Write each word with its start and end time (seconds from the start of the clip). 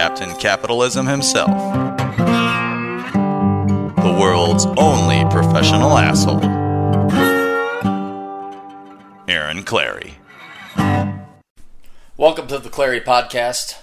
Captain 0.00 0.34
Capitalism 0.36 1.06
himself, 1.06 1.50
the 3.96 4.16
world's 4.18 4.64
only 4.78 5.22
professional 5.30 5.98
asshole, 5.98 6.42
Aaron 9.28 9.62
Clarey. 9.62 10.14
Welcome 12.16 12.46
to 12.46 12.58
the 12.58 12.70
Clarey 12.70 13.04
Podcast. 13.04 13.78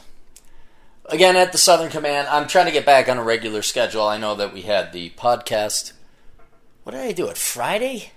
Again, 1.06 1.36
at 1.36 1.52
the 1.52 1.60
Southern 1.60 1.92
Command, 1.92 2.28
I'm 2.30 2.48
trying 2.48 2.66
to 2.66 2.72
get 2.72 2.84
back 2.84 3.08
on 3.08 3.20
a 3.20 3.24
regular 3.24 3.62
schedule. 3.62 4.08
I 4.08 4.18
know 4.18 4.34
that 4.34 4.52
we 4.52 4.64
had 4.64 4.94
the 4.94 5.12
podcast. 5.12 5.94
What 6.82 6.94
did 6.94 7.02
I 7.02 7.12
do 7.12 7.28
it 7.28 7.38
Friday? 7.38 8.14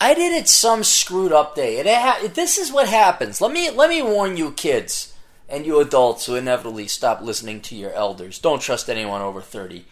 I 0.00 0.12
did 0.12 0.32
it 0.32 0.48
some 0.48 0.82
screwed 0.82 1.30
up 1.30 1.54
day. 1.54 1.76
It 1.76 1.86
ha- 1.86 2.26
this 2.34 2.58
is 2.58 2.72
what 2.72 2.88
happens. 2.88 3.40
Let 3.40 3.52
me 3.52 3.70
let 3.70 3.90
me 3.90 4.02
warn 4.02 4.36
you, 4.36 4.50
kids 4.50 5.12
and 5.48 5.64
you 5.64 5.80
adults 5.80 6.26
who 6.26 6.34
inevitably 6.34 6.88
stop 6.88 7.20
listening 7.20 7.60
to 7.62 7.76
your 7.76 7.92
elders. 7.92 8.38
Don't 8.38 8.62
trust 8.62 8.88
anyone 8.88 9.22
over 9.22 9.40
thirty. 9.40 9.84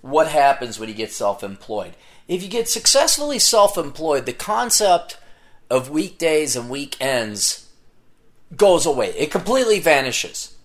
What 0.00 0.28
happens 0.28 0.78
when 0.78 0.88
you 0.88 0.94
get 0.94 1.12
self-employed? 1.12 1.94
If 2.26 2.42
you 2.42 2.48
get 2.48 2.68
successfully 2.68 3.38
self-employed, 3.38 4.24
the 4.24 4.32
concept 4.32 5.18
of 5.68 5.90
weekdays 5.90 6.56
and 6.56 6.70
weekends 6.70 7.68
goes 8.56 8.86
away. 8.86 9.10
It 9.10 9.30
completely 9.30 9.78
vanishes. 9.78 10.56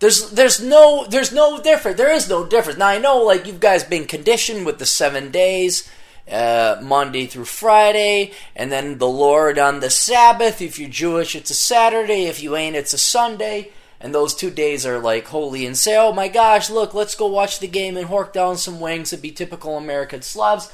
There's 0.00 0.30
there's 0.30 0.62
no 0.62 1.06
there's 1.08 1.32
no 1.32 1.60
difference. 1.60 1.96
There 1.96 2.12
is 2.12 2.28
no 2.28 2.46
difference. 2.46 2.78
Now 2.78 2.88
I 2.88 2.98
know 2.98 3.18
like 3.22 3.46
you 3.46 3.52
guys 3.54 3.84
been 3.84 4.06
conditioned 4.06 4.66
with 4.66 4.78
the 4.78 4.86
seven 4.86 5.30
days, 5.30 5.90
uh, 6.30 6.76
Monday 6.82 7.26
through 7.26 7.46
Friday, 7.46 8.32
and 8.54 8.70
then 8.70 8.98
the 8.98 9.08
Lord 9.08 9.58
on 9.58 9.80
the 9.80 9.90
Sabbath. 9.90 10.60
If 10.60 10.78
you're 10.78 10.88
Jewish, 10.90 11.34
it's 11.34 11.50
a 11.50 11.54
Saturday. 11.54 12.24
If 12.24 12.42
you 12.42 12.56
ain't, 12.56 12.76
it's 12.76 12.92
a 12.92 12.98
Sunday. 12.98 13.72
And 14.04 14.14
those 14.14 14.34
two 14.34 14.50
days 14.50 14.84
are 14.84 14.98
like 14.98 15.28
holy 15.28 15.64
and 15.64 15.74
say, 15.74 15.96
oh 15.96 16.12
my 16.12 16.28
gosh, 16.28 16.68
look, 16.68 16.92
let's 16.92 17.14
go 17.14 17.26
watch 17.26 17.58
the 17.58 17.66
game 17.66 17.96
and 17.96 18.06
hork 18.06 18.34
down 18.34 18.58
some 18.58 18.78
wings 18.78 19.14
and 19.14 19.22
be 19.22 19.30
typical 19.30 19.78
American 19.78 20.20
Slavs. 20.20 20.70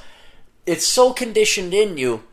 It's 0.66 0.88
so 0.88 1.12
conditioned 1.12 1.72
in 1.72 1.96
you 1.96 2.24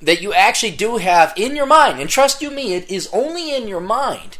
that 0.00 0.20
you 0.20 0.34
actually 0.34 0.72
do 0.72 0.96
have 0.96 1.32
in 1.36 1.54
your 1.54 1.66
mind, 1.66 2.00
and 2.00 2.10
trust 2.10 2.42
you 2.42 2.50
me, 2.50 2.74
it 2.74 2.90
is 2.90 3.08
only 3.12 3.54
in 3.54 3.68
your 3.68 3.80
mind 3.80 4.38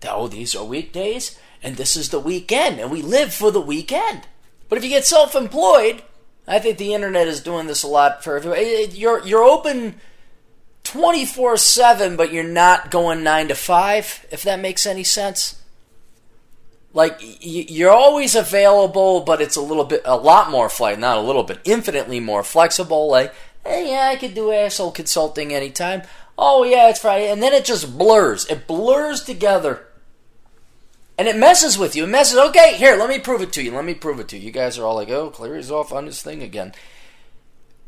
that, 0.00 0.12
oh, 0.12 0.28
these 0.28 0.54
are 0.54 0.66
weekdays 0.66 1.40
and 1.62 1.78
this 1.78 1.96
is 1.96 2.10
the 2.10 2.20
weekend 2.20 2.78
and 2.78 2.90
we 2.90 3.00
live 3.00 3.32
for 3.32 3.50
the 3.50 3.58
weekend. 3.58 4.26
But 4.68 4.76
if 4.76 4.84
you 4.84 4.90
get 4.90 5.06
self 5.06 5.34
employed, 5.34 6.02
I 6.46 6.58
think 6.58 6.76
the 6.76 6.92
internet 6.92 7.26
is 7.26 7.40
doing 7.40 7.68
this 7.68 7.82
a 7.82 7.88
lot 7.88 8.22
for 8.22 8.36
everybody. 8.36 8.90
You're, 8.92 9.26
you're 9.26 9.44
open 9.44 9.94
24 10.84 11.56
7, 11.56 12.16
but 12.16 12.32
you're 12.32 12.44
not 12.44 12.90
going 12.90 13.22
9 13.22 13.48
to 13.48 13.54
5, 13.54 14.26
if 14.30 14.42
that 14.42 14.60
makes 14.60 14.86
any 14.86 15.04
sense. 15.04 15.60
Like, 16.94 17.18
you're 17.20 17.90
always 17.90 18.34
available, 18.34 19.20
but 19.20 19.40
it's 19.40 19.56
a 19.56 19.62
little 19.62 19.84
bit, 19.84 20.02
a 20.04 20.16
lot 20.16 20.50
more 20.50 20.68
flexible, 20.68 21.00
not 21.00 21.16
a 21.18 21.22
little 21.22 21.42
bit, 21.42 21.60
infinitely 21.64 22.20
more 22.20 22.42
flexible. 22.42 23.08
Like, 23.10 23.32
hey, 23.64 23.90
yeah, 23.90 24.08
I 24.08 24.16
could 24.16 24.34
do 24.34 24.52
asshole 24.52 24.92
consulting 24.92 25.54
anytime. 25.54 26.02
Oh, 26.36 26.64
yeah, 26.64 26.90
it's 26.90 27.00
Friday. 27.00 27.30
And 27.30 27.42
then 27.42 27.52
it 27.54 27.64
just 27.64 27.96
blurs. 27.96 28.46
It 28.46 28.66
blurs 28.66 29.22
together. 29.22 29.86
And 31.16 31.28
it 31.28 31.36
messes 31.36 31.78
with 31.78 31.94
you. 31.94 32.04
It 32.04 32.08
messes, 32.08 32.38
okay, 32.38 32.76
here, 32.76 32.96
let 32.96 33.08
me 33.08 33.18
prove 33.18 33.42
it 33.42 33.52
to 33.54 33.62
you. 33.62 33.72
Let 33.72 33.84
me 33.84 33.94
prove 33.94 34.20
it 34.20 34.28
to 34.28 34.38
you. 34.38 34.46
You 34.46 34.50
guys 34.50 34.78
are 34.78 34.84
all 34.84 34.96
like, 34.96 35.10
oh, 35.10 35.30
Clarey's 35.30 35.70
off 35.70 35.92
on 35.92 36.06
his 36.06 36.20
thing 36.20 36.42
again. 36.42 36.74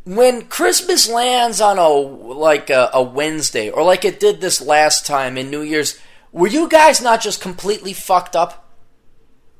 When 0.05 0.47
Christmas 0.47 1.09
lands 1.09 1.61
on 1.61 1.79
a, 1.79 1.89
like 1.89 2.69
a, 2.69 2.91
a 2.93 3.03
Wednesday, 3.03 3.71
or 3.71 3.83
like 3.83 4.05
it 4.05 4.21
did 4.21 4.41
this 4.41 4.61
last 4.61 5.07
time 5.07 5.39
in 5.39 5.51
New 5.51 5.63
Year's, 5.63 5.99
were 6.31 6.47
you 6.47 6.69
guys 6.69 7.01
not 7.01 7.23
just 7.23 7.41
completely 7.41 7.93
fucked 7.95 8.37
up? 8.37 8.69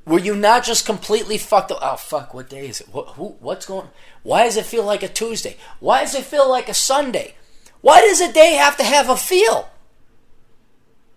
Were 0.07 0.19
you 0.19 0.35
not 0.35 0.65
just 0.65 0.85
completely 0.85 1.39
fucked 1.39 1.73
up? 1.73 1.79
Oh 1.81 1.97
fuck! 1.97 2.35
What 2.35 2.51
day 2.51 2.69
is 2.69 2.83
it? 2.83 2.89
What, 2.89 3.09
who, 3.11 3.37
what's 3.41 3.65
going? 3.65 3.89
Why 4.23 4.45
does 4.45 4.59
it 4.59 4.67
feel 4.67 4.85
like 4.85 5.03
a 5.03 5.09
Tuesday? 5.09 5.57
Why 5.81 6.03
does 6.03 6.15
it 6.15 6.25
feel 6.25 6.49
like 6.49 6.69
a 6.69 6.75
Sunday? 6.75 7.37
Why 7.81 8.03
does 8.03 8.21
a 8.21 8.33
day 8.33 8.53
have 8.53 8.77
to 8.77 8.85
have 8.85 9.09
a 9.09 9.17
feel? 9.17 9.71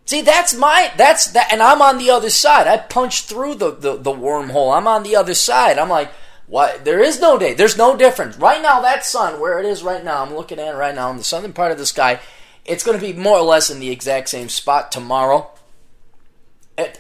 See, 0.06 0.22
that's 0.22 0.54
my 0.54 0.90
that's 0.96 1.32
that, 1.32 1.52
and 1.52 1.62
I'm 1.62 1.82
on 1.82 1.98
the 1.98 2.10
other 2.12 2.30
side. 2.30 2.66
I 2.66 2.78
punched 2.78 3.26
through 3.26 3.56
the, 3.56 3.72
the 3.72 3.98
the 3.98 4.12
wormhole. 4.12 4.74
I'm 4.76 4.88
on 4.88 5.04
the 5.04 5.18
other 5.18 5.34
side. 5.34 5.78
I'm 5.78 5.90
like, 5.90 6.12
what? 6.48 6.86
There 6.86 7.02
is 7.02 7.20
no 7.20 7.38
day. 7.38 7.54
There's 7.54 7.78
no 7.78 7.96
difference. 7.98 8.38
Right 8.38 8.62
now, 8.62 8.82
that 8.82 9.06
sun, 9.06 9.40
where 9.40 9.60
it 9.60 9.66
is 9.66 9.84
right 9.84 10.04
now, 10.04 10.24
I'm 10.24 10.34
looking 10.34 10.60
at 10.60 10.74
it 10.74 10.78
right 10.78 10.96
now 10.96 11.12
in 11.12 11.18
the 11.18 11.24
southern 11.24 11.54
part 11.54 11.72
of 11.72 11.78
the 11.78 11.86
sky. 11.86 12.20
It's 12.66 12.84
going 12.84 13.00
to 13.00 13.06
be 13.06 13.14
more 13.14 13.38
or 13.38 13.44
less 13.44 13.70
in 13.70 13.80
the 13.80 13.90
exact 13.90 14.30
same 14.30 14.50
spot 14.50 14.92
tomorrow. 14.92 15.52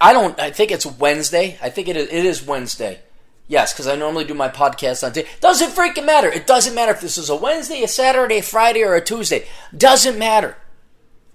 I 0.01 0.11
don't. 0.11 0.39
I 0.39 0.51
think 0.51 0.71
it's 0.71 0.85
Wednesday. 0.85 1.57
I 1.61 1.69
think 1.69 1.87
it 1.87 1.95
is, 1.95 2.07
it 2.07 2.25
is 2.25 2.45
Wednesday. 2.45 2.99
Yes, 3.47 3.71
because 3.71 3.87
I 3.87 3.95
normally 3.95 4.25
do 4.25 4.33
my 4.33 4.49
podcast 4.49 5.05
on 5.05 5.13
day. 5.13 5.25
Doesn't 5.39 5.71
freaking 5.71 6.05
matter. 6.05 6.27
It 6.27 6.47
doesn't 6.47 6.75
matter 6.75 6.91
if 6.91 6.99
this 6.99 7.17
is 7.17 7.29
a 7.29 7.35
Wednesday, 7.35 7.81
a 7.83 7.87
Saturday, 7.87 8.39
a 8.39 8.43
Friday, 8.43 8.83
or 8.83 8.95
a 8.95 9.01
Tuesday. 9.01 9.45
Doesn't 9.75 10.19
matter. 10.19 10.57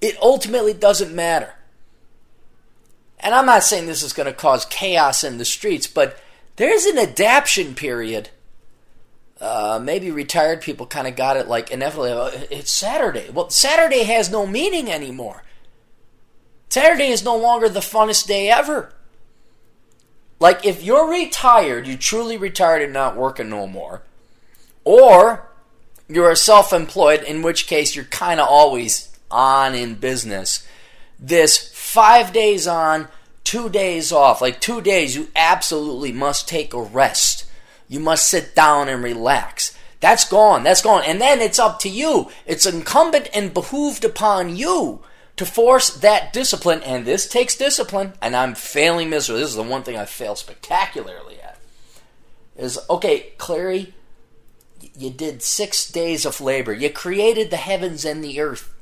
It 0.03 0.19
ultimately 0.21 0.75
doesn't 0.75 1.15
matter. 1.15 1.55
And 3.21 3.35
I'm 3.35 3.47
not 3.47 3.63
saying 3.63 3.87
this 3.87 4.03
is 4.03 4.13
going 4.13 4.27
to 4.27 4.35
cause 4.35 4.67
chaos 4.67 5.25
in 5.25 5.39
the 5.39 5.45
streets, 5.45 5.87
but 5.87 6.19
there's 6.57 6.85
an 6.85 6.99
adaption 6.99 7.75
period. 7.75 8.31
Uh, 9.41 9.81
maybe 9.83 10.11
retired 10.11 10.61
people 10.61 10.87
kind 10.87 11.09
of 11.09 11.17
got 11.17 11.37
it 11.37 11.49
like 11.49 11.71
inevitably. 11.71 12.47
It's 12.51 12.71
Saturday. 12.71 13.29
Well, 13.31 13.51
Saturday 13.51 14.05
has 14.05 14.31
no 14.31 14.47
meaning 14.47 14.91
anymore. 14.91 15.43
Saturday 16.69 17.09
is 17.09 17.25
no 17.25 17.37
longer 17.37 17.69
the 17.69 17.81
funnest 17.81 18.27
day 18.27 18.49
ever. 18.49 18.95
Like, 20.39 20.65
if 20.65 20.83
you're 20.83 21.09
retired, 21.09 21.87
you 21.87 21.97
truly 21.97 22.37
retired 22.37 22.83
and 22.83 22.93
not 22.93 23.17
working 23.17 23.49
no 23.49 23.67
more, 23.67 24.03
or 24.85 25.49
you're 26.09 26.35
self 26.35 26.73
employed, 26.73 27.23
in 27.23 27.43
which 27.43 27.67
case 27.67 27.95
you're 27.95 28.07
kind 28.07 28.41
of 28.41 28.49
always 28.49 29.17
on 29.31 29.75
in 29.75 29.95
business, 29.95 30.67
this 31.19 31.73
five 31.75 32.33
days 32.33 32.67
on, 32.67 33.09
two 33.45 33.69
days 33.69 34.13
off, 34.13 34.41
like 34.41 34.61
two 34.61 34.81
days, 34.81 35.17
you 35.17 35.29
absolutely 35.37 36.13
must 36.13 36.49
take 36.49 36.75
a 36.75 36.83
rest. 36.83 37.47
You 37.89 38.01
must 38.01 38.27
sit 38.27 38.55
down 38.55 38.89
and 38.89 39.03
relax. 39.03 39.77
That's 40.01 40.29
gone. 40.29 40.65
That's 40.65 40.83
gone. 40.83 41.03
And 41.05 41.21
then 41.21 41.41
it's 41.41 41.59
up 41.59 41.79
to 41.81 41.89
you. 41.89 42.31
It's 42.47 42.67
incumbent 42.67 43.29
and 43.35 43.55
behooved 43.55 44.05
upon 44.05 44.57
you 44.57 45.03
to 45.37 45.47
force 45.47 45.91
that 45.91 46.33
discipline, 46.33 46.83
and 46.83 47.07
this 47.07 47.29
takes 47.29 47.57
discipline, 47.57 48.13
and 48.21 48.37
I'm 48.37 48.55
failing 48.55 49.11
miserably. 49.11 49.43
This 49.43 49.51
is 49.51 49.57
the 49.57 49.63
one 49.63 49.83
thing 49.83 49.97
I 49.97 50.05
fail 50.05 50.37
spectacularly 50.37 51.41
at. 51.41 51.59
Is 52.57 52.79
okay, 52.91 53.33
Clarey, 53.39 53.93
you 54.97 55.11
did 55.11 55.43
six 55.43 55.91
days 55.91 56.27
of 56.27 56.41
labor. 56.41 56.73
You 56.73 56.91
created 56.91 57.51
the 57.51 57.57
heavens 57.57 58.05
and 58.05 58.23
the 58.23 58.41
earth. 58.41 58.75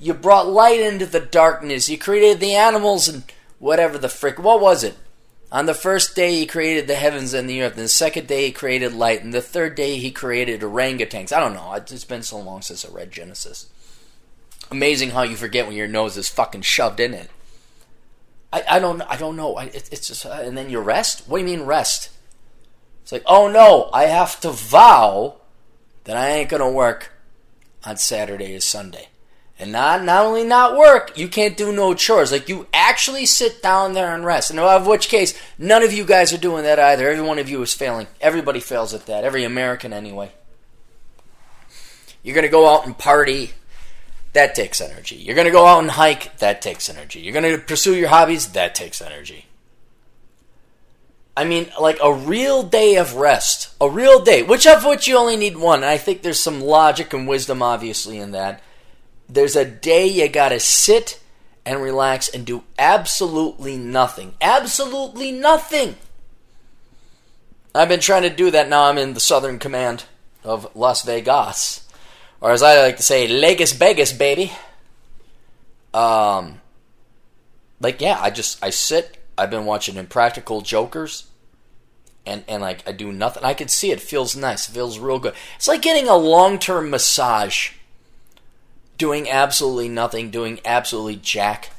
You 0.00 0.14
brought 0.14 0.48
light 0.48 0.80
into 0.80 1.06
the 1.06 1.20
darkness. 1.20 1.88
You 1.88 1.98
created 1.98 2.40
the 2.40 2.54
animals 2.54 3.08
and 3.08 3.24
whatever 3.64 3.96
the 3.96 4.10
frick. 4.10 4.38
What 4.38 4.60
was 4.60 4.84
it? 4.84 4.94
On 5.50 5.64
the 5.64 5.72
first 5.72 6.14
day, 6.14 6.32
he 6.34 6.44
created 6.44 6.86
the 6.86 6.96
heavens 6.96 7.32
and 7.32 7.48
the 7.48 7.62
earth. 7.62 7.72
And 7.72 7.84
the 7.84 7.88
second 7.88 8.26
day, 8.26 8.46
he 8.46 8.52
created 8.52 8.92
light. 8.92 9.24
And 9.24 9.32
the 9.32 9.40
third 9.40 9.74
day, 9.74 9.96
he 9.96 10.10
created 10.10 10.60
orangutans. 10.60 11.32
I 11.32 11.40
don't 11.40 11.54
know. 11.54 11.72
It's 11.72 12.04
been 12.04 12.22
so 12.22 12.38
long 12.38 12.60
since 12.60 12.84
I 12.84 12.92
read 12.92 13.10
Genesis. 13.10 13.70
Amazing 14.70 15.10
how 15.10 15.22
you 15.22 15.36
forget 15.36 15.66
when 15.66 15.76
your 15.76 15.88
nose 15.88 16.18
is 16.18 16.28
fucking 16.28 16.60
shoved 16.60 17.00
in 17.00 17.14
it. 17.14 17.30
I, 18.52 18.64
I 18.68 18.78
don't 18.78 19.00
I 19.02 19.16
don't 19.16 19.36
know. 19.36 19.56
I, 19.56 19.64
it, 19.64 19.88
it's 19.90 20.08
just 20.08 20.26
uh, 20.26 20.40
and 20.42 20.56
then 20.56 20.68
you 20.68 20.80
rest. 20.80 21.26
What 21.26 21.38
do 21.38 21.44
you 21.44 21.56
mean 21.56 21.66
rest? 21.66 22.10
It's 23.02 23.12
like 23.12 23.24
oh 23.26 23.48
no, 23.48 23.90
I 23.92 24.04
have 24.04 24.40
to 24.40 24.50
vow 24.50 25.36
that 26.04 26.16
I 26.16 26.30
ain't 26.30 26.50
gonna 26.50 26.70
work 26.70 27.12
on 27.84 27.96
Saturday 27.96 28.54
or 28.56 28.60
Sunday, 28.60 29.08
and 29.64 29.72
not 29.72 30.04
not 30.04 30.26
only 30.26 30.44
not 30.44 30.76
work, 30.76 31.16
you 31.16 31.26
can't 31.26 31.56
do 31.56 31.72
no 31.72 31.94
chores. 31.94 32.30
Like 32.30 32.50
you 32.50 32.66
actually 32.74 33.24
sit 33.24 33.62
down 33.62 33.94
there 33.94 34.14
and 34.14 34.24
rest. 34.24 34.50
And 34.50 34.60
of 34.60 34.86
which 34.86 35.08
case, 35.08 35.32
none 35.58 35.82
of 35.82 35.90
you 35.90 36.04
guys 36.04 36.34
are 36.34 36.38
doing 36.38 36.64
that 36.64 36.78
either. 36.78 37.08
Every 37.08 37.24
one 37.24 37.38
of 37.38 37.48
you 37.48 37.62
is 37.62 37.72
failing. 37.72 38.06
Everybody 38.20 38.60
fails 38.60 38.92
at 38.92 39.06
that. 39.06 39.24
Every 39.24 39.42
American 39.42 39.94
anyway. 39.94 40.32
You're 42.22 42.34
gonna 42.34 42.48
go 42.48 42.68
out 42.68 42.84
and 42.84 42.96
party 42.96 43.54
That 44.34 44.54
takes 44.54 44.80
energy. 44.80 45.16
You're 45.16 45.42
to 45.42 45.50
go 45.50 45.64
out 45.64 45.78
and 45.78 45.92
hike. 45.92 46.36
That 46.38 46.60
takes 46.60 46.90
energy. 46.90 47.20
You're 47.20 47.40
to 47.40 47.56
pursue 47.58 47.94
your 47.94 48.08
hobbies. 48.08 48.48
That 48.48 48.74
takes 48.74 49.00
energy. 49.00 49.46
I 51.36 51.44
mean, 51.44 51.70
like 51.80 51.98
a 52.02 52.12
real 52.12 52.64
day 52.64 52.96
of 52.96 53.14
rest, 53.14 53.74
a 53.80 53.88
real 53.88 54.22
day, 54.22 54.42
which 54.42 54.66
of 54.66 54.84
which 54.84 55.08
you 55.08 55.16
only 55.16 55.36
need 55.36 55.56
one. 55.56 55.78
And 55.80 55.86
I 55.86 55.98
think 55.98 56.22
there's 56.22 56.38
some 56.38 56.60
logic 56.60 57.12
and 57.12 57.26
wisdom, 57.26 57.62
obviously, 57.62 58.18
in 58.18 58.32
that. 58.32 58.60
There's 59.28 59.56
a 59.56 59.64
day 59.64 60.06
you 60.06 60.28
gotta 60.28 60.60
sit 60.60 61.20
and 61.66 61.80
relax 61.80 62.28
and 62.28 62.44
do 62.44 62.64
absolutely 62.78 63.76
nothing. 63.76 64.34
Absolutely 64.40 65.32
nothing. 65.32 65.96
I've 67.74 67.88
been 67.88 68.00
trying 68.00 68.22
to 68.22 68.30
do 68.30 68.50
that 68.50 68.68
now. 68.68 68.84
I'm 68.84 68.98
in 68.98 69.14
the 69.14 69.20
Southern 69.20 69.58
Command 69.58 70.04
of 70.44 70.68
Las 70.76 71.02
Vegas, 71.02 71.88
or 72.40 72.52
as 72.52 72.62
I 72.62 72.80
like 72.80 72.98
to 72.98 73.02
say, 73.02 73.26
Vegas, 73.26 73.72
Vegas, 73.72 74.12
baby. 74.12 74.52
Um, 75.92 76.60
like 77.80 78.00
yeah, 78.00 78.18
I 78.20 78.30
just 78.30 78.62
I 78.62 78.70
sit 78.70 79.18
I've 79.36 79.50
been 79.50 79.64
watching 79.64 79.96
Impractical 79.96 80.60
Jokers, 80.60 81.26
and 82.24 82.44
and 82.46 82.62
like 82.62 82.86
I 82.88 82.92
do 82.92 83.12
nothing. 83.12 83.44
I 83.44 83.54
can 83.54 83.68
see 83.68 83.90
it 83.90 84.00
feels 84.00 84.36
nice. 84.36 84.68
It 84.68 84.72
feels 84.72 84.98
real 84.98 85.18
good. 85.18 85.34
It's 85.56 85.68
like 85.68 85.82
getting 85.82 86.08
a 86.08 86.16
long 86.16 86.58
term 86.58 86.90
massage. 86.90 87.70
Doing 88.96 89.28
absolutely 89.28 89.88
nothing, 89.88 90.30
doing 90.30 90.60
absolutely 90.64 91.16
jack. 91.16 91.70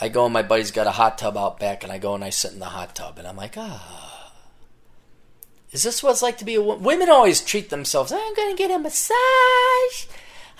I 0.00 0.08
go 0.08 0.24
and 0.24 0.32
my 0.32 0.42
buddy's 0.42 0.70
got 0.70 0.86
a 0.86 0.92
hot 0.92 1.18
tub 1.18 1.36
out 1.36 1.58
back, 1.58 1.82
and 1.82 1.92
I 1.92 1.98
go 1.98 2.14
and 2.14 2.24
I 2.24 2.30
sit 2.30 2.52
in 2.52 2.58
the 2.58 2.66
hot 2.66 2.94
tub, 2.94 3.18
and 3.18 3.26
I'm 3.26 3.36
like, 3.36 3.56
ah, 3.56 4.32
is 5.72 5.84
this 5.84 6.02
what 6.02 6.10
it's 6.10 6.22
like 6.22 6.38
to 6.38 6.44
be 6.44 6.56
a 6.56 6.62
woman? 6.62 6.82
Women 6.82 7.08
always 7.08 7.40
treat 7.40 7.70
themselves. 7.70 8.10
I'm 8.10 8.34
gonna 8.34 8.56
get 8.56 8.72
a 8.72 8.78
massage. 8.78 9.14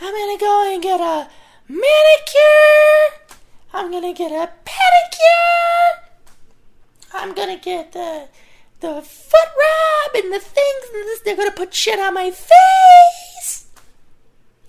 I'm 0.00 0.14
gonna 0.14 0.38
go 0.38 0.72
and 0.72 0.82
get 0.82 1.00
a 1.00 1.28
manicure. 1.68 3.38
I'm 3.72 3.90
gonna 3.90 4.14
get 4.14 4.30
a 4.30 4.50
pedicure. 4.64 6.04
I'm 7.12 7.34
gonna 7.34 7.58
get 7.58 7.92
the 7.92 8.28
the 8.78 9.02
foot 9.02 9.48
rub 9.58 10.14
and 10.22 10.32
the 10.32 10.38
things. 10.38 10.84
And 10.94 11.04
this, 11.08 11.20
they're 11.22 11.36
gonna 11.36 11.50
put 11.50 11.74
shit 11.74 11.98
on 11.98 12.14
my 12.14 12.30
face. 12.30 13.29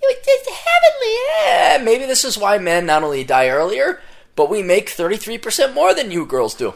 It 0.02 0.16
was 0.16 0.26
just 0.26 0.50
heavenly. 0.50 1.16
Yeah, 1.46 1.78
maybe 1.82 2.06
this 2.06 2.24
is 2.24 2.36
why 2.36 2.58
men 2.58 2.86
not 2.86 3.02
only 3.04 3.22
die 3.24 3.48
earlier, 3.48 4.00
but 4.34 4.50
we 4.50 4.62
make 4.62 4.90
33% 4.90 5.74
more 5.74 5.94
than 5.94 6.10
you 6.10 6.26
girls 6.26 6.54
do. 6.54 6.74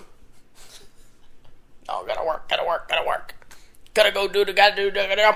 Oh, 1.89 2.05
gotta 2.07 2.25
work, 2.25 2.49
gotta 2.49 2.65
work, 2.65 2.89
gotta 2.89 3.07
work. 3.07 3.35
Gotta 3.95 4.13
go 4.13 4.29
do 4.29 4.45
the 4.45 4.53
gotta 4.53 4.77
do, 4.77 4.91
gotta 4.91 5.17
do. 5.17 5.33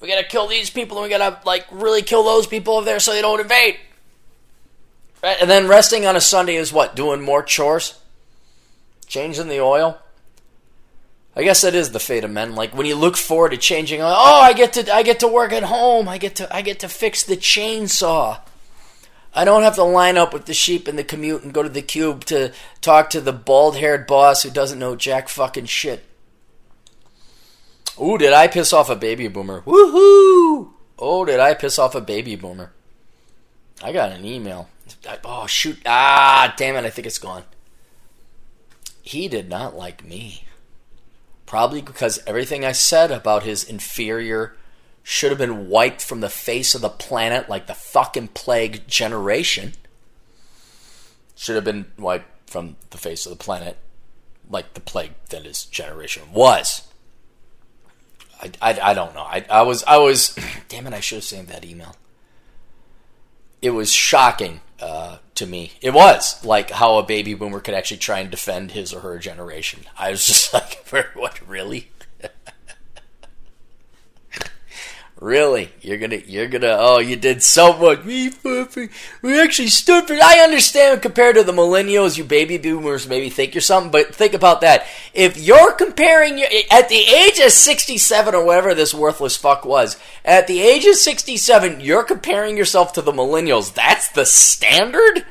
We 0.00 0.08
gotta 0.08 0.24
kill 0.24 0.46
these 0.46 0.70
people 0.70 0.98
and 0.98 1.04
we 1.04 1.08
gotta, 1.10 1.40
like, 1.44 1.66
really 1.70 2.02
kill 2.02 2.22
those 2.22 2.46
people 2.46 2.74
over 2.74 2.84
there 2.84 3.00
so 3.00 3.12
they 3.12 3.22
don't 3.22 3.40
invade. 3.40 3.78
Right? 5.22 5.38
And 5.40 5.50
then 5.50 5.66
resting 5.66 6.06
on 6.06 6.14
a 6.14 6.20
Sunday 6.20 6.56
is 6.56 6.72
what? 6.72 6.94
Doing 6.94 7.22
more 7.22 7.42
chores? 7.42 7.98
Changing 9.06 9.48
the 9.48 9.60
oil? 9.60 9.98
I 11.36 11.42
guess 11.42 11.60
that 11.60 11.74
is 11.74 11.90
the 11.90 12.00
fate 12.00 12.24
of 12.24 12.30
men. 12.30 12.54
Like 12.54 12.74
when 12.74 12.86
you 12.86 12.96
look 12.96 13.16
forward 13.18 13.50
to 13.50 13.58
changing, 13.58 14.00
oh, 14.00 14.06
I 14.06 14.54
get 14.54 14.72
to 14.72 14.94
I 14.94 15.02
get 15.02 15.20
to 15.20 15.28
work 15.28 15.52
at 15.52 15.64
home. 15.64 16.08
I 16.08 16.16
get 16.16 16.36
to 16.36 16.54
I 16.54 16.62
get 16.62 16.80
to 16.80 16.88
fix 16.88 17.22
the 17.22 17.36
chainsaw. 17.36 18.40
I 19.34 19.44
don't 19.44 19.62
have 19.62 19.74
to 19.74 19.84
line 19.84 20.16
up 20.16 20.32
with 20.32 20.46
the 20.46 20.54
sheep 20.54 20.88
in 20.88 20.96
the 20.96 21.04
commute 21.04 21.42
and 21.42 21.52
go 21.52 21.62
to 21.62 21.68
the 21.68 21.82
cube 21.82 22.24
to 22.24 22.54
talk 22.80 23.10
to 23.10 23.20
the 23.20 23.34
bald-haired 23.34 24.06
boss 24.06 24.42
who 24.42 24.50
doesn't 24.50 24.78
know 24.78 24.96
jack 24.96 25.28
fucking 25.28 25.66
shit. 25.66 26.06
Ooh, 28.00 28.16
did 28.16 28.32
I 28.32 28.48
piss 28.48 28.72
off 28.72 28.88
a 28.88 28.96
baby 28.96 29.28
boomer? 29.28 29.60
Woohoo! 29.60 30.70
Oh, 30.98 31.26
did 31.26 31.38
I 31.38 31.52
piss 31.52 31.78
off 31.78 31.94
a 31.94 32.00
baby 32.00 32.34
boomer? 32.34 32.72
I 33.82 33.92
got 33.92 34.12
an 34.12 34.24
email. 34.24 34.70
Oh 35.22 35.46
shoot! 35.46 35.76
Ah, 35.84 36.54
damn 36.56 36.76
it! 36.76 36.86
I 36.86 36.90
think 36.90 37.06
it's 37.06 37.18
gone. 37.18 37.44
He 39.02 39.28
did 39.28 39.50
not 39.50 39.76
like 39.76 40.02
me. 40.02 40.45
Probably 41.46 41.80
because 41.80 42.20
everything 42.26 42.64
I 42.64 42.72
said 42.72 43.10
about 43.10 43.44
his 43.44 43.62
inferior 43.64 44.56
should 45.02 45.30
have 45.30 45.38
been 45.38 45.68
wiped 45.68 46.02
from 46.02 46.20
the 46.20 46.28
face 46.28 46.74
of 46.74 46.80
the 46.80 46.88
planet 46.88 47.48
like 47.48 47.68
the 47.68 47.74
fucking 47.74 48.28
plague 48.28 48.88
generation. 48.88 49.74
Should 51.36 51.54
have 51.54 51.64
been 51.64 51.86
wiped 51.96 52.50
from 52.50 52.76
the 52.90 52.98
face 52.98 53.24
of 53.24 53.30
the 53.30 53.42
planet 53.42 53.76
like 54.50 54.74
the 54.74 54.80
plague 54.80 55.12
that 55.30 55.44
his 55.44 55.64
generation 55.64 56.24
was. 56.32 56.88
I, 58.40 58.50
I, 58.60 58.90
I 58.90 58.94
don't 58.94 59.14
know. 59.14 59.22
I, 59.22 59.44
I 59.48 59.62
was 59.62 59.84
I 59.84 59.98
was 59.98 60.36
damn 60.68 60.86
it. 60.86 60.94
I 60.94 61.00
should 61.00 61.16
have 61.16 61.24
saved 61.24 61.48
that 61.48 61.64
email. 61.64 61.94
It 63.62 63.70
was 63.70 63.92
shocking 63.92 64.60
uh, 64.80 65.18
to 65.34 65.46
me. 65.46 65.72
It 65.80 65.92
was 65.94 66.44
like 66.44 66.70
how 66.70 66.98
a 66.98 67.02
baby 67.02 67.34
boomer 67.34 67.60
could 67.60 67.74
actually 67.74 67.98
try 67.98 68.18
and 68.20 68.30
defend 68.30 68.72
his 68.72 68.92
or 68.92 69.00
her 69.00 69.18
generation. 69.18 69.80
I 69.98 70.10
was 70.10 70.26
just 70.26 70.52
like, 70.54 70.84
what, 71.14 71.46
really? 71.46 71.90
Really, 75.18 75.70
you're 75.80 75.96
gonna, 75.96 76.20
you're 76.26 76.46
gonna. 76.46 76.76
Oh, 76.78 76.98
you 76.98 77.16
did 77.16 77.42
so 77.42 77.74
much. 77.78 78.04
We, 78.04 78.32
we 79.22 79.40
actually 79.40 79.68
stood 79.68 80.06
for. 80.06 80.12
I 80.12 80.40
understand 80.44 81.00
compared 81.00 81.36
to 81.36 81.42
the 81.42 81.52
millennials, 81.52 82.18
you 82.18 82.24
baby 82.24 82.58
boomers 82.58 83.08
maybe 83.08 83.30
think 83.30 83.54
you're 83.54 83.62
something, 83.62 83.90
but 83.90 84.14
think 84.14 84.34
about 84.34 84.60
that. 84.60 84.86
If 85.14 85.38
you're 85.38 85.72
comparing 85.72 86.36
your 86.36 86.48
at 86.70 86.90
the 86.90 87.00
age 87.00 87.38
of 87.38 87.50
67 87.50 88.34
or 88.34 88.44
whatever 88.44 88.74
this 88.74 88.92
worthless 88.92 89.38
fuck 89.38 89.64
was, 89.64 89.96
at 90.22 90.48
the 90.48 90.60
age 90.60 90.84
of 90.84 90.96
67, 90.96 91.80
you're 91.80 92.04
comparing 92.04 92.58
yourself 92.58 92.92
to 92.92 93.00
the 93.00 93.12
millennials. 93.12 93.72
That's 93.72 94.10
the 94.10 94.26
standard. 94.26 95.24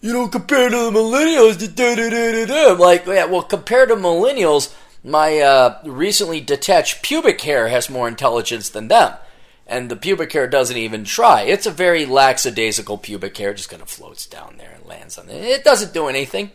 You 0.00 0.14
don't 0.14 0.32
compare 0.32 0.70
to 0.70 0.76
the 0.76 0.90
millennials. 0.90 1.58
Da, 1.58 1.94
da, 1.94 2.08
da, 2.08 2.46
da, 2.46 2.72
I'm 2.72 2.78
like, 2.78 3.04
yeah, 3.04 3.26
well, 3.26 3.42
compared 3.42 3.90
to 3.90 3.94
millennials 3.94 4.74
my 5.04 5.38
uh, 5.38 5.80
recently 5.84 6.40
detached 6.40 7.02
pubic 7.02 7.40
hair 7.40 7.68
has 7.68 7.90
more 7.90 8.06
intelligence 8.06 8.68
than 8.68 8.88
them. 8.88 9.14
And 9.66 9.90
the 9.90 9.96
pubic 9.96 10.32
hair 10.32 10.46
doesn't 10.46 10.76
even 10.76 11.04
try. 11.04 11.42
It's 11.42 11.66
a 11.66 11.70
very 11.70 12.04
lackadaisical 12.04 12.98
pubic 12.98 13.36
hair, 13.36 13.54
just 13.54 13.70
kind 13.70 13.82
of 13.82 13.88
floats 13.88 14.26
down 14.26 14.56
there 14.58 14.72
and 14.72 14.84
lands 14.86 15.18
on 15.18 15.28
it. 15.28 15.42
It 15.42 15.64
doesn't 15.64 15.94
do 15.94 16.08
anything. 16.08 16.50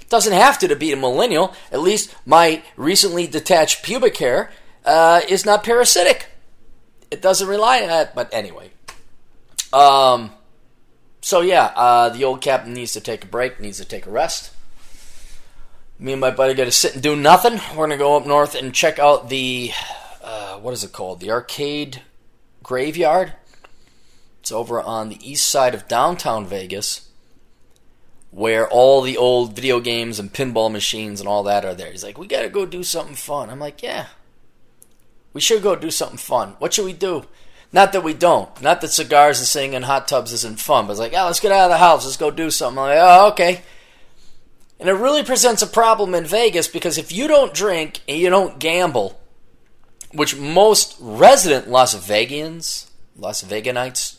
It 0.00 0.08
doesn't 0.08 0.32
have 0.32 0.58
to 0.60 0.68
to 0.68 0.76
be 0.76 0.92
a 0.92 0.96
millennial. 0.96 1.54
At 1.70 1.80
least 1.80 2.14
my 2.26 2.62
recently 2.76 3.26
detached 3.26 3.84
pubic 3.84 4.16
hair 4.16 4.50
uh, 4.84 5.20
is 5.28 5.46
not 5.46 5.64
parasitic. 5.64 6.26
It 7.10 7.22
doesn't 7.22 7.46
rely 7.46 7.82
on 7.82 7.88
that. 7.88 8.14
But 8.14 8.32
anyway. 8.32 8.70
Um, 9.72 10.32
so 11.20 11.40
yeah, 11.42 11.72
uh, 11.76 12.08
the 12.08 12.24
old 12.24 12.40
captain 12.40 12.72
needs 12.72 12.92
to 12.92 13.00
take 13.00 13.24
a 13.24 13.28
break, 13.28 13.60
needs 13.60 13.78
to 13.78 13.84
take 13.84 14.06
a 14.06 14.10
rest 14.10 14.55
me 15.98 16.12
and 16.12 16.20
my 16.20 16.30
buddy 16.30 16.54
got 16.54 16.64
to 16.64 16.72
sit 16.72 16.94
and 16.94 17.02
do 17.02 17.16
nothing. 17.16 17.60
We're 17.70 17.86
gonna 17.86 17.96
go 17.96 18.16
up 18.16 18.26
north 18.26 18.54
and 18.54 18.74
check 18.74 18.98
out 18.98 19.28
the 19.28 19.70
uh, 20.22 20.56
what 20.58 20.74
is 20.74 20.84
it 20.84 20.92
called? 20.92 21.20
The 21.20 21.30
arcade 21.30 22.02
graveyard. 22.62 23.32
It's 24.40 24.52
over 24.52 24.80
on 24.80 25.08
the 25.08 25.28
east 25.28 25.48
side 25.48 25.74
of 25.74 25.88
downtown 25.88 26.46
Vegas, 26.46 27.08
where 28.30 28.68
all 28.68 29.02
the 29.02 29.16
old 29.16 29.56
video 29.56 29.80
games 29.80 30.18
and 30.18 30.32
pinball 30.32 30.70
machines 30.70 31.20
and 31.20 31.28
all 31.28 31.42
that 31.44 31.64
are 31.64 31.74
there. 31.74 31.90
He's 31.90 32.04
like, 32.04 32.18
"We 32.18 32.26
gotta 32.26 32.48
go 32.48 32.66
do 32.66 32.82
something 32.84 33.16
fun." 33.16 33.50
I'm 33.50 33.58
like, 33.58 33.82
"Yeah, 33.82 34.06
we 35.32 35.40
should 35.40 35.62
go 35.62 35.74
do 35.74 35.90
something 35.90 36.18
fun. 36.18 36.56
What 36.58 36.74
should 36.74 36.84
we 36.84 36.92
do?" 36.92 37.24
Not 37.72 37.92
that 37.92 38.04
we 38.04 38.14
don't. 38.14 38.62
Not 38.62 38.80
that 38.80 38.92
cigars 38.92 39.38
and 39.38 39.48
sitting 39.48 39.72
in 39.72 39.82
hot 39.82 40.06
tubs 40.06 40.32
isn't 40.32 40.60
fun, 40.60 40.86
but 40.86 40.92
it's 40.92 41.00
like, 41.00 41.14
"Oh, 41.14 41.26
let's 41.26 41.40
get 41.40 41.52
out 41.52 41.64
of 41.64 41.70
the 41.70 41.78
house. 41.78 42.04
Let's 42.04 42.16
go 42.16 42.30
do 42.30 42.50
something." 42.50 42.78
I'm 42.78 42.88
like, 42.90 42.98
"Oh, 43.00 43.28
okay." 43.30 43.62
And 44.78 44.88
it 44.88 44.92
really 44.92 45.24
presents 45.24 45.62
a 45.62 45.66
problem 45.66 46.14
in 46.14 46.24
Vegas 46.24 46.68
because 46.68 46.98
if 46.98 47.10
you 47.10 47.28
don't 47.28 47.54
drink 47.54 48.00
and 48.06 48.18
you 48.18 48.28
don't 48.28 48.58
gamble, 48.58 49.20
which 50.12 50.36
most 50.36 50.96
resident 51.00 51.68
Las 51.68 51.94
Vegians, 51.94 52.90
Las 53.16 53.42
Veganites 53.42 54.18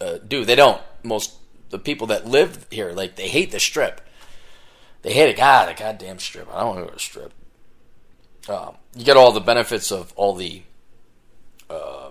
uh, 0.00 0.18
do, 0.26 0.44
they 0.44 0.54
don't. 0.54 0.80
Most 1.02 1.34
the 1.70 1.78
people 1.78 2.06
that 2.08 2.26
live 2.26 2.66
here, 2.70 2.92
like 2.92 3.16
they 3.16 3.28
hate 3.28 3.50
the 3.50 3.58
strip. 3.58 4.00
They 5.02 5.12
hate 5.12 5.30
it. 5.30 5.36
God, 5.36 5.68
the 5.68 5.74
goddamn 5.74 6.20
strip. 6.20 6.48
I 6.52 6.60
don't 6.60 6.68
want 6.68 6.78
to 6.78 6.84
go 6.84 6.88
to 6.88 6.94
the 6.94 7.00
strip. 7.00 7.32
Um, 8.48 8.76
you 8.94 9.04
get 9.04 9.16
all 9.16 9.32
the 9.32 9.40
benefits 9.40 9.90
of 9.90 10.12
all 10.14 10.34
the 10.34 10.62
uh, 11.68 12.10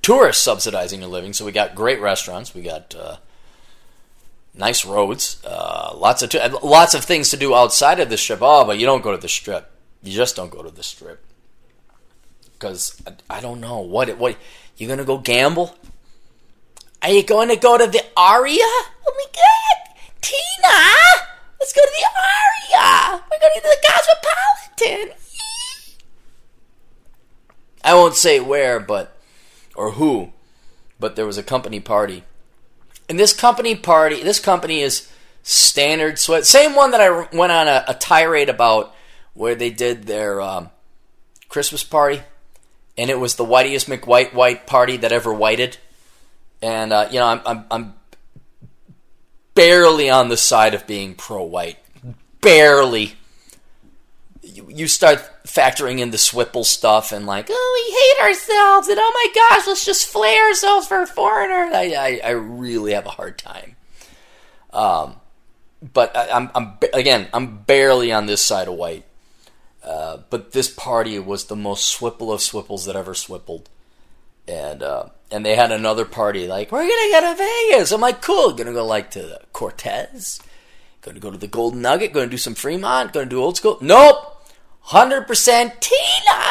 tourists 0.00 0.42
subsidizing 0.42 1.00
your 1.00 1.10
living. 1.10 1.32
So 1.32 1.44
we 1.44 1.52
got 1.52 1.74
great 1.74 2.00
restaurants. 2.00 2.54
We 2.54 2.62
got 2.62 2.94
uh, 2.94 3.16
nice 4.58 4.84
roads, 4.84 5.42
uh, 5.44 5.92
lots 5.96 6.22
of 6.22 6.30
t- 6.30 6.40
lots 6.62 6.94
of 6.94 7.04
things 7.04 7.30
to 7.30 7.36
do 7.36 7.54
outside 7.54 8.00
of 8.00 8.10
the 8.10 8.16
strip. 8.16 8.40
Oh, 8.42 8.64
but 8.64 8.78
you 8.78 8.86
don't 8.86 9.02
go 9.02 9.12
to 9.12 9.18
the 9.18 9.28
strip. 9.28 9.70
You 10.02 10.12
just 10.12 10.36
don't 10.36 10.50
go 10.50 10.62
to 10.62 10.70
the 10.70 10.82
strip 10.82 11.24
because 12.52 13.00
I, 13.06 13.38
I, 13.38 13.40
don't 13.40 13.60
know 13.60 13.78
what 13.78 14.08
it, 14.08 14.18
what 14.18 14.36
you 14.76 14.88
gonna 14.88 15.04
go 15.04 15.18
gamble. 15.18 15.76
Are 17.02 17.10
you 17.10 17.22
going 17.22 17.48
to 17.48 17.56
go 17.56 17.78
to 17.78 17.86
the 17.86 18.04
Aria? 18.16 18.58
Oh 18.60 18.90
my 19.06 19.24
God, 19.32 19.96
Tina! 20.20 21.28
Let's 21.60 21.72
go 21.72 21.80
to 21.80 21.92
the 21.96 22.74
Aria. 22.74 23.22
We're 23.30 23.40
going 23.40 23.54
to 23.54 23.62
the 23.62 23.76
Cosmopolitan. 24.76 25.16
I 27.84 27.94
won't 27.94 28.16
say 28.16 28.40
where, 28.40 28.80
but 28.80 29.16
or 29.76 29.92
who, 29.92 30.32
but 30.98 31.14
there 31.14 31.26
was 31.26 31.38
a 31.38 31.42
company 31.42 31.78
party. 31.78 32.24
And 33.08 33.18
this 33.18 33.32
company 33.32 33.74
party, 33.74 34.22
this 34.22 34.40
company 34.40 34.82
is 34.82 35.10
Standard 35.42 36.18
Sweat. 36.18 36.44
Same 36.44 36.74
one 36.74 36.90
that 36.90 37.00
I 37.00 37.28
went 37.34 37.52
on 37.52 37.68
a, 37.68 37.84
a 37.88 37.94
tirade 37.94 38.50
about 38.50 38.94
where 39.32 39.54
they 39.54 39.70
did 39.70 40.04
their 40.04 40.40
um, 40.40 40.70
Christmas 41.48 41.82
party. 41.82 42.22
And 42.98 43.08
it 43.08 43.18
was 43.18 43.36
the 43.36 43.44
whiteiest 43.44 43.88
McWhite 43.88 44.34
white 44.34 44.66
party 44.66 44.98
that 44.98 45.12
ever 45.12 45.32
whited. 45.32 45.78
And, 46.60 46.92
uh, 46.92 47.08
you 47.10 47.18
know, 47.18 47.26
I'm, 47.26 47.40
I'm, 47.46 47.64
I'm 47.70 47.94
barely 49.54 50.10
on 50.10 50.28
the 50.28 50.36
side 50.36 50.74
of 50.74 50.86
being 50.86 51.14
pro 51.14 51.42
white. 51.42 51.78
Barely. 52.40 53.14
You, 54.42 54.68
you 54.68 54.88
start 54.88 55.22
factoring 55.48 55.98
in 55.98 56.10
the 56.10 56.18
Swipple 56.18 56.64
stuff 56.64 57.10
and 57.10 57.26
like, 57.26 57.46
oh, 57.50 57.72
we 57.74 58.26
hate 58.26 58.28
ourselves, 58.28 58.88
and 58.88 58.98
oh 59.00 59.12
my 59.14 59.56
gosh, 59.56 59.66
let's 59.66 59.84
just 59.84 60.06
flay 60.06 60.36
ourselves 60.36 60.86
for 60.86 61.02
a 61.02 61.06
foreigner. 61.06 61.74
I, 61.74 62.20
I, 62.22 62.28
I 62.28 62.30
really 62.30 62.92
have 62.92 63.06
a 63.06 63.10
hard 63.10 63.38
time. 63.38 63.76
Um, 64.72 65.16
but 65.80 66.16
I, 66.16 66.26
am 66.26 66.50
I'm, 66.54 66.66
I'm 66.70 66.90
again, 66.92 67.28
I'm 67.32 67.58
barely 67.58 68.12
on 68.12 68.26
this 68.26 68.42
side 68.42 68.68
of 68.68 68.74
white. 68.74 69.04
Uh, 69.82 70.18
but 70.28 70.52
this 70.52 70.68
party 70.68 71.18
was 71.18 71.44
the 71.44 71.56
most 71.56 71.98
swipple 71.98 72.32
of 72.32 72.42
swipples 72.42 72.84
that 72.84 72.96
ever 72.96 73.14
swippled, 73.14 73.70
and 74.46 74.82
uh, 74.82 75.06
and 75.30 75.46
they 75.46 75.56
had 75.56 75.72
another 75.72 76.04
party 76.04 76.46
like 76.46 76.70
we're 76.70 76.80
gonna 76.80 77.10
go 77.12 77.32
to 77.32 77.38
Vegas. 77.38 77.92
I'm 77.92 78.00
like, 78.00 78.20
cool, 78.20 78.52
gonna 78.52 78.72
go 78.72 78.84
like 78.84 79.12
to 79.12 79.40
Cortez, 79.52 80.40
gonna 81.00 81.20
go 81.20 81.30
to 81.30 81.38
the 81.38 81.46
Golden 81.46 81.80
Nugget, 81.80 82.12
gonna 82.12 82.26
do 82.26 82.36
some 82.36 82.54
Fremont, 82.54 83.14
gonna 83.14 83.26
do 83.26 83.40
old 83.40 83.56
school. 83.56 83.78
Nope, 83.80 84.37
100% 84.88 85.26
Tina! 85.80 86.44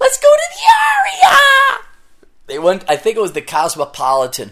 Let's 0.00 0.18
go 0.18 0.28
to 0.28 0.48
the 0.50 1.28
Aria! 1.28 1.84
They 2.48 2.58
went, 2.58 2.84
I 2.88 2.96
think 2.96 3.16
it 3.16 3.20
was 3.20 3.32
the 3.32 3.40
Cosmopolitan, 3.40 4.50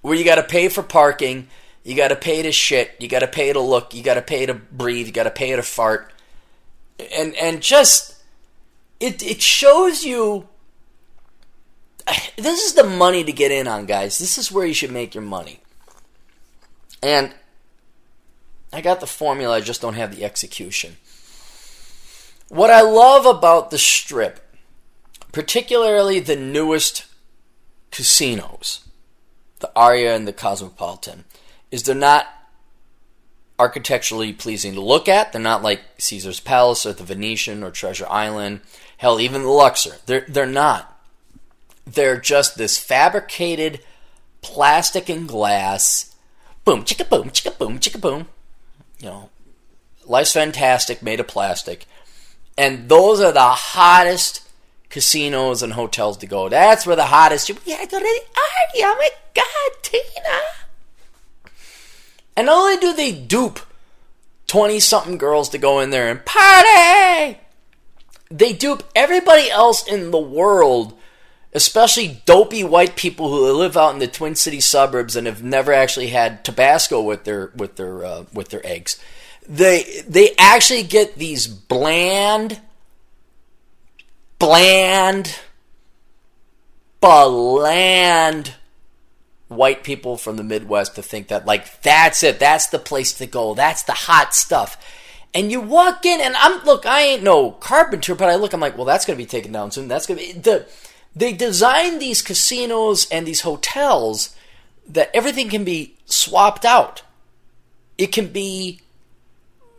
where 0.00 0.14
you 0.14 0.24
gotta 0.24 0.42
pay 0.42 0.70
for 0.70 0.82
parking, 0.82 1.48
you 1.84 1.94
gotta 1.94 2.16
pay 2.16 2.40
to 2.40 2.50
shit, 2.50 2.96
you 2.98 3.06
gotta 3.06 3.26
pay 3.26 3.52
to 3.52 3.60
look, 3.60 3.92
you 3.92 4.02
gotta 4.02 4.22
pay 4.22 4.46
to 4.46 4.54
breathe, 4.54 5.06
you 5.06 5.12
gotta 5.12 5.30
pay 5.30 5.54
to 5.54 5.62
fart. 5.62 6.10
And, 7.14 7.34
and 7.36 7.60
just, 7.60 8.16
it, 8.98 9.22
it 9.22 9.42
shows 9.42 10.04
you, 10.04 10.48
this 12.36 12.64
is 12.64 12.72
the 12.72 12.84
money 12.84 13.24
to 13.24 13.32
get 13.32 13.52
in 13.52 13.68
on, 13.68 13.84
guys. 13.84 14.18
This 14.18 14.38
is 14.38 14.50
where 14.50 14.64
you 14.64 14.74
should 14.74 14.90
make 14.90 15.14
your 15.14 15.22
money. 15.22 15.60
And 17.02 17.34
I 18.72 18.80
got 18.80 19.00
the 19.00 19.06
formula, 19.06 19.56
I 19.56 19.60
just 19.60 19.82
don't 19.82 19.94
have 19.94 20.16
the 20.16 20.24
execution. 20.24 20.96
What 22.48 22.70
I 22.70 22.80
love 22.80 23.26
about 23.26 23.70
the 23.70 23.78
strip, 23.78 24.40
particularly 25.32 26.18
the 26.18 26.36
newest 26.36 27.04
casinos, 27.90 28.80
the 29.60 29.70
Aria 29.76 30.16
and 30.16 30.26
the 30.26 30.32
Cosmopolitan, 30.32 31.24
is 31.70 31.82
they're 31.82 31.94
not 31.94 32.26
architecturally 33.58 34.32
pleasing 34.32 34.74
to 34.74 34.80
look 34.80 35.08
at. 35.08 35.32
They're 35.32 35.42
not 35.42 35.62
like 35.62 35.82
Caesar's 35.98 36.40
Palace 36.40 36.86
or 36.86 36.92
the 36.92 37.04
Venetian 37.04 37.62
or 37.62 37.70
Treasure 37.70 38.06
Island. 38.08 38.60
Hell, 38.98 39.20
even 39.20 39.42
the 39.42 39.48
Luxor. 39.48 39.96
They're 40.06 40.24
they're 40.28 40.46
not. 40.46 40.98
They're 41.84 42.20
just 42.20 42.56
this 42.56 42.78
fabricated 42.78 43.80
plastic 44.42 45.08
and 45.08 45.28
glass. 45.28 46.14
Boom, 46.64 46.84
chicka 46.84 47.08
boom, 47.08 47.30
chicka 47.30 47.56
boom, 47.58 47.78
chicka 47.78 48.00
boom. 48.00 48.28
You 49.00 49.06
know, 49.06 49.30
life's 50.06 50.32
fantastic, 50.32 51.02
made 51.02 51.20
of 51.20 51.28
plastic. 51.28 51.86
And 52.58 52.88
those 52.88 53.20
are 53.20 53.30
the 53.30 53.40
hottest 53.40 54.42
casinos 54.90 55.62
and 55.62 55.74
hotels 55.74 56.16
to 56.18 56.26
go. 56.26 56.48
That's 56.48 56.84
where 56.84 56.96
the 56.96 57.06
hottest. 57.06 57.46
Gotta 57.46 57.86
go 57.86 57.98
to 57.98 58.04
the 58.04 58.04
Aria. 58.04 58.84
Oh 58.84 58.96
my 58.98 59.10
God, 59.32 59.82
Tina. 59.82 60.38
And 62.36 62.46
not 62.46 62.56
only 62.56 62.76
do 62.78 62.92
they 62.92 63.12
dupe 63.12 63.60
20 64.48 64.80
something 64.80 65.18
girls 65.18 65.48
to 65.50 65.58
go 65.58 65.78
in 65.78 65.90
there 65.90 66.10
and 66.10 66.24
party, 66.24 67.38
they 68.28 68.52
dupe 68.52 68.82
everybody 68.96 69.48
else 69.48 69.86
in 69.86 70.10
the 70.10 70.18
world, 70.18 70.98
especially 71.52 72.22
dopey 72.26 72.64
white 72.64 72.96
people 72.96 73.28
who 73.28 73.52
live 73.52 73.76
out 73.76 73.92
in 73.92 74.00
the 74.00 74.08
Twin 74.08 74.34
City 74.34 74.60
suburbs 74.60 75.14
and 75.14 75.28
have 75.28 75.44
never 75.44 75.72
actually 75.72 76.08
had 76.08 76.44
Tabasco 76.44 77.00
with 77.00 77.22
their 77.22 77.52
with 77.54 77.76
their 77.76 78.04
uh, 78.04 78.24
with 78.32 78.48
their 78.48 78.66
eggs 78.66 79.00
they 79.48 80.02
they 80.06 80.34
actually 80.38 80.82
get 80.82 81.16
these 81.16 81.46
bland 81.46 82.60
bland 84.38 85.38
bland 87.00 88.54
white 89.48 89.82
people 89.82 90.18
from 90.18 90.36
the 90.36 90.44
midwest 90.44 90.94
to 90.94 91.02
think 91.02 91.28
that 91.28 91.46
like 91.46 91.80
that's 91.80 92.22
it. 92.22 92.38
That's 92.38 92.66
the 92.66 92.78
place 92.78 93.14
to 93.14 93.26
go. 93.26 93.54
That's 93.54 93.82
the 93.82 93.92
hot 93.92 94.34
stuff. 94.34 94.76
And 95.32 95.50
you 95.50 95.60
walk 95.60 96.04
in 96.04 96.20
and 96.20 96.34
i'm 96.36 96.64
look 96.64 96.84
i 96.84 97.02
ain't 97.02 97.22
no 97.22 97.50
carpenter 97.52 98.14
but 98.14 98.30
i 98.30 98.36
look 98.36 98.54
i'm 98.54 98.60
like 98.60 98.76
well 98.76 98.86
that's 98.86 99.04
going 99.04 99.16
to 99.16 99.22
be 99.22 99.28
taken 99.28 99.52
down 99.52 99.70
soon. 99.70 99.88
That's 99.88 100.06
going 100.06 100.20
to 100.20 100.26
be 100.26 100.40
the 100.40 100.68
they 101.16 101.32
design 101.32 101.98
these 101.98 102.20
casinos 102.20 103.08
and 103.10 103.26
these 103.26 103.40
hotels 103.40 104.36
that 104.88 105.10
everything 105.14 105.48
can 105.48 105.64
be 105.64 105.96
swapped 106.04 106.64
out. 106.64 107.02
It 107.96 108.12
can 108.12 108.28
be 108.28 108.80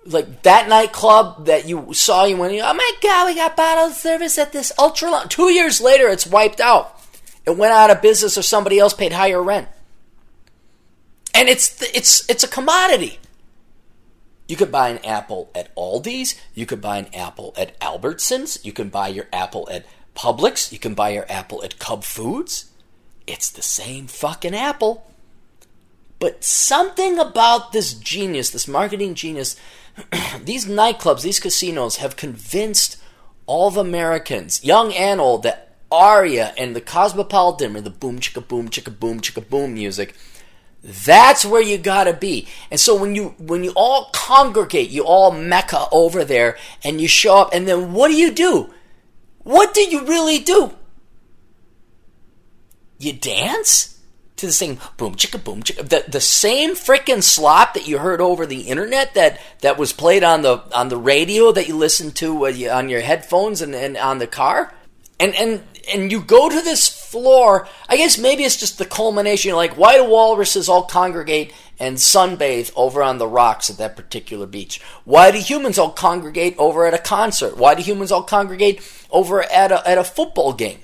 like 0.10 0.42
that 0.44 0.68
nightclub 0.68 1.46
that 1.46 1.68
you 1.68 1.94
saw, 1.94 2.26
you 2.26 2.38
went, 2.38 2.54
oh 2.54 2.74
my 2.74 2.92
god, 3.02 3.28
we 3.28 3.36
got 3.36 3.56
bottle 3.56 3.92
service 3.92 4.38
at 4.38 4.52
this 4.52 4.72
ultra 4.78 5.10
long. 5.10 5.30
Two 5.30 5.52
years 5.52 5.80
later, 5.80 6.08
it's 6.08 6.28
wiped 6.28 6.60
out. 6.60 7.00
It 7.46 7.58
went 7.58 7.74
out 7.74 7.90
of 7.90 8.02
business, 8.02 8.38
or 8.38 8.42
somebody 8.42 8.80
else 8.80 8.94
paid 8.94 9.14
higher 9.14 9.42
rent. 9.42 9.68
And 11.34 11.48
it's 11.48 11.82
it's 11.96 12.30
it's 12.30 12.44
a 12.44 12.48
commodity. 12.48 13.20
You 14.48 14.56
could 14.56 14.72
buy 14.72 14.90
an 14.90 15.06
apple 15.06 15.52
at 15.54 15.74
Aldi's. 15.76 16.36
You 16.56 16.66
could 16.66 16.82
buy 16.82 16.98
an 16.98 17.14
apple 17.14 17.54
at 17.56 17.80
Albertsons. 17.80 18.66
You 18.66 18.74
can 18.74 18.90
buy 18.90 19.10
your 19.10 19.28
apple 19.32 19.70
at 19.72 19.86
Publix. 20.16 20.72
You 20.72 20.80
can 20.80 20.96
buy 20.96 21.10
your 21.10 21.26
apple 21.30 21.64
at 21.64 21.78
Cub 21.78 22.04
Foods. 22.04 22.72
It's 23.28 23.52
the 23.52 23.62
same 23.62 24.08
fucking 24.08 24.56
apple. 24.56 25.06
But 26.18 26.44
something 26.44 27.20
about 27.20 27.72
this 27.72 27.94
genius, 27.94 28.50
this 28.50 28.68
marketing 28.68 29.14
genius, 29.14 29.56
these 30.44 30.66
nightclubs, 30.66 31.22
these 31.22 31.40
casinos 31.40 31.98
have 31.98 32.16
convinced 32.16 32.98
all 33.46 33.68
of 33.68 33.78
Americans, 33.78 34.64
young 34.64 34.94
and 34.94 35.20
old, 35.20 35.44
that 35.44 35.78
Aria 35.92 36.54
and 36.58 36.76
the 36.76 36.82
Cosmopolitan 36.82 37.76
and 37.76 37.86
the 37.86 37.90
boom 37.90 38.20
chicka 38.20 38.48
boom 38.48 38.70
chicka 38.70 38.98
boom 38.98 39.20
chicka 39.22 39.48
boom 39.48 39.74
music, 39.74 40.16
that's 40.84 41.44
where 41.44 41.62
you 41.62 41.78
gotta 41.78 42.14
be. 42.14 42.48
And 42.72 42.80
so 42.80 42.96
when 42.96 43.16
you 43.16 43.30
when 43.40 43.64
you 43.64 43.74
all 43.76 44.10
congregate, 44.14 44.90
you 44.90 45.04
all 45.04 45.32
mecca 45.32 45.88
over 45.92 46.24
there, 46.24 46.58
and 46.84 47.02
you 47.02 47.08
show 47.08 47.38
up, 47.38 47.50
and 47.54 47.68
then 47.68 47.94
what 47.94 48.10
do 48.10 48.16
you 48.16 48.32
do? 48.32 48.72
What 49.40 49.74
do 49.74 49.82
you 49.82 50.06
really 50.06 50.40
do? 50.40 50.74
You 52.98 53.14
dance? 53.14 53.99
To 54.40 54.46
the 54.46 54.52
same 54.52 54.80
boom 54.98 55.16
chicka 55.16 55.44
boom 55.44 55.62
chicka 55.62 55.88
the, 55.88 56.04
the 56.08 56.22
same 56.22 56.76
freaking 56.76 57.22
slop 57.24 57.74
that 57.74 57.88
you 57.88 58.00
heard 58.00 58.22
over 58.22 58.46
the 58.46 58.62
internet 58.62 59.14
that 59.14 59.40
that 59.62 59.78
was 59.78 59.94
played 59.94 60.24
on 60.24 60.42
the 60.42 60.64
on 60.76 60.90
the 60.90 60.98
radio 60.98 61.52
that 61.52 61.68
you 61.68 61.76
listened 61.76 62.16
to 62.16 62.48
on 62.48 62.90
your 62.90 63.02
headphones 63.02 63.62
and, 63.62 63.76
and 63.76 63.98
on 63.98 64.20
the 64.20 64.28
car. 64.28 64.74
And 65.20 65.36
and 65.36 65.64
and 65.94 66.12
you 66.12 66.22
go 66.22 66.50
to 66.50 66.62
this 66.62 66.88
floor 66.88 67.68
i 67.88 67.98
guess 67.98 68.20
maybe 68.20 68.44
it's 68.44 68.58
just 68.58 68.78
the 68.78 68.86
culmination 68.86 69.50
you're 69.50 69.58
like 69.58 69.76
why 69.76 69.98
do 69.98 70.04
walruses 70.04 70.70
all 70.70 70.84
congregate 70.84 71.52
and 71.80 71.96
sunbathe 71.98 72.72
over 72.76 73.02
on 73.02 73.18
the 73.18 73.28
rocks 73.28 73.70
at 73.70 73.78
that 73.78 73.96
particular 73.96 74.46
beach? 74.46 74.82
Why 75.06 75.32
do 75.32 75.40
humans 75.40 75.80
all 75.80 75.92
congregate 75.92 76.56
over 76.58 76.86
at 76.86 76.94
a 76.94 77.00
concert? 77.00 77.58
Why 77.58 77.74
do 77.74 77.82
humans 77.82 78.12
all 78.12 78.24
congregate 78.24 78.82
over 79.10 79.42
at 79.44 79.72
a, 79.72 79.88
at 79.88 79.98
a 79.98 80.04
football 80.04 80.54
game? 80.54 80.80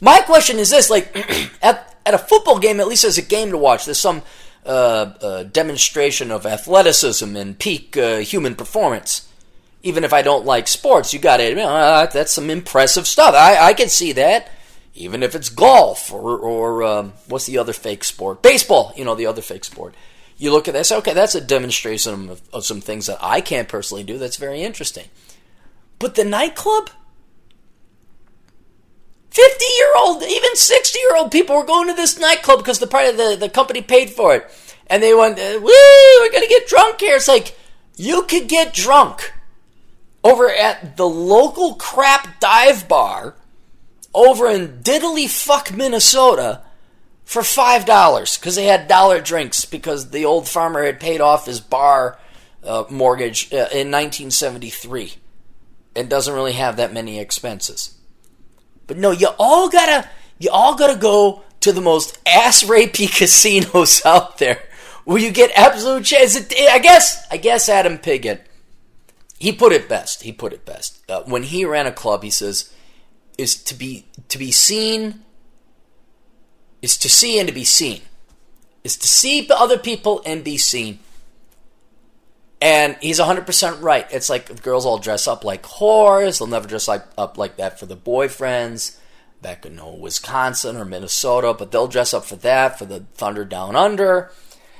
My 0.00 0.20
question 0.20 0.58
is 0.58 0.70
this 0.70 0.90
like 0.90 1.16
at 1.62 1.95
at 2.06 2.14
a 2.14 2.18
football 2.18 2.58
game, 2.58 2.80
at 2.80 2.88
least 2.88 3.02
there's 3.02 3.18
a 3.18 3.22
game 3.22 3.50
to 3.50 3.58
watch. 3.58 3.84
There's 3.84 3.98
some 3.98 4.22
uh, 4.64 5.12
uh, 5.20 5.42
demonstration 5.42 6.30
of 6.30 6.46
athleticism 6.46 7.36
and 7.36 7.58
peak 7.58 7.96
uh, 7.96 8.18
human 8.18 8.54
performance. 8.54 9.28
Even 9.82 10.04
if 10.04 10.12
I 10.12 10.22
don't 10.22 10.46
like 10.46 10.68
sports, 10.68 11.12
you 11.12 11.18
got 11.18 11.40
it. 11.40 11.50
You 11.50 11.56
know, 11.56 12.08
that's 12.10 12.32
some 12.32 12.48
impressive 12.48 13.06
stuff. 13.06 13.34
I, 13.34 13.68
I 13.68 13.74
can 13.74 13.88
see 13.88 14.12
that. 14.12 14.50
Even 14.94 15.22
if 15.22 15.34
it's 15.34 15.50
golf 15.50 16.10
or, 16.10 16.38
or 16.38 16.82
um, 16.82 17.12
what's 17.28 17.46
the 17.46 17.58
other 17.58 17.74
fake 17.74 18.02
sport? 18.02 18.40
Baseball, 18.40 18.94
you 18.96 19.04
know, 19.04 19.14
the 19.14 19.26
other 19.26 19.42
fake 19.42 19.64
sport. 19.64 19.94
You 20.38 20.52
look 20.52 20.68
at 20.68 20.74
this, 20.74 20.90
okay, 20.90 21.12
that's 21.12 21.34
a 21.34 21.40
demonstration 21.40 22.30
of, 22.30 22.42
of 22.52 22.64
some 22.64 22.80
things 22.80 23.06
that 23.06 23.18
I 23.20 23.40
can't 23.40 23.68
personally 23.68 24.04
do. 24.04 24.16
That's 24.16 24.36
very 24.36 24.62
interesting. 24.62 25.08
But 25.98 26.14
the 26.14 26.24
nightclub? 26.24 26.90
50 29.36 29.64
year 29.76 29.92
old, 29.98 30.22
even 30.22 30.56
60 30.56 30.98
year 30.98 31.14
old 31.14 31.30
people 31.30 31.56
were 31.56 31.64
going 31.64 31.88
to 31.88 31.94
this 31.94 32.18
nightclub 32.18 32.60
because 32.60 32.78
the 32.78 32.86
part 32.86 33.06
of 33.06 33.18
the, 33.18 33.36
the 33.38 33.50
company 33.50 33.82
paid 33.82 34.08
for 34.08 34.34
it. 34.34 34.50
And 34.86 35.02
they 35.02 35.12
went, 35.12 35.38
uh, 35.38 35.60
woo, 35.60 36.20
we're 36.20 36.30
going 36.30 36.42
to 36.42 36.48
get 36.48 36.66
drunk 36.66 37.00
here. 37.00 37.16
It's 37.16 37.28
like, 37.28 37.54
you 37.96 38.22
could 38.22 38.48
get 38.48 38.72
drunk 38.72 39.34
over 40.24 40.48
at 40.50 40.96
the 40.96 41.06
local 41.06 41.74
crap 41.74 42.40
dive 42.40 42.88
bar 42.88 43.34
over 44.14 44.48
in 44.48 44.78
diddly 44.82 45.28
fuck 45.28 45.70
Minnesota 45.70 46.62
for 47.24 47.42
$5 47.42 48.40
because 48.40 48.54
they 48.54 48.64
had 48.64 48.88
dollar 48.88 49.20
drinks 49.20 49.66
because 49.66 50.12
the 50.12 50.24
old 50.24 50.48
farmer 50.48 50.82
had 50.82 50.98
paid 50.98 51.20
off 51.20 51.44
his 51.44 51.60
bar 51.60 52.18
uh, 52.64 52.84
mortgage 52.88 53.52
uh, 53.52 53.68
in 53.70 53.90
1973 53.92 55.12
and 55.94 56.08
doesn't 56.08 56.32
really 56.32 56.52
have 56.52 56.78
that 56.78 56.94
many 56.94 57.20
expenses. 57.20 57.95
But 58.86 58.96
no, 58.96 59.10
you 59.10 59.28
all 59.38 59.68
gotta 59.68 60.08
you 60.38 60.50
all 60.50 60.74
gotta 60.74 60.98
go 60.98 61.42
to 61.60 61.72
the 61.72 61.80
most 61.80 62.18
ass 62.26 62.62
rapey 62.64 63.08
casinos 63.16 64.04
out 64.04 64.38
there 64.38 64.62
where 65.04 65.18
you 65.18 65.30
get 65.30 65.50
absolute 65.56 66.04
chance. 66.04 66.36
I 66.36 66.78
guess 66.78 67.26
I 67.30 67.36
guess 67.36 67.68
Adam 67.68 67.98
Piggott 67.98 68.46
he 69.38 69.52
put 69.52 69.72
it 69.72 69.88
best. 69.88 70.22
He 70.22 70.32
put 70.32 70.52
it 70.52 70.64
best 70.64 71.02
uh, 71.10 71.22
when 71.24 71.42
he 71.42 71.64
ran 71.64 71.86
a 71.86 71.92
club. 71.92 72.22
He 72.22 72.30
says 72.30 72.72
is 73.36 73.62
to 73.64 73.74
be 73.74 74.06
to 74.28 74.38
be 74.38 74.50
seen 74.50 75.22
is 76.80 76.96
to 76.98 77.08
see 77.08 77.38
and 77.38 77.48
to 77.48 77.54
be 77.54 77.64
seen 77.64 78.00
is 78.82 78.96
to 78.96 79.08
see 79.08 79.46
other 79.50 79.78
people 79.78 80.22
and 80.24 80.42
be 80.42 80.56
seen. 80.56 81.00
And 82.60 82.96
he's 83.00 83.20
100% 83.20 83.82
right. 83.82 84.06
It's 84.10 84.30
like 84.30 84.62
girls 84.62 84.86
all 84.86 84.98
dress 84.98 85.28
up 85.28 85.44
like 85.44 85.62
whores. 85.62 86.38
They'll 86.38 86.48
never 86.48 86.68
dress 86.68 86.88
like, 86.88 87.04
up 87.18 87.36
like 87.36 87.56
that 87.56 87.78
for 87.78 87.86
the 87.86 87.96
boyfriends 87.96 88.98
back 89.42 89.66
in 89.66 89.80
Wisconsin 90.00 90.76
or 90.76 90.84
Minnesota, 90.84 91.54
but 91.54 91.70
they'll 91.70 91.86
dress 91.86 92.14
up 92.14 92.24
for 92.24 92.36
that, 92.36 92.78
for 92.78 92.86
the 92.86 93.00
Thunder 93.14 93.44
Down 93.44 93.76
Under. 93.76 94.30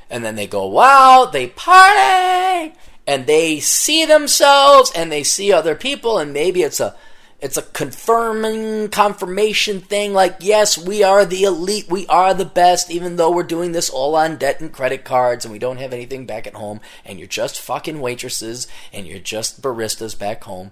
And 0.09 0.25
then 0.25 0.37
they 0.37 0.47
go 0.47 0.78
out, 0.80 1.33
they 1.33 1.49
party, 1.49 2.75
and 3.06 3.26
they 3.26 3.61
see 3.61 4.04
themselves 4.04 4.90
and 4.95 5.12
they 5.12 5.23
see 5.23 5.52
other 5.52 5.75
people, 5.75 6.18
and 6.18 6.33
maybe 6.33 6.62
it's 6.62 6.80
a 6.80 6.97
it's 7.40 7.57
a 7.59 7.62
confirming 7.62 8.88
confirmation 8.88 9.81
thing 9.81 10.14
like 10.14 10.37
yes 10.40 10.78
we 10.78 11.02
are 11.02 11.25
the 11.25 11.43
elite 11.45 11.87
we 11.90 12.07
are 12.07 12.33
the 12.33 12.47
best 12.47 12.90
even 12.90 13.16
though 13.16 13.31
we're 13.31 13.43
doing 13.43 13.73
this 13.73 13.90
all 13.90 14.14
on 14.16 14.37
debt 14.37 14.61
and 14.61 14.73
credit 14.73 15.05
cards 15.05 15.45
and 15.45 15.52
we 15.52 15.59
don't 15.59 15.76
have 15.76 15.93
anything 15.93 16.25
back 16.25 16.47
at 16.47 16.55
home 16.55 16.81
and 17.05 17.19
you're 17.19 17.28
just 17.28 17.61
fucking 17.61 18.00
waitresses 18.00 18.66
and 18.93 19.07
you're 19.07 19.19
just 19.19 19.61
baristas 19.61 20.19
back 20.19 20.45
home. 20.45 20.71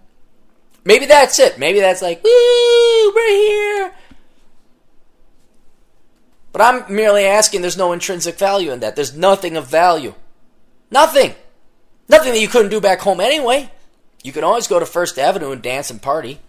Maybe 0.84 1.06
that's 1.06 1.38
it. 1.38 1.58
Maybe 1.58 1.80
that's 1.80 2.02
like 2.02 2.22
woo 2.24 3.12
we're 3.14 3.28
here. 3.28 3.92
But 6.52 6.60
i'm 6.62 6.94
merely 6.94 7.24
asking 7.24 7.62
there's 7.62 7.76
no 7.76 7.92
intrinsic 7.92 8.38
value 8.38 8.70
in 8.70 8.80
that. 8.80 8.96
There's 8.96 9.14
nothing 9.14 9.56
of 9.56 9.66
value. 9.66 10.14
Nothing. 10.90 11.34
Nothing 12.08 12.32
that 12.32 12.40
you 12.40 12.48
couldn't 12.48 12.70
do 12.70 12.80
back 12.80 13.00
home 13.00 13.20
anyway. 13.20 13.70
You 14.22 14.32
can 14.32 14.44
always 14.44 14.66
go 14.66 14.78
to 14.78 14.86
First 14.86 15.18
Avenue 15.18 15.50
and 15.50 15.60
dance 15.60 15.90
and 15.90 16.00
party. 16.00 16.40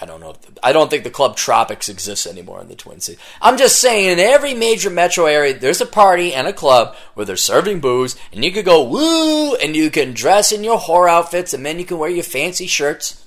I 0.00 0.06
don't 0.06 0.20
know. 0.20 0.36
I 0.62 0.72
don't 0.72 0.90
think 0.90 1.02
the 1.02 1.10
Club 1.10 1.36
Tropics 1.36 1.88
exists 1.88 2.26
anymore 2.26 2.60
in 2.60 2.68
the 2.68 2.76
Twin 2.76 3.00
Cities. 3.00 3.20
I'm 3.42 3.58
just 3.58 3.80
saying, 3.80 4.10
in 4.10 4.18
every 4.20 4.54
major 4.54 4.90
metro 4.90 5.26
area, 5.26 5.58
there's 5.58 5.80
a 5.80 5.86
party 5.86 6.32
and 6.32 6.46
a 6.46 6.52
club 6.52 6.94
where 7.14 7.26
they're 7.26 7.36
serving 7.36 7.80
booze, 7.80 8.14
and 8.32 8.44
you 8.44 8.52
could 8.52 8.64
go 8.64 8.84
woo, 8.84 9.56
and 9.56 9.74
you 9.74 9.90
can 9.90 10.12
dress 10.12 10.52
in 10.52 10.62
your 10.62 10.78
whore 10.78 11.10
outfits, 11.10 11.52
and 11.52 11.66
then 11.66 11.80
you 11.80 11.84
can 11.84 11.98
wear 11.98 12.10
your 12.10 12.22
fancy 12.22 12.68
shirts. 12.68 13.24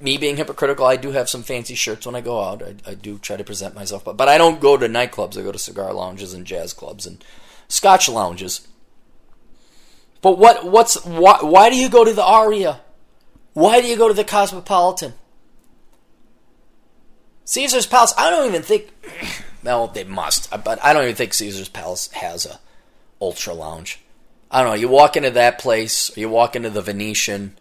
Me 0.00 0.18
being 0.18 0.36
hypocritical, 0.36 0.84
I 0.84 0.96
do 0.96 1.12
have 1.12 1.28
some 1.28 1.44
fancy 1.44 1.76
shirts 1.76 2.04
when 2.04 2.16
I 2.16 2.20
go 2.20 2.42
out. 2.42 2.62
I, 2.62 2.74
I 2.90 2.94
do 2.94 3.18
try 3.18 3.36
to 3.36 3.44
present 3.44 3.74
myself, 3.74 4.04
but, 4.04 4.16
but 4.16 4.28
I 4.28 4.38
don't 4.38 4.60
go 4.60 4.76
to 4.76 4.88
nightclubs. 4.88 5.38
I 5.38 5.42
go 5.42 5.52
to 5.52 5.58
cigar 5.58 5.92
lounges 5.92 6.34
and 6.34 6.44
jazz 6.44 6.72
clubs 6.72 7.06
and 7.06 7.24
scotch 7.68 8.08
lounges. 8.08 8.66
But 10.20 10.36
what? 10.36 10.66
What's 10.66 11.02
why? 11.04 11.38
Why 11.42 11.70
do 11.70 11.76
you 11.76 11.88
go 11.88 12.04
to 12.04 12.12
the 12.12 12.24
Aria? 12.24 12.80
Why 13.52 13.80
do 13.80 13.86
you 13.86 13.96
go 13.96 14.08
to 14.08 14.14
the 14.14 14.24
Cosmopolitan? 14.24 15.14
Caesar's 17.46 17.86
Palace. 17.86 18.12
I 18.18 18.28
don't 18.28 18.48
even 18.48 18.62
think. 18.62 18.92
Well, 19.62 19.88
they 19.88 20.04
must, 20.04 20.50
but 20.62 20.84
I 20.84 20.92
don't 20.92 21.04
even 21.04 21.16
think 21.16 21.34
Caesar's 21.34 21.68
Palace 21.68 22.08
has 22.12 22.46
a 22.46 22.60
ultra 23.20 23.54
lounge. 23.54 24.00
I 24.50 24.60
don't 24.62 24.70
know. 24.70 24.76
You 24.76 24.88
walk 24.88 25.16
into 25.16 25.30
that 25.30 25.58
place, 25.58 26.16
you 26.16 26.28
walk 26.28 26.54
into 26.54 26.70
the 26.70 26.82
Venetian. 26.82 27.56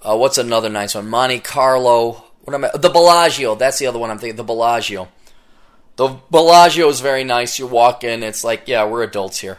Uh, 0.00 0.16
what's 0.16 0.38
another 0.38 0.68
nice 0.68 0.94
one? 0.94 1.08
Monte 1.08 1.40
Carlo. 1.40 2.24
What 2.44 2.54
am 2.54 2.64
I? 2.64 2.70
The 2.74 2.90
Bellagio. 2.90 3.54
That's 3.54 3.78
the 3.78 3.86
other 3.86 3.98
one 3.98 4.10
I'm 4.10 4.18
thinking. 4.18 4.36
The 4.36 4.44
Bellagio. 4.44 5.08
The 5.96 6.16
Bellagio 6.30 6.88
is 6.88 7.00
very 7.00 7.24
nice. 7.24 7.58
You 7.58 7.66
walk 7.66 8.02
in, 8.02 8.22
it's 8.22 8.44
like, 8.44 8.66
yeah, 8.66 8.84
we're 8.84 9.02
adults 9.02 9.40
here. 9.40 9.58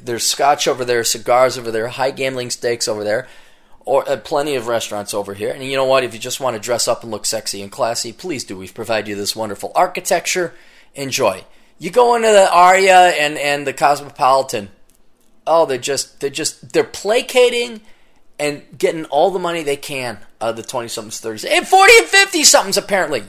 There's 0.00 0.26
scotch 0.26 0.68
over 0.68 0.84
there, 0.84 1.04
cigars 1.04 1.56
over 1.56 1.70
there, 1.70 1.88
high 1.88 2.10
gambling 2.10 2.50
stakes 2.50 2.86
over 2.86 3.02
there 3.04 3.28
or 3.84 4.08
uh, 4.08 4.16
plenty 4.16 4.54
of 4.54 4.66
restaurants 4.66 5.14
over 5.14 5.34
here. 5.34 5.52
And 5.52 5.62
you 5.64 5.76
know 5.76 5.84
what? 5.84 6.04
If 6.04 6.14
you 6.14 6.20
just 6.20 6.40
want 6.40 6.54
to 6.54 6.62
dress 6.62 6.86
up 6.86 7.02
and 7.02 7.10
look 7.10 7.26
sexy 7.26 7.62
and 7.62 7.70
classy, 7.70 8.12
please 8.12 8.44
do. 8.44 8.56
We've 8.56 8.74
provided 8.74 9.08
you 9.08 9.16
this 9.16 9.36
wonderful 9.36 9.72
architecture. 9.74 10.54
Enjoy. 10.94 11.44
You 11.78 11.90
go 11.90 12.14
into 12.14 12.28
the 12.28 12.48
Aria 12.52 13.08
and, 13.08 13.36
and 13.36 13.66
the 13.66 13.72
Cosmopolitan. 13.72 14.70
Oh, 15.46 15.66
they're 15.66 15.78
just 15.78 16.20
they're 16.20 16.30
just 16.30 16.72
they're 16.72 16.84
placating 16.84 17.80
and 18.38 18.62
getting 18.76 19.04
all 19.06 19.30
the 19.30 19.40
money 19.40 19.62
they 19.62 19.76
can 19.76 20.18
out 20.40 20.50
of 20.50 20.56
the 20.56 20.62
twenty 20.62 20.88
somethings, 20.88 21.18
thirties, 21.18 21.44
and 21.44 21.66
forty 21.66 21.92
and 21.98 22.06
fifty 22.06 22.44
somethings 22.44 22.76
apparently. 22.76 23.24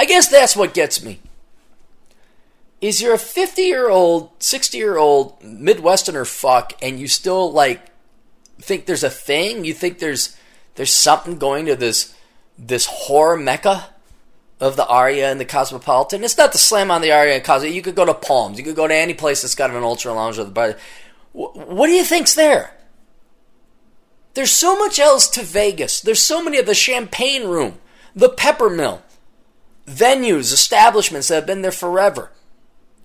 I 0.00 0.04
guess 0.04 0.26
that's 0.26 0.56
what 0.56 0.74
gets 0.74 1.04
me. 1.04 1.20
Is 2.80 3.00
you're 3.00 3.14
a 3.14 3.18
fifty 3.18 3.62
year 3.62 3.88
old, 3.88 4.30
sixty 4.42 4.78
year 4.78 4.96
old 4.96 5.40
Midwesterner 5.40 6.26
fuck, 6.26 6.72
and 6.82 6.98
you 6.98 7.06
still 7.06 7.52
like 7.52 7.91
think 8.62 8.86
there's 8.86 9.04
a 9.04 9.10
thing? 9.10 9.64
You 9.64 9.74
think 9.74 9.98
there's 9.98 10.36
there's 10.74 10.90
something 10.90 11.38
going 11.38 11.66
to 11.66 11.76
this 11.76 12.14
this 12.58 12.86
horror 12.86 13.36
mecca 13.36 13.90
of 14.60 14.76
the 14.76 14.86
Aria 14.86 15.30
and 15.30 15.40
the 15.40 15.44
Cosmopolitan? 15.44 16.24
It's 16.24 16.38
not 16.38 16.52
the 16.52 16.58
slam 16.58 16.90
on 16.90 17.02
the 17.02 17.12
Aria 17.12 17.34
and 17.34 17.44
Cosmo. 17.44 17.68
You 17.68 17.82
could 17.82 17.96
go 17.96 18.04
to 18.04 18.14
Palms. 18.14 18.58
You 18.58 18.64
could 18.64 18.76
go 18.76 18.88
to 18.88 18.94
any 18.94 19.14
place 19.14 19.42
that's 19.42 19.54
got 19.54 19.70
an 19.70 19.82
ultra 19.82 20.12
lounge 20.12 20.38
or 20.38 20.44
the. 20.44 20.78
What 21.32 21.86
do 21.86 21.92
you 21.92 22.04
think's 22.04 22.34
there? 22.34 22.74
There's 24.34 24.50
so 24.50 24.78
much 24.78 24.98
else 24.98 25.28
to 25.30 25.42
Vegas. 25.42 26.00
There's 26.00 26.24
so 26.24 26.42
many 26.42 26.58
of 26.58 26.66
the 26.66 26.74
Champagne 26.74 27.44
Room, 27.44 27.78
the 28.14 28.30
Peppermill, 28.30 29.02
venues, 29.86 30.52
establishments 30.52 31.28
that 31.28 31.34
have 31.34 31.46
been 31.46 31.62
there 31.62 31.70
forever. 31.70 32.30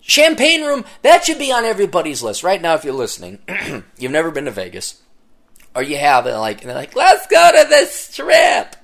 Champagne 0.02 0.63
Room, 0.63 0.86
that 1.02 1.26
should 1.26 1.39
be 1.39 1.52
on 1.52 1.65
everybody's 1.65 2.24
list. 2.24 2.43
Right 2.43 2.62
now, 2.62 2.76
if 2.76 2.86
you're 2.86 2.93
listening, 2.93 3.39
you've 3.98 4.12
never 4.12 4.32
been 4.32 4.46
to 4.46 4.52
Vegas 4.52 5.02
or 5.77 5.83
you 5.83 5.95
have 5.95 6.25
it 6.25 6.35
like 6.35 6.61
and 6.61 6.69
they're 6.69 6.75
like, 6.75 6.95
let's 6.95 7.27
go 7.27 7.51
to 7.51 7.69
this 7.69 7.93
strip. 7.93 8.75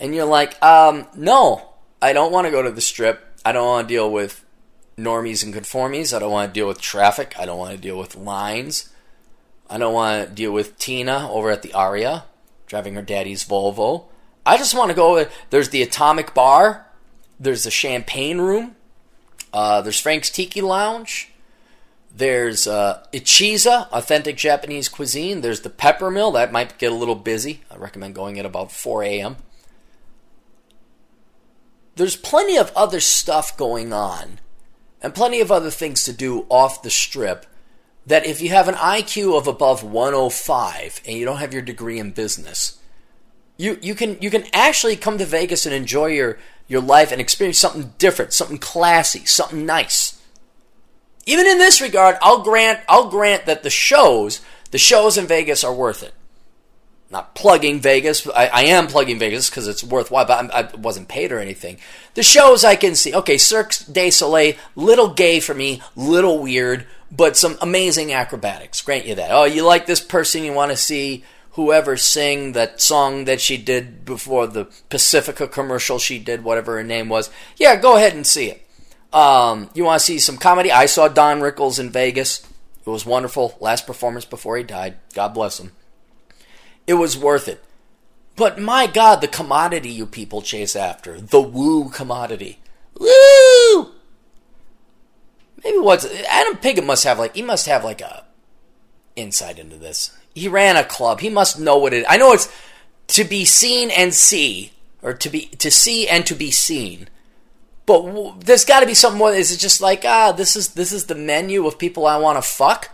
And 0.00 0.14
you're 0.14 0.24
like, 0.24 0.60
um, 0.62 1.06
no, 1.14 1.74
I 2.00 2.14
don't 2.14 2.32
want 2.32 2.46
to 2.46 2.50
go 2.50 2.62
to 2.62 2.70
the 2.70 2.80
strip. 2.80 3.22
I 3.44 3.52
don't 3.52 3.66
want 3.66 3.86
to 3.86 3.94
deal 3.94 4.10
with 4.10 4.42
normies 4.96 5.44
and 5.44 5.52
conformies. 5.52 6.16
I 6.16 6.20
don't 6.20 6.32
want 6.32 6.54
to 6.54 6.58
deal 6.58 6.66
with 6.66 6.80
traffic. 6.80 7.34
I 7.38 7.44
don't 7.44 7.58
want 7.58 7.72
to 7.72 7.78
deal 7.78 7.98
with 7.98 8.16
lines. 8.16 8.88
I 9.68 9.76
don't 9.76 9.92
want 9.92 10.26
to 10.26 10.34
deal 10.34 10.52
with 10.52 10.78
Tina 10.78 11.30
over 11.30 11.50
at 11.50 11.60
the 11.60 11.74
Aria 11.74 12.24
driving 12.66 12.94
her 12.94 13.02
daddy's 13.02 13.44
Volvo. 13.44 14.06
I 14.46 14.56
just 14.56 14.74
want 14.74 14.88
to 14.90 14.96
go. 14.96 15.26
There's 15.50 15.68
the 15.68 15.82
Atomic 15.82 16.32
Bar. 16.32 16.86
There's 17.38 17.64
the 17.64 17.70
Champagne 17.70 18.38
Room. 18.38 18.74
Uh, 19.52 19.82
there's 19.82 20.00
Frank's 20.00 20.30
Tiki 20.30 20.62
Lounge. 20.62 21.30
There's 22.16 22.66
uh, 22.66 23.04
Ichiza, 23.12 23.90
authentic 23.92 24.38
Japanese 24.38 24.88
cuisine. 24.88 25.42
There's 25.42 25.60
the 25.60 25.68
Peppermill. 25.68 26.32
That 26.32 26.50
might 26.50 26.78
get 26.78 26.90
a 26.90 26.94
little 26.94 27.14
busy. 27.14 27.60
I 27.70 27.76
recommend 27.76 28.14
going 28.14 28.38
at 28.38 28.46
about 28.46 28.72
4 28.72 29.02
a.m. 29.02 29.36
There's 31.96 32.16
plenty 32.16 32.56
of 32.56 32.72
other 32.74 33.00
stuff 33.00 33.54
going 33.58 33.92
on 33.92 34.40
and 35.02 35.14
plenty 35.14 35.40
of 35.40 35.52
other 35.52 35.68
things 35.70 36.04
to 36.04 36.12
do 36.14 36.46
off 36.48 36.80
the 36.80 36.88
strip 36.88 37.44
that 38.06 38.24
if 38.24 38.40
you 38.40 38.48
have 38.48 38.68
an 38.68 38.76
IQ 38.76 39.36
of 39.36 39.46
above 39.46 39.82
105 39.82 41.02
and 41.06 41.18
you 41.18 41.26
don't 41.26 41.36
have 41.36 41.52
your 41.52 41.60
degree 41.60 41.98
in 41.98 42.12
business, 42.12 42.78
you, 43.58 43.78
you 43.82 43.94
can 43.94 44.16
you 44.22 44.30
can 44.30 44.44
actually 44.54 44.96
come 44.96 45.18
to 45.18 45.26
Vegas 45.26 45.66
and 45.66 45.74
enjoy 45.74 46.06
your, 46.06 46.38
your 46.66 46.80
life 46.80 47.12
and 47.12 47.20
experience 47.20 47.58
something 47.58 47.92
different, 47.98 48.32
something 48.32 48.58
classy, 48.58 49.26
something 49.26 49.66
nice 49.66 50.15
even 51.26 51.46
in 51.46 51.58
this 51.58 51.80
regard, 51.80 52.16
I'll 52.22 52.42
grant 52.42 52.80
I'll 52.88 53.10
grant 53.10 53.46
that 53.46 53.62
the 53.62 53.70
shows 53.70 54.40
the 54.70 54.78
shows 54.78 55.18
in 55.18 55.26
Vegas 55.26 55.64
are 55.64 55.74
worth 55.74 56.02
it. 56.02 56.14
Not 57.08 57.36
plugging 57.36 57.80
Vegas. 57.80 58.26
I, 58.28 58.46
I 58.46 58.62
am 58.64 58.88
plugging 58.88 59.18
Vegas 59.18 59.48
because 59.48 59.68
it's 59.68 59.84
worthwhile, 59.84 60.24
but 60.24 60.38
I'm, 60.38 60.50
I 60.52 60.76
was 60.76 60.98
not 60.98 61.06
paid 61.08 61.30
or 61.30 61.38
anything. 61.38 61.78
The 62.14 62.22
shows 62.22 62.64
I 62.64 62.74
can 62.74 62.96
see. 62.96 63.14
Okay, 63.14 63.38
Cirque 63.38 63.74
du 63.90 64.10
Soleil, 64.10 64.54
little 64.74 65.14
gay 65.14 65.38
for 65.38 65.54
me, 65.54 65.82
little 65.94 66.42
weird, 66.42 66.86
but 67.12 67.36
some 67.36 67.56
amazing 67.60 68.12
acrobatics. 68.12 68.82
Grant 68.82 69.06
you 69.06 69.14
that. 69.14 69.30
Oh, 69.30 69.44
you 69.44 69.64
like 69.64 69.86
this 69.86 70.00
person? 70.00 70.42
You 70.42 70.52
want 70.52 70.72
to 70.72 70.76
see 70.76 71.24
whoever 71.52 71.96
sing 71.96 72.52
that 72.52 72.80
song 72.82 73.24
that 73.26 73.40
she 73.40 73.56
did 73.56 74.04
before 74.04 74.48
the 74.48 74.64
Pacifica 74.90 75.46
commercial 75.46 75.98
she 75.98 76.18
did, 76.18 76.42
whatever 76.42 76.76
her 76.76 76.84
name 76.84 77.08
was. 77.08 77.30
Yeah, 77.56 77.76
go 77.76 77.96
ahead 77.96 78.14
and 78.14 78.26
see 78.26 78.50
it. 78.50 78.65
Um, 79.16 79.70
you 79.72 79.82
want 79.82 79.98
to 79.98 80.04
see 80.04 80.18
some 80.18 80.36
comedy? 80.36 80.70
I 80.70 80.84
saw 80.84 81.08
Don 81.08 81.40
Rickles 81.40 81.78
in 81.78 81.88
Vegas. 81.88 82.46
It 82.84 82.90
was 82.90 83.06
wonderful. 83.06 83.56
Last 83.60 83.86
performance 83.86 84.26
before 84.26 84.58
he 84.58 84.62
died. 84.62 84.96
God 85.14 85.28
bless 85.28 85.58
him. 85.58 85.72
It 86.86 86.94
was 86.94 87.16
worth 87.16 87.48
it. 87.48 87.64
But 88.36 88.60
my 88.60 88.86
God, 88.86 89.22
the 89.22 89.28
commodity 89.28 89.88
you 89.88 90.04
people 90.04 90.42
chase 90.42 90.76
after, 90.76 91.18
the 91.18 91.40
woo 91.40 91.88
commodity. 91.88 92.58
Woo! 92.98 93.92
Maybe 95.64 95.78
what's 95.78 96.04
Adam 96.28 96.58
Piggott 96.58 96.84
must 96.84 97.04
have 97.04 97.18
like 97.18 97.34
he 97.34 97.40
must 97.40 97.66
have 97.66 97.84
like 97.84 98.02
a 98.02 98.26
insight 99.16 99.58
into 99.58 99.76
this. 99.76 100.14
He 100.34 100.46
ran 100.46 100.76
a 100.76 100.84
club. 100.84 101.20
He 101.20 101.30
must 101.30 101.58
know 101.58 101.78
what 101.78 101.94
it. 101.94 102.04
I 102.06 102.18
know 102.18 102.34
it's 102.34 102.52
to 103.08 103.24
be 103.24 103.46
seen 103.46 103.90
and 103.90 104.12
see, 104.12 104.72
or 105.00 105.14
to 105.14 105.30
be 105.30 105.46
to 105.46 105.70
see 105.70 106.06
and 106.06 106.26
to 106.26 106.34
be 106.34 106.50
seen. 106.50 107.08
But 107.86 108.02
w- 108.02 108.34
there's 108.40 108.64
got 108.64 108.80
to 108.80 108.86
be 108.86 108.94
something 108.94 109.18
more. 109.18 109.32
Is 109.32 109.52
it 109.52 109.58
just 109.58 109.80
like 109.80 110.04
ah, 110.04 110.32
this 110.32 110.56
is 110.56 110.74
this 110.74 110.92
is 110.92 111.06
the 111.06 111.14
menu 111.14 111.66
of 111.66 111.78
people 111.78 112.06
I 112.06 112.18
want 112.18 112.36
to 112.36 112.42
fuck? 112.42 112.90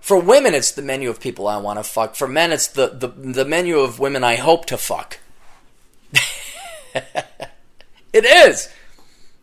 For 0.00 0.18
women, 0.18 0.54
it's 0.54 0.72
the 0.72 0.82
menu 0.82 1.10
of 1.10 1.20
people 1.20 1.46
I 1.46 1.58
want 1.58 1.78
to 1.78 1.84
fuck. 1.84 2.14
For 2.14 2.26
men, 2.26 2.52
it's 2.52 2.68
the, 2.68 2.88
the, 2.88 3.08
the 3.08 3.44
menu 3.44 3.78
of 3.80 3.98
women 3.98 4.24
I 4.24 4.36
hope 4.36 4.64
to 4.66 4.78
fuck. 4.78 5.18
it 6.94 8.24
is. 8.24 8.72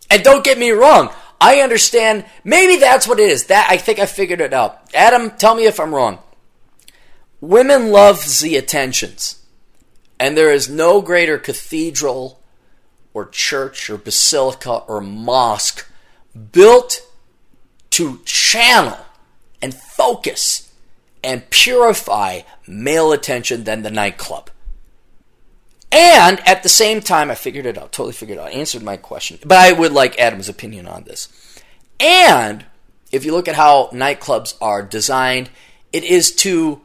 And 0.09 0.23
don't 0.23 0.43
get 0.43 0.57
me 0.57 0.71
wrong. 0.71 1.13
I 1.39 1.61
understand. 1.61 2.25
Maybe 2.43 2.77
that's 2.77 3.07
what 3.07 3.19
it 3.19 3.29
is. 3.29 3.45
That 3.45 3.67
I 3.69 3.77
think 3.77 3.99
I 3.99 4.07
figured 4.07 4.41
it 4.41 4.53
out. 4.53 4.81
Adam, 4.95 5.29
tell 5.31 5.53
me 5.53 5.65
if 5.65 5.79
I'm 5.79 5.93
wrong. 5.93 6.19
Women 7.39 7.91
love 7.91 8.25
the 8.41 8.55
attentions. 8.55 9.43
And 10.19 10.35
there 10.35 10.51
is 10.51 10.67
no 10.67 11.01
greater 11.01 11.37
cathedral 11.37 12.41
or 13.17 13.25
church 13.25 13.89
or 13.89 13.97
basilica 13.97 14.83
or 14.87 15.01
mosque 15.01 15.89
built 16.51 17.01
to 17.89 18.21
channel 18.25 18.99
and 19.59 19.73
focus 19.73 20.71
and 21.23 21.49
purify 21.49 22.41
male 22.67 23.11
attention 23.11 23.63
than 23.63 23.81
the 23.81 23.89
nightclub. 23.89 24.51
And 25.91 26.39
at 26.47 26.61
the 26.61 26.69
same 26.69 27.01
time, 27.01 27.31
I 27.31 27.35
figured 27.35 27.65
it 27.65 27.75
out, 27.75 27.91
totally 27.91 28.13
figured 28.13 28.37
it 28.37 28.41
out, 28.41 28.51
answered 28.51 28.83
my 28.83 28.97
question. 28.97 29.39
But 29.43 29.57
I 29.57 29.71
would 29.71 29.93
like 29.93 30.19
Adam's 30.19 30.47
opinion 30.47 30.85
on 30.87 31.05
this. 31.05 31.27
And 31.99 32.65
if 33.11 33.25
you 33.25 33.31
look 33.31 33.47
at 33.47 33.55
how 33.55 33.87
nightclubs 33.87 34.53
are 34.61 34.83
designed, 34.83 35.49
it 35.91 36.03
is 36.03 36.35
to 36.35 36.81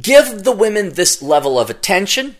give 0.00 0.44
the 0.44 0.52
women 0.52 0.94
this 0.94 1.20
level 1.20 1.58
of 1.58 1.68
attention, 1.68 2.36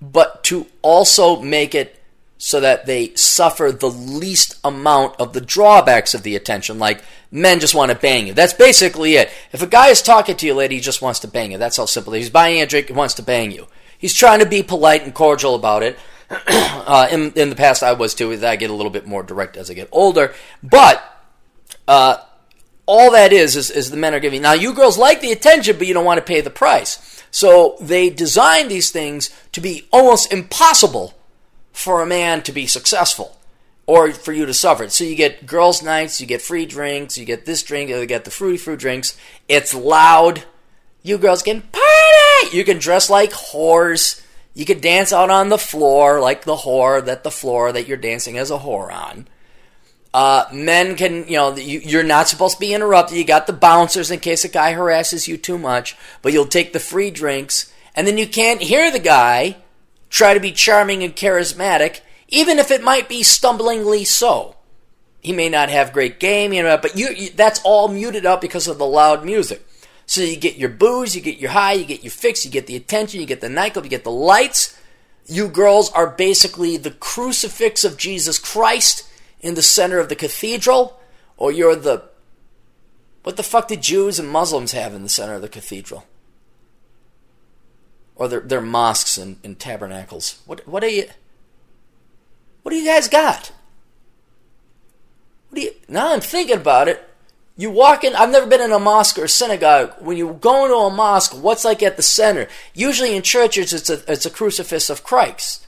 but 0.00 0.44
to 0.44 0.66
also 0.82 1.40
make 1.40 1.74
it 1.74 1.98
so 2.38 2.60
that 2.60 2.86
they 2.86 3.12
suffer 3.14 3.72
the 3.72 3.90
least 3.90 4.58
amount 4.62 5.20
of 5.20 5.32
the 5.32 5.40
drawbacks 5.40 6.14
of 6.14 6.22
the 6.22 6.36
attention. 6.36 6.78
Like 6.78 7.02
men 7.32 7.58
just 7.58 7.74
want 7.74 7.90
to 7.90 7.98
bang 7.98 8.28
you. 8.28 8.32
That's 8.32 8.52
basically 8.52 9.16
it. 9.16 9.28
If 9.52 9.60
a 9.60 9.66
guy 9.66 9.88
is 9.88 10.00
talking 10.00 10.36
to 10.36 10.46
you, 10.46 10.54
lady, 10.54 10.76
he 10.76 10.80
just 10.80 11.02
wants 11.02 11.20
to 11.20 11.28
bang 11.28 11.50
you. 11.50 11.58
That's 11.58 11.76
how 11.76 11.86
simple. 11.86 12.12
He's 12.12 12.30
buying 12.30 12.62
a 12.62 12.66
drink, 12.66 12.86
he 12.86 12.92
wants 12.92 13.14
to 13.14 13.22
bang 13.22 13.50
you. 13.50 13.66
He's 13.98 14.14
trying 14.14 14.38
to 14.38 14.46
be 14.46 14.62
polite 14.62 15.02
and 15.02 15.12
cordial 15.12 15.56
about 15.56 15.82
it. 15.82 15.98
uh, 16.30 17.08
in, 17.10 17.32
in 17.32 17.50
the 17.50 17.56
past, 17.56 17.82
I 17.82 17.92
was 17.92 18.14
too. 18.14 18.32
I 18.32 18.54
get 18.54 18.70
a 18.70 18.74
little 18.74 18.92
bit 18.92 19.06
more 19.06 19.24
direct 19.24 19.56
as 19.56 19.70
I 19.70 19.74
get 19.74 19.88
older. 19.90 20.32
But 20.62 21.02
uh, 21.88 22.18
all 22.86 23.10
that 23.12 23.32
is, 23.32 23.56
is, 23.56 23.70
is 23.70 23.90
the 23.90 23.96
men 23.96 24.14
are 24.14 24.20
giving. 24.20 24.42
Now, 24.42 24.52
you 24.52 24.74
girls 24.74 24.96
like 24.96 25.20
the 25.20 25.32
attention, 25.32 25.76
but 25.78 25.88
you 25.88 25.94
don't 25.94 26.04
want 26.04 26.18
to 26.18 26.24
pay 26.24 26.40
the 26.40 26.50
price. 26.50 27.17
So 27.30 27.76
they 27.80 28.10
design 28.10 28.68
these 28.68 28.90
things 28.90 29.30
to 29.52 29.60
be 29.60 29.86
almost 29.92 30.32
impossible 30.32 31.14
for 31.72 32.02
a 32.02 32.06
man 32.06 32.42
to 32.42 32.52
be 32.52 32.66
successful 32.66 33.38
or 33.86 34.12
for 34.12 34.32
you 34.32 34.44
to 34.44 34.54
suffer. 34.54 34.88
So 34.88 35.04
you 35.04 35.16
get 35.16 35.46
girls' 35.46 35.82
nights, 35.82 36.20
you 36.20 36.26
get 36.26 36.42
free 36.42 36.66
drinks, 36.66 37.16
you 37.16 37.24
get 37.24 37.46
this 37.46 37.62
drink, 37.62 37.88
you 37.88 38.04
get 38.06 38.24
the 38.24 38.30
fruity 38.30 38.58
fruit 38.58 38.80
drinks. 38.80 39.16
It's 39.48 39.74
loud. 39.74 40.44
You 41.02 41.16
girls 41.18 41.42
can 41.42 41.62
party. 41.62 42.56
You 42.56 42.64
can 42.64 42.78
dress 42.78 43.08
like 43.08 43.30
whores. 43.30 44.22
You 44.54 44.64
can 44.64 44.80
dance 44.80 45.12
out 45.12 45.30
on 45.30 45.48
the 45.48 45.58
floor 45.58 46.20
like 46.20 46.44
the 46.44 46.56
whore 46.56 47.04
that 47.04 47.24
the 47.24 47.30
floor 47.30 47.72
that 47.72 47.86
you're 47.86 47.96
dancing 47.96 48.36
as 48.36 48.50
a 48.50 48.58
whore 48.58 48.92
on. 48.92 49.28
Uh, 50.18 50.48
men 50.52 50.96
can, 50.96 51.28
you 51.28 51.36
know, 51.36 51.54
you, 51.54 51.96
are 51.96 52.02
not 52.02 52.26
supposed 52.26 52.56
to 52.56 52.60
be 52.60 52.74
interrupted. 52.74 53.16
You 53.16 53.22
got 53.22 53.46
the 53.46 53.52
bouncers 53.52 54.10
in 54.10 54.18
case 54.18 54.44
a 54.44 54.48
guy 54.48 54.72
harasses 54.72 55.28
you 55.28 55.36
too 55.36 55.56
much, 55.56 55.96
but 56.22 56.32
you'll 56.32 56.46
take 56.46 56.72
the 56.72 56.80
free 56.80 57.08
drinks, 57.08 57.72
and 57.94 58.04
then 58.04 58.18
you 58.18 58.26
can't 58.26 58.60
hear 58.60 58.90
the 58.90 58.98
guy 58.98 59.58
try 60.10 60.34
to 60.34 60.40
be 60.40 60.50
charming 60.50 61.04
and 61.04 61.14
charismatic, 61.14 62.00
even 62.26 62.58
if 62.58 62.72
it 62.72 62.82
might 62.82 63.08
be 63.08 63.20
stumblingly 63.20 64.04
so. 64.04 64.56
He 65.20 65.32
may 65.32 65.48
not 65.48 65.68
have 65.68 65.92
great 65.92 66.18
game, 66.18 66.52
you 66.52 66.64
know, 66.64 66.78
but 66.78 66.96
you, 66.96 67.10
you, 67.10 67.30
that's 67.30 67.60
all 67.62 67.86
muted 67.86 68.26
up 68.26 68.40
because 68.40 68.66
of 68.66 68.78
the 68.78 68.86
loud 68.86 69.24
music. 69.24 69.64
So 70.06 70.22
you 70.22 70.36
get 70.36 70.56
your 70.56 70.70
booze, 70.70 71.14
you 71.14 71.22
get 71.22 71.38
your 71.38 71.52
high, 71.52 71.74
you 71.74 71.84
get 71.84 72.02
your 72.02 72.10
fix, 72.10 72.44
you 72.44 72.50
get 72.50 72.66
the 72.66 72.74
attention, 72.74 73.20
you 73.20 73.26
get 73.26 73.40
the 73.40 73.48
nightclub, 73.48 73.84
you 73.84 73.90
get 73.90 74.02
the 74.02 74.10
lights. 74.10 74.76
You 75.26 75.46
girls 75.46 75.92
are 75.92 76.10
basically 76.10 76.76
the 76.76 76.90
crucifix 76.90 77.84
of 77.84 77.96
Jesus 77.96 78.40
Christ 78.40 79.07
in 79.40 79.54
the 79.54 79.62
center 79.62 79.98
of 79.98 80.08
the 80.08 80.16
cathedral, 80.16 81.00
or 81.36 81.52
you're 81.52 81.76
the 81.76 82.08
what 83.22 83.36
the 83.36 83.42
fuck 83.42 83.68
did 83.68 83.82
Jews 83.82 84.18
and 84.18 84.28
Muslims 84.28 84.72
have 84.72 84.94
in 84.94 85.02
the 85.02 85.08
center 85.08 85.34
of 85.34 85.42
the 85.42 85.48
cathedral? 85.48 86.04
or 88.18 88.28
their, 88.28 88.40
their 88.40 88.60
mosques 88.60 89.16
and, 89.16 89.38
and 89.42 89.58
tabernacles. 89.58 90.42
What 90.44 90.66
what 90.68 90.84
are 90.84 90.88
you? 90.88 91.06
What 92.62 92.72
do 92.72 92.76
you 92.76 92.84
guys 92.84 93.08
got? 93.08 93.52
What 95.48 95.56
do 95.56 95.62
you? 95.62 95.72
Now 95.88 96.12
I'm 96.12 96.20
thinking 96.20 96.56
about 96.56 96.88
it. 96.88 97.04
You 97.56 97.70
walk 97.70 98.04
in. 98.04 98.14
I've 98.14 98.30
never 98.30 98.46
been 98.46 98.60
in 98.60 98.72
a 98.72 98.78
mosque 98.78 99.18
or 99.18 99.24
a 99.24 99.28
synagogue. 99.28 99.94
When 100.00 100.16
you 100.16 100.36
go 100.40 100.64
into 100.64 100.76
a 100.76 100.90
mosque, 100.90 101.32
what's 101.32 101.64
like 101.64 101.82
at 101.82 101.96
the 101.96 102.02
center? 102.02 102.48
Usually 102.74 103.16
in 103.16 103.22
churches, 103.22 103.72
it's 103.72 103.88
a 103.88 104.12
it's 104.12 104.26
a 104.26 104.30
crucifix 104.30 104.90
of 104.90 105.04
Christ. 105.04 105.66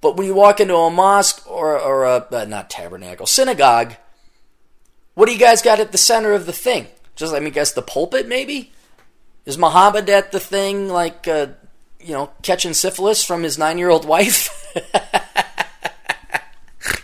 But 0.00 0.16
when 0.16 0.26
you 0.26 0.34
walk 0.34 0.60
into 0.60 0.76
a 0.76 0.90
mosque 0.90 1.48
or 1.50 1.78
or 1.78 2.04
a 2.04 2.26
uh, 2.30 2.44
not 2.46 2.70
tabernacle 2.70 3.26
synagogue, 3.26 3.94
what 5.14 5.26
do 5.26 5.32
you 5.32 5.38
guys 5.38 5.62
got 5.62 5.80
at 5.80 5.92
the 5.92 5.98
center 5.98 6.32
of 6.32 6.46
the 6.46 6.52
thing? 6.52 6.86
Just 7.16 7.32
let 7.32 7.42
me 7.42 7.50
guess 7.50 7.72
the 7.72 7.82
pulpit 7.82 8.26
maybe. 8.26 8.72
Is 9.46 9.58
Muhammad 9.58 10.08
at 10.08 10.32
the 10.32 10.40
thing 10.40 10.88
like 10.88 11.26
uh, 11.28 11.48
you 12.02 12.12
know, 12.12 12.30
catching 12.42 12.74
syphilis 12.74 13.24
from 13.24 13.42
his 13.42 13.58
nine 13.58 13.78
year 13.78 13.90
old 13.90 14.04
wife. 14.04 14.48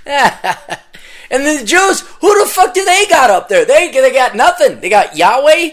and 0.06 1.44
the 1.44 1.62
Jews, 1.64 2.00
who 2.00 2.40
the 2.40 2.46
fuck 2.48 2.74
do 2.74 2.84
they 2.84 3.06
got 3.08 3.30
up 3.30 3.48
there? 3.48 3.64
They, 3.64 3.90
they 3.90 4.12
got 4.12 4.34
nothing. 4.34 4.80
They 4.80 4.88
got 4.88 5.16
Yahweh. 5.16 5.70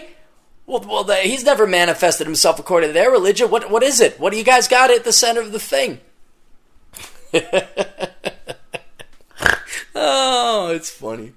Well, 0.66 0.80
well 0.80 1.04
he's 1.22 1.44
never 1.44 1.66
manifested 1.66 2.26
himself 2.26 2.58
according 2.58 2.90
to 2.90 2.94
their 2.94 3.10
religion. 3.10 3.50
What, 3.50 3.70
what 3.70 3.82
is 3.82 4.00
it? 4.00 4.20
What 4.20 4.32
do 4.32 4.38
you 4.38 4.44
guys 4.44 4.68
got 4.68 4.90
at 4.90 5.04
the 5.04 5.12
center 5.12 5.40
of 5.40 5.52
the 5.52 5.60
thing? 5.60 6.00
Oh, 9.94 10.72
it's 10.74 10.90
funny. 10.90 11.32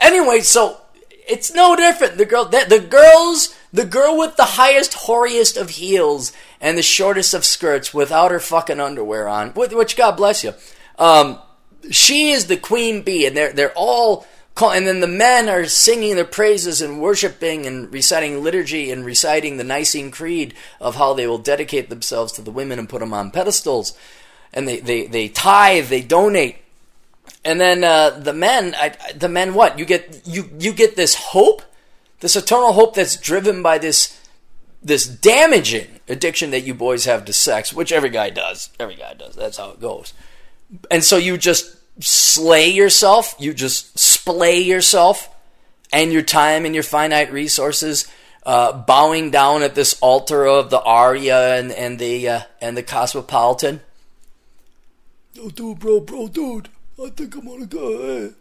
Anyway, 0.00 0.40
so 0.40 0.80
it's 1.28 1.54
no 1.54 1.76
different. 1.76 2.18
The 2.18 2.24
girl, 2.24 2.44
the, 2.46 2.64
the 2.68 2.80
girls, 2.80 3.54
the 3.72 3.84
girl 3.84 4.18
with 4.18 4.36
the 4.36 4.44
highest, 4.44 4.94
hoariest 4.94 5.56
of 5.56 5.70
heels 5.70 6.32
and 6.60 6.76
the 6.76 6.82
shortest 6.82 7.34
of 7.34 7.44
skirts 7.44 7.94
without 7.94 8.32
her 8.32 8.40
fucking 8.40 8.80
underwear 8.80 9.28
on, 9.28 9.50
which 9.50 9.96
God 9.96 10.16
bless 10.16 10.42
you. 10.42 10.54
Um, 10.98 11.38
she 11.90 12.30
is 12.30 12.46
the 12.46 12.56
queen 12.56 13.02
bee, 13.02 13.26
and 13.26 13.36
they're 13.36 13.52
they're 13.52 13.72
all. 13.74 14.26
Call, 14.56 14.72
and 14.72 14.84
then 14.84 14.98
the 14.98 15.06
men 15.06 15.48
are 15.48 15.64
singing 15.66 16.16
their 16.16 16.24
praises 16.24 16.82
and 16.82 17.00
worshiping 17.00 17.66
and 17.66 17.90
reciting 17.92 18.42
liturgy 18.42 18.90
and 18.90 19.04
reciting 19.04 19.56
the 19.56 19.64
Nicene 19.64 20.10
Creed 20.10 20.54
of 20.80 20.96
how 20.96 21.14
they 21.14 21.28
will 21.28 21.38
dedicate 21.38 21.88
themselves 21.88 22.32
to 22.32 22.42
the 22.42 22.50
women 22.50 22.80
and 22.80 22.88
put 22.88 22.98
them 22.98 23.14
on 23.14 23.30
pedestals. 23.30 23.96
And 24.52 24.66
they, 24.66 24.80
they, 24.80 25.06
they 25.06 25.28
tithe, 25.28 25.88
they 25.88 26.02
donate. 26.02 26.56
And 27.44 27.60
then 27.60 27.84
uh, 27.84 28.10
the 28.10 28.34
men, 28.34 28.74
I, 28.76 28.94
the 29.14 29.28
men, 29.28 29.54
what 29.54 29.78
you 29.78 29.84
get? 29.84 30.22
You 30.26 30.50
you 30.58 30.74
get 30.74 30.96
this 30.96 31.14
hope, 31.14 31.62
this 32.20 32.36
eternal 32.36 32.72
hope 32.72 32.94
that's 32.94 33.16
driven 33.16 33.62
by 33.62 33.78
this 33.78 34.20
this 34.82 35.06
damaging 35.06 36.00
addiction 36.08 36.50
that 36.50 36.62
you 36.62 36.74
boys 36.74 37.04
have 37.04 37.24
to 37.26 37.32
sex, 37.32 37.72
which 37.72 37.92
every 37.92 38.10
guy 38.10 38.30
does. 38.30 38.70
Every 38.78 38.96
guy 38.96 39.14
does. 39.14 39.34
That's 39.34 39.56
how 39.56 39.70
it 39.70 39.80
goes. 39.80 40.12
And 40.90 41.02
so 41.02 41.16
you 41.16 41.38
just 41.38 41.76
slay 42.02 42.68
yourself, 42.70 43.34
you 43.38 43.54
just 43.54 43.98
splay 43.98 44.60
yourself 44.60 45.28
and 45.92 46.12
your 46.12 46.22
time 46.22 46.64
and 46.64 46.74
your 46.74 46.84
finite 46.84 47.32
resources, 47.32 48.06
uh, 48.44 48.72
bowing 48.72 49.30
down 49.30 49.62
at 49.62 49.74
this 49.74 49.98
altar 50.00 50.46
of 50.46 50.70
the 50.70 50.80
Aria 50.80 51.56
and, 51.58 51.72
and 51.72 51.98
the 51.98 52.28
uh, 52.28 52.40
and 52.60 52.76
the 52.76 52.82
cosmopolitan. 52.82 53.80
Yo, 55.32 55.48
dude, 55.48 55.78
bro, 55.78 56.00
bro, 56.00 56.26
dude, 56.26 56.68
I 57.02 57.08
think 57.10 57.36
I'm 57.36 57.46
gonna 57.46 57.66
go. 57.66 58.32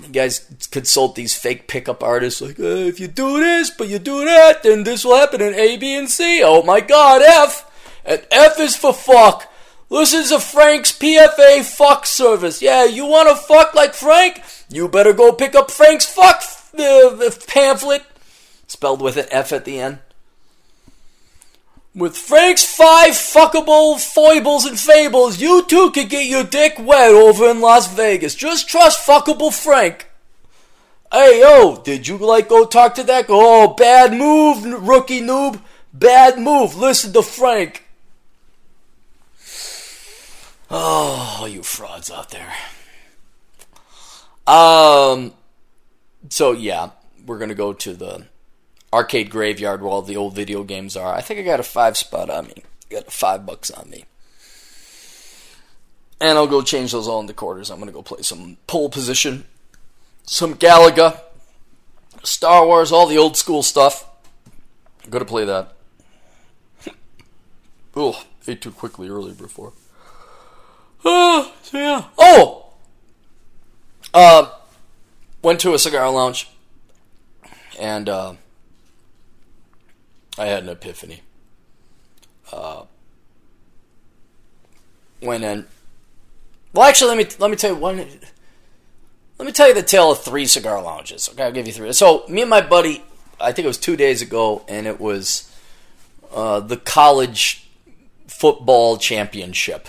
You 0.00 0.08
guys 0.12 0.68
consult 0.70 1.16
these 1.16 1.34
fake 1.34 1.66
pickup 1.66 2.04
artists 2.04 2.40
like, 2.40 2.60
uh, 2.60 2.86
if 2.86 3.00
you 3.00 3.08
do 3.08 3.40
this, 3.40 3.70
but 3.70 3.88
you 3.88 3.98
do 3.98 4.24
that, 4.24 4.62
then 4.62 4.84
this 4.84 5.04
will 5.04 5.16
happen 5.16 5.40
in 5.40 5.54
A, 5.54 5.76
B, 5.76 5.96
and 5.96 6.08
C. 6.08 6.40
Oh 6.44 6.62
my 6.62 6.80
god, 6.80 7.20
F! 7.22 7.64
And 8.04 8.24
F 8.30 8.60
is 8.60 8.76
for 8.76 8.92
fuck. 8.94 9.52
Listen 9.90 10.24
to 10.28 10.38
Frank's 10.38 10.92
PFA 10.92 11.64
fuck 11.64 12.06
service. 12.06 12.62
Yeah, 12.62 12.84
you 12.84 13.04
wanna 13.04 13.34
fuck 13.34 13.74
like 13.74 13.92
Frank? 13.94 14.42
You 14.68 14.88
better 14.88 15.12
go 15.12 15.32
pick 15.32 15.56
up 15.56 15.68
Frank's 15.68 16.06
fuck 16.06 16.44
uh, 16.78 17.30
pamphlet. 17.48 18.04
Spelled 18.68 19.02
with 19.02 19.16
an 19.16 19.26
F 19.32 19.52
at 19.52 19.64
the 19.64 19.80
end. 19.80 19.98
With 21.98 22.16
Frank's 22.16 22.64
five 22.64 23.14
fuckable 23.14 23.98
foibles 23.98 24.64
and 24.64 24.78
fables, 24.78 25.40
you 25.40 25.64
too 25.64 25.90
could 25.90 26.08
get 26.08 26.28
your 26.28 26.44
dick 26.44 26.74
wet 26.78 27.10
over 27.10 27.50
in 27.50 27.60
Las 27.60 27.92
Vegas. 27.92 28.36
Just 28.36 28.68
trust 28.68 29.04
fuckable 29.04 29.52
Frank. 29.52 30.08
Hey 31.10 31.40
yo, 31.40 31.82
did 31.82 32.06
you 32.06 32.16
like 32.16 32.48
go 32.48 32.64
talk 32.64 32.94
to 32.94 33.02
that? 33.02 33.26
Oh, 33.28 33.74
bad 33.74 34.12
move, 34.12 34.86
rookie 34.86 35.20
noob. 35.20 35.60
Bad 35.92 36.38
move. 36.38 36.76
Listen 36.76 37.12
to 37.14 37.22
Frank. 37.22 37.84
Oh, 40.70 41.48
you 41.50 41.64
frauds 41.64 42.12
out 42.12 42.30
there. 42.30 42.54
Um. 44.46 45.32
So 46.28 46.52
yeah, 46.52 46.90
we're 47.26 47.38
gonna 47.38 47.56
go 47.56 47.72
to 47.72 47.92
the 47.92 48.26
arcade 48.92 49.30
graveyard 49.30 49.82
where 49.82 49.90
all 49.90 50.02
the 50.02 50.16
old 50.16 50.34
video 50.34 50.64
games 50.64 50.96
are. 50.96 51.14
I 51.14 51.20
think 51.20 51.40
I 51.40 51.42
got 51.42 51.60
a 51.60 51.64
five 51.64 51.96
spot 51.96 52.30
on 52.30 52.46
me. 52.48 52.62
got 52.90 53.12
five 53.12 53.44
bucks 53.44 53.70
on 53.70 53.90
me. 53.90 54.04
And 56.20 56.36
I'll 56.36 56.46
go 56.46 56.62
change 56.62 56.92
those 56.92 57.06
all 57.06 57.20
into 57.20 57.34
quarters. 57.34 57.70
I'm 57.70 57.78
gonna 57.78 57.92
go 57.92 58.02
play 58.02 58.22
some 58.22 58.56
pole 58.66 58.88
position, 58.88 59.44
some 60.24 60.54
Galaga, 60.54 61.20
Star 62.24 62.66
Wars, 62.66 62.90
all 62.90 63.06
the 63.06 63.18
old 63.18 63.36
school 63.36 63.62
stuff. 63.62 64.08
I'm 65.04 65.10
gonna 65.10 65.24
play 65.24 65.44
that. 65.44 65.74
oh, 67.96 68.24
ate 68.48 68.60
too 68.60 68.72
quickly 68.72 69.08
earlier 69.08 69.34
before. 69.34 69.72
Oh, 71.04 71.52
so 71.62 71.78
yeah. 71.78 72.04
Oh! 72.18 72.64
Uh, 74.12 74.50
went 75.42 75.60
to 75.60 75.74
a 75.74 75.78
cigar 75.78 76.10
lounge 76.10 76.48
and 77.78 78.08
uh, 78.08 78.34
I 80.38 80.46
had 80.46 80.62
an 80.62 80.68
epiphany. 80.68 81.22
Uh, 82.52 82.84
went 85.20 85.44
in. 85.44 85.66
Well, 86.72 86.86
actually, 86.86 87.08
let 87.08 87.18
me 87.18 87.36
let 87.38 87.50
me 87.50 87.56
tell 87.56 87.70
you 87.70 87.76
one. 87.76 87.96
Let 89.38 89.46
me 89.46 89.52
tell 89.52 89.68
you 89.68 89.74
the 89.74 89.82
tale 89.82 90.12
of 90.12 90.20
three 90.22 90.46
cigar 90.46 90.82
lounges. 90.82 91.28
Okay, 91.28 91.44
I'll 91.44 91.52
give 91.52 91.66
you 91.66 91.72
three. 91.72 91.92
So, 91.92 92.24
me 92.28 92.42
and 92.42 92.50
my 92.50 92.60
buddy, 92.60 93.02
I 93.40 93.52
think 93.52 93.64
it 93.64 93.68
was 93.68 93.78
two 93.78 93.96
days 93.96 94.22
ago, 94.22 94.64
and 94.68 94.86
it 94.86 95.00
was 95.00 95.52
uh, 96.32 96.60
the 96.60 96.76
college 96.76 97.68
football 98.26 98.96
championship, 98.96 99.88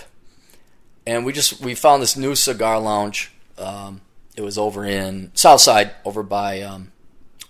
and 1.06 1.24
we 1.24 1.32
just 1.32 1.60
we 1.60 1.74
found 1.74 2.02
this 2.02 2.16
new 2.16 2.34
cigar 2.34 2.80
lounge. 2.80 3.32
Um, 3.58 4.00
it 4.36 4.42
was 4.42 4.56
over 4.56 4.84
in 4.84 5.32
Southside, 5.34 5.92
over 6.04 6.22
by 6.22 6.62
um, 6.62 6.92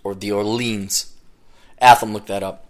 or 0.02 0.14
the 0.14 0.32
Orleans. 0.32 1.14
Atham 1.80 2.12
looked 2.12 2.26
that 2.26 2.42
up, 2.42 2.66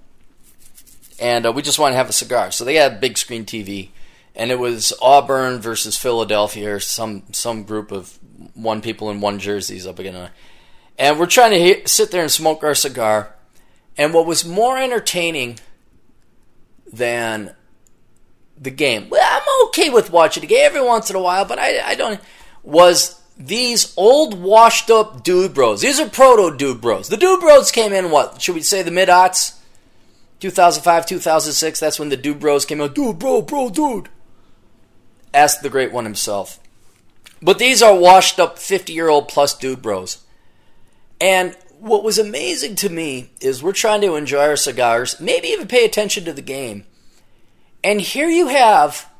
and 1.20 1.46
uh, 1.46 1.52
we 1.52 1.62
just 1.62 1.78
wanted 1.78 1.92
to 1.92 1.98
have 1.98 2.08
a 2.08 2.14
cigar. 2.14 2.50
So 2.50 2.64
they 2.64 2.76
had 2.76 2.92
a 2.92 2.98
big 2.98 3.18
screen 3.18 3.44
TV, 3.44 3.90
and 4.34 4.50
it 4.50 4.58
was 4.58 4.92
Auburn 5.02 5.60
versus 5.60 5.96
Philadelphia, 5.96 6.74
or 6.74 6.80
some 6.80 7.24
some 7.32 7.64
group 7.64 7.92
of 7.92 8.18
one 8.54 8.80
people 8.80 9.10
in 9.10 9.20
one 9.20 9.38
jerseys 9.38 9.86
up 9.86 9.98
again. 9.98 10.30
And 10.98 11.18
we're 11.18 11.26
trying 11.26 11.52
to 11.52 11.58
hit, 11.58 11.88
sit 11.88 12.10
there 12.10 12.22
and 12.22 12.30
smoke 12.30 12.62
our 12.62 12.74
cigar. 12.74 13.34
And 13.96 14.12
what 14.12 14.26
was 14.26 14.44
more 14.44 14.78
entertaining 14.78 15.58
than 16.92 17.54
the 18.58 18.70
game, 18.70 19.08
well, 19.08 19.26
I'm 19.26 19.68
okay 19.68 19.90
with 19.90 20.10
watching 20.10 20.42
the 20.42 20.46
game 20.46 20.66
every 20.66 20.82
once 20.82 21.10
in 21.10 21.16
a 21.16 21.20
while, 21.20 21.44
but 21.44 21.58
I, 21.58 21.80
I 21.80 21.94
don't, 21.94 22.20
was 22.62 23.20
these 23.38 23.94
old 23.96 24.34
washed 24.34 24.90
up 24.90 25.24
dude 25.24 25.54
bros. 25.54 25.80
These 25.80 25.98
are 25.98 26.08
proto 26.08 26.56
dude 26.56 26.80
bros. 26.80 27.08
The 27.08 27.16
dude 27.16 27.40
bros 27.40 27.70
came 27.70 27.92
in 27.92 28.10
what? 28.10 28.42
Should 28.42 28.54
we 28.54 28.62
say 28.62 28.82
the 28.82 28.90
mid 28.90 29.08
aughts? 29.08 29.59
2005, 30.40 31.06
2006. 31.06 31.80
That's 31.80 31.98
when 31.98 32.08
the 32.08 32.16
dude 32.16 32.40
bros 32.40 32.64
came 32.64 32.80
out. 32.80 32.94
Dude, 32.94 33.18
bro, 33.18 33.42
bro, 33.42 33.70
dude. 33.70 34.08
Ask 35.32 35.60
the 35.60 35.70
great 35.70 35.92
one 35.92 36.04
himself. 36.04 36.58
But 37.42 37.58
these 37.58 37.82
are 37.82 37.94
washed 37.94 38.40
up 38.40 38.58
50 38.58 38.92
year 38.92 39.08
old 39.08 39.28
plus 39.28 39.56
dude 39.56 39.82
bros. 39.82 40.24
And 41.20 41.56
what 41.78 42.04
was 42.04 42.18
amazing 42.18 42.76
to 42.76 42.88
me 42.88 43.30
is 43.40 43.62
we're 43.62 43.72
trying 43.72 44.00
to 44.02 44.16
enjoy 44.16 44.40
our 44.40 44.56
cigars, 44.56 45.20
maybe 45.20 45.48
even 45.48 45.68
pay 45.68 45.84
attention 45.84 46.24
to 46.24 46.32
the 46.32 46.42
game. 46.42 46.84
And 47.82 48.00
here 48.00 48.28
you 48.28 48.48
have 48.48 49.10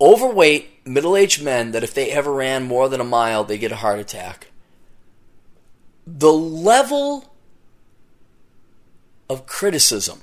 overweight, 0.00 0.86
middle 0.86 1.16
aged 1.16 1.42
men 1.42 1.72
that 1.72 1.84
if 1.84 1.92
they 1.92 2.10
ever 2.10 2.32
ran 2.32 2.64
more 2.64 2.88
than 2.88 3.00
a 3.00 3.04
mile, 3.04 3.44
they 3.44 3.58
get 3.58 3.72
a 3.72 3.76
heart 3.76 3.98
attack. 3.98 4.48
The 6.06 6.32
level 6.32 7.34
of 9.28 9.46
criticism 9.46 10.22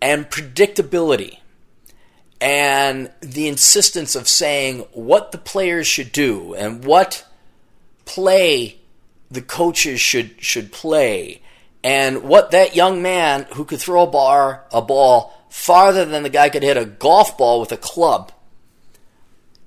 and 0.00 0.30
predictability 0.30 1.38
and 2.40 3.10
the 3.20 3.48
insistence 3.48 4.14
of 4.14 4.26
saying 4.26 4.80
what 4.92 5.30
the 5.32 5.38
players 5.38 5.86
should 5.86 6.10
do 6.10 6.54
and 6.54 6.84
what 6.84 7.26
play 8.06 8.78
the 9.30 9.42
coaches 9.42 10.00
should 10.00 10.42
should 10.42 10.72
play 10.72 11.42
and 11.84 12.22
what 12.22 12.50
that 12.50 12.74
young 12.74 13.02
man 13.02 13.46
who 13.54 13.64
could 13.64 13.78
throw 13.78 14.02
a 14.02 14.06
bar 14.06 14.64
a 14.72 14.80
ball 14.80 15.32
farther 15.48 16.04
than 16.04 16.22
the 16.22 16.30
guy 16.30 16.48
could 16.48 16.62
hit 16.62 16.76
a 16.76 16.84
golf 16.84 17.36
ball 17.36 17.60
with 17.60 17.72
a 17.72 17.76
club. 17.76 18.32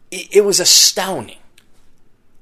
It, 0.10 0.38
it 0.38 0.42
was 0.42 0.60
astounding. 0.60 1.38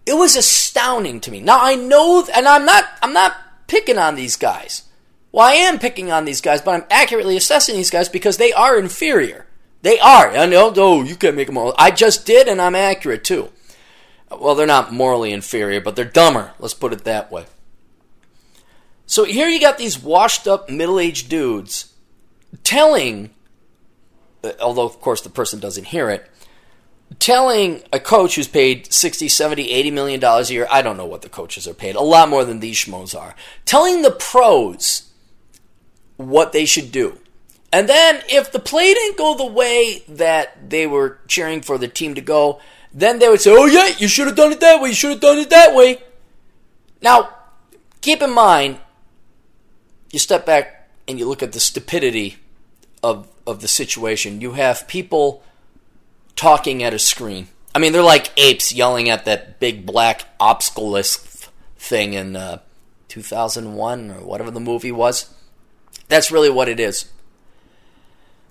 It 0.06 0.14
was 0.14 0.36
astounding 0.36 1.20
to 1.22 1.32
me. 1.32 1.42
Now 1.42 1.60
i 1.62 1.76
know 1.76 2.26
and 2.34 2.48
i'm 2.48 2.66
not 2.66 2.86
i'm 3.04 3.14
not 3.14 3.36
picking 3.68 3.98
on 3.98 4.16
these 4.16 4.38
guys 4.38 4.84
well 5.32 5.48
i 5.48 5.54
am 5.54 5.80
picking 5.80 6.12
on 6.12 6.26
these 6.26 6.42
guys 6.42 6.62
but 6.62 6.72
i'm 6.72 6.88
accurately 6.90 7.38
assessing 7.38 7.76
these 7.76 7.90
guys 7.90 8.10
because 8.10 8.38
they 8.38 8.52
are 8.54 8.78
inferior 8.78 9.46
they 9.82 10.00
are. 10.00 10.30
I 10.30 10.46
know. 10.46 10.72
Oh, 10.76 11.04
you 11.04 11.16
can't 11.16 11.36
make 11.36 11.48
them 11.48 11.58
all. 11.58 11.74
I 11.78 11.92
just 11.92 12.26
did, 12.26 12.48
and 12.48 12.62
I'm 12.62 12.76
accurate 12.76 13.24
too. 13.24 13.50
Well, 14.30 14.56
they're 14.56 14.68
not 14.68 14.94
morally 14.94 15.34
inferior, 15.34 15.82
but 15.82 15.96
they're 15.96 16.06
dumber. 16.06 16.54
Let's 16.60 16.74
put 16.74 16.94
it 16.94 17.04
that 17.04 17.32
way. 17.32 17.46
So 19.06 19.26
here 19.26 19.50
you 19.50 19.60
got 19.60 19.78
these 19.78 20.02
washed 20.02 20.48
up 20.48 20.70
middle 20.70 21.00
aged 21.00 21.30
dudes 21.30 21.94
telling, 22.64 23.32
uh, 24.44 24.54
although 24.62 24.86
of 24.86 25.02
course 25.02 25.22
the 25.22 25.30
person 25.30 25.60
doesn't 25.60 25.88
hear 25.88 26.10
it, 26.10 26.30
telling 27.20 27.84
a 27.92 28.00
coach 28.00 28.36
who's 28.36 28.48
paid 28.48 28.94
60, 28.94 29.28
70, 29.28 29.70
80 29.70 29.92
million 29.92 30.20
dollars 30.22 30.50
a 30.50 30.54
year, 30.54 30.68
I 30.72 30.82
don't 30.82 30.96
know 30.96 31.06
what 31.06 31.24
the 31.24 31.30
coaches 31.30 31.68
are 31.68 31.74
paid, 31.74 31.96
a 31.96 32.02
lot 32.02 32.30
more 32.30 32.46
than 32.46 32.62
these 32.62 32.78
schmoes 32.78 33.20
are, 33.20 33.36
telling 33.66 34.02
the 34.02 34.12
pros 34.12 35.11
what 36.30 36.52
they 36.52 36.66
should 36.66 36.92
do. 36.92 37.18
And 37.74 37.88
then 37.88 38.22
if 38.30 38.52
the 38.52 38.60
play 38.60 38.94
didn't 38.94 39.18
go 39.18 39.36
the 39.36 39.46
way 39.46 40.04
that 40.10 40.70
they 40.70 40.86
were 40.86 41.20
cheering 41.28 41.62
for 41.62 41.78
the 41.78 41.88
team 41.88 42.16
to 42.16 42.22
go, 42.22 42.60
then 42.94 43.20
they 43.20 43.30
would 43.30 43.42
say, 43.42 43.52
"Oh 43.52 43.66
yeah, 43.66 43.88
you 43.98 44.08
should 44.08 44.28
have 44.28 44.36
done 44.36 44.52
it 44.52 44.60
that 44.60 44.82
way. 44.82 44.90
You 44.90 44.96
should 44.96 45.12
have 45.12 45.22
done 45.22 45.38
it 45.38 45.50
that 45.50 45.74
way." 45.74 46.02
Now, 47.02 47.30
keep 48.02 48.22
in 48.22 48.32
mind, 48.32 48.80
you 50.12 50.20
step 50.20 50.46
back 50.46 50.90
and 51.08 51.18
you 51.18 51.28
look 51.28 51.42
at 51.42 51.54
the 51.54 51.60
stupidity 51.60 52.38
of 53.02 53.28
of 53.48 53.62
the 53.62 53.68
situation. 53.68 54.42
You 54.42 54.54
have 54.54 54.88
people 54.88 55.44
talking 56.36 56.84
at 56.84 56.94
a 56.94 57.00
screen. 57.00 57.48
I 57.74 57.80
mean, 57.80 57.94
they're 57.94 58.04
like 58.04 58.32
apes 58.38 58.74
yelling 58.74 59.10
at 59.10 59.26
that 59.26 59.60
big 59.60 59.86
black 59.86 60.26
obsculus 60.40 61.50
thing 61.78 62.14
in 62.14 62.36
uh, 62.36 62.60
2001 63.08 64.12
or 64.12 64.14
whatever 64.26 64.52
the 64.52 64.60
movie 64.60 64.92
was. 64.92 65.34
That's 66.12 66.30
really 66.30 66.50
what 66.50 66.68
it 66.68 66.78
is. 66.78 67.10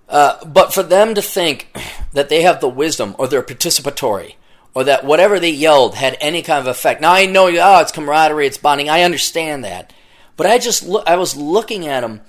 Uh, 0.09 0.42
but 0.46 0.73
for 0.73 0.83
them 0.83 1.14
to 1.14 1.20
think 1.20 1.68
that 2.14 2.31
they 2.31 2.40
have 2.40 2.61
the 2.61 2.68
wisdom 2.70 3.14
or 3.18 3.29
they're 3.29 3.42
participatory 3.42 4.37
or 4.73 4.83
that 4.85 5.05
whatever 5.05 5.38
they 5.38 5.51
yelled 5.51 5.94
had 5.94 6.16
any 6.23 6.40
kind 6.40 6.59
of 6.59 6.66
effect. 6.66 7.03
Now 7.03 7.12
I 7.12 7.27
know, 7.27 7.49
oh, 7.49 7.81
it's 7.81 7.92
camaraderie, 7.92 8.46
it's 8.46 8.57
bonding. 8.57 8.88
I 8.88 9.03
understand 9.03 9.62
that, 9.64 9.92
but 10.38 10.46
I 10.46 10.57
just 10.57 10.87
look, 10.87 11.07
I 11.07 11.16
was 11.16 11.37
looking 11.37 11.87
at 11.87 12.01
them 12.01 12.23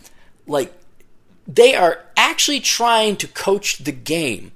like 0.48 0.74
they 1.48 1.76
are 1.76 2.04
actually 2.18 2.60
trying 2.60 3.16
to 3.16 3.28
coach 3.28 3.78
the 3.78 3.94
game 3.94 4.52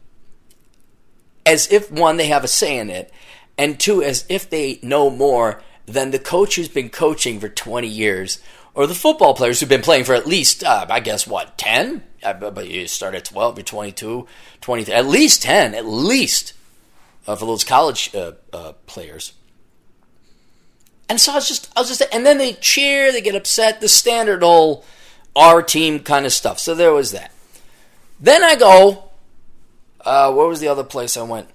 as 1.45 1.71
if 1.71 1.89
one 1.89 2.17
they 2.17 2.27
have 2.27 2.43
a 2.43 2.49
say 2.49 2.77
in 2.77 2.89
it, 2.89 3.13
and 3.57 3.79
two 3.79 4.03
as 4.03 4.25
if 4.27 4.49
they 4.49 4.79
know 4.83 5.09
more 5.09 5.61
than 5.85 6.11
the 6.11 6.19
coach 6.19 6.55
who's 6.55 6.67
been 6.67 6.89
coaching 6.89 7.39
for 7.39 7.47
20 7.47 7.87
years 7.87 8.39
or 8.75 8.85
the 8.85 8.93
football 8.93 9.33
players 9.33 9.59
who've 9.59 9.69
been 9.69 9.81
playing 9.81 10.03
for 10.03 10.13
at 10.13 10.27
least, 10.27 10.63
uh, 10.63 10.85
I 10.89 10.99
guess, 10.99 11.25
what, 11.25 11.57
10? 11.57 12.03
Uh, 12.21 12.33
but 12.33 12.67
you 12.67 12.87
start 12.87 13.15
at 13.15 13.25
12, 13.25 13.57
you're 13.57 13.63
22, 13.63 14.27
23, 14.61 14.93
at 14.93 15.05
least 15.05 15.41
10, 15.43 15.73
at 15.73 15.85
least 15.85 16.53
uh, 17.25 17.35
for 17.35 17.45
those 17.45 17.63
college 17.63 18.13
uh, 18.13 18.33
uh, 18.51 18.73
players. 18.85 19.33
And 21.07 21.21
so 21.21 21.31
I 21.31 21.35
was 21.35 21.47
just, 21.47 21.71
I 21.75 21.79
was 21.79 21.87
just, 21.87 22.03
and 22.13 22.25
then 22.25 22.37
they 22.37 22.53
cheer, 22.53 23.11
they 23.11 23.21
get 23.21 23.35
upset, 23.35 23.79
the 23.79 23.87
standard 23.87 24.43
old 24.43 24.83
our 25.35 25.61
team 25.61 25.99
kind 25.99 26.25
of 26.25 26.33
stuff. 26.33 26.59
So 26.59 26.75
there 26.75 26.93
was 26.93 27.11
that. 27.11 27.31
Then 28.19 28.43
I 28.43 28.55
go, 28.55 29.11
uh, 30.01 30.33
where 30.33 30.47
was 30.47 30.59
the 30.59 30.67
other 30.67 30.83
place 30.83 31.15
I 31.17 31.23
went? 31.23 31.49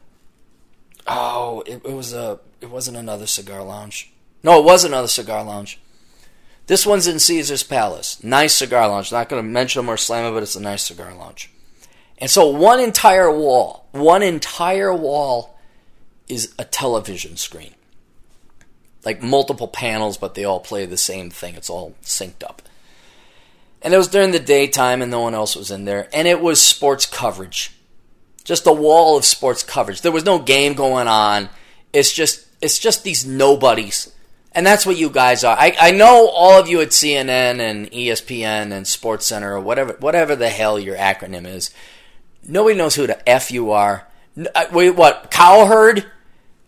Oh, 1.07 1.63
it, 1.67 1.83
it 1.85 1.93
was 1.93 2.13
a, 2.13 2.39
it 2.61 2.71
wasn't 2.71 2.97
another 2.97 3.27
cigar 3.27 3.63
lounge. 3.63 4.13
No, 4.43 4.59
it 4.59 4.65
was 4.65 4.85
another 4.85 5.09
cigar 5.09 5.45
lounge 5.45 5.81
This 6.71 6.87
one's 6.87 7.09
in 7.09 7.19
Caesar's 7.19 7.65
Palace. 7.65 8.23
Nice 8.23 8.55
cigar 8.55 8.89
lounge. 8.89 9.11
Not 9.11 9.29
going 9.29 9.43
to 9.43 9.49
mention 9.49 9.81
them 9.81 9.91
or 9.91 9.97
slam 9.97 10.25
it, 10.25 10.31
but 10.31 10.45
it's 10.45 10.55
a 10.55 10.63
nice 10.63 10.85
cigar 10.85 11.13
lounge. 11.13 11.51
And 12.17 12.31
so 12.31 12.47
one 12.47 12.79
entire 12.79 13.29
wall, 13.29 13.89
one 13.91 14.23
entire 14.23 14.95
wall 14.95 15.59
is 16.29 16.55
a 16.61 16.65
television 16.65 17.37
screen. 17.37 17.75
Like 19.05 19.21
multiple 19.21 19.67
panels, 19.67 20.17
but 20.17 20.37
they 20.37 20.45
all 20.45 20.61
play 20.61 20.87
the 20.87 20.97
same 20.97 21.29
thing. 21.29 21.57
It's 21.57 21.71
all 21.71 21.97
synced 22.05 22.45
up. 22.45 22.63
And 23.83 23.93
it 23.93 23.99
was 23.99 24.07
during 24.07 24.31
the 24.31 24.39
daytime 24.39 25.03
and 25.03 25.11
no 25.11 25.23
one 25.23 25.35
else 25.35 25.57
was 25.57 25.73
in 25.73 25.87
there. 25.87 26.09
And 26.13 26.29
it 26.29 26.41
was 26.41 26.63
sports 26.63 27.05
coverage. 27.05 27.73
Just 28.45 28.69
a 28.69 28.73
wall 28.73 29.19
of 29.19 29.25
sports 29.25 29.65
coverage. 29.65 30.03
There 30.03 30.13
was 30.13 30.25
no 30.25 30.39
game 30.39 30.75
going 30.75 31.09
on. 31.09 31.49
It's 31.93 32.13
just 32.13 32.47
it's 32.63 32.79
just 32.79 33.03
these 33.03 33.27
nobodies. 33.27 34.15
And 34.53 34.67
that's 34.67 34.85
what 34.85 34.97
you 34.97 35.11
guys 35.11 35.45
are. 35.45 35.57
I, 35.57 35.77
I 35.81 35.91
know 35.93 36.29
all 36.29 36.59
of 36.59 36.69
you 36.69 36.81
at 36.81 36.89
CNN 36.89 37.61
and 37.61 37.91
ESPN 37.91 38.73
and 38.73 38.87
Sports 38.87 39.27
Center 39.27 39.55
or 39.55 39.61
whatever 39.61 39.93
whatever 40.01 40.35
the 40.35 40.49
hell 40.49 40.79
your 40.79 40.97
acronym 40.97 41.47
is. 41.47 41.71
Nobody 42.43 42.77
knows 42.77 42.97
who 42.97 43.07
the 43.07 43.29
F 43.29 43.51
you 43.51 43.71
are. 43.71 44.09
Uh, 44.55 44.67
wait, 44.73 44.91
what? 44.91 45.31
Cowherd? 45.31 46.05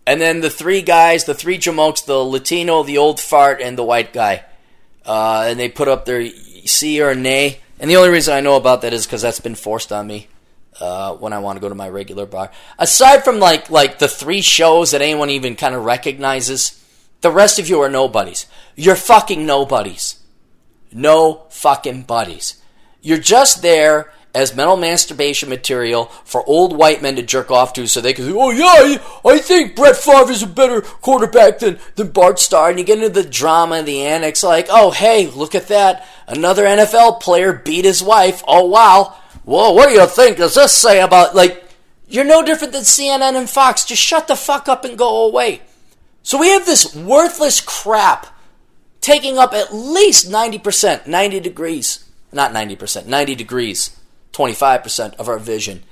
And 0.07 0.21
then 0.21 0.41
the 0.41 0.51
three 0.51 0.83
guys, 0.83 1.25
the 1.25 1.35
three 1.35 1.59
jamokes, 1.59 2.05
the 2.05 2.19
Latino, 2.19 2.83
the 2.83 2.99
old 2.99 3.21
fart, 3.21 3.61
and 3.61 3.79
the 3.79 3.85
white 3.85 4.13
guy. 4.13 4.45
Uh, 5.05 5.47
and 5.49 5.59
they 5.59 5.69
put 5.69 5.89
up 5.89 6.05
their 6.05 6.29
C 6.31 7.03
or 7.03 7.15
nay. 7.15 7.61
And 7.81 7.91
the 7.91 7.97
only 7.97 8.11
reason 8.11 8.35
I 8.35 8.41
know 8.41 8.57
about 8.57 8.83
that 8.83 8.93
is 8.93 9.07
because 9.07 9.23
that's 9.23 9.41
been 9.41 9.55
forced 9.55 9.93
on 9.93 10.07
me 10.07 10.29
uh, 10.81 11.15
when 11.15 11.33
I 11.33 11.39
want 11.39 11.57
to 11.57 11.61
go 11.61 11.69
to 11.69 11.75
my 11.75 11.89
regular 11.89 12.27
bar. 12.27 12.51
Aside 12.79 13.25
from 13.25 13.39
like 13.39 13.71
like 13.71 13.99
the 13.99 14.09
three 14.09 14.41
shows 14.41 14.91
that 14.93 15.03
anyone 15.03 15.31
even 15.31 15.57
kind 15.57 15.75
of 15.75 15.85
recognizes, 15.85 16.82
the 17.23 17.31
rest 17.31 17.59
of 17.59 17.69
you 17.69 17.81
are 17.81 17.89
nobodies. 17.89 18.47
You're 18.77 18.97
fucking 18.97 19.47
nobodies. 19.47 20.21
No 20.93 21.47
fucking 21.51 22.03
buddies. 22.03 22.61
You're 23.01 23.19
just 23.19 23.63
there 23.63 24.13
as 24.35 24.57
mental 24.57 24.77
masturbation 24.77 25.49
material 25.49 26.07
for 26.25 26.45
old 26.47 26.77
white 26.77 27.03
men 27.03 27.17
to 27.17 27.23
jerk 27.23 27.51
off 27.51 27.75
to 27.75 27.87
so 27.87 28.01
they 28.01 28.13
can 28.13 28.25
say, 28.25 28.33
oh 28.35 28.51
yeah, 28.51 29.03
I 29.25 29.39
think 29.39 29.77
Brett 29.77 29.97
Favre 29.97 30.31
is 30.31 30.43
a 30.43 30.47
better 30.47 30.81
quarterback 30.81 31.59
than, 31.59 31.79
than 31.97 32.11
Bart 32.11 32.39
Starr. 32.39 32.71
And 32.71 32.79
you 32.79 32.85
get 32.85 32.99
into 32.99 33.11
the 33.11 33.29
drama 33.29 33.77
and 33.77 33.89
the 33.89 34.03
annex 34.03 34.43
like, 34.43 34.67
oh 34.71 34.91
hey, 34.91 35.29
look 35.29 35.55
at 35.55 35.69
that. 35.69 36.07
Another 36.27 36.65
NFL 36.65 37.21
player 37.21 37.53
beat 37.53 37.85
his 37.85 38.03
wife. 38.03 38.43
Oh 38.47 38.67
wow. 38.67 39.17
Whoa, 39.45 39.73
what 39.73 39.89
do 39.89 39.95
you 39.95 40.07
think 40.07 40.37
does 40.37 40.55
this 40.55 40.73
say 40.73 41.01
about, 41.01 41.35
like, 41.35 41.65
you're 42.09 42.25
no 42.25 42.45
different 42.45 42.73
than 42.73 42.83
CNN 42.83 43.37
and 43.37 43.51
Fox. 43.51 43.85
Just 43.85 44.03
shut 44.03 44.29
the 44.29 44.37
fuck 44.37 44.69
up 44.69 44.85
and 44.85 44.97
go 44.97 45.27
away. 45.27 45.63
So 46.23 46.39
we 46.39 46.51
have 46.51 46.67
this 46.67 46.95
worthless 46.95 47.61
crap 47.61 48.27
taking 49.01 49.39
up 49.39 49.53
at 49.53 49.75
least 49.75 50.31
90%, 50.31 51.07
90 51.07 51.41
degrees. 51.41 52.09
Not 52.33 52.53
90%, 52.53 53.07
90 53.07 53.35
degrees 53.35 53.97
25% 54.33 55.15
of 55.17 55.29
our 55.29 55.39
vision. 55.39 55.83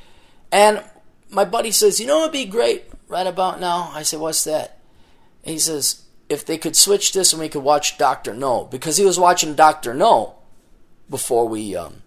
And 0.51 0.83
my 1.29 1.45
buddy 1.45 1.71
says, 1.71 2.01
You 2.01 2.07
know 2.07 2.21
what 2.21 2.27
would 2.27 2.33
be 2.33 2.47
great 2.47 2.85
right 3.09 3.27
about 3.27 3.61
now? 3.61 3.91
I 3.95 4.03
said, 4.03 4.21
What's 4.21 4.45
that? 4.45 4.79
And 5.45 5.53
he 5.53 5.59
says, 5.59 6.03
If 6.29 6.47
they 6.47 6.57
could 6.57 6.77
switch 6.77 7.13
this 7.13 7.33
and 7.33 7.43
we 7.43 7.49
could 7.49 7.63
watch 7.63 7.99
Dr. 7.99 8.33
No, 8.33 8.65
because 8.65 8.97
he 8.97 9.05
was 9.05 9.19
watching 9.19 9.55
Dr. 9.55 9.93
No 9.93 10.37
before 11.11 11.47
we 11.47 11.77
um, 11.77 12.03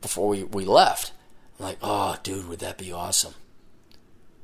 before 0.00 0.28
we, 0.28 0.44
we 0.44 0.64
left. 0.64 1.12
I'm 1.58 1.66
like, 1.66 1.78
oh, 1.82 2.16
dude, 2.22 2.48
would 2.48 2.60
that 2.60 2.78
be 2.78 2.92
awesome? 2.92 3.34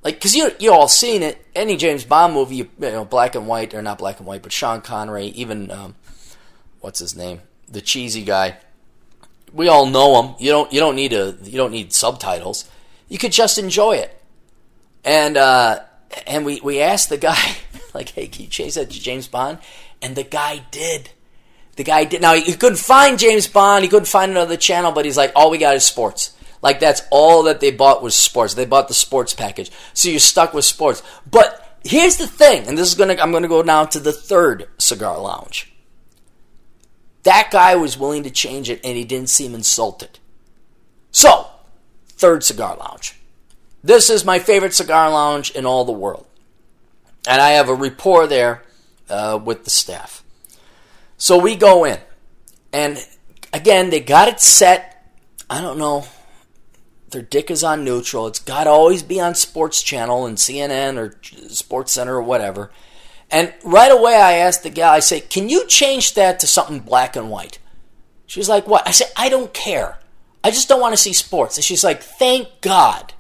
Like, 0.05 0.21
cause 0.21 0.35
you 0.35 0.53
you 0.61 0.73
all 0.73 0.87
seen 0.87 1.23
it. 1.23 1.45
Any 1.55 1.77
James 1.77 2.05
Bond 2.05 2.35
movie, 2.35 2.57
you, 2.57 2.71
you, 2.79 2.91
know, 2.91 3.05
black 3.05 3.35
and 3.35 3.49
white 3.49 3.75
or 3.75 3.83
not 3.83 3.99
black 3.99 4.19
and 4.19 4.27
white, 4.27 4.43
but 4.43 4.53
Sean 4.53 4.83
Connery, 4.83 5.29
even 5.29 5.71
um, 5.71 5.95
what's 6.81 6.99
his 6.99 7.17
name, 7.17 7.41
the 7.69 7.81
cheesy 7.81 8.23
guy 8.23 8.59
we 9.55 9.69
all 9.69 9.87
know 9.87 10.21
him 10.21 10.35
You 10.39 10.51
don't 10.51 10.73
you 10.73 10.81
don't 10.81 10.97
need 10.97 11.13
a 11.13 11.37
you 11.45 11.57
don't 11.57 11.71
need 11.71 11.93
subtitles. 11.93 12.69
You 13.09 13.19
could 13.19 13.33
just 13.33 13.57
enjoy 13.57 13.93
it. 13.93 14.21
And 15.05 15.37
uh, 15.37 15.81
and 16.27 16.45
we 16.45 16.61
we 16.61 16.81
asked 16.81 17.09
the 17.09 17.17
guy 17.17 17.57
like, 17.95 18.11
hey, 18.11 18.27
can 18.27 18.43
you 18.43 18.49
change 18.49 18.75
that 18.75 18.91
to 18.91 19.01
James 19.01 19.29
Bond? 19.29 19.59
And 20.03 20.17
the 20.17 20.25
guy 20.25 20.63
did. 20.71 21.11
The 21.77 21.85
guy 21.85 22.05
did. 22.05 22.21
Now 22.21 22.35
he 22.35 22.53
couldn't 22.55 22.79
find 22.79 23.19
James 23.19 23.47
Bond. 23.47 23.85
He 23.85 23.89
couldn't 23.89 24.07
find 24.07 24.33
another 24.33 24.57
channel, 24.57 24.93
but 24.93 25.05
he's 25.05 25.17
like, 25.17 25.33
all 25.35 25.51
we 25.51 25.59
got 25.59 25.77
is 25.77 25.85
sports. 25.85 26.37
Like 26.65 26.81
that's 26.81 27.03
all 27.11 27.43
that 27.43 27.61
they 27.61 27.71
bought 27.71 28.03
was 28.03 28.15
sports. 28.15 28.55
They 28.55 28.65
bought 28.65 28.89
the 28.89 28.95
sports 28.95 29.35
package, 29.35 29.71
so 29.93 30.09
you're 30.09 30.19
stuck 30.19 30.55
with 30.55 30.65
sports. 30.65 31.03
But 31.31 31.79
here's 31.85 32.17
the 32.17 32.27
thing, 32.27 32.67
and 32.67 32.79
this 32.79 32.89
is 32.89 32.95
gonna 32.95 33.17
I'm 33.21 33.33
gonna 33.33 33.49
go 33.49 33.61
now 33.61 33.85
to 33.85 34.01
the 34.01 34.15
third 34.15 34.67
cigar 34.79 35.21
lounge. 35.21 35.71
That 37.25 37.51
guy 37.51 37.77
was 37.77 37.99
willing 37.99 38.23
to 38.23 38.31
change 38.31 38.71
it 38.71 38.81
and 38.83 38.97
he 38.97 39.05
didn't 39.05 39.29
seem 39.29 39.55
insulted. 39.55 40.19
So, 41.11 41.49
third 42.09 42.43
cigar 42.43 42.79
lounge. 42.79 43.19
This 43.83 44.09
is 44.09 44.25
my 44.25 44.39
favorite 44.39 44.73
cigar 44.73 45.11
lounge 45.11 45.51
in 45.51 45.67
all 45.67 45.85
the 45.85 45.93
world. 45.93 46.27
And 47.29 47.43
I 47.43 47.51
have 47.51 47.69
a 47.69 47.75
rapport 47.75 48.27
there 48.27 48.63
uh, 49.11 49.39
with 49.43 49.65
the 49.65 49.71
staff. 49.71 50.25
So 51.19 51.39
we 51.39 51.57
go 51.57 51.85
in. 51.85 51.99
And 52.73 52.99
again, 53.53 53.91
they 53.91 54.01
got 54.01 54.29
it 54.29 54.41
set. 54.41 55.13
I 55.49 55.61
don't 55.61 55.79
know. 55.79 56.07
Their 57.15 57.23
dick 57.23 57.51
is 57.51 57.65
on 57.65 57.85
neutral. 57.85 58.27
It's 58.27 58.41
got 58.41 58.65
to 58.65 58.71
always 58.71 59.03
be 59.03 59.21
on 59.21 59.35
Sports 59.37 59.83
Channel 59.83 60.27
and 60.27 60.37
CNN 60.37 60.99
or 60.99 61.17
Sports 61.49 61.93
Center 61.93 62.17
or 62.17 62.23
whatever. 62.23 62.71
And 63.31 63.55
right 63.65 63.91
away, 63.91 64.17
I 64.17 64.35
asked 64.35 64.65
the 64.65 64.71
gal, 64.71 64.93
I 64.93 64.99
say, 64.99 65.21
can 65.21 65.49
you 65.49 65.67
change 65.67 66.15
that 66.15 66.41
to 66.41 66.47
something 66.47 66.81
black 66.81 67.17
and 67.17 67.31
white? 67.31 67.59
She's 68.27 68.49
like, 68.49 68.67
what? 68.67 68.87
I 68.87 68.91
said, 68.91 69.13
I 69.17 69.29
don't 69.29 69.55
care. 69.55 69.99
I 70.43 70.51
just 70.51 70.69
don't 70.69 70.81
want 70.81 70.93
to 70.93 70.99
see 70.99 71.13
sports. 71.13 71.57
And 71.57 71.65
she's 71.65 71.85
like, 71.85 72.03
thank 72.03 72.49
God. 72.61 73.15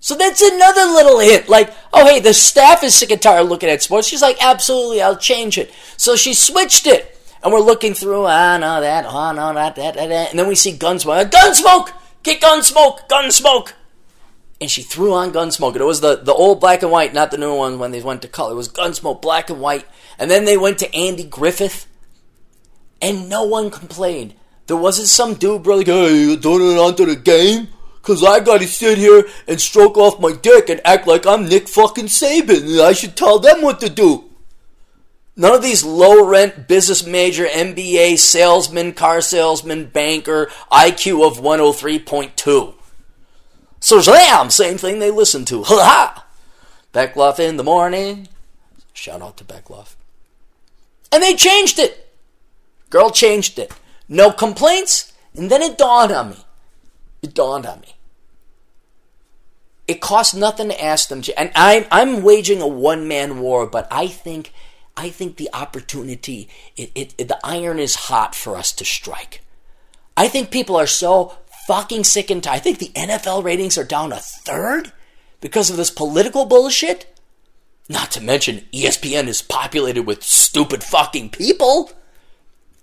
So 0.00 0.14
that's 0.14 0.42
another 0.42 0.82
little 0.82 1.18
hint. 1.18 1.48
Like, 1.48 1.72
oh, 1.92 2.06
hey, 2.06 2.20
the 2.20 2.34
staff 2.34 2.84
is 2.84 2.94
sick 2.94 3.10
and 3.10 3.22
tired 3.22 3.42
of 3.42 3.48
looking 3.48 3.70
at 3.70 3.82
sports. 3.82 4.06
She's 4.06 4.22
like, 4.22 4.36
absolutely, 4.44 5.00
I'll 5.00 5.16
change 5.16 5.56
it. 5.56 5.72
So 5.96 6.14
she 6.14 6.34
switched 6.34 6.86
it. 6.86 7.18
And 7.42 7.52
we're 7.52 7.60
looking 7.60 7.94
through, 7.94 8.26
ah, 8.26 8.58
no, 8.58 8.80
that, 8.82 9.06
ah, 9.06 9.32
no, 9.32 9.54
that, 9.54 9.76
that, 9.76 9.94
that, 9.94 10.08
that. 10.08 10.30
And 10.30 10.38
then 10.38 10.46
we 10.46 10.54
see 10.54 10.72
Gunsmoke. 10.72 11.30
Gunsmoke! 11.30 11.92
Get 12.22 12.40
Gunsmoke! 12.40 13.08
Gunsmoke! 13.08 13.72
and 14.62 14.70
she 14.70 14.82
threw 14.82 15.12
on 15.12 15.32
Gunsmoke. 15.32 15.74
It 15.74 15.82
was 15.82 16.02
the, 16.02 16.14
the 16.14 16.32
old 16.32 16.60
black 16.60 16.82
and 16.82 16.92
white, 16.92 17.12
not 17.12 17.32
the 17.32 17.36
new 17.36 17.52
one 17.52 17.80
when 17.80 17.90
they 17.90 18.00
went 18.00 18.22
to 18.22 18.28
color. 18.28 18.52
It 18.52 18.56
was 18.56 18.68
Gunsmoke, 18.68 19.20
black 19.20 19.50
and 19.50 19.60
white. 19.60 19.84
And 20.20 20.30
then 20.30 20.44
they 20.44 20.56
went 20.56 20.78
to 20.78 20.94
Andy 20.94 21.24
Griffith, 21.24 21.88
and 23.00 23.28
no 23.28 23.42
one 23.42 23.72
complained. 23.72 24.34
There 24.68 24.76
wasn't 24.76 25.08
some 25.08 25.34
dude, 25.34 25.64
bro, 25.64 25.78
like, 25.78 25.88
hey, 25.88 26.16
you 26.16 26.36
doing 26.36 26.76
it 26.76 26.78
onto 26.78 27.04
the 27.04 27.16
game? 27.16 27.68
Cause 28.02 28.24
I 28.24 28.40
gotta 28.40 28.66
sit 28.66 28.98
here 28.98 29.24
and 29.46 29.60
stroke 29.60 29.96
off 29.96 30.20
my 30.20 30.32
dick 30.32 30.68
and 30.68 30.80
act 30.84 31.06
like 31.06 31.24
I'm 31.24 31.48
Nick 31.48 31.68
fucking 31.68 32.06
Saban 32.06 32.62
and 32.62 32.80
I 32.80 32.92
should 32.92 33.16
tell 33.16 33.38
them 33.38 33.62
what 33.62 33.78
to 33.78 33.88
do. 33.88 34.28
None 35.34 35.54
of 35.54 35.62
these 35.62 35.82
low 35.82 36.26
rent 36.26 36.68
business 36.68 37.06
major, 37.06 37.46
MBA, 37.46 38.18
salesman, 38.18 38.92
car 38.92 39.20
salesman, 39.20 39.86
banker, 39.86 40.50
IQ 40.70 41.26
of 41.26 41.38
103.2. 41.38 42.74
So 43.80 43.98
Shazam! 43.98 44.52
Same 44.52 44.78
thing 44.78 44.98
they 44.98 45.10
listen 45.10 45.44
to. 45.46 45.62
Ha 45.66 46.14
ha! 46.14 46.26
Beckloff 46.92 47.40
in 47.40 47.56
the 47.56 47.64
morning. 47.64 48.28
Shout 48.92 49.22
out 49.22 49.38
to 49.38 49.44
Beckloff. 49.44 49.94
And 51.10 51.22
they 51.22 51.34
changed 51.34 51.78
it. 51.78 52.14
Girl 52.90 53.10
changed 53.10 53.58
it. 53.58 53.72
No 54.08 54.30
complaints. 54.30 55.12
And 55.34 55.50
then 55.50 55.62
it 55.62 55.78
dawned 55.78 56.12
on 56.12 56.30
me. 56.30 56.44
It 57.22 57.34
dawned 57.34 57.64
on 57.64 57.80
me. 57.80 57.94
It 59.88 60.00
costs 60.00 60.34
nothing 60.34 60.68
to 60.68 60.84
ask 60.84 61.08
them 61.08 61.22
to, 61.22 61.38
and 61.38 61.50
I'm 61.56 61.84
I'm 61.90 62.22
waging 62.22 62.62
a 62.62 62.68
one 62.68 63.08
man 63.08 63.40
war, 63.40 63.66
but 63.66 63.88
I 63.90 64.06
think 64.06 64.52
I 64.96 65.08
think 65.08 65.36
the 65.36 65.50
opportunity, 65.52 66.48
it, 66.76 66.92
it, 66.94 67.14
it, 67.16 67.28
the 67.28 67.38
iron 67.42 67.78
is 67.78 67.94
hot 67.94 68.34
for 68.34 68.56
us 68.56 68.72
to 68.72 68.84
strike. 68.84 69.42
I 70.16 70.28
think 70.28 70.50
people 70.50 70.76
are 70.76 70.86
so 70.86 71.38
fucking 71.66 72.04
sick 72.04 72.30
and 72.30 72.42
tired. 72.42 72.56
I 72.56 72.58
think 72.58 72.78
the 72.78 72.92
NFL 72.94 73.44
ratings 73.44 73.78
are 73.78 73.84
down 73.84 74.12
a 74.12 74.18
third 74.18 74.92
because 75.40 75.70
of 75.70 75.76
this 75.76 75.90
political 75.90 76.44
bullshit. 76.44 77.06
Not 77.88 78.10
to 78.12 78.20
mention, 78.20 78.66
ESPN 78.72 79.26
is 79.26 79.42
populated 79.42 80.02
with 80.02 80.22
stupid 80.22 80.84
fucking 80.84 81.30
people. 81.30 81.90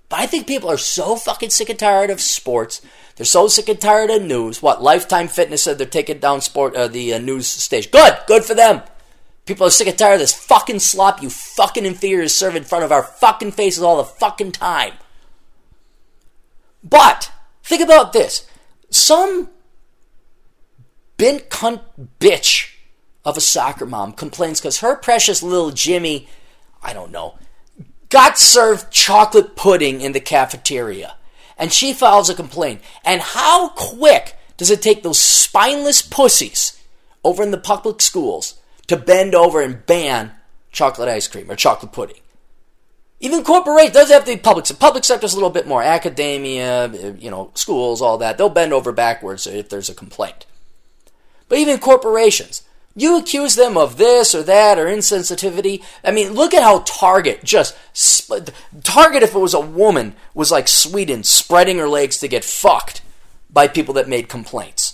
But 0.09 0.19
I 0.21 0.25
think 0.25 0.47
people 0.47 0.69
are 0.69 0.77
so 0.77 1.15
fucking 1.15 1.51
sick 1.51 1.69
and 1.69 1.77
tired 1.77 2.09
of 2.09 2.19
sports. 2.19 2.81
They're 3.15 3.25
so 3.25 3.47
sick 3.47 3.69
and 3.69 3.79
tired 3.79 4.09
of 4.09 4.23
news. 4.23 4.61
What 4.61 4.81
Lifetime 4.81 5.27
Fitness 5.27 5.63
said 5.63 5.77
they're 5.77 5.87
taking 5.87 6.17
down 6.19 6.41
sport 6.41 6.75
uh, 6.75 6.87
the 6.87 7.13
uh, 7.13 7.19
news 7.19 7.45
station. 7.47 7.91
Good, 7.91 8.17
good 8.27 8.43
for 8.43 8.55
them. 8.55 8.81
People 9.49 9.65
are 9.65 9.71
sick 9.71 9.87
and 9.87 9.97
tired 9.97 10.13
of 10.13 10.19
this 10.19 10.31
fucking 10.31 10.77
slop 10.77 11.23
you 11.23 11.29
fucking 11.31 11.83
inferiors 11.83 12.35
serve 12.35 12.55
in 12.55 12.63
front 12.63 12.83
of 12.83 12.91
our 12.91 13.01
fucking 13.01 13.51
faces 13.51 13.81
all 13.81 13.97
the 13.97 14.03
fucking 14.03 14.51
time. 14.51 14.93
But 16.83 17.31
think 17.63 17.81
about 17.81 18.13
this 18.13 18.47
some 18.91 19.49
bent 21.17 21.49
cunt 21.49 21.81
bitch 22.19 22.75
of 23.25 23.37
a 23.37 23.41
soccer 23.41 23.87
mom 23.87 24.13
complains 24.13 24.61
because 24.61 24.81
her 24.81 24.95
precious 24.95 25.41
little 25.41 25.71
Jimmy, 25.71 26.29
I 26.83 26.93
don't 26.93 27.11
know, 27.11 27.39
got 28.09 28.37
served 28.37 28.91
chocolate 28.91 29.55
pudding 29.55 30.01
in 30.01 30.11
the 30.11 30.19
cafeteria. 30.19 31.15
And 31.57 31.73
she 31.73 31.91
files 31.91 32.29
a 32.29 32.35
complaint. 32.35 32.81
And 33.03 33.19
how 33.19 33.69
quick 33.69 34.37
does 34.57 34.69
it 34.69 34.83
take 34.83 35.01
those 35.01 35.17
spineless 35.17 36.03
pussies 36.03 36.79
over 37.23 37.41
in 37.41 37.49
the 37.49 37.57
public 37.57 37.99
schools 37.99 38.58
to 38.89 38.97
bend 38.97 39.33
over 39.33 39.61
and 39.61 39.85
ban 39.85 40.31
chocolate 40.71 41.09
ice 41.09 41.27
cream 41.27 41.49
or 41.49 41.55
chocolate 41.55 41.91
pudding? 41.91 42.21
Even 43.21 43.43
corporations 43.43 43.93
doesn't 43.93 44.13
have 44.13 44.25
to 44.25 44.35
be 44.35 44.41
public. 44.41 44.65
So 44.65 44.75
public 44.75 45.03
sector's 45.03 45.33
a 45.33 45.35
little 45.35 45.49
bit 45.49 45.67
more 45.67 45.83
academia, 45.83 46.87
you 47.17 47.29
know, 47.29 47.51
schools, 47.53 48.01
all 48.01 48.17
that. 48.19 48.37
They'll 48.37 48.49
bend 48.49 48.71
over 48.71 48.91
backwards 48.91 49.45
if 49.45 49.69
there's 49.69 49.89
a 49.89 49.95
complaint. 49.95 50.45
But 51.49 51.57
even 51.57 51.79
corporations, 51.79 52.63
you 52.95 53.17
accuse 53.17 53.55
them 53.55 53.75
of 53.75 53.97
this 53.97 54.33
or 54.33 54.43
that 54.43 54.79
or 54.79 54.85
insensitivity. 54.85 55.83
I 56.03 56.11
mean, 56.11 56.33
look 56.33 56.53
at 56.53 56.63
how 56.63 56.79
Target 56.85 57.43
just 57.43 57.75
Target, 58.83 59.23
if 59.23 59.35
it 59.35 59.39
was 59.39 59.53
a 59.53 59.59
woman, 59.59 60.15
was 60.33 60.51
like 60.51 60.67
Sweden, 60.67 61.23
spreading 61.23 61.77
her 61.79 61.89
legs 61.89 62.19
to 62.19 62.27
get 62.27 62.45
fucked 62.45 63.01
by 63.49 63.67
people 63.67 63.93
that 63.95 64.07
made 64.07 64.29
complaints. 64.29 64.88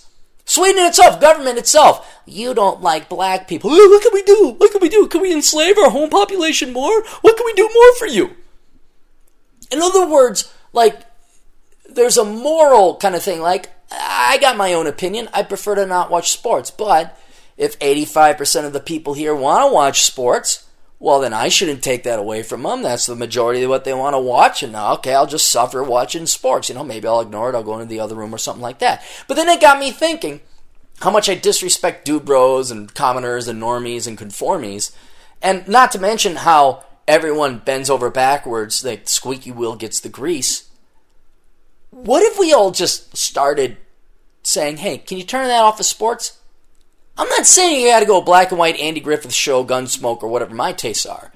Sweden 0.46 0.86
itself, 0.86 1.20
government 1.20 1.58
itself, 1.58 2.22
you 2.26 2.54
don't 2.54 2.82
like 2.82 3.10
black 3.10 3.48
people. 3.48 3.72
What 3.72 4.04
can 4.04 4.14
we 4.14 4.22
do? 4.24 4.56
What 4.58 4.72
can 4.72 4.82
we 4.82 4.90
do? 4.90 5.08
Can 5.08 5.22
we 5.22 5.34
enslave 5.34 5.78
our 5.78 5.90
home 5.90 6.10
population 6.10 6.72
more? 6.72 7.04
What 7.22 7.36
can 7.36 7.46
we 7.46 7.54
do 7.54 7.70
more 7.74 7.96
for 7.96 8.06
you? 8.06 8.32
In 9.72 9.82
other 9.82 10.08
words, 10.08 10.54
like, 10.72 11.02
there's 11.90 12.18
a 12.18 12.26
moral 12.26 12.98
kind 12.98 13.16
of 13.16 13.24
thing. 13.24 13.42
Like, 13.42 13.72
I 13.92 14.38
got 14.40 14.58
my 14.58 14.74
own 14.74 14.86
opinion. 14.86 15.30
I 15.34 15.42
prefer 15.44 15.76
to 15.76 15.86
not 15.86 16.12
watch 16.12 16.32
sports. 16.32 16.70
But 16.70 17.18
if 17.58 17.80
85% 17.80 18.66
of 18.66 18.74
the 18.74 18.80
people 18.80 19.14
here 19.14 19.34
want 19.34 19.68
to 19.68 19.74
watch 19.74 20.04
sports, 20.04 20.65
well, 21.06 21.20
then 21.20 21.34
I 21.34 21.50
shouldn't 21.50 21.84
take 21.84 22.02
that 22.06 22.18
away 22.18 22.42
from 22.42 22.64
them. 22.64 22.82
That's 22.82 23.06
the 23.06 23.16
majority 23.16 23.62
of 23.62 23.70
what 23.70 23.84
they 23.86 23.94
want 23.94 24.16
to 24.16 24.20
watch. 24.20 24.64
And 24.64 24.72
now, 24.72 24.94
okay, 24.94 25.14
I'll 25.14 25.28
just 25.28 25.52
suffer 25.52 25.84
watching 25.84 26.26
sports. 26.26 26.68
You 26.68 26.74
know, 26.74 26.84
maybe 26.84 27.08
I'll 27.08 27.22
ignore 27.22 27.48
it. 27.48 27.56
I'll 27.56 27.62
go 27.62 27.76
into 27.76 27.86
the 27.86 28.00
other 28.00 28.16
room 28.16 28.34
or 28.34 28.40
something 28.40 28.64
like 28.64 28.80
that. 28.80 29.04
But 29.28 29.36
then 29.36 29.48
it 29.48 29.62
got 29.62 29.78
me 29.78 29.92
thinking 29.92 30.42
how 31.02 31.12
much 31.12 31.30
I 31.30 31.36
disrespect 31.36 32.06
dude 32.06 32.26
bros 32.26 32.72
and 32.72 32.92
commoners 32.92 33.48
and 33.48 33.62
normies 33.62 34.08
and 34.08 34.18
conformies. 34.18 34.96
And 35.44 35.68
not 35.68 35.92
to 35.92 36.00
mention 36.00 36.38
how 36.38 36.84
everyone 37.08 37.60
bends 37.60 37.92
over 37.92 38.10
backwards, 38.10 38.82
the 38.82 39.00
squeaky 39.04 39.52
wheel 39.52 39.76
gets 39.76 40.00
the 40.00 40.10
grease. 40.10 40.72
What 41.92 42.24
if 42.24 42.40
we 42.40 42.52
all 42.52 42.72
just 42.72 43.16
started 43.16 43.78
saying, 44.42 44.78
hey, 44.78 44.98
can 44.98 45.20
you 45.20 45.24
turn 45.24 45.50
that 45.50 45.62
off 45.62 45.80
of 45.80 45.86
sports? 45.86 46.40
I'm 47.18 47.30
not 47.30 47.46
saying 47.46 47.82
you 47.82 47.90
got 47.90 48.02
to 48.02 48.06
go 48.06 48.22
black 48.22 48.52
and 48.52 48.60
white 48.60 48.78
Andy 48.78 49.00
Griffith 49.00 49.34
show, 49.34 49.64
Gunsmoke, 49.64 50.22
or 50.22 50.28
whatever 50.28 50.54
my 50.54 50.74
tastes 50.74 51.06
are. 51.06 51.32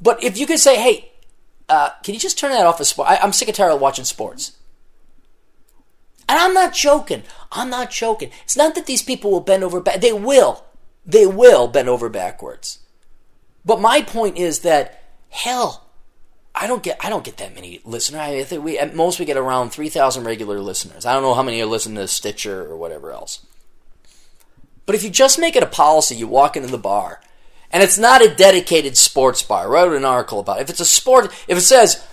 But 0.00 0.22
if 0.22 0.36
you 0.36 0.46
could 0.46 0.58
say, 0.58 0.76
hey, 0.76 1.12
uh, 1.68 1.90
can 2.02 2.14
you 2.14 2.20
just 2.20 2.38
turn 2.38 2.50
that 2.50 2.66
off 2.66 2.80
of 2.80 2.86
sports? 2.86 3.18
I'm 3.22 3.32
sick 3.32 3.48
and 3.48 3.56
tired 3.56 3.72
of 3.72 3.80
watching 3.80 4.04
sports. 4.04 4.58
And 6.28 6.38
I'm 6.38 6.54
not 6.54 6.74
joking. 6.74 7.22
I'm 7.50 7.70
not 7.70 7.90
joking. 7.90 8.30
It's 8.44 8.56
not 8.56 8.74
that 8.74 8.86
these 8.86 9.02
people 9.02 9.30
will 9.30 9.40
bend 9.40 9.64
over 9.64 9.80
back. 9.80 10.00
They 10.00 10.12
will. 10.12 10.64
They 11.04 11.26
will 11.26 11.68
bend 11.68 11.88
over 11.88 12.08
backwards. 12.08 12.78
But 13.64 13.80
my 13.80 14.02
point 14.02 14.36
is 14.36 14.60
that 14.60 15.02
hell, 15.30 15.88
I 16.54 16.66
don't 16.66 16.82
get 16.82 16.98
I 17.04 17.08
don't 17.08 17.24
get 17.24 17.38
that 17.38 17.54
many 17.54 17.80
listeners. 17.84 18.20
I 18.20 18.44
think 18.44 18.64
we 18.64 18.78
at 18.78 18.94
most 18.94 19.18
we 19.18 19.24
get 19.24 19.36
around 19.36 19.70
three 19.70 19.88
thousand 19.88 20.24
regular 20.24 20.60
listeners. 20.60 21.06
I 21.06 21.12
don't 21.14 21.22
know 21.22 21.34
how 21.34 21.42
many 21.42 21.60
are 21.62 21.66
listening 21.66 21.96
to 21.96 22.08
Stitcher 22.08 22.66
or 22.66 22.76
whatever 22.76 23.12
else. 23.12 23.44
But 24.86 24.94
if 24.94 25.04
you 25.04 25.10
just 25.10 25.38
make 25.38 25.56
it 25.56 25.62
a 25.62 25.66
policy, 25.66 26.16
you 26.16 26.26
walk 26.26 26.56
into 26.56 26.68
the 26.68 26.78
bar, 26.78 27.20
and 27.70 27.82
it's 27.82 27.98
not 27.98 28.24
a 28.24 28.34
dedicated 28.34 28.96
sports 28.96 29.42
bar. 29.42 29.64
I 29.64 29.66
wrote 29.66 29.96
an 29.96 30.04
article 30.04 30.40
about 30.40 30.58
it. 30.58 30.62
If 30.62 30.70
it's 30.70 30.80
a 30.80 30.84
sport, 30.84 31.26
if 31.46 31.56
it 31.56 31.62
says 31.62 32.06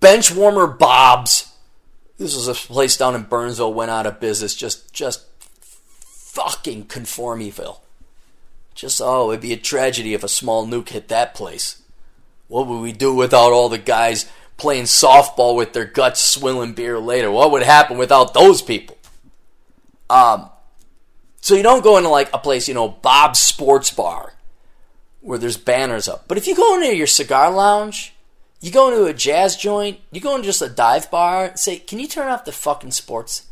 bench 0.00 0.34
warmer 0.34 0.66
Bob's, 0.66 1.52
this 2.18 2.34
was 2.34 2.48
a 2.48 2.54
place 2.54 2.96
down 2.96 3.14
in 3.14 3.22
Burnsville 3.22 3.72
went 3.72 3.90
out 3.90 4.06
of 4.06 4.20
business. 4.20 4.54
Just, 4.54 4.92
just 4.92 5.24
fucking 6.00 6.84
conformyville. 6.84 7.78
Just 8.74 9.00
oh, 9.02 9.30
it'd 9.30 9.40
be 9.40 9.52
a 9.52 9.56
tragedy 9.56 10.14
if 10.14 10.22
a 10.22 10.28
small 10.28 10.66
nuke 10.66 10.90
hit 10.90 11.08
that 11.08 11.34
place. 11.34 11.82
What 12.48 12.66
would 12.66 12.80
we 12.80 12.92
do 12.92 13.14
without 13.14 13.52
all 13.52 13.68
the 13.68 13.78
guys 13.78 14.30
playing 14.56 14.84
softball 14.84 15.56
with 15.56 15.72
their 15.72 15.84
guts 15.84 16.20
swilling 16.20 16.74
beer 16.74 16.98
later? 16.98 17.30
What 17.30 17.50
would 17.52 17.62
happen 17.62 17.98
without 17.98 18.34
those 18.34 18.62
people? 18.62 18.98
Um, 20.08 20.49
so 21.40 21.54
you 21.54 21.62
don't 21.62 21.82
go 21.82 21.96
into 21.96 22.10
like 22.10 22.32
a 22.32 22.38
place, 22.38 22.68
you 22.68 22.74
know, 22.74 22.88
Bob's 22.88 23.38
Sports 23.38 23.90
Bar, 23.90 24.34
where 25.20 25.38
there's 25.38 25.56
banners 25.56 26.08
up. 26.08 26.28
But 26.28 26.38
if 26.38 26.46
you 26.46 26.54
go 26.54 26.74
into 26.74 26.94
your 26.94 27.06
cigar 27.06 27.50
lounge, 27.50 28.14
you 28.60 28.70
go 28.70 28.88
into 28.88 29.04
a 29.06 29.14
jazz 29.14 29.56
joint, 29.56 30.00
you 30.12 30.20
go 30.20 30.34
into 30.34 30.46
just 30.46 30.62
a 30.62 30.68
dive 30.68 31.10
bar, 31.10 31.56
say, 31.56 31.78
can 31.78 31.98
you 31.98 32.06
turn 32.06 32.28
off 32.28 32.44
the 32.44 32.52
fucking 32.52 32.90
sports? 32.90 33.46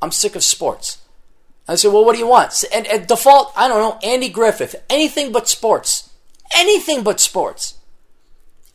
I'm 0.00 0.12
sick 0.12 0.36
of 0.36 0.44
sports. 0.44 0.98
I 1.66 1.74
say, 1.76 1.88
well, 1.88 2.04
what 2.04 2.12
do 2.12 2.18
you 2.18 2.26
want? 2.26 2.62
And, 2.72 2.86
and 2.86 3.06
default, 3.06 3.52
I 3.56 3.68
don't 3.68 3.78
know, 3.80 4.08
Andy 4.08 4.28
Griffith, 4.28 4.76
anything 4.88 5.32
but 5.32 5.48
sports. 5.48 6.10
Anything 6.54 7.02
but 7.02 7.20
sports. 7.20 7.78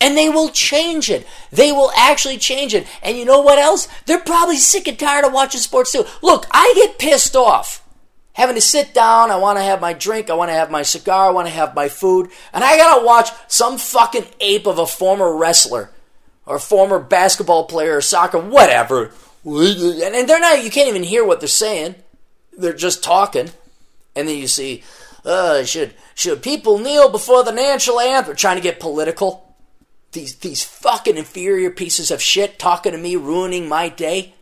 And 0.01 0.17
they 0.17 0.27
will 0.27 0.49
change 0.49 1.09
it. 1.09 1.27
They 1.51 1.71
will 1.71 1.91
actually 1.95 2.37
change 2.37 2.73
it. 2.73 2.87
And 3.03 3.17
you 3.17 3.25
know 3.25 3.41
what 3.41 3.59
else? 3.59 3.87
They're 4.05 4.19
probably 4.19 4.57
sick 4.57 4.87
and 4.87 4.97
tired 4.97 5.23
of 5.23 5.33
watching 5.33 5.61
sports 5.61 5.91
too. 5.91 6.05
Look, 6.21 6.47
I 6.51 6.73
get 6.75 6.97
pissed 6.97 7.35
off 7.35 7.85
having 8.33 8.55
to 8.55 8.61
sit 8.61 8.93
down. 8.93 9.31
I 9.31 9.37
want 9.37 9.57
to 9.57 9.63
have 9.63 9.81
my 9.81 9.93
drink. 9.93 10.29
I 10.29 10.35
want 10.35 10.49
to 10.49 10.55
have 10.55 10.71
my 10.71 10.81
cigar. 10.81 11.27
I 11.27 11.31
want 11.31 11.47
to 11.47 11.53
have 11.53 11.75
my 11.75 11.89
food. 11.89 12.29
And 12.53 12.63
I 12.63 12.77
got 12.77 12.99
to 12.99 13.05
watch 13.05 13.29
some 13.47 13.77
fucking 13.77 14.25
ape 14.39 14.65
of 14.65 14.79
a 14.79 14.87
former 14.87 15.35
wrestler 15.35 15.91
or 16.45 16.59
former 16.59 16.99
basketball 16.99 17.65
player 17.65 17.97
or 17.97 18.01
soccer, 18.01 18.39
whatever. 18.39 19.11
And 19.45 20.29
they're 20.29 20.39
not, 20.39 20.63
you 20.63 20.71
can't 20.71 20.89
even 20.89 21.03
hear 21.03 21.25
what 21.25 21.39
they're 21.39 21.47
saying. 21.47 21.95
They're 22.57 22.73
just 22.73 23.03
talking. 23.03 23.49
And 24.15 24.27
then 24.27 24.37
you 24.37 24.47
see, 24.47 24.83
uh, 25.23 25.63
should, 25.63 25.93
should 26.15 26.41
people 26.41 26.79
kneel 26.79 27.09
before 27.09 27.43
the 27.43 27.51
national 27.51 27.99
anthem? 27.99 28.35
Trying 28.35 28.57
to 28.57 28.63
get 28.63 28.79
political. 28.79 29.55
These, 30.11 30.35
these 30.35 30.63
fucking 30.63 31.17
inferior 31.17 31.69
pieces 31.69 32.09
of 32.09 32.21
shit 32.21 32.57
talking 32.57 32.93
to 32.93 32.97
me, 32.97 33.15
ruining 33.15 33.69
my 33.69 33.89
day. 33.89 34.33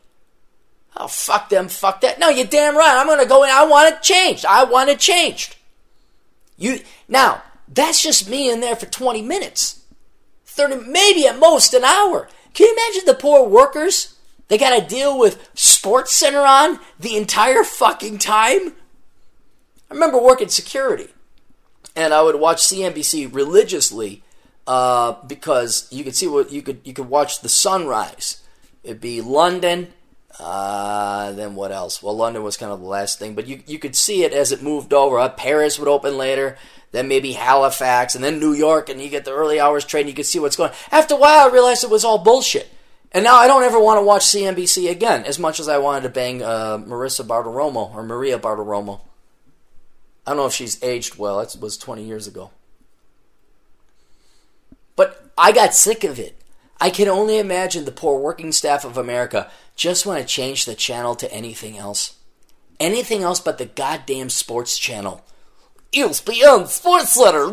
Oh, 0.99 1.07
fuck 1.07 1.49
them, 1.49 1.67
fuck 1.67 2.01
that. 2.01 2.19
No, 2.19 2.29
you're 2.29 2.47
damn 2.47 2.75
right. 2.75 2.97
I'm 2.97 3.05
going 3.05 3.19
to 3.19 3.25
go 3.25 3.43
in. 3.43 3.51
I 3.51 3.65
want 3.65 3.93
it 3.93 4.01
changed. 4.01 4.45
I 4.45 4.63
want 4.63 4.89
it 4.89 4.99
changed. 4.99 5.55
You 6.57 6.79
Now, 7.07 7.43
that's 7.67 8.01
just 8.01 8.29
me 8.29 8.49
in 8.49 8.61
there 8.61 8.75
for 8.75 8.87
20 8.87 9.21
minutes. 9.21 9.81
30, 10.45 10.89
maybe 10.89 11.27
at 11.27 11.37
most 11.37 11.75
an 11.75 11.83
hour. 11.83 12.27
Can 12.53 12.65
you 12.65 12.73
imagine 12.73 13.05
the 13.05 13.13
poor 13.13 13.47
workers? 13.47 14.15
They 14.47 14.57
got 14.57 14.79
to 14.79 14.87
deal 14.87 15.19
with 15.19 15.49
Sports 15.53 16.15
Center 16.15 16.39
on 16.39 16.79
the 16.99 17.15
entire 17.15 17.63
fucking 17.63 18.17
time? 18.17 18.73
I 19.89 19.93
remember 19.93 20.17
working 20.17 20.47
security, 20.49 21.09
and 21.95 22.13
I 22.13 22.21
would 22.23 22.35
watch 22.35 22.57
CNBC 22.63 23.33
religiously 23.33 24.23
uh, 24.65 25.13
because 25.27 25.87
you 25.91 26.03
could 26.03 26.15
see 26.15 26.27
what 26.27 26.51
you 26.51 26.61
could 26.61 26.81
you 26.83 26.93
could 26.93 27.07
watch 27.07 27.41
the 27.41 27.49
sunrise. 27.49 28.43
It'd 28.83 28.99
be 28.99 29.21
London, 29.21 29.93
uh, 30.39 31.31
then 31.31 31.55
what 31.55 31.71
else? 31.71 32.03
Well, 32.03 32.15
London 32.15 32.43
was 32.43 32.57
kind 32.57 32.71
of 32.71 32.79
the 32.79 32.85
last 32.85 33.17
thing, 33.17 33.33
but 33.33 33.47
you 33.47 33.63
you 33.65 33.79
could 33.79 33.95
see 33.95 34.23
it 34.23 34.33
as 34.33 34.51
it 34.51 34.61
moved 34.61 34.93
over. 34.93 35.19
Uh, 35.19 35.29
Paris 35.29 35.79
would 35.79 35.87
open 35.87 36.17
later, 36.17 36.57
then 36.91 37.07
maybe 37.07 37.33
Halifax, 37.33 38.13
and 38.13 38.23
then 38.23 38.39
New 38.39 38.53
York, 38.53 38.89
and 38.89 39.01
you 39.01 39.09
get 39.09 39.25
the 39.25 39.33
early 39.33 39.59
hours 39.59 39.83
train. 39.83 40.07
You 40.07 40.13
could 40.13 40.25
see 40.25 40.39
what's 40.39 40.55
going. 40.55 40.71
After 40.91 41.15
a 41.15 41.17
while, 41.17 41.47
I 41.47 41.51
realized 41.51 41.83
it 41.83 41.89
was 41.89 42.05
all 42.05 42.19
bullshit, 42.19 42.69
and 43.11 43.23
now 43.23 43.35
I 43.35 43.47
don't 43.47 43.63
ever 43.63 43.79
want 43.79 43.99
to 43.99 44.05
watch 44.05 44.23
CNBC 44.23 44.91
again. 44.91 45.25
As 45.25 45.39
much 45.39 45.59
as 45.59 45.67
I 45.67 45.79
wanted 45.79 46.03
to 46.03 46.09
bang 46.09 46.43
uh, 46.43 46.77
Marissa 46.77 47.25
Bartiromo 47.25 47.93
or 47.95 48.03
Maria 48.03 48.37
Bartiromo. 48.37 49.01
I 50.25 50.31
don't 50.31 50.37
know 50.37 50.45
if 50.45 50.53
she's 50.53 50.81
aged 50.83 51.17
well. 51.17 51.39
It 51.39 51.55
was 51.59 51.77
20 51.77 52.03
years 52.03 52.27
ago. 52.27 52.51
But 54.97 55.31
I 55.37 55.53
got 55.53 55.73
sick 55.73 56.03
of 56.03 56.19
it. 56.19 56.35
I 56.79 56.89
can 56.89 57.07
only 57.07 57.39
imagine 57.39 57.85
the 57.85 57.91
poor 57.91 58.19
working 58.19 58.51
staff 58.51 58.83
of 58.83 58.97
America 58.97 59.49
just 59.77 60.05
want 60.05 60.19
to 60.19 60.25
change 60.25 60.65
the 60.65 60.75
channel 60.75 61.15
to 61.15 61.31
anything 61.31 61.77
else. 61.77 62.17
Anything 62.79 63.23
else 63.23 63.39
but 63.39 63.57
the 63.57 63.65
goddamn 63.65 64.29
sports 64.29 64.77
channel. 64.77 65.23
ESPN 65.93 66.67
Sports 66.67 67.11
Center. 67.11 67.51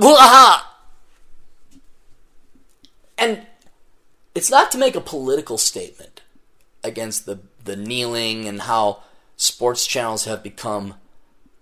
and 3.16 3.46
it's 4.34 4.50
not 4.50 4.72
to 4.72 4.78
make 4.78 4.96
a 4.96 5.00
political 5.00 5.58
statement 5.58 6.22
against 6.82 7.26
the, 7.26 7.38
the 7.62 7.76
kneeling 7.76 8.48
and 8.48 8.62
how 8.62 9.02
sports 9.36 9.86
channels 9.86 10.24
have 10.24 10.42
become 10.42 10.94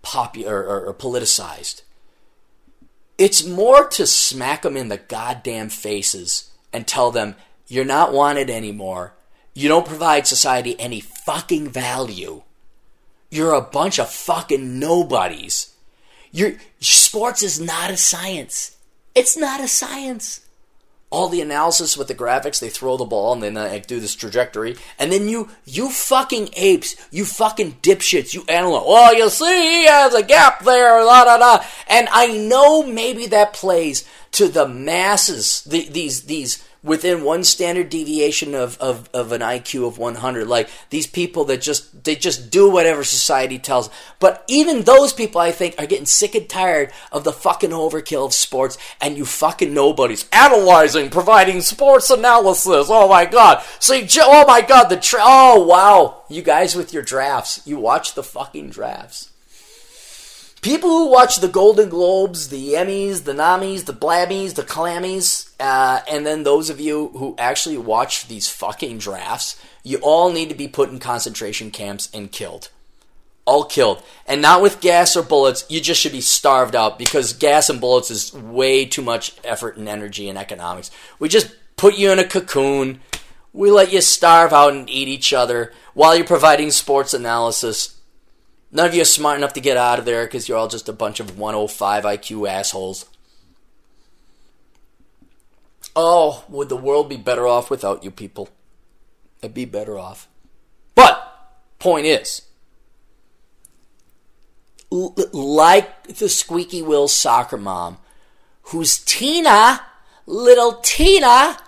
popular 0.00 0.62
or, 0.62 0.86
or 0.86 0.94
politicized. 0.94 1.82
It's 3.18 3.44
more 3.44 3.86
to 3.88 4.06
smack 4.06 4.62
them 4.62 4.76
in 4.76 4.88
the 4.88 4.96
goddamn 4.96 5.68
faces 5.68 6.50
and 6.72 6.86
tell 6.86 7.10
them, 7.10 7.34
you're 7.66 7.84
not 7.84 8.12
wanted 8.12 8.48
anymore. 8.48 9.14
You 9.54 9.68
don't 9.68 9.86
provide 9.86 10.26
society 10.26 10.74
any 10.78 11.00
fucking 11.00 11.68
value. 11.68 12.42
You're 13.30 13.54
a 13.54 13.60
bunch 13.60 13.98
of 13.98 14.10
fucking 14.10 14.78
nobodies. 14.78 15.74
Your 16.32 16.54
sports 16.80 17.42
is 17.42 17.60
not 17.60 17.90
a 17.90 17.96
science. 17.96 18.76
It's 19.14 19.36
not 19.36 19.60
a 19.60 19.68
science. 19.68 20.40
all 21.12 21.28
the 21.28 21.42
analysis 21.42 21.96
with 21.96 22.08
the 22.08 22.14
graphics. 22.14 22.58
They 22.58 22.70
throw 22.70 22.96
the 22.96 23.04
ball 23.04 23.34
and 23.34 23.42
then 23.42 23.54
they 23.54 23.80
do 23.80 24.00
this 24.00 24.14
trajectory, 24.14 24.76
and 24.98 25.12
then 25.12 25.28
you 25.28 25.50
you 25.64 25.90
fucking 25.90 26.48
apes, 26.56 26.96
you 27.10 27.24
fucking 27.24 27.74
dipshits, 27.82 28.34
you 28.34 28.44
analyze. 28.48 28.84
Well, 28.86 29.14
you 29.14 29.28
see, 29.28 29.44
he 29.44 29.84
has 29.86 30.14
a 30.14 30.22
gap 30.22 30.64
there, 30.64 31.04
la 31.04 31.24
da 31.24 31.36
da. 31.38 31.64
And 31.86 32.08
I 32.10 32.38
know 32.38 32.82
maybe 32.84 33.26
that 33.26 33.52
plays 33.52 34.08
to 34.32 34.48
the 34.48 34.66
masses. 34.66 35.62
The, 35.64 35.88
these 35.88 36.22
these 36.22 36.66
within 36.84 37.22
one 37.22 37.44
standard 37.44 37.88
deviation 37.88 38.54
of, 38.54 38.76
of, 38.78 39.08
of 39.14 39.32
an 39.32 39.40
IQ 39.40 39.86
of 39.86 39.98
100. 39.98 40.46
Like 40.46 40.68
these 40.90 41.06
people 41.06 41.44
that 41.46 41.60
just 41.60 42.04
they 42.04 42.16
just 42.16 42.50
do 42.50 42.70
whatever 42.70 43.04
society 43.04 43.58
tells. 43.58 43.90
But 44.18 44.44
even 44.48 44.82
those 44.82 45.12
people, 45.12 45.40
I 45.40 45.52
think, 45.52 45.74
are 45.78 45.86
getting 45.86 46.06
sick 46.06 46.34
and 46.34 46.48
tired 46.48 46.92
of 47.10 47.24
the 47.24 47.32
fucking 47.32 47.70
overkill 47.70 48.26
of 48.26 48.34
sports 48.34 48.78
and 49.00 49.16
you 49.16 49.24
fucking 49.24 49.72
nobodies 49.72 50.28
analyzing, 50.32 51.10
providing 51.10 51.60
sports 51.60 52.10
analysis. 52.10 52.88
Oh 52.90 53.08
my 53.08 53.24
god! 53.24 53.62
See, 53.78 54.08
oh 54.20 54.46
my 54.46 54.60
god, 54.60 54.88
the 54.88 54.96
tra- 54.96 55.20
oh 55.22 55.64
wow, 55.64 56.22
you 56.28 56.42
guys 56.42 56.74
with 56.74 56.92
your 56.92 57.02
drafts, 57.02 57.62
you 57.66 57.78
watch 57.78 58.14
the 58.14 58.22
fucking 58.22 58.70
drafts. 58.70 59.31
People 60.62 60.90
who 60.90 61.10
watch 61.10 61.38
the 61.38 61.48
Golden 61.48 61.88
Globes, 61.88 62.48
the 62.48 62.74
Emmys, 62.74 63.24
the 63.24 63.32
Namis, 63.32 63.84
the 63.84 63.92
Blabbies, 63.92 64.54
the 64.54 64.62
Clammies, 64.62 65.50
uh, 65.58 66.02
and 66.08 66.24
then 66.24 66.44
those 66.44 66.70
of 66.70 66.78
you 66.78 67.08
who 67.08 67.34
actually 67.36 67.76
watch 67.76 68.28
these 68.28 68.48
fucking 68.48 68.98
drafts, 68.98 69.60
you 69.82 69.98
all 70.02 70.30
need 70.30 70.50
to 70.50 70.54
be 70.54 70.68
put 70.68 70.90
in 70.90 71.00
concentration 71.00 71.72
camps 71.72 72.08
and 72.14 72.30
killed. 72.30 72.68
All 73.44 73.64
killed. 73.64 74.04
And 74.24 74.40
not 74.40 74.62
with 74.62 74.80
gas 74.80 75.16
or 75.16 75.24
bullets, 75.24 75.66
you 75.68 75.80
just 75.80 76.00
should 76.00 76.12
be 76.12 76.20
starved 76.20 76.76
out 76.76 76.96
because 76.96 77.32
gas 77.32 77.68
and 77.68 77.80
bullets 77.80 78.12
is 78.12 78.32
way 78.32 78.84
too 78.84 79.02
much 79.02 79.34
effort 79.42 79.76
and 79.76 79.88
energy 79.88 80.28
and 80.28 80.38
economics. 80.38 80.92
We 81.18 81.28
just 81.28 81.52
put 81.74 81.98
you 81.98 82.12
in 82.12 82.20
a 82.20 82.24
cocoon, 82.24 83.00
we 83.52 83.72
let 83.72 83.92
you 83.92 84.00
starve 84.00 84.52
out 84.52 84.74
and 84.74 84.88
eat 84.88 85.08
each 85.08 85.32
other 85.32 85.72
while 85.92 86.14
you're 86.14 86.24
providing 86.24 86.70
sports 86.70 87.12
analysis 87.12 87.98
None 88.74 88.86
of 88.86 88.94
you 88.94 89.02
are 89.02 89.06
smart 89.06 89.36
enough 89.36 89.52
to 89.52 89.60
get 89.60 89.76
out 89.76 89.98
of 89.98 90.06
there 90.06 90.24
because 90.24 90.48
you're 90.48 90.56
all 90.56 90.66
just 90.68 90.88
a 90.88 90.94
bunch 90.94 91.20
of 91.20 91.38
105 91.38 92.04
IQ 92.04 92.48
assholes. 92.48 93.04
Oh, 95.94 96.44
would 96.48 96.70
the 96.70 96.76
world 96.76 97.10
be 97.10 97.18
better 97.18 97.46
off 97.46 97.68
without 97.68 98.02
you 98.02 98.10
people? 98.10 98.48
It'd 99.42 99.52
be 99.52 99.66
better 99.66 99.98
off. 99.98 100.26
But, 100.94 101.22
point 101.78 102.06
is, 102.06 102.42
l- 104.90 105.14
like 105.32 106.06
the 106.06 106.30
squeaky 106.30 106.80
wheel 106.80 107.08
soccer 107.08 107.58
mom, 107.58 107.98
who's 108.62 108.98
Tina, 108.98 109.82
little 110.24 110.80
Tina, 110.82 111.58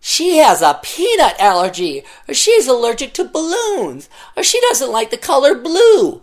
she 0.00 0.38
has 0.38 0.62
a 0.62 0.80
peanut 0.82 1.38
allergy, 1.38 2.02
or 2.26 2.34
she's 2.34 2.66
allergic 2.66 3.12
to 3.14 3.24
balloons, 3.24 4.08
or 4.36 4.42
she 4.42 4.60
doesn't 4.62 4.90
like 4.90 5.10
the 5.10 5.18
color 5.18 5.54
blue. 5.54 6.22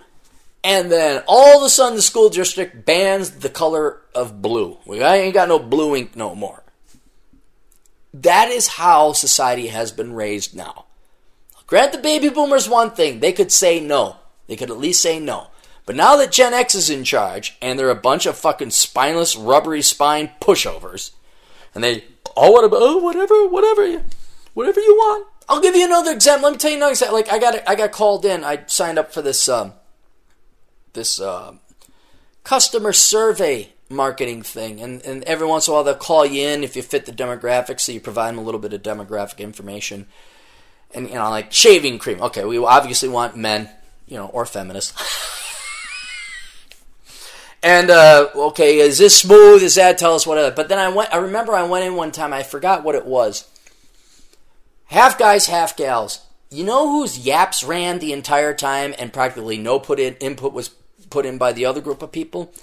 And 0.63 0.91
then 0.91 1.23
all 1.27 1.57
of 1.57 1.63
a 1.63 1.69
sudden, 1.69 1.95
the 1.95 2.01
school 2.01 2.29
district 2.29 2.85
bans 2.85 3.29
the 3.29 3.49
color 3.49 4.01
of 4.15 4.41
blue. 4.41 4.77
We 4.85 5.01
ain't 5.01 5.33
got 5.33 5.47
no 5.47 5.59
blue 5.59 5.95
ink 5.95 6.15
no 6.15 6.35
more. 6.35 6.63
That 8.13 8.49
is 8.49 8.67
how 8.67 9.13
society 9.13 9.67
has 9.67 9.91
been 9.91 10.13
raised 10.13 10.55
now. 10.55 10.85
Grant 11.67 11.91
the 11.91 11.99
baby 11.99 12.29
boomers 12.29 12.67
one 12.67 12.91
thing, 12.91 13.19
they 13.19 13.31
could 13.31 13.51
say 13.51 13.79
no. 13.79 14.15
They 14.47 14.55
could 14.55 14.71
at 14.71 14.77
least 14.77 15.01
say 15.01 15.19
no. 15.19 15.47
But 15.85 15.95
now 15.95 16.15
that 16.17 16.31
Gen 16.31 16.53
X 16.53 16.75
is 16.75 16.89
in 16.89 17.03
charge, 17.03 17.57
and 17.61 17.77
they're 17.77 17.89
a 17.89 17.95
bunch 17.95 18.25
of 18.25 18.37
fucking 18.37 18.71
spineless, 18.71 19.35
rubbery 19.35 19.81
spine 19.81 20.31
pushovers, 20.41 21.11
and 21.75 21.83
they 21.83 22.05
oh, 22.37 22.51
what 22.51 22.63
about, 22.63 22.79
oh, 22.81 22.97
whatever, 22.97 23.47
whatever, 23.47 24.03
whatever 24.53 24.79
you 24.79 24.95
want. 24.95 25.27
I'll 25.49 25.61
give 25.61 25.75
you 25.75 25.85
another 25.85 26.11
example. 26.11 26.49
Let 26.49 26.53
me 26.53 26.57
tell 26.59 26.71
you 26.71 26.77
another 26.77 26.91
example. 26.91 27.17
Like 27.17 27.31
I 27.31 27.39
got, 27.39 27.67
I 27.67 27.75
got 27.75 27.91
called 27.91 28.25
in. 28.25 28.43
I 28.43 28.63
signed 28.67 28.99
up 28.99 29.13
for 29.13 29.21
this, 29.21 29.47
um, 29.47 29.73
this 30.93 31.19
uh, 31.19 31.53
customer 32.43 32.93
survey 32.93 33.73
marketing 33.89 34.41
thing, 34.41 34.81
and 34.81 35.01
and 35.03 35.23
every 35.23 35.47
once 35.47 35.67
in 35.67 35.71
a 35.71 35.75
while 35.75 35.83
they'll 35.83 35.95
call 35.95 36.25
you 36.25 36.47
in 36.47 36.63
if 36.63 36.75
you 36.75 36.81
fit 36.81 37.05
the 37.05 37.11
demographic, 37.11 37.79
so 37.79 37.91
you 37.91 37.99
provide 37.99 38.31
them 38.31 38.39
a 38.39 38.41
little 38.41 38.59
bit 38.59 38.73
of 38.73 38.81
demographic 38.81 39.39
information, 39.39 40.07
and 40.93 41.07
you 41.07 41.15
know, 41.15 41.29
like 41.29 41.51
shaving 41.53 41.99
cream. 41.99 42.21
Okay, 42.21 42.43
we 42.43 42.57
obviously 42.57 43.09
want 43.09 43.35
men, 43.35 43.69
you 44.07 44.17
know, 44.17 44.27
or 44.27 44.45
feminists. 44.45 44.93
And 47.63 47.89
uh, 47.89 48.29
okay, 48.35 48.79
is 48.79 48.97
this 48.97 49.19
smooth? 49.19 49.63
Is 49.63 49.75
that? 49.75 49.97
Tell 49.97 50.15
us 50.15 50.27
what. 50.27 50.55
But 50.55 50.69
then 50.69 50.79
I 50.79 50.89
went. 50.89 51.13
I 51.13 51.17
remember 51.17 51.53
I 51.53 51.63
went 51.63 51.85
in 51.85 51.95
one 51.95 52.11
time. 52.11 52.33
I 52.33 52.43
forgot 52.43 52.83
what 52.83 52.95
it 52.95 53.05
was. 53.05 53.47
Half 54.85 55.17
guys, 55.17 55.47
half 55.47 55.75
gals. 55.75 56.21
You 56.49 56.63
know 56.63 56.89
whose 56.89 57.25
yaps 57.25 57.63
ran 57.63 57.99
the 57.99 58.13
entire 58.13 58.53
time 58.53 58.93
and 58.97 59.11
practically 59.11 59.57
no 59.57 59.79
put 59.79 59.99
in 59.99 60.15
input 60.15 60.53
was 60.53 60.69
put 61.09 61.25
in 61.25 61.37
by 61.37 61.51
the 61.51 61.65
other 61.65 61.81
group 61.81 62.01
of 62.01 62.11
people? 62.11 62.53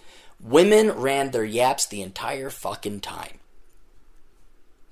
Women 0.41 0.93
ran 0.93 1.33
their 1.33 1.45
yaps 1.45 1.87
the 1.87 2.01
entire 2.01 2.49
fucking 2.49 3.01
time. 3.01 3.41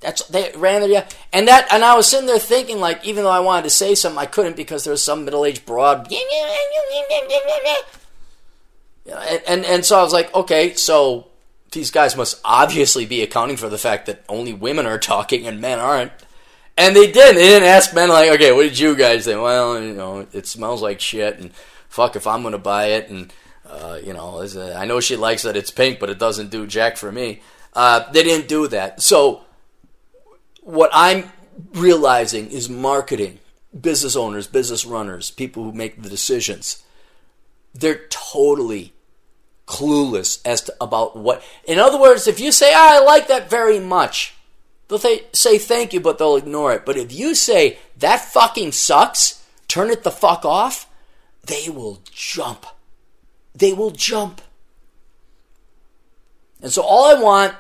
That's 0.01 0.27
they 0.27 0.53
ran 0.57 0.81
their 0.81 0.91
yeah, 0.91 1.09
and 1.33 1.47
that 1.49 1.69
and 1.73 1.85
I 1.85 1.95
was 1.95 2.09
sitting 2.09 2.27
there 2.27 2.39
thinking 2.39 2.81
like, 2.81 3.05
even 3.05 3.23
though 3.25 3.31
I 3.31 3.41
wanted 3.41 3.63
to 3.65 3.71
say 3.71 3.95
something, 3.95 4.19
I 4.19 4.27
couldn't 4.27 4.57
because 4.57 4.85
there 4.85 4.91
was 4.91 5.03
some 5.03 5.25
middle 5.25 5.45
aged 5.45 5.65
broad 5.65 6.09
and, 9.07 9.43
and, 9.47 9.65
and 9.65 9.85
so 9.85 9.99
I 9.99 10.03
was 10.03 10.13
like, 10.13 10.35
okay, 10.35 10.75
so 10.75 11.29
these 11.73 11.91
guys 11.91 12.17
must 12.17 12.41
obviously 12.45 13.07
be 13.07 13.23
accounting 13.23 13.57
for 13.57 13.69
the 13.69 13.79
fact 13.79 14.07
that 14.07 14.25
only 14.29 14.53
women 14.53 14.87
are 14.87 14.99
talking 15.15 15.47
and 15.47 15.61
men 15.61 15.79
aren't. 15.79 16.13
And 16.77 16.97
they 16.97 17.11
didn't. 17.11 17.37
They 17.37 17.49
didn't 17.49 17.69
ask 17.69 17.95
men 17.95 18.09
like, 18.09 18.31
okay, 18.33 18.53
what 18.53 18.63
did 18.63 18.79
you 18.79 18.97
guys 18.97 19.27
think? 19.27 19.43
Well, 19.43 19.83
you 19.83 19.93
know, 19.93 20.27
it 20.33 20.47
smells 20.47 20.81
like 20.81 21.01
shit, 21.01 21.39
and 21.39 21.53
fuck 21.91 22.17
if 22.17 22.27
I'm 22.27 22.43
gonna 22.43 22.57
buy 22.57 22.87
it, 22.87 23.11
and 23.11 23.31
uh, 23.69 23.99
you 24.03 24.15
know, 24.15 24.41
a, 24.41 24.75
I 24.75 24.87
know 24.87 24.99
she 24.99 25.17
likes 25.17 25.43
that 25.43 25.55
it's 25.55 25.71
pink, 25.71 26.01
but 26.01 26.09
it 26.09 26.19
doesn't 26.19 26.51
do 26.51 26.67
jack 26.67 26.97
for 26.97 27.13
me. 27.13 27.43
Uh, 27.75 28.11
they 28.13 28.23
didn't 28.23 28.49
do 28.49 28.69
that. 28.69 29.03
So 29.03 29.43
what 30.63 30.91
I'm 30.95 31.31
realizing 31.75 32.51
is 32.51 32.71
marketing, 32.71 33.39
business 33.79 34.17
owners, 34.17 34.47
business 34.47 34.87
runners, 34.87 35.31
people 35.31 35.65
who 35.65 35.73
make 35.73 36.03
the 36.03 36.09
decisions 36.09 36.83
they're 37.75 38.07
totally 38.09 38.93
clueless 39.67 40.41
as 40.45 40.63
to 40.63 40.75
about 40.81 41.17
what. 41.17 41.43
In 41.65 41.79
other 41.79 41.99
words, 41.99 42.27
if 42.27 42.41
you 42.41 42.53
say, 42.53 42.73
oh, 42.75 42.79
"I 42.79 42.99
like 43.01 43.29
that 43.29 43.49
very 43.49 43.81
much," 43.81 44.35
they'll 44.89 44.99
say 44.99 45.59
thank 45.59 45.93
you, 45.93 46.01
but 46.01 46.19
they'll 46.19 46.37
ignore 46.37 46.73
it. 46.73 46.85
But 46.85 46.97
if 46.97 47.13
you 47.13 47.35
say 47.35 47.79
that 47.97 48.33
fucking 48.33 48.73
sucks, 48.73 49.43
turn 49.69 49.91
it 49.91 50.03
the 50.03 50.11
fuck 50.11 50.45
off, 50.45 50.87
they 51.45 51.69
will 51.69 52.01
jump. 52.11 52.67
They 53.55 53.73
will 53.73 53.91
jump. 53.91 54.41
And 56.61 56.73
so 56.73 56.83
all 56.83 57.05
I 57.05 57.21
want 57.21 57.55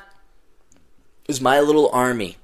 is 1.28 1.40
my 1.40 1.60
little 1.60 1.90
army. 1.90 2.36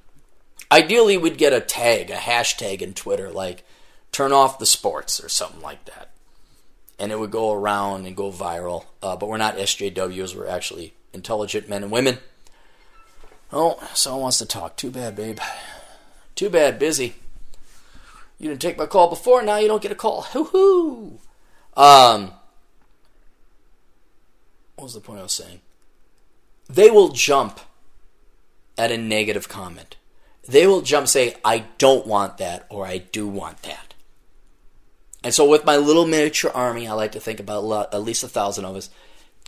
Ideally, 0.71 1.17
we'd 1.17 1.37
get 1.37 1.53
a 1.53 1.61
tag, 1.61 2.11
a 2.11 2.15
hashtag 2.15 2.81
in 2.81 2.93
Twitter, 2.93 3.31
like 3.31 3.63
turn 4.11 4.31
off 4.31 4.59
the 4.59 4.65
sports 4.65 5.23
or 5.23 5.29
something 5.29 5.61
like 5.61 5.85
that 5.85 6.08
and 6.99 7.11
it 7.11 7.19
would 7.19 7.31
go 7.31 7.53
around 7.53 8.05
and 8.05 8.15
go 8.15 8.31
viral. 8.31 8.85
Uh, 9.01 9.15
but 9.15 9.29
we're 9.29 9.37
not 9.37 9.57
SJWs, 9.57 10.35
we're 10.35 10.47
actually 10.47 10.93
intelligent 11.13 11.69
men 11.69 11.83
and 11.83 11.91
women. 11.91 12.17
Oh, 13.51 13.79
someone 13.93 14.23
wants 14.23 14.37
to 14.39 14.45
talk. 14.45 14.75
Too 14.75 14.91
bad, 14.91 15.15
babe. 15.15 15.39
Too 16.35 16.49
bad, 16.49 16.77
busy. 16.77 17.15
You 18.37 18.49
didn't 18.49 18.61
take 18.61 18.77
my 18.77 18.85
call 18.85 19.09
before, 19.09 19.41
now 19.41 19.57
you 19.57 19.67
don't 19.67 19.81
get 19.81 19.91
a 19.91 19.95
call. 19.95 20.21
Hoo 20.21 20.45
hoo! 20.45 21.19
Um, 21.75 22.33
what 24.75 24.85
was 24.85 24.93
the 24.93 25.01
point 25.01 25.19
I 25.19 25.23
was 25.23 25.33
saying? 25.33 25.61
They 26.69 26.89
will 26.89 27.09
jump 27.09 27.59
at 28.77 28.91
a 28.91 28.97
negative 28.97 29.49
comment. 29.49 29.97
They 30.47 30.65
will 30.67 30.81
jump, 30.81 31.07
say, 31.07 31.35
I 31.43 31.65
don't 31.77 32.07
want 32.07 32.37
that, 32.37 32.65
or 32.69 32.85
I 32.85 32.99
do 32.99 33.27
want 33.27 33.63
that. 33.63 33.88
And 35.23 35.33
so, 35.33 35.47
with 35.47 35.65
my 35.65 35.77
little 35.77 36.05
miniature 36.05 36.51
army, 36.53 36.87
I 36.87 36.93
like 36.93 37.11
to 37.13 37.19
think 37.19 37.39
about 37.39 37.93
at 37.93 38.01
least 38.01 38.23
a 38.23 38.27
thousand 38.27 38.65
of 38.65 38.75
us. 38.75 38.89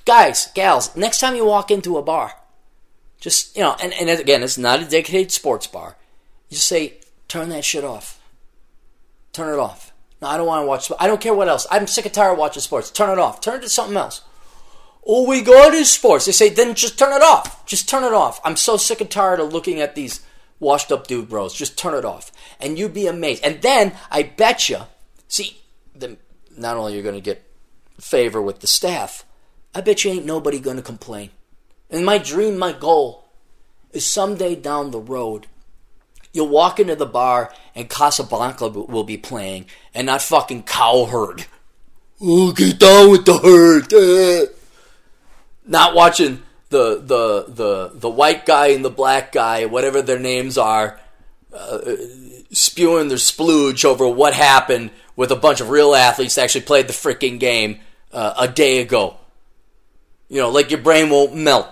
Guys, 0.06 0.50
gals, 0.54 0.96
next 0.96 1.20
time 1.20 1.36
you 1.36 1.46
walk 1.46 1.72
into 1.72 1.98
a 1.98 2.02
bar, 2.02 2.34
just, 3.20 3.56
you 3.56 3.62
know, 3.62 3.76
and, 3.82 3.94
and 3.94 4.10
again, 4.10 4.44
it's 4.44 4.58
not 4.58 4.82
a 4.82 4.86
dedicated 4.86 5.32
sports 5.32 5.68
bar. 5.68 5.96
You 6.50 6.56
just 6.56 6.68
say, 6.68 6.96
turn 7.28 7.50
that 7.50 7.64
shit 7.64 7.84
off. 7.84 8.20
Turn 9.32 9.54
it 9.54 9.60
off. 9.60 9.94
No, 10.22 10.28
I 10.28 10.38
don't 10.38 10.48
want 10.48 10.64
to 10.64 10.68
watch. 10.68 10.92
I 11.00 11.08
don't 11.08 11.22
care 11.22 11.34
what 11.34 11.48
else. 11.48 11.66
I'm 11.72 11.88
sick 11.88 12.06
and 12.06 12.14
tired 12.14 12.34
of 12.34 12.40
watching 12.40 12.62
sports. 12.62 12.92
Turn 12.92 13.10
it 13.10 13.20
off. 13.20 13.40
Turn 13.40 13.60
it 13.60 13.62
to 13.62 13.70
something 13.70 13.96
else. 13.96 14.22
All 15.04 15.26
we 15.26 15.42
got 15.42 15.74
is 15.74 15.90
sports. 15.90 16.26
They 16.26 16.32
say, 16.32 16.50
then 16.50 16.76
just 16.76 17.00
turn 17.00 17.14
it 17.14 17.24
off. 17.24 17.66
Just 17.66 17.88
turn 17.88 18.04
it 18.04 18.14
off. 18.14 18.42
I'm 18.44 18.56
so 18.56 18.78
sick 18.78 19.02
and 19.02 19.10
tired 19.10 19.40
of 19.40 19.54
looking 19.54 19.80
at 19.80 19.96
these 19.96 20.22
washed 20.60 20.92
up 20.92 21.08
dude 21.08 21.30
bros. 21.30 21.54
Just 21.54 21.78
turn 21.78 21.96
it 21.96 22.06
off. 22.06 22.32
And 22.60 22.78
you'd 22.78 22.94
be 22.94 23.08
amazed. 23.08 23.44
And 23.44 23.62
then 23.62 23.94
I 24.12 24.24
bet 24.24 24.70
you, 24.70 24.82
see, 25.32 25.58
then 25.96 26.18
not 26.58 26.76
only 26.78 26.94
you're 26.94 27.04
going 27.04 27.16
to 27.16 27.22
get 27.22 27.42
favor 28.00 28.42
with 28.42 28.60
the 28.60 28.68
staff, 28.68 29.24
I 29.74 29.82
bet 29.82 30.04
you 30.04 30.12
ain't 30.12 30.26
nobody 30.26 30.60
going 30.60 30.76
to 30.76 30.84
complain. 30.84 31.32
And 31.90 32.06
my 32.06 32.18
dream, 32.18 32.58
my 32.58 32.74
goal, 32.74 33.26
is 33.94 34.06
someday 34.06 34.56
down 34.56 34.92
the 34.92 35.00
road, 35.00 35.48
you'll 36.34 36.50
walk 36.50 36.80
into 36.80 36.96
the 36.96 37.06
bar 37.06 37.54
and 37.76 37.90
Casablanca 37.90 38.68
will 38.68 39.04
be 39.06 39.18
playing 39.18 39.66
and 39.94 40.08
not 40.08 40.22
fucking 40.22 40.64
Cowherd. 40.64 41.46
Oh, 42.22 42.52
get 42.52 42.80
down 42.80 43.12
with 43.12 43.26
the 43.26 43.38
herd. 43.38 43.94
eh. 43.94 44.52
Not 45.66 45.96
watching 45.96 46.42
the, 46.70 46.96
the, 46.96 47.46
the, 47.48 47.92
the 47.94 48.10
white 48.10 48.46
guy 48.46 48.68
and 48.68 48.84
the 48.84 48.90
black 48.90 49.32
guy, 49.32 49.66
whatever 49.66 50.02
their 50.02 50.20
names 50.20 50.58
are, 50.58 51.00
uh, 51.54 51.80
spewing 52.52 53.08
their 53.08 53.18
splooge 53.18 53.86
over 53.86 54.08
what 54.08 54.34
happened 54.34 54.92
with 55.22 55.32
a 55.32 55.36
bunch 55.36 55.62
of 55.62 55.70
real 55.70 55.94
athletes 55.94 56.34
that 56.34 56.42
actually 56.42 56.62
played 56.62 56.88
the 56.88 56.94
freaking 56.94 57.40
game 57.40 57.80
uh, 58.12 58.34
a 58.40 58.48
day 58.48 58.82
ago. 58.82 59.18
You 60.30 60.42
know, 60.42 60.50
like 60.50 60.72
your 60.72 60.82
brain 60.82 61.12
won't 61.12 61.36
melt. 61.36 61.68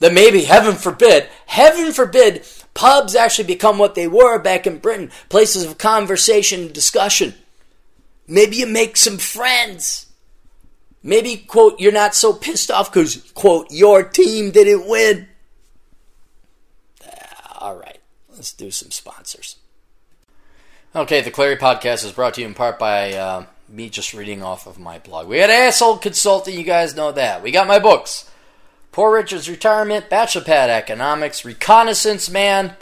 That 0.00 0.12
maybe, 0.12 0.42
heaven 0.42 0.74
forbid, 0.74 1.28
heaven 1.46 1.92
forbid, 1.92 2.44
pubs 2.74 3.14
actually 3.14 3.46
become 3.46 3.78
what 3.78 3.94
they 3.94 4.08
were 4.08 4.40
back 4.40 4.66
in 4.66 4.78
Britain 4.78 5.12
places 5.28 5.64
of 5.64 5.78
conversation 5.78 6.62
and 6.62 6.72
discussion. 6.72 7.34
Maybe 8.26 8.56
you 8.56 8.66
make 8.66 8.96
some 8.96 9.18
friends. 9.18 10.06
Maybe, 11.04 11.36
quote, 11.36 11.78
you're 11.78 11.92
not 11.92 12.16
so 12.16 12.32
pissed 12.32 12.72
off 12.72 12.92
because, 12.92 13.30
quote, 13.34 13.68
your 13.70 14.02
team 14.02 14.50
didn't 14.50 14.88
win. 14.88 15.28
Ah, 17.06 17.58
All 17.60 17.76
right, 17.76 18.00
let's 18.28 18.52
do 18.52 18.72
some 18.72 18.90
sponsors. 18.90 19.54
Okay, 20.94 21.22
the 21.22 21.30
Clarey 21.30 21.58
podcast 21.58 22.04
is 22.04 22.12
brought 22.12 22.34
to 22.34 22.42
you 22.42 22.46
in 22.46 22.52
part 22.52 22.78
by 22.78 23.14
uh, 23.14 23.46
me 23.66 23.88
just 23.88 24.12
reading 24.12 24.42
off 24.42 24.66
of 24.66 24.78
my 24.78 24.98
blog. 24.98 25.26
We 25.26 25.38
had 25.38 25.48
Asshole 25.48 25.96
Consulting, 25.96 26.58
you 26.58 26.64
guys 26.64 26.94
know 26.94 27.12
that. 27.12 27.42
We 27.42 27.50
got 27.50 27.66
my 27.66 27.78
books 27.78 28.30
Poor 28.92 29.14
Richard's 29.14 29.48
Retirement, 29.48 30.10
Bachelor 30.10 30.42
Pad 30.42 30.68
Economics, 30.68 31.46
Reconnaissance 31.46 32.28
Man. 32.28 32.76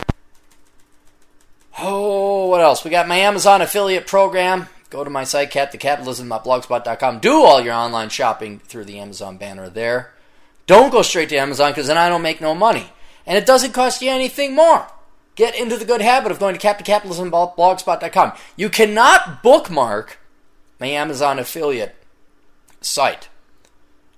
Oh, 1.78 2.48
what 2.48 2.61
else? 2.61 2.82
We 2.82 2.90
got 2.90 3.06
my 3.06 3.18
Amazon 3.18 3.62
affiliate 3.62 4.08
program. 4.08 4.66
Go 4.90 5.04
to 5.04 5.11
my 5.11 5.22
site, 5.22 5.52
captaincapitalism.blogspot.com. 5.52 7.20
Do 7.20 7.44
all 7.44 7.61
your 7.61 7.74
online 7.74 8.08
shopping 8.08 8.58
through 8.58 8.86
the 8.86 8.98
Amazon 8.98 9.36
banner 9.36 9.68
there. 9.68 10.12
Don't 10.66 10.90
go 10.90 11.02
straight 11.02 11.28
to 11.28 11.36
Amazon 11.36 11.70
because 11.70 11.86
then 11.86 11.96
I 11.96 12.08
don't 12.08 12.22
make 12.22 12.40
no 12.40 12.56
money. 12.56 12.90
And 13.24 13.38
it 13.38 13.46
doesn't 13.46 13.70
cost 13.70 14.02
you 14.02 14.11
anything 14.11 14.56
more. 14.56 14.88
Get 15.35 15.55
into 15.55 15.76
the 15.76 15.85
good 15.85 16.03
habit 16.03 16.33
of 16.33 16.39
going 16.39 16.57
to 16.57 16.66
captaincapitalism.blogspot.com. 16.66 18.33
You 18.57 18.68
cannot 18.68 19.43
bookmark 19.43 20.18
my 20.78 20.87
Amazon 20.87 21.39
affiliate 21.39 21.95
site. 22.81 23.28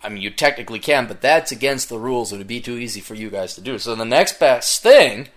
I 0.03 0.09
mean, 0.09 0.23
you 0.23 0.31
technically 0.31 0.79
can, 0.79 1.07
but 1.07 1.21
that's 1.21 1.53
against 1.53 1.89
the 1.89 1.99
rules. 1.99 2.33
It 2.33 2.39
would 2.39 2.47
be 2.47 2.61
too 2.61 2.77
easy 2.77 3.01
for 3.01 3.15
you 3.15 3.31
guys 3.31 3.55
to 3.55 3.61
do. 3.61 3.79
So 3.79 3.95
the 3.95 4.05
next 4.05 4.41
best 4.41 4.83
thing 4.83 5.29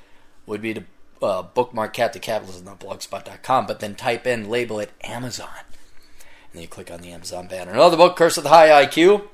would 0.48 0.62
be 0.62 0.74
to 0.74 0.84
uh, 1.22 1.44
bookmark 1.44 1.94
captaincapitalism.blogspot.com, 1.96 3.68
but 3.68 3.80
then 3.80 3.96
type 3.96 4.26
in, 4.26 4.50
label 4.50 4.80
it 4.80 4.92
Amazon. 5.04 5.50
And 5.60 6.54
then 6.54 6.62
you 6.64 6.68
click 6.68 6.90
on 6.90 7.02
the 7.02 7.12
Amazon 7.12 7.48
banner. 7.48 7.72
Another 7.72 7.98
book, 7.98 8.16
Curse 8.16 8.38
of 8.38 8.44
the 8.44 8.50
High 8.50 8.86
IQ. 8.86 9.28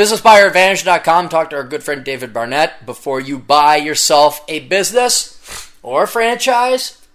BusinessBuyerAdvantage.com. 0.00 1.28
Talk 1.28 1.50
to 1.50 1.56
our 1.56 1.62
good 1.62 1.82
friend 1.82 2.02
David 2.02 2.32
Barnett 2.32 2.86
before 2.86 3.20
you 3.20 3.38
buy 3.38 3.76
yourself 3.76 4.42
a 4.48 4.60
business 4.60 5.70
or 5.82 6.04
a 6.04 6.08
franchise. 6.08 7.06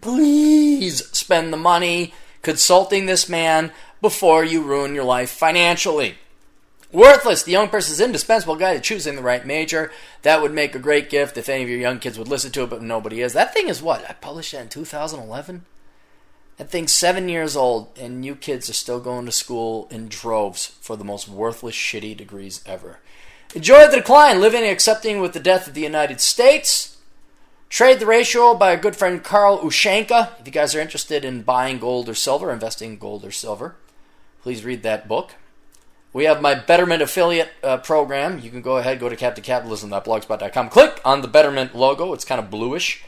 Please 0.00 1.06
spend 1.16 1.52
the 1.52 1.56
money 1.56 2.14
consulting 2.42 3.06
this 3.06 3.28
man 3.28 3.70
before 4.00 4.42
you 4.42 4.60
ruin 4.60 4.92
your 4.92 5.04
life 5.04 5.30
financially. 5.30 6.16
Worthless, 6.90 7.44
the 7.44 7.52
young 7.52 7.68
person's 7.68 8.00
indispensable 8.00 8.56
guide 8.56 8.74
to 8.74 8.80
choosing 8.80 9.14
the 9.14 9.22
right 9.22 9.46
major. 9.46 9.92
That 10.22 10.42
would 10.42 10.52
make 10.52 10.74
a 10.74 10.80
great 10.80 11.10
gift 11.10 11.36
if 11.36 11.48
any 11.48 11.62
of 11.62 11.68
your 11.68 11.78
young 11.78 12.00
kids 12.00 12.18
would 12.18 12.26
listen 12.26 12.50
to 12.50 12.64
it, 12.64 12.70
but 12.70 12.82
nobody 12.82 13.20
is. 13.20 13.34
That 13.34 13.54
thing 13.54 13.68
is 13.68 13.80
what? 13.80 14.04
I 14.10 14.14
published 14.14 14.50
that 14.50 14.62
in 14.62 14.68
2011? 14.68 15.64
That 16.62 16.70
thing's 16.70 16.92
seven 16.92 17.28
years 17.28 17.56
old, 17.56 17.88
and 17.98 18.24
you 18.24 18.36
kids 18.36 18.70
are 18.70 18.72
still 18.72 19.00
going 19.00 19.26
to 19.26 19.32
school 19.32 19.88
in 19.90 20.06
droves 20.06 20.66
for 20.80 20.94
the 20.94 21.02
most 21.02 21.28
worthless, 21.28 21.74
shitty 21.74 22.16
degrees 22.16 22.62
ever. 22.64 23.00
Enjoy 23.52 23.88
the 23.88 23.96
decline, 23.96 24.40
living 24.40 24.62
and 24.62 24.70
accepting 24.70 25.20
with 25.20 25.32
the 25.32 25.40
death 25.40 25.66
of 25.66 25.74
the 25.74 25.80
United 25.80 26.20
States. 26.20 26.98
Trade 27.68 27.98
the 27.98 28.06
Ratio 28.06 28.54
by 28.54 28.70
our 28.70 28.80
good 28.80 28.94
friend 28.94 29.24
Carl 29.24 29.58
Ushanka. 29.58 30.38
If 30.38 30.46
you 30.46 30.52
guys 30.52 30.72
are 30.76 30.80
interested 30.80 31.24
in 31.24 31.42
buying 31.42 31.80
gold 31.80 32.08
or 32.08 32.14
silver, 32.14 32.52
investing 32.52 32.92
in 32.92 32.98
gold 32.98 33.24
or 33.24 33.32
silver, 33.32 33.74
please 34.40 34.64
read 34.64 34.84
that 34.84 35.08
book. 35.08 35.34
We 36.12 36.26
have 36.26 36.40
my 36.40 36.54
Betterment 36.54 37.02
affiliate 37.02 37.50
uh, 37.64 37.78
program. 37.78 38.38
You 38.38 38.50
can 38.50 38.62
go 38.62 38.76
ahead, 38.76 39.00
go 39.00 39.08
to 39.08 39.16
captaincapitalism.blogspot.com, 39.16 40.68
click 40.68 41.00
on 41.04 41.22
the 41.22 41.28
Betterment 41.28 41.74
logo. 41.74 42.12
It's 42.12 42.24
kind 42.24 42.40
of 42.40 42.52
bluish. 42.52 43.02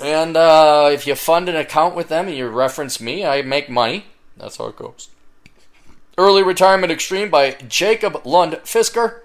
And 0.00 0.36
uh, 0.36 0.90
if 0.92 1.06
you 1.06 1.14
fund 1.14 1.48
an 1.48 1.56
account 1.56 1.94
with 1.94 2.08
them 2.08 2.28
and 2.28 2.36
you 2.36 2.48
reference 2.48 3.00
me, 3.00 3.24
I 3.24 3.42
make 3.42 3.68
money. 3.68 4.06
That's 4.36 4.56
how 4.56 4.66
it 4.66 4.76
goes. 4.76 5.08
Early 6.18 6.42
Retirement 6.42 6.92
Extreme 6.92 7.30
by 7.30 7.52
Jacob 7.68 8.24
Lund 8.24 8.54
Fisker. 8.64 9.20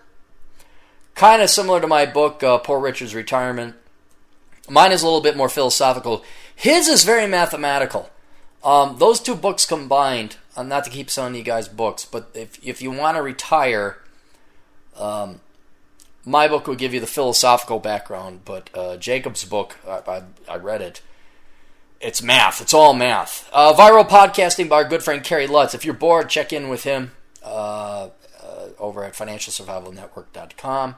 Kind 1.16 1.42
of 1.42 1.50
similar 1.50 1.82
to 1.82 1.88
my 1.88 2.06
book, 2.06 2.44
uh, 2.44 2.60
Poor 2.60 2.80
Richard's 2.80 3.16
Retirement. 3.16 3.76
Mine 4.70 4.92
is 4.92 5.02
a 5.02 5.06
little 5.06 5.22
bit 5.22 5.38
more 5.38 5.50
philosophical. 5.50 6.24
His 6.56 6.88
is 6.88 7.04
very 7.04 7.28
mathematical. 7.28 8.10
Um, 8.64 8.98
those 9.00 9.20
two 9.20 9.36
books 9.36 9.66
combined, 9.66 10.38
uh, 10.56 10.64
not 10.64 10.84
to 10.84 10.90
keep 10.90 11.10
selling 11.10 11.36
you 11.36 11.44
guys 11.44 11.68
books, 11.68 12.06
but 12.06 12.30
if, 12.34 12.60
if 12.66 12.82
you 12.82 12.92
want 12.92 13.16
to 13.18 13.22
retire, 13.22 13.98
um, 14.96 15.40
my 16.28 16.50
book 16.50 16.68
would 16.68 16.78
give 16.78 16.94
you 16.94 17.00
the 17.00 17.08
philosophical 17.08 17.80
background, 17.80 18.42
but 18.44 18.70
uh, 18.74 18.98
Jacob's 18.98 19.46
book, 19.46 19.78
I, 19.88 20.02
I, 20.08 20.24
I 20.50 20.58
read 20.58 20.82
it. 20.82 21.02
It's 22.02 22.22
math. 22.22 22.62
It's 22.62 22.74
all 22.74 22.94
math. 22.94 23.50
Uh, 23.54 23.74
viral 23.74 24.08
podcasting 24.08 24.68
by 24.68 24.76
our 24.76 24.84
good 24.84 25.02
friend 25.02 25.24
Kerry 25.24 25.48
Lutz. 25.48 25.74
If 25.74 25.86
you're 25.86 25.94
bored, 25.94 26.30
check 26.30 26.52
in 26.52 26.68
with 26.68 26.84
him 26.84 27.12
uh, 27.44 28.10
uh, 28.44 28.68
over 28.78 29.06
at 29.06 29.14
financialsurvivalnetwork.com. 29.14 30.96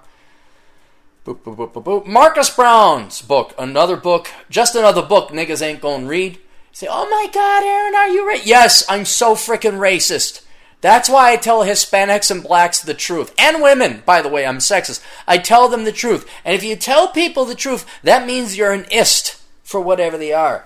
Boop, 1.26 1.40
boop, 1.42 1.56
boop, 1.56 1.74
boop, 1.74 1.84
boop. 1.84 2.06
Marcus 2.08 2.50
Brown's 2.50 3.22
book, 3.22 3.54
another 3.60 3.96
book, 3.96 4.30
just 4.50 4.74
another 4.74 5.04
book 5.04 5.30
niggas 5.30 5.62
ain't 5.62 5.80
gonna 5.80 6.08
read. 6.08 6.38
You 6.38 6.42
say, 6.72 6.88
oh 6.90 7.08
my 7.08 7.32
god, 7.32 7.64
Aaron, 7.64 7.96
are 7.96 8.10
you 8.10 8.28
right? 8.28 8.46
Yes, 8.46 8.84
I'm 8.90 9.06
so 9.06 9.36
freaking 9.36 9.78
racist. 9.78 10.44
That's 10.82 11.10
why 11.10 11.32
I 11.32 11.36
tell 11.36 11.62
Hispanics 11.62 12.32
and 12.32 12.42
blacks 12.42 12.82
the 12.82 12.94
truth. 12.94 13.34
And 13.38 13.62
women, 13.62 14.02
by 14.06 14.22
the 14.22 14.30
way, 14.30 14.46
I'm 14.46 14.60
sexist. 14.60 15.04
I 15.28 15.38
tell 15.38 15.68
them 15.68 15.84
the 15.84 15.92
truth. 15.92 16.30
And 16.46 16.56
if 16.56 16.64
you 16.64 16.76
tell 16.76 17.10
people 17.10 17.44
the 17.44 17.56
truth, 17.56 17.86
that 18.04 18.26
means 18.26 18.56
you're 18.56 18.72
an 18.72 18.86
ist 18.92 19.42
for 19.62 19.82
whatever 19.82 20.18
they 20.18 20.32
are. 20.32 20.66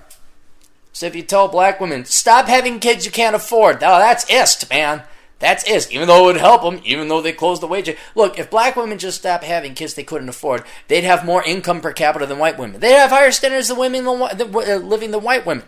So 0.91 1.07
if 1.07 1.15
you 1.15 1.23
tell 1.23 1.47
black 1.47 1.79
women, 1.79 2.05
stop 2.05 2.47
having 2.47 2.79
kids 2.79 3.05
you 3.05 3.11
can't 3.11 3.35
afford, 3.35 3.77
oh, 3.77 3.97
that's 3.97 4.29
ist, 4.29 4.69
man. 4.69 5.01
That's 5.39 5.67
ist. 5.67 5.91
Even 5.91 6.07
though 6.07 6.29
it 6.29 6.33
would 6.33 6.37
help 6.37 6.61
them, 6.61 6.79
even 6.85 7.09
though 7.09 7.19
they 7.19 7.33
close 7.33 7.59
the 7.59 7.67
wage. 7.67 7.93
Look, 8.15 8.39
if 8.39 8.49
black 8.49 8.77
women 8.77 8.97
just 8.97 9.17
stopped 9.17 9.43
having 9.43 9.73
kids 9.73 9.95
they 9.95 10.03
couldn't 10.03 10.29
afford, 10.29 10.63
they'd 10.87 11.03
have 11.03 11.25
more 11.25 11.43
income 11.43 11.81
per 11.81 11.91
capita 11.91 12.25
than 12.25 12.37
white 12.37 12.57
women. 12.57 12.79
They'd 12.79 12.93
have 12.93 13.09
higher 13.09 13.31
standards 13.31 13.67
than 13.67 13.77
women 13.77 14.07
uh, 14.07 14.77
living 14.77 15.11
than 15.11 15.21
white 15.21 15.45
women. 15.45 15.65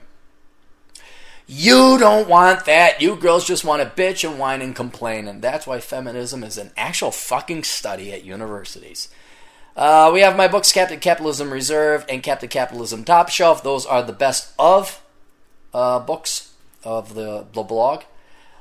You 1.48 1.98
don't 2.00 2.28
want 2.28 2.66
that. 2.66 3.02
You 3.02 3.16
girls 3.16 3.46
just 3.46 3.64
want 3.64 3.84
to 3.84 4.02
bitch 4.02 4.28
and 4.28 4.40
whine 4.40 4.62
and 4.62 4.76
complain, 4.76 5.28
and 5.28 5.42
that's 5.42 5.68
why 5.68 5.80
feminism 5.80 6.44
is 6.44 6.58
an 6.58 6.72
actual 6.76 7.12
fucking 7.12 7.64
study 7.64 8.12
at 8.12 8.24
universities. 8.24 9.10
Uh, 9.76 10.10
we 10.14 10.22
have 10.22 10.38
my 10.38 10.48
books, 10.48 10.72
Captain 10.72 11.00
Capitalism 11.00 11.52
Reserve 11.52 12.06
and 12.10 12.24
Captain 12.24 12.50
Capitalism 12.50 13.04
Top 13.04 13.30
Shelf. 13.30 13.62
Those 13.62 13.86
are 13.86 14.02
the 14.02 14.14
best 14.14 14.54
of 14.58 15.04
uh, 15.74 16.00
books 16.00 16.54
of 16.84 17.14
the, 17.14 17.46
the 17.54 17.64
blog. 17.64 18.04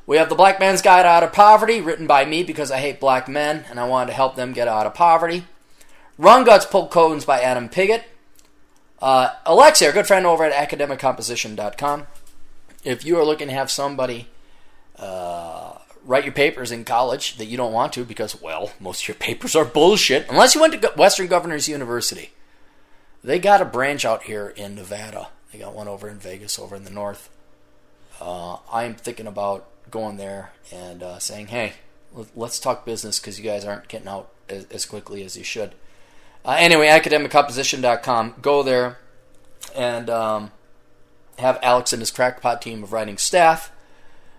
We 0.07 0.19
have 0.19 0.29
The 0.29 0.35
Black 0.35 0.61
Man's 0.61 0.83
Guide 0.83 1.07
Out 1.07 1.23
of 1.23 1.33
Poverty, 1.33 1.81
written 1.81 2.07
by 2.07 2.27
me 2.27 2.43
because 2.43 2.71
I 2.71 2.79
hate 2.79 3.01
black 3.01 3.27
men 3.27 3.65
and 3.71 3.81
I 3.81 3.89
wanted 3.89 4.09
to 4.09 4.17
help 4.17 4.37
them 4.37 4.53
get 4.53 4.69
out 4.69 4.87
of 4.87 4.93
poverty. 4.93 5.47
Run 6.19 6.45
Guts 6.45 6.67
Pull 6.67 6.89
Codes 6.89 7.25
by 7.25 7.41
Adam 7.41 7.71
Piggott. 7.71 8.05
Uh, 9.01 9.31
Alexia, 9.47 9.89
our 9.89 9.95
good 9.95 10.07
friend 10.07 10.27
over 10.27 10.45
at 10.45 10.71
academiccomposition.com. 10.71 12.07
If 12.85 13.05
you 13.05 13.19
are 13.19 13.25
looking 13.25 13.49
to 13.49 13.55
have 13.55 13.71
somebody 13.71 14.29
uh, 14.97 15.79
write 16.05 16.25
your 16.25 16.33
papers 16.33 16.71
in 16.71 16.85
college 16.85 17.37
that 17.39 17.47
you 17.47 17.57
don't 17.57 17.73
want 17.73 17.93
to 17.95 18.05
because, 18.05 18.41
well, 18.41 18.73
most 18.79 19.03
of 19.03 19.09
your 19.09 19.15
papers 19.17 19.57
are 19.57 19.65
bullshit, 19.65 20.29
unless 20.29 20.55
you 20.55 20.61
went 20.61 20.81
to 20.81 20.93
Western 20.97 21.27
Governors 21.27 21.69
University. 21.69 22.31
They 23.23 23.39
got 23.39 23.63
a 23.63 23.65
branch 23.65 24.05
out 24.05 24.25
here 24.25 24.49
in 24.49 24.75
Nevada. 24.75 25.29
They 25.51 25.59
got 25.59 25.75
one 25.75 25.89
over 25.89 26.09
in 26.09 26.19
Vegas, 26.19 26.59
over 26.59 26.77
in 26.77 26.85
the 26.85 26.91
north. 26.91 27.31
Uh, 28.21 28.59
I'm 28.71 28.95
thinking 28.95 29.27
about 29.27 29.67
going 29.91 30.19
there 30.19 30.53
and 30.71 31.03
uh, 31.03 31.19
saying, 31.19 31.47
hey, 31.47 31.73
let- 32.13 32.37
let's 32.37 32.59
talk 32.61 32.85
business 32.85 33.19
because 33.19 33.39
you 33.39 33.45
guys 33.45 33.65
aren't 33.65 33.89
getting 33.89 34.09
out 34.09 34.31
as, 34.49 34.67
as 34.67 34.85
quickly 34.85 35.25
as 35.25 35.37
you 35.39 35.45
should. 35.45 35.75
Uh, 36.45 36.57
anyway, 36.59 36.89
academiccomposition.com. 36.89 38.35
Go 38.43 38.63
there 38.63 38.99
and 39.75 40.11
um, 40.11 40.53
have 41.39 41.59
Alex 41.63 41.93
and 41.93 42.01
his 42.01 42.11
crackpot 42.11 42.63
team 42.63 42.83
of 42.83 42.93
writing 42.93 43.19
staff 43.19 43.71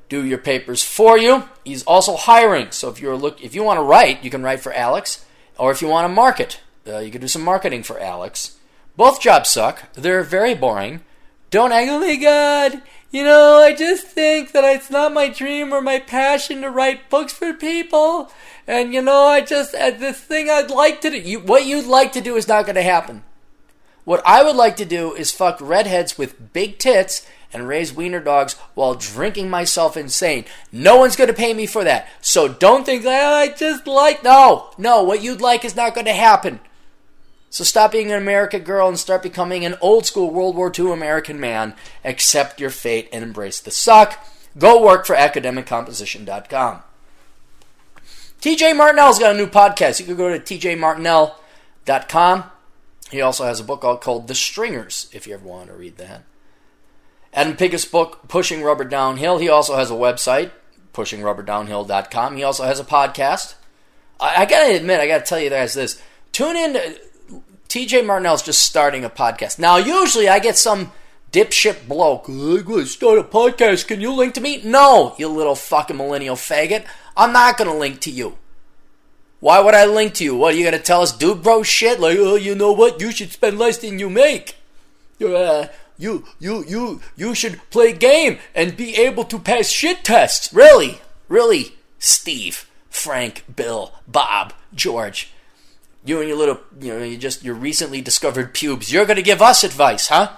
do 0.08 0.24
your 0.24 0.38
papers 0.38 0.84
for 0.84 1.18
you. 1.18 1.50
He's 1.64 1.84
also 1.84 2.16
hiring, 2.16 2.72
so 2.72 2.90
if 2.90 3.02
you're 3.02 3.18
look 3.18 3.42
if 3.44 3.56
you 3.56 3.64
want 3.64 3.80
to 3.80 3.84
write, 3.84 4.24
you 4.24 4.30
can 4.30 4.44
write 4.44 4.60
for 4.60 4.74
Alex, 4.74 5.26
or 5.58 5.72
if 5.72 5.82
you 5.82 5.88
want 5.88 6.06
to 6.06 6.14
market, 6.14 6.60
Uh, 6.88 7.00
you 7.00 7.10
can 7.10 7.22
do 7.22 7.28
some 7.28 7.42
marketing 7.42 7.82
for 7.82 8.00
Alex. 8.00 8.58
Both 8.96 9.20
jobs 9.20 9.50
suck. 9.50 9.92
They're 9.94 10.22
very 10.22 10.54
boring. 10.54 11.02
Don't 11.50 11.72
act, 11.72 11.90
oh 11.90 12.00
my 12.00 12.16
god, 12.16 12.82
you 13.12 13.24
know, 13.24 13.62
I 13.62 13.74
just 13.74 14.08
think 14.08 14.52
that 14.52 14.64
it's 14.64 14.90
not 14.90 15.14
my 15.14 15.30
dream 15.30 15.74
or 15.74 15.82
my 15.82 16.00
passion 16.00 16.62
to 16.62 16.70
write 16.70 17.10
books 17.10 17.34
for 17.34 17.54
people. 17.54 18.30
And 18.68 18.94
you 18.94 19.02
know, 19.02 19.24
I 19.24 19.42
just, 19.42 19.74
uh, 19.74 19.92
this 19.92 20.20
thing 20.20 20.50
I'd 20.50 20.70
like 20.70 21.02
to 21.02 21.10
do, 21.10 21.18
you, 21.18 21.40
what 21.40 21.66
you'd 21.66 21.88
like 21.88 22.12
to 22.14 22.22
do 22.22 22.36
is 22.36 22.48
not 22.48 22.66
going 22.66 22.76
to 22.76 22.84
happen. 22.84 23.24
What 24.06 24.26
I 24.26 24.44
would 24.44 24.56
like 24.56 24.78
to 24.78 24.86
do 24.86 25.14
is 25.14 25.32
fuck 25.32 25.58
redheads 25.60 26.18
with 26.18 26.54
big 26.54 26.78
tits 26.78 27.28
and 27.52 27.68
raise 27.68 27.94
wiener 27.94 28.20
dogs 28.20 28.54
while 28.76 28.96
drinking 28.96 29.50
myself 29.50 29.98
insane. 29.98 30.46
No 30.72 30.98
one's 30.98 31.16
going 31.16 31.30
to 31.30 31.34
pay 31.34 31.54
me 31.54 31.66
for 31.66 31.84
that. 31.84 32.08
So 32.22 32.48
don't 32.48 32.86
think 32.86 33.04
that 33.04 33.34
I 33.34 33.48
just 33.50 33.88
like. 33.88 34.24
No, 34.24 34.70
no, 34.78 35.04
what 35.04 35.24
you'd 35.24 35.42
like 35.42 35.66
is 35.66 35.76
not 35.76 35.96
going 35.96 36.06
to 36.06 36.14
happen. 36.14 36.60
So 37.50 37.64
stop 37.64 37.94
being 37.94 38.12
an 38.12 38.18
American 38.18 38.64
girl 38.64 38.90
and 38.90 39.00
start 39.00 39.24
becoming 39.24 39.66
an 39.66 39.76
old 39.80 40.06
school 40.06 40.30
World 40.30 40.56
War 40.56 40.72
II 40.78 40.92
American 40.92 41.40
man. 41.40 41.74
Accept 42.04 42.60
your 42.60 42.70
fate 42.70 43.08
and 43.14 43.24
embrace 43.24 43.62
the 43.62 43.72
suck. 43.72 44.28
Go 44.58 44.84
work 44.84 45.06
for 45.06 45.16
academiccomposition.com. 45.16 46.82
TJ 48.42 48.76
Martinell's 48.76 49.20
got 49.20 49.34
a 49.34 49.38
new 49.38 49.48
podcast. 49.48 50.00
You 50.00 50.06
can 50.06 50.18
go 50.18 50.38
to 50.38 50.40
tjmartinell.com. 50.40 52.44
He 53.16 53.22
also 53.22 53.46
has 53.46 53.62
a 53.62 53.64
book 53.64 53.80
called 54.02 54.28
The 54.28 54.36
Stringers, 54.36 55.10
if 55.14 55.26
you 55.26 55.34
ever 55.34 55.48
want 55.48 55.70
to 55.70 55.74
read 55.74 55.96
that. 55.98 56.24
Adam 57.34 57.56
Piggott's 57.56 57.86
book, 57.86 58.28
Pushing 58.28 58.62
Rubber 58.62 58.84
Downhill. 58.84 59.38
He 59.38 59.48
also 59.48 59.78
has 59.78 59.90
a 59.90 59.96
website, 59.96 60.52
pushingrubberdownhill.com. 60.94 62.36
He 62.36 62.44
also 62.44 62.66
has 62.66 62.80
a 62.80 62.84
podcast. 62.84 63.56
I, 64.20 64.44
I 64.44 64.46
gotta 64.46 64.76
admit, 64.76 65.00
I 65.00 65.08
gotta 65.08 65.24
tell 65.24 65.40
you 65.40 65.50
guys 65.50 65.74
this. 65.74 66.02
Tune 66.34 66.58
in. 66.58 66.74
To, 66.74 67.00
TJ 67.70 68.06
Martinell's 68.06 68.44
just 68.44 68.64
starting 68.64 69.06
a 69.06 69.10
podcast. 69.10 69.60
Now, 69.60 69.78
usually 69.78 70.28
I 70.28 70.40
get 70.40 70.58
some 70.58 70.92
dipshit 71.32 71.88
bloke. 71.88 72.28
To 72.28 72.86
start 72.86 73.20
a 73.20 73.24
podcast. 73.24 73.88
Can 73.88 74.02
you 74.02 74.14
link 74.14 74.34
to 74.34 74.42
me? 74.42 74.62
No, 74.64 75.16
you 75.18 75.28
little 75.30 75.56
fucking 75.56 75.98
millennial 75.98 76.36
faggot. 76.36 76.86
I'm 77.16 77.34
not 77.34 77.58
going 77.58 77.70
to 77.70 77.78
link 77.78 78.02
to 78.02 78.12
you. 78.12 78.38
Why 79.46 79.60
would 79.60 79.76
I 79.76 79.86
link 79.86 80.16
to 80.16 80.24
you? 80.24 80.36
What 80.36 80.56
are 80.56 80.58
you 80.58 80.72
to 80.72 80.80
tell 80.80 81.04
us, 81.04 81.16
dude, 81.16 81.44
bro? 81.44 81.62
Shit, 81.62 82.00
like, 82.00 82.18
oh, 82.20 82.34
you 82.34 82.56
know 82.56 82.72
what? 82.72 83.00
You 83.00 83.12
should 83.12 83.32
spend 83.32 83.60
less 83.60 83.78
than 83.78 84.00
you 84.00 84.10
make. 84.10 84.56
Uh, 85.24 85.68
you, 86.00 86.26
you, 86.40 86.66
you, 86.68 87.00
you 87.16 87.36
should 87.36 87.62
play 87.70 87.94
game 87.94 88.40
and 88.56 88.76
be 88.76 88.96
able 88.96 89.24
to 89.26 89.38
pass 89.38 89.70
shit 89.70 90.04
tests. 90.04 90.52
Really, 90.52 91.00
really, 91.30 91.76
Steve, 92.00 92.68
Frank, 92.90 93.44
Bill, 93.56 93.94
Bob, 94.08 94.52
George. 94.74 95.32
You 96.04 96.22
and 96.22 96.28
your 96.28 96.40
little, 96.40 96.62
you 96.82 96.98
know, 96.98 97.04
you 97.04 97.16
just 97.16 97.44
your 97.44 97.54
recently 97.54 98.02
discovered 98.02 98.52
pubes. 98.56 98.92
You're 98.92 99.06
to 99.06 99.22
give 99.22 99.44
us 99.44 99.64
advice, 99.64 100.08
huh? 100.08 100.38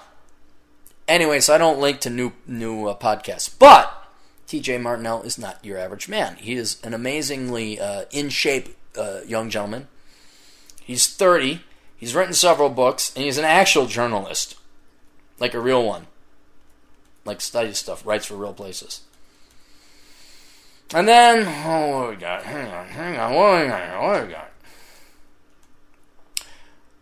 Anyway, 1.08 1.40
so 1.40 1.54
I 1.54 1.58
don't 1.58 1.80
link 1.80 2.00
to 2.00 2.10
new 2.10 2.32
new 2.46 2.88
uh, 2.88 2.98
podcasts, 2.98 3.48
but 3.58 3.90
T.J. 4.46 4.76
Martinell 4.76 5.22
is 5.22 5.38
not 5.38 5.64
your 5.64 5.78
average 5.78 6.10
man. 6.10 6.36
He 6.36 6.52
is 6.52 6.78
an 6.84 6.92
amazingly 6.92 7.80
uh, 7.80 8.04
in 8.10 8.28
shape 8.28 8.74
uh, 8.96 9.20
young 9.26 9.50
gentleman. 9.50 9.88
He's 10.82 11.06
30. 11.06 11.62
He's 11.96 12.14
written 12.14 12.34
several 12.34 12.68
books, 12.70 13.12
and 13.14 13.24
he's 13.24 13.38
an 13.38 13.44
actual 13.44 13.86
journalist, 13.86 14.56
like 15.38 15.54
a 15.54 15.60
real 15.60 15.84
one. 15.84 16.06
Like 17.24 17.40
studies 17.40 17.78
stuff, 17.78 18.06
writes 18.06 18.26
for 18.26 18.36
real 18.36 18.54
places. 18.54 19.02
And 20.94 21.06
then, 21.06 21.46
oh, 21.66 21.98
what 21.98 22.10
we 22.10 22.16
got? 22.16 22.44
Hang 22.44 22.72
on, 22.72 22.86
hang 22.88 23.18
on, 23.18 23.34
what 23.34 23.62
we 23.62 23.68
got? 23.68 24.02
What 24.02 24.26
we 24.26 24.32
got? 24.32 24.50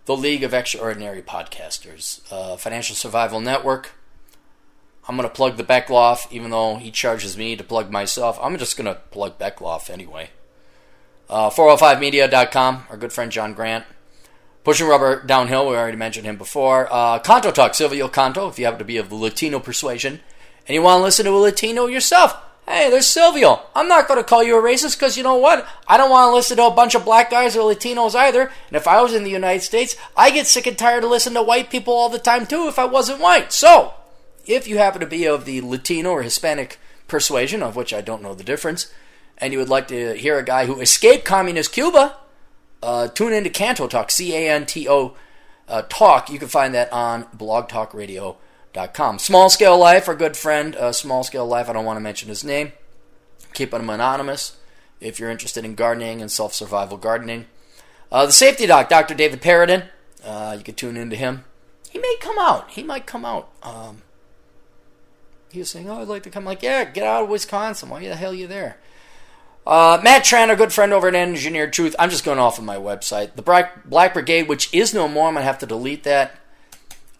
the 0.06 0.16
League 0.16 0.44
of 0.44 0.54
Extraordinary 0.54 1.20
Podcasters, 1.20 2.20
uh, 2.32 2.56
Financial 2.56 2.94
Survival 2.94 3.40
Network. 3.40 3.90
I'm 5.08 5.16
going 5.16 5.28
to 5.28 5.34
plug 5.34 5.56
the 5.56 5.64
Beckloff, 5.64 6.30
even 6.32 6.50
though 6.50 6.76
he 6.76 6.92
charges 6.92 7.36
me 7.36 7.56
to 7.56 7.64
plug 7.64 7.90
myself. 7.90 8.38
I'm 8.40 8.56
just 8.56 8.76
going 8.76 8.86
to 8.86 9.00
plug 9.10 9.36
Beckloff 9.38 9.90
anyway. 9.90 10.30
Uh, 11.28 11.50
405media.com, 11.50 12.84
our 12.88 12.96
good 12.96 13.12
friend 13.12 13.32
John 13.32 13.54
Grant. 13.54 13.84
Pushing 14.64 14.88
Rubber 14.88 15.22
Downhill, 15.22 15.68
we 15.68 15.76
already 15.76 15.96
mentioned 15.96 16.26
him 16.26 16.36
before. 16.36 16.88
Uh, 16.90 17.18
Canto 17.20 17.50
Talk, 17.50 17.74
Silvio 17.74 18.08
Canto, 18.08 18.48
if 18.48 18.58
you 18.58 18.64
happen 18.64 18.78
to 18.78 18.84
be 18.84 18.96
of 18.96 19.08
the 19.08 19.14
Latino 19.14 19.60
persuasion 19.60 20.20
and 20.66 20.74
you 20.74 20.82
want 20.82 20.98
to 20.98 21.04
listen 21.04 21.24
to 21.24 21.32
a 21.32 21.38
Latino 21.38 21.86
yourself, 21.86 22.36
Hey, 22.68 22.90
there's 22.90 23.06
Silvio. 23.06 23.60
I'm 23.76 23.86
not 23.86 24.08
going 24.08 24.18
to 24.18 24.24
call 24.24 24.42
you 24.42 24.58
a 24.58 24.62
racist 24.62 24.98
because 24.98 25.16
you 25.16 25.22
know 25.22 25.36
what? 25.36 25.68
I 25.86 25.96
don't 25.96 26.10
want 26.10 26.30
to 26.30 26.34
listen 26.34 26.56
to 26.56 26.64
a 26.64 26.70
bunch 26.72 26.96
of 26.96 27.04
black 27.04 27.30
guys 27.30 27.56
or 27.56 27.72
Latinos 27.72 28.16
either. 28.16 28.50
And 28.66 28.76
if 28.76 28.88
I 28.88 29.00
was 29.00 29.14
in 29.14 29.22
the 29.22 29.30
United 29.30 29.62
States, 29.62 29.94
I 30.16 30.32
get 30.32 30.48
sick 30.48 30.66
and 30.66 30.76
tired 30.76 31.04
of 31.04 31.10
listening 31.10 31.36
to 31.36 31.44
white 31.44 31.70
people 31.70 31.94
all 31.94 32.08
the 32.08 32.18
time 32.18 32.44
too 32.44 32.66
if 32.66 32.76
I 32.76 32.84
wasn't 32.84 33.20
white. 33.20 33.52
So, 33.52 33.94
if 34.46 34.66
you 34.66 34.78
happen 34.78 35.00
to 35.00 35.06
be 35.06 35.26
of 35.26 35.44
the 35.44 35.60
Latino 35.60 36.10
or 36.10 36.22
Hispanic 36.24 36.80
persuasion, 37.06 37.62
of 37.62 37.76
which 37.76 37.94
I 37.94 38.00
don't 38.00 38.22
know 38.22 38.34
the 38.34 38.42
difference, 38.42 38.92
and 39.38 39.52
you 39.52 39.58
would 39.58 39.68
like 39.68 39.88
to 39.88 40.14
hear 40.14 40.38
a 40.38 40.44
guy 40.44 40.66
who 40.66 40.80
escaped 40.80 41.24
communist 41.24 41.72
Cuba, 41.72 42.16
uh, 42.82 43.08
tune 43.08 43.32
into 43.32 43.50
Canto 43.50 43.86
Talk, 43.86 44.10
C 44.10 44.34
A 44.34 44.50
N 44.50 44.66
T 44.66 44.88
O 44.88 45.16
uh, 45.68 45.82
Talk. 45.88 46.30
You 46.30 46.38
can 46.38 46.48
find 46.48 46.74
that 46.74 46.92
on 46.92 47.26
Blog 47.32 47.68
Talk 47.68 47.94
Com. 48.94 49.18
Small 49.18 49.48
Scale 49.48 49.78
Life, 49.78 50.08
our 50.08 50.14
good 50.14 50.36
friend, 50.36 50.76
uh, 50.76 50.92
Small 50.92 51.24
Scale 51.24 51.46
Life, 51.46 51.68
I 51.68 51.72
don't 51.72 51.84
want 51.84 51.96
to 51.96 52.02
mention 52.02 52.28
his 52.28 52.44
name. 52.44 52.72
Keep 53.54 53.72
him 53.72 53.88
anonymous 53.88 54.56
if 55.00 55.18
you're 55.18 55.30
interested 55.30 55.64
in 55.64 55.74
gardening 55.74 56.20
and 56.20 56.30
self 56.30 56.54
survival 56.54 56.98
gardening. 56.98 57.46
Uh, 58.12 58.26
the 58.26 58.32
Safety 58.32 58.66
Doc, 58.66 58.88
Dr. 58.88 59.14
David 59.14 59.40
Paradin, 59.40 59.84
uh, 60.24 60.54
you 60.56 60.62
can 60.62 60.74
tune 60.74 60.96
into 60.96 61.16
him. 61.16 61.44
He 61.90 61.98
may 61.98 62.16
come 62.20 62.36
out. 62.38 62.70
He 62.70 62.82
might 62.82 63.06
come 63.06 63.24
out. 63.24 63.50
Um, 63.62 64.02
he 65.50 65.60
was 65.60 65.70
saying, 65.70 65.88
Oh, 65.88 66.02
I'd 66.02 66.08
like 66.08 66.22
to 66.24 66.30
come. 66.30 66.42
I'm 66.42 66.46
like, 66.46 66.62
yeah, 66.62 66.84
get 66.84 67.04
out 67.04 67.24
of 67.24 67.28
Wisconsin. 67.28 67.88
Why 67.88 68.06
the 68.06 68.14
hell 68.14 68.32
are 68.32 68.34
you 68.34 68.46
there? 68.46 68.76
Uh, 69.66 70.00
Matt 70.04 70.24
Tran, 70.24 70.48
our 70.48 70.56
good 70.56 70.72
friend 70.72 70.92
over 70.92 71.08
at 71.08 71.14
Engineered 71.14 71.72
Truth. 71.72 71.96
I'm 71.98 72.10
just 72.10 72.24
going 72.24 72.38
off 72.38 72.58
of 72.58 72.64
my 72.64 72.76
website. 72.76 73.34
The 73.34 73.42
Black, 73.42 74.14
Brigade, 74.14 74.46
which 74.48 74.72
is 74.72 74.94
no 74.94 75.08
more. 75.08 75.26
I'm 75.26 75.34
going 75.34 75.42
to 75.42 75.46
have 75.46 75.58
to 75.58 75.66
delete 75.66 76.04
that. 76.04 76.36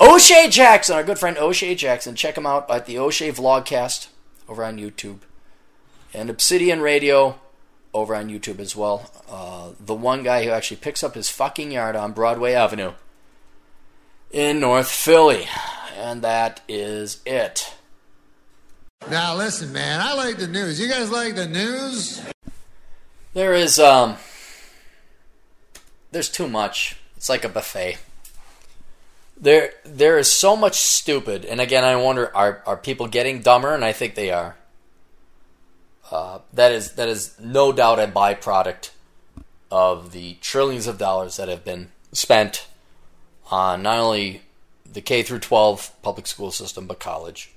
O'Shea 0.00 0.48
Jackson, 0.48 0.94
our 0.94 1.02
good 1.02 1.18
friend 1.18 1.36
O'Shea 1.38 1.74
Jackson. 1.74 2.14
Check 2.14 2.36
him 2.36 2.46
out 2.46 2.70
at 2.70 2.86
the 2.86 2.98
O'Shea 2.98 3.32
Vlogcast 3.32 4.08
over 4.48 4.62
on 4.62 4.78
YouTube. 4.78 5.20
And 6.14 6.30
Obsidian 6.30 6.80
Radio 6.80 7.40
over 7.92 8.14
on 8.14 8.28
YouTube 8.28 8.60
as 8.60 8.76
well. 8.76 9.10
Uh, 9.28 9.70
the 9.80 9.94
one 9.94 10.22
guy 10.22 10.44
who 10.44 10.50
actually 10.50 10.76
picks 10.76 11.02
up 11.02 11.14
his 11.14 11.28
fucking 11.28 11.72
yard 11.72 11.96
on 11.96 12.12
Broadway 12.12 12.52
Avenue 12.52 12.92
in 14.30 14.60
North 14.60 14.90
Philly. 14.90 15.46
And 15.96 16.22
that 16.22 16.60
is 16.68 17.22
it. 17.26 17.74
Now 19.10 19.34
listen, 19.34 19.72
man, 19.72 20.00
I 20.00 20.14
like 20.14 20.36
the 20.36 20.46
news. 20.46 20.78
You 20.78 20.88
guys 20.88 21.10
like 21.10 21.34
the 21.34 21.48
news? 21.48 22.20
There 23.36 23.52
is 23.52 23.78
um 23.78 24.16
there's 26.10 26.30
too 26.30 26.48
much. 26.48 26.96
It's 27.18 27.28
like 27.28 27.44
a 27.44 27.50
buffet 27.50 27.98
there 29.38 29.74
there 29.84 30.16
is 30.16 30.32
so 30.32 30.56
much 30.56 30.76
stupid 30.76 31.44
and 31.44 31.60
again 31.60 31.84
i 31.84 31.94
wonder 31.94 32.34
are 32.34 32.62
are 32.64 32.76
people 32.78 33.06
getting 33.06 33.42
dumber 33.42 33.74
and 33.74 33.84
i 33.84 33.92
think 33.92 34.14
they 34.14 34.30
are 34.30 34.56
uh, 36.10 36.38
that 36.52 36.72
is 36.72 36.92
that 36.92 37.06
is 37.06 37.38
no 37.38 37.72
doubt 37.72 37.98
a 37.98 38.06
byproduct 38.06 38.90
of 39.70 40.12
the 40.12 40.34
trillions 40.40 40.86
of 40.86 40.98
dollars 40.98 41.36
that 41.36 41.48
have 41.48 41.64
been 41.64 41.90
spent 42.12 42.66
on 43.50 43.82
not 43.82 43.98
only 43.98 44.42
the 44.90 45.00
K 45.00 45.22
through 45.22 45.40
12 45.40 45.90
public 46.02 46.26
school 46.26 46.50
system 46.50 46.86
but 46.86 47.00
college. 47.00 47.52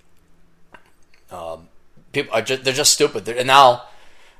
Um, 1.31 1.67
people 2.11 2.33
are 2.33 2.41
just, 2.41 2.63
they're 2.63 2.73
just 2.73 2.93
stupid. 2.93 3.25
They're, 3.25 3.37
and 3.37 3.47
now 3.47 3.83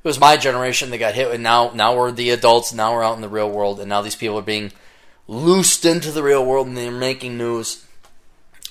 it 0.03 0.07
was 0.07 0.19
my 0.19 0.37
generation 0.37 0.89
that 0.89 0.97
got 0.97 1.15
hit, 1.15 1.31
and 1.31 1.43
now 1.43 1.71
now 1.73 1.95
we're 1.95 2.11
the 2.11 2.29
adults. 2.29 2.73
Now 2.73 2.93
we're 2.93 3.03
out 3.03 3.15
in 3.15 3.21
the 3.21 3.29
real 3.29 3.49
world, 3.49 3.79
and 3.79 3.89
now 3.89 4.01
these 4.01 4.15
people 4.15 4.39
are 4.39 4.43
being 4.43 4.71
loosed 5.29 5.85
into 5.85 6.11
the 6.11 6.23
real 6.23 6.43
world 6.43 6.67
and 6.67 6.75
they're 6.75 6.91
making 6.91 7.37
news. 7.37 7.85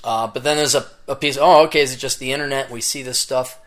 Uh, 0.03 0.27
but 0.27 0.43
then 0.43 0.57
there's 0.57 0.75
a, 0.75 0.87
a 1.07 1.15
piece, 1.15 1.39
oh, 1.41 1.65
okay, 1.65 1.81
is 1.81 1.95
it 1.95 1.99
just 1.99 2.19
the 2.19 2.33
internet? 2.33 2.71
We 2.71 2.81
see 2.81 3.03
this 3.03 3.19
stuff. 3.19 3.61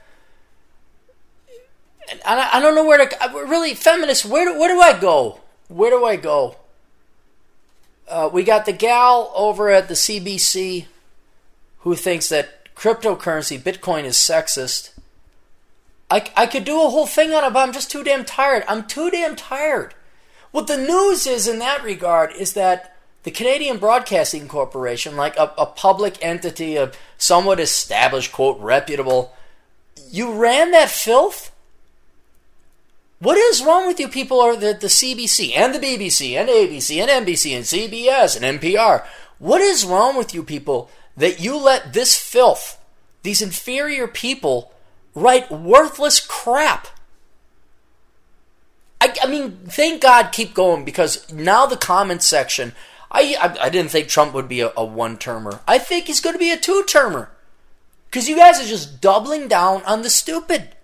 And 2.09 2.19
I, 2.25 2.57
I 2.57 2.59
don't 2.59 2.75
know 2.75 2.85
where 2.85 3.05
to, 3.05 3.29
really, 3.47 3.73
feminists, 3.73 4.25
where 4.25 4.45
do, 4.45 4.59
where 4.59 4.73
do 4.73 4.81
I 4.81 4.99
go? 4.99 5.39
Where 5.69 5.89
do 5.89 6.03
I 6.03 6.17
go? 6.17 6.57
Uh, 8.09 8.29
we 8.31 8.43
got 8.43 8.65
the 8.65 8.73
gal 8.73 9.31
over 9.35 9.69
at 9.69 9.87
the 9.87 9.93
CBC 9.93 10.87
who 11.79 11.95
thinks 11.95 12.27
that 12.27 12.75
cryptocurrency, 12.75 13.57
Bitcoin, 13.57 14.03
is 14.03 14.15
sexist. 14.15 14.91
I, 16.11 16.29
I 16.35 16.45
could 16.45 16.65
do 16.65 16.83
a 16.83 16.89
whole 16.89 17.07
thing 17.07 17.33
on 17.33 17.45
it, 17.45 17.53
but 17.53 17.59
I'm 17.59 17.71
just 17.71 17.89
too 17.89 18.03
damn 18.03 18.25
tired. 18.25 18.65
I'm 18.67 18.85
too 18.85 19.09
damn 19.09 19.37
tired. 19.37 19.95
What 20.51 20.67
the 20.67 20.75
news 20.75 21.25
is 21.25 21.47
in 21.47 21.59
that 21.59 21.85
regard 21.85 22.33
is 22.33 22.51
that 22.53 22.97
the 23.23 23.31
Canadian 23.31 23.77
Broadcasting 23.77 24.49
Corporation, 24.49 25.15
like 25.15 25.37
a, 25.37 25.53
a 25.57 25.65
public 25.65 26.17
entity, 26.21 26.75
a 26.75 26.91
somewhat 27.17 27.61
established, 27.61 28.33
quote, 28.33 28.59
reputable, 28.59 29.33
you 30.09 30.33
ran 30.33 30.71
that 30.71 30.89
filth? 30.89 31.55
What 33.19 33.37
is 33.37 33.63
wrong 33.63 33.87
with 33.87 33.97
you 33.97 34.09
people 34.09 34.41
are 34.41 34.57
the, 34.57 34.73
the 34.73 34.87
CBC 34.87 35.55
and 35.55 35.73
the 35.73 35.79
BBC 35.79 36.33
and 36.33 36.49
ABC 36.49 36.97
and 36.97 37.25
NBC 37.25 37.55
and 37.55 37.63
CBS 37.63 38.35
and 38.35 38.59
NPR? 38.59 39.05
What 39.39 39.61
is 39.61 39.85
wrong 39.85 40.17
with 40.17 40.33
you 40.33 40.43
people 40.43 40.89
that 41.15 41.39
you 41.39 41.55
let 41.55 41.93
this 41.93 42.17
filth, 42.17 42.83
these 43.23 43.41
inferior 43.41 44.07
people, 44.07 44.73
write 45.15 45.51
worthless 45.51 46.19
crap? 46.19 46.87
I, 48.99 49.15
I 49.23 49.27
mean, 49.27 49.59
thank 49.67 50.01
God 50.01 50.31
keep 50.31 50.53
going 50.53 50.85
because 50.85 51.31
now 51.33 51.65
the 51.65 51.77
comment 51.77 52.21
section, 52.21 52.73
I, 53.11 53.35
I, 53.41 53.65
I 53.65 53.69
didn't 53.69 53.91
think 53.91 54.07
Trump 54.07 54.33
would 54.33 54.47
be 54.47 54.61
a, 54.61 54.71
a 54.77 54.85
one 54.85 55.17
termer. 55.17 55.61
I 55.67 55.79
think 55.79 56.05
he's 56.05 56.21
going 56.21 56.35
to 56.35 56.39
be 56.39 56.51
a 56.51 56.57
two 56.57 56.83
termer. 56.87 57.31
Because 58.09 58.29
you 58.29 58.35
guys 58.35 58.59
are 58.59 58.67
just 58.67 59.01
doubling 59.01 59.47
down 59.47 59.83
on 59.83 60.01
the 60.01 60.09
stupid. 60.09 60.75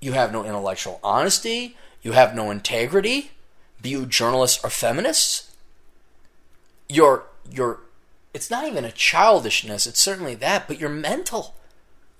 You 0.00 0.12
have 0.12 0.32
no 0.32 0.44
intellectual 0.44 0.98
honesty. 1.02 1.76
You 2.02 2.12
have 2.12 2.34
no 2.34 2.50
integrity. 2.50 3.32
Be 3.82 3.90
you 3.90 4.06
journalists 4.06 4.64
or 4.64 4.70
feminists. 4.70 5.54
You're, 6.88 7.24
you're, 7.50 7.80
it's 8.32 8.50
not 8.50 8.66
even 8.66 8.84
a 8.84 8.92
childishness, 8.92 9.86
it's 9.86 10.00
certainly 10.00 10.34
that, 10.36 10.68
but 10.68 10.78
you're 10.78 10.88
mental. 10.88 11.54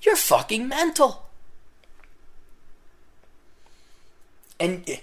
You're 0.02 0.16
fucking 0.16 0.68
mental. 0.68 1.26
And, 4.58 5.00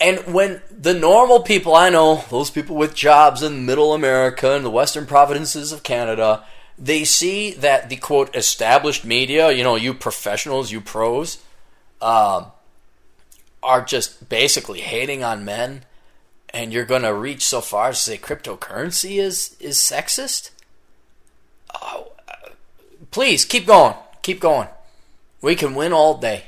and 0.00 0.18
when 0.32 0.62
the 0.70 0.94
normal 0.94 1.40
people 1.40 1.74
I 1.74 1.88
know, 1.88 2.24
those 2.30 2.50
people 2.50 2.76
with 2.76 2.94
jobs 2.94 3.42
in 3.42 3.66
middle 3.66 3.94
America 3.94 4.54
and 4.54 4.64
the 4.64 4.70
western 4.70 5.06
provinces 5.06 5.72
of 5.72 5.82
Canada, 5.82 6.44
they 6.78 7.04
see 7.04 7.50
that 7.52 7.88
the 7.88 7.96
quote 7.96 8.34
established 8.36 9.04
media, 9.04 9.50
you 9.50 9.64
know, 9.64 9.74
you 9.74 9.92
professionals, 9.92 10.70
you 10.70 10.80
pros, 10.80 11.38
um, 12.00 12.46
are 13.62 13.82
just 13.82 14.28
basically 14.28 14.80
hating 14.80 15.24
on 15.24 15.44
men, 15.44 15.84
and 16.50 16.72
you're 16.72 16.84
going 16.84 17.02
to 17.02 17.12
reach 17.12 17.44
so 17.44 17.60
far 17.60 17.88
as 17.88 17.98
to 17.98 18.10
say 18.10 18.18
cryptocurrency 18.18 19.18
is 19.18 19.56
is 19.58 19.76
sexist. 19.76 20.50
Oh, 21.82 22.12
uh, 22.28 22.50
please 23.10 23.44
keep 23.44 23.66
going, 23.66 23.94
keep 24.28 24.40
going. 24.40 24.68
We 25.40 25.54
can 25.54 25.74
win 25.74 25.94
all 25.94 26.18
day. 26.18 26.44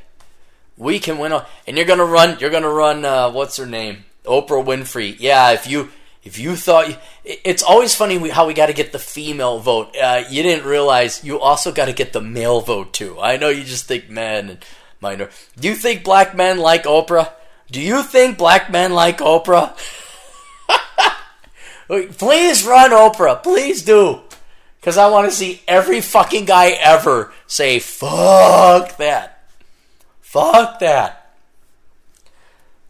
We 0.77 0.99
can 0.99 1.17
win 1.19 1.33
all, 1.33 1.47
and 1.67 1.77
you're 1.77 1.87
gonna 1.87 2.05
run. 2.05 2.39
You're 2.39 2.51
gonna 2.51 2.69
run. 2.69 3.05
Uh, 3.05 3.31
what's 3.31 3.57
her 3.57 3.67
name? 3.67 4.05
Oprah 4.27 4.65
Winfrey. 4.65 5.17
Yeah, 5.19 5.53
if 5.53 5.67
you 5.67 5.89
if 6.23 6.39
you 6.39 6.57
thought 6.57 6.95
it's 7.25 7.63
always 7.63 7.95
funny 7.95 8.29
how 8.29 8.47
we 8.47 8.53
got 8.53 8.67
to 8.67 8.75
get 8.75 8.93
the 8.93 8.99
female 8.99 9.61
vote. 9.61 9.97
Uh, 9.97 10.25
you 10.29 10.43
didn't 10.43 10.67
realize 10.67 11.25
you 11.25 11.41
also 11.41 11.73
got 11.73 11.87
to 11.87 11.95
get 11.95 12.13
the 12.13 12.21
male 12.21 12.61
vote 12.61 12.93
too. 12.93 13.19
I 13.19 13.39
know 13.39 13.49
you 13.49 13.65
just 13.65 13.87
think 13.87 14.11
men 14.11 14.51
and 14.51 14.65
minor. 15.01 15.31
Do 15.59 15.69
you 15.69 15.75
think 15.75 16.05
black 16.05 16.37
men 16.37 16.59
like 16.59 16.85
Oprah? 16.85 17.33
Do 17.71 17.81
you 17.81 18.03
think 18.03 18.37
black 18.37 18.71
men 18.71 18.93
like 18.93 19.19
Oprah? 19.19 19.73
Please 22.19 22.67
run 22.67 22.91
Oprah. 22.91 23.43
Please 23.43 23.83
do. 23.83 24.21
Because 24.81 24.97
I 24.97 25.11
want 25.11 25.29
to 25.29 25.37
see 25.37 25.61
every 25.69 26.01
fucking 26.01 26.47
guy 26.47 26.71
ever 26.71 27.33
say, 27.47 27.79
fuck 27.79 28.97
that. 28.97 29.45
Fuck 30.23 30.79
that. 30.79 31.35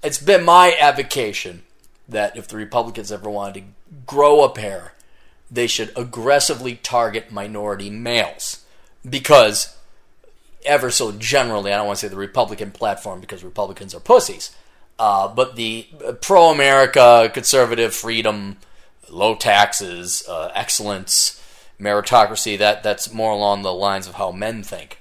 It's 0.03 0.19
been 0.19 0.45
my 0.45 0.73
avocation 0.81 1.63
that 2.09 2.37
if 2.37 2.47
the 2.49 2.57
Republicans 2.57 3.11
ever 3.11 3.29
wanted 3.29 3.55
to 3.61 3.67
grow 4.07 4.45
a 4.45 4.49
pair, 4.49 4.93
they 5.51 5.67
should 5.67 5.93
aggressively 5.97 6.77
target 6.77 7.33
minority 7.33 7.91
males. 7.91 8.65
Because 9.09 9.77
ever 10.65 10.91
so 10.91 11.13
generally, 11.13 11.73
I 11.73 11.77
don't 11.77 11.87
want 11.87 11.99
to 11.99 12.07
say 12.07 12.11
the 12.11 12.17
Republican 12.17 12.71
platform 12.71 13.21
because 13.21 13.43
Republicans 13.43 13.95
are 13.95 14.01
pussies, 14.01 14.55
uh, 14.99 15.29
but 15.29 15.57
the 15.57 15.89
pro 16.21 16.51
America, 16.51 17.31
conservative, 17.33 17.95
freedom, 17.95 18.59
low 19.09 19.35
taxes, 19.35 20.23
uh, 20.29 20.53
excellence, 20.55 21.40
meritocracy, 21.81 22.59
that, 22.59 22.83
that's 22.83 23.13
more 23.13 23.33
along 23.33 23.63
the 23.63 23.73
lines 23.73 24.07
of 24.07 24.15
how 24.15 24.31
men 24.31 24.63
think. 24.63 24.99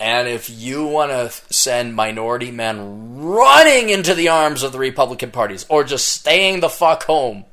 And 0.00 0.28
if 0.28 0.48
you 0.48 0.86
want 0.86 1.10
to 1.10 1.30
send 1.52 1.94
minority 1.94 2.50
men 2.52 3.16
running 3.18 3.88
into 3.88 4.14
the 4.14 4.28
arms 4.28 4.62
of 4.62 4.72
the 4.72 4.78
Republican 4.78 5.32
parties 5.32 5.66
or 5.68 5.82
just 5.82 6.06
staying 6.06 6.60
the 6.60 6.68
fuck 6.68 7.04
home, 7.04 7.44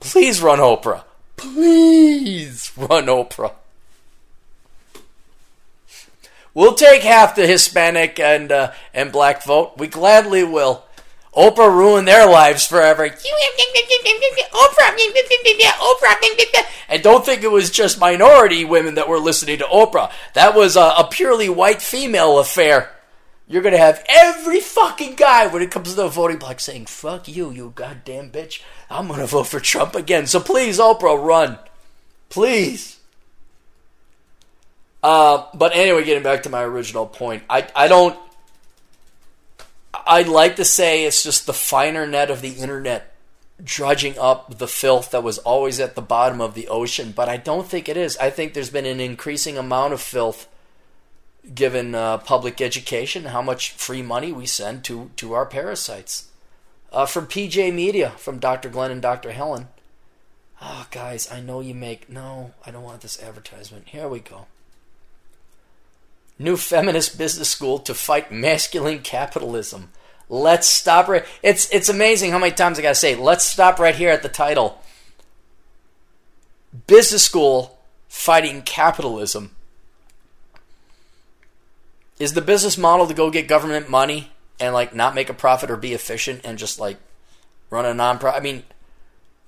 please 0.00 0.42
run 0.42 0.58
Oprah. 0.58 1.04
Please 1.36 2.72
run 2.76 3.06
Oprah. 3.06 3.52
We'll 6.52 6.74
take 6.74 7.02
half 7.02 7.36
the 7.36 7.46
Hispanic 7.46 8.18
and 8.18 8.50
uh, 8.50 8.72
and 8.92 9.12
black 9.12 9.44
vote. 9.44 9.74
We 9.78 9.86
gladly 9.86 10.42
will. 10.42 10.84
Oprah 11.34 11.72
ruined 11.72 12.08
their 12.08 12.28
lives 12.28 12.66
forever. 12.66 13.04
Oprah, 13.04 14.90
Oprah, 15.80 16.64
and 16.88 17.02
don't 17.02 17.24
think 17.24 17.42
it 17.44 17.50
was 17.50 17.70
just 17.70 18.00
minority 18.00 18.64
women 18.64 18.96
that 18.96 19.08
were 19.08 19.18
listening 19.18 19.58
to 19.58 19.64
Oprah. 19.64 20.10
That 20.34 20.54
was 20.56 20.76
a, 20.76 20.94
a 20.98 21.08
purely 21.10 21.48
white 21.48 21.80
female 21.80 22.38
affair. 22.40 22.90
You're 23.46 23.62
gonna 23.62 23.78
have 23.78 24.04
every 24.08 24.60
fucking 24.60 25.14
guy 25.16 25.46
when 25.48 25.62
it 25.62 25.70
comes 25.70 25.90
to 25.90 25.96
the 25.96 26.08
voting 26.08 26.38
block 26.38 26.60
saying 26.60 26.86
"fuck 26.86 27.26
you, 27.28 27.50
you 27.50 27.72
goddamn 27.74 28.30
bitch." 28.30 28.62
I'm 28.88 29.08
gonna 29.08 29.26
vote 29.26 29.46
for 29.48 29.60
Trump 29.60 29.94
again. 29.94 30.26
So 30.26 30.40
please, 30.40 30.78
Oprah, 30.78 31.20
run, 31.20 31.58
please. 32.28 32.98
Uh, 35.02 35.46
but 35.54 35.74
anyway, 35.74 36.04
getting 36.04 36.22
back 36.22 36.42
to 36.44 36.50
my 36.50 36.62
original 36.62 37.06
point, 37.06 37.42
I 37.48 37.66
I 37.74 37.88
don't. 37.88 38.16
I'd 40.10 40.26
like 40.26 40.56
to 40.56 40.64
say 40.64 41.04
it's 41.04 41.22
just 41.22 41.46
the 41.46 41.52
finer 41.52 42.04
net 42.04 42.32
of 42.32 42.40
the 42.40 42.54
internet 42.54 43.14
drudging 43.62 44.18
up 44.18 44.58
the 44.58 44.66
filth 44.66 45.12
that 45.12 45.22
was 45.22 45.38
always 45.38 45.78
at 45.78 45.94
the 45.94 46.02
bottom 46.02 46.40
of 46.40 46.54
the 46.54 46.66
ocean, 46.66 47.12
but 47.14 47.28
I 47.28 47.36
don't 47.36 47.68
think 47.68 47.88
it 47.88 47.96
is. 47.96 48.16
I 48.16 48.28
think 48.28 48.52
there's 48.52 48.70
been 48.70 48.86
an 48.86 48.98
increasing 48.98 49.56
amount 49.56 49.92
of 49.92 50.00
filth 50.00 50.48
given 51.54 51.94
uh, 51.94 52.18
public 52.18 52.60
education, 52.60 53.26
how 53.26 53.40
much 53.40 53.70
free 53.70 54.02
money 54.02 54.32
we 54.32 54.46
send 54.46 54.82
to, 54.86 55.12
to 55.14 55.32
our 55.32 55.46
parasites. 55.46 56.26
Uh, 56.90 57.06
from 57.06 57.28
PJ 57.28 57.72
Media, 57.72 58.10
from 58.10 58.40
Dr. 58.40 58.68
Glenn 58.68 58.90
and 58.90 59.00
Dr. 59.00 59.30
Helen. 59.30 59.68
Oh, 60.60 60.88
guys, 60.90 61.30
I 61.30 61.40
know 61.40 61.60
you 61.60 61.72
make. 61.72 62.10
No, 62.10 62.52
I 62.66 62.72
don't 62.72 62.82
want 62.82 63.02
this 63.02 63.22
advertisement. 63.22 63.90
Here 63.90 64.08
we 64.08 64.18
go 64.18 64.46
new 66.40 66.56
feminist 66.56 67.18
business 67.18 67.50
school 67.50 67.78
to 67.78 67.94
fight 67.94 68.32
masculine 68.32 69.00
capitalism. 69.00 69.90
Let's 70.30 70.68
stop 70.68 71.08
right. 71.08 71.24
It's 71.42 71.68
it's 71.70 71.88
amazing 71.88 72.30
how 72.30 72.38
many 72.38 72.52
times 72.52 72.78
I 72.78 72.82
gotta 72.82 72.94
say. 72.94 73.16
Let's 73.16 73.44
stop 73.44 73.80
right 73.80 73.96
here 73.96 74.10
at 74.10 74.22
the 74.22 74.28
title. 74.28 74.80
Business 76.86 77.24
school 77.24 77.80
fighting 78.08 78.62
capitalism. 78.62 79.50
Is 82.20 82.34
the 82.34 82.40
business 82.40 82.78
model 82.78 83.08
to 83.08 83.14
go 83.14 83.30
get 83.30 83.48
government 83.48 83.90
money 83.90 84.30
and 84.60 84.72
like 84.72 84.94
not 84.94 85.16
make 85.16 85.28
a 85.28 85.34
profit 85.34 85.68
or 85.68 85.76
be 85.76 85.94
efficient 85.94 86.42
and 86.44 86.58
just 86.58 86.78
like 86.78 86.98
run 87.68 87.84
a 87.84 87.88
nonprofit? 87.88 88.36
I 88.36 88.40
mean, 88.40 88.62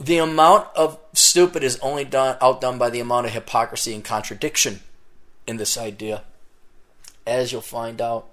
the 0.00 0.18
amount 0.18 0.66
of 0.74 0.98
stupid 1.12 1.62
is 1.62 1.78
only 1.78 2.04
done 2.04 2.36
outdone 2.40 2.76
by 2.76 2.90
the 2.90 2.98
amount 2.98 3.26
of 3.26 3.32
hypocrisy 3.32 3.94
and 3.94 4.02
contradiction 4.02 4.80
in 5.46 5.58
this 5.58 5.78
idea 5.78 6.24
as 7.24 7.52
you'll 7.52 7.60
find 7.60 8.00
out. 8.00 8.26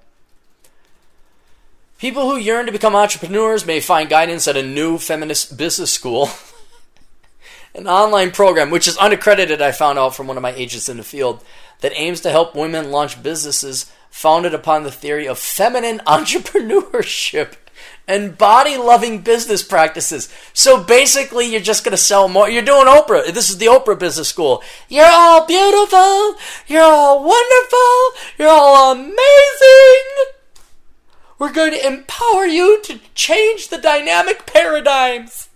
People 1.99 2.29
who 2.29 2.37
yearn 2.37 2.65
to 2.65 2.71
become 2.71 2.95
entrepreneurs 2.95 3.65
may 3.65 3.81
find 3.81 4.09
guidance 4.09 4.47
at 4.47 4.55
a 4.55 4.63
new 4.63 4.97
feminist 4.97 5.57
business 5.57 5.91
school, 5.91 6.29
an 7.75 7.87
online 7.87 8.31
program 8.31 8.69
which 8.69 8.87
is 8.87 8.95
unaccredited, 8.95 9.61
I 9.61 9.73
found 9.73 9.99
out 9.99 10.15
from 10.15 10.25
one 10.25 10.37
of 10.37 10.41
my 10.41 10.53
agents 10.53 10.87
in 10.87 10.95
the 10.95 11.03
field, 11.03 11.43
that 11.81 11.91
aims 11.95 12.21
to 12.21 12.31
help 12.31 12.55
women 12.55 12.89
launch 12.89 13.21
businesses 13.21 13.91
founded 14.09 14.53
upon 14.53 14.83
the 14.83 14.91
theory 14.91 15.27
of 15.27 15.37
feminine 15.37 15.99
entrepreneurship 16.07 17.55
and 18.07 18.37
body 18.37 18.77
loving 18.77 19.19
business 19.19 19.61
practices. 19.61 20.33
So 20.53 20.81
basically, 20.81 21.47
you're 21.47 21.59
just 21.59 21.83
going 21.83 21.91
to 21.91 21.97
sell 21.97 22.29
more. 22.29 22.49
You're 22.49 22.63
doing 22.63 22.87
Oprah. 22.87 23.33
This 23.33 23.49
is 23.49 23.57
the 23.57 23.65
Oprah 23.65 23.99
Business 23.99 24.29
School. 24.29 24.63
You're 24.87 25.05
all 25.05 25.45
beautiful. 25.45 26.35
You're 26.65 26.81
all 26.81 27.25
wonderful. 27.25 28.21
You're 28.37 28.47
all 28.47 28.93
amazing. 28.93 30.38
We're 31.39 31.53
going 31.53 31.71
to 31.71 31.87
empower 31.87 32.45
you 32.45 32.81
to 32.83 32.99
change 33.15 33.69
the 33.69 33.77
dynamic 33.77 34.45
paradigms. 34.45 35.47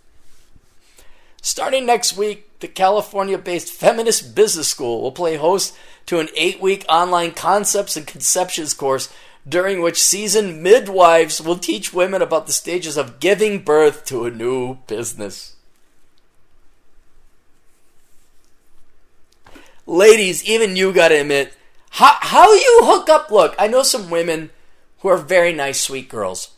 Starting 1.41 1.85
next 1.85 2.15
week, 2.15 2.49
the 2.61 2.69
California 2.69 3.37
based 3.37 3.73
Feminist 3.73 4.33
Business 4.33 4.69
School 4.69 5.01
will 5.01 5.11
play 5.11 5.35
host 5.35 5.75
to 6.05 6.19
an 6.19 6.29
eight 6.37 6.61
week 6.61 6.85
online 6.87 7.33
concepts 7.33 7.97
and 7.97 8.07
conceptions 8.07 8.73
course 8.73 9.13
during 9.47 9.81
which 9.81 10.01
seasoned 10.01 10.63
midwives 10.63 11.41
will 11.41 11.57
teach 11.57 11.93
women 11.93 12.21
about 12.21 12.47
the 12.47 12.53
stages 12.53 12.95
of 12.95 13.19
giving 13.19 13.61
birth 13.61 14.05
to 14.05 14.25
a 14.25 14.31
new 14.31 14.75
business. 14.87 15.57
Ladies, 19.85 20.45
even 20.45 20.77
you 20.77 20.93
gotta 20.93 21.19
admit, 21.19 21.57
how, 21.89 22.15
how 22.21 22.53
you 22.53 22.79
hook 22.83 23.09
up. 23.09 23.29
Look, 23.29 23.53
I 23.59 23.67
know 23.67 23.83
some 23.83 24.09
women 24.09 24.49
who 25.03 25.09
are 25.09 25.17
very 25.17 25.53
nice, 25.53 25.79
sweet 25.79 26.09
girls. 26.09 26.49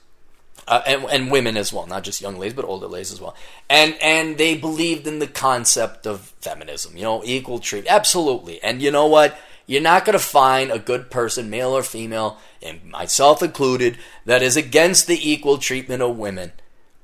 Uh, 0.68 0.82
and, 0.88 1.04
and 1.12 1.30
women 1.30 1.58
as 1.58 1.72
well, 1.72 1.86
not 1.86 2.04
just 2.04 2.22
young 2.22 2.40
ladies, 2.40 2.56
but 2.56 2.66
older 2.66 2.88
ladies 2.88 3.12
as 3.12 3.22
well. 3.22 3.36
And 3.70 3.96
and 4.02 4.36
they 4.40 4.58
believed 4.58 5.06
in 5.06 5.20
the 5.20 5.28
concept 5.28 6.08
of 6.08 6.34
feminism, 6.42 6.98
you 6.98 7.04
know, 7.04 7.22
equal 7.24 7.60
treatment, 7.60 7.94
absolutely. 7.94 8.64
And 8.64 8.82
you 8.82 8.90
know 8.90 9.06
what? 9.06 9.38
You're 9.68 9.82
not 9.82 10.06
going 10.06 10.18
to 10.18 10.24
find 10.24 10.72
a 10.72 10.80
good 10.80 11.12
person, 11.12 11.52
male 11.52 11.70
or 11.70 11.84
female, 11.84 12.40
and 12.64 12.84
myself 12.86 13.44
included, 13.44 14.00
that 14.26 14.42
is 14.42 14.58
against 14.58 15.06
the 15.06 15.32
equal 15.32 15.60
treatment 15.60 16.02
of 16.02 16.18
women. 16.18 16.52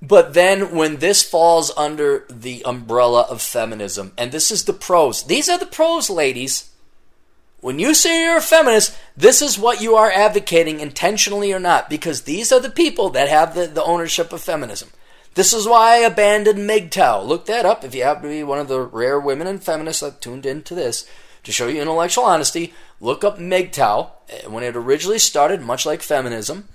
But 0.01 0.33
then 0.33 0.75
when 0.75 0.97
this 0.97 1.21
falls 1.21 1.71
under 1.77 2.25
the 2.29 2.63
umbrella 2.65 3.27
of 3.29 3.43
feminism, 3.43 4.13
and 4.17 4.31
this 4.31 4.49
is 4.49 4.63
the 4.65 4.73
pros, 4.73 5.23
these 5.23 5.49
are 5.49 5.59
the 5.59 5.67
pros, 5.67 6.09
ladies. 6.09 6.70
When 7.61 7.77
you 7.77 7.93
say 7.93 8.23
you're 8.23 8.37
a 8.37 8.41
feminist, 8.41 8.97
this 9.15 9.39
is 9.41 9.59
what 9.59 9.81
you 9.81 9.95
are 9.95 10.11
advocating, 10.11 10.79
intentionally 10.79 11.53
or 11.53 11.59
not, 11.59 11.91
because 11.91 12.23
these 12.23 12.51
are 12.51 12.59
the 12.59 12.71
people 12.71 13.09
that 13.09 13.29
have 13.29 13.53
the, 13.53 13.67
the 13.67 13.83
ownership 13.83 14.33
of 14.33 14.41
feminism. 14.41 14.89
This 15.35 15.53
is 15.53 15.67
why 15.67 15.93
I 15.93 15.97
abandoned 15.97 16.57
MGTOW. 16.59 17.25
Look 17.25 17.45
that 17.45 17.65
up 17.65 17.83
if 17.83 17.93
you 17.93 18.03
happen 18.03 18.23
to 18.23 18.29
be 18.29 18.43
one 18.43 18.59
of 18.59 18.67
the 18.67 18.81
rare 18.81 19.19
women 19.19 19.47
and 19.47 19.63
feminists 19.63 20.01
that 20.01 20.21
tuned 20.21 20.45
into 20.45 20.73
this. 20.73 21.07
To 21.43 21.51
show 21.51 21.67
you 21.67 21.81
intellectual 21.81 22.25
honesty, 22.25 22.73
look 22.99 23.23
up 23.23 23.37
MGTOW. 23.37 24.09
Eh, 24.29 24.47
when 24.47 24.63
it 24.63 24.75
originally 24.75 25.19
started, 25.19 25.61
much 25.61 25.85
like 25.85 26.01
feminism, 26.01 26.67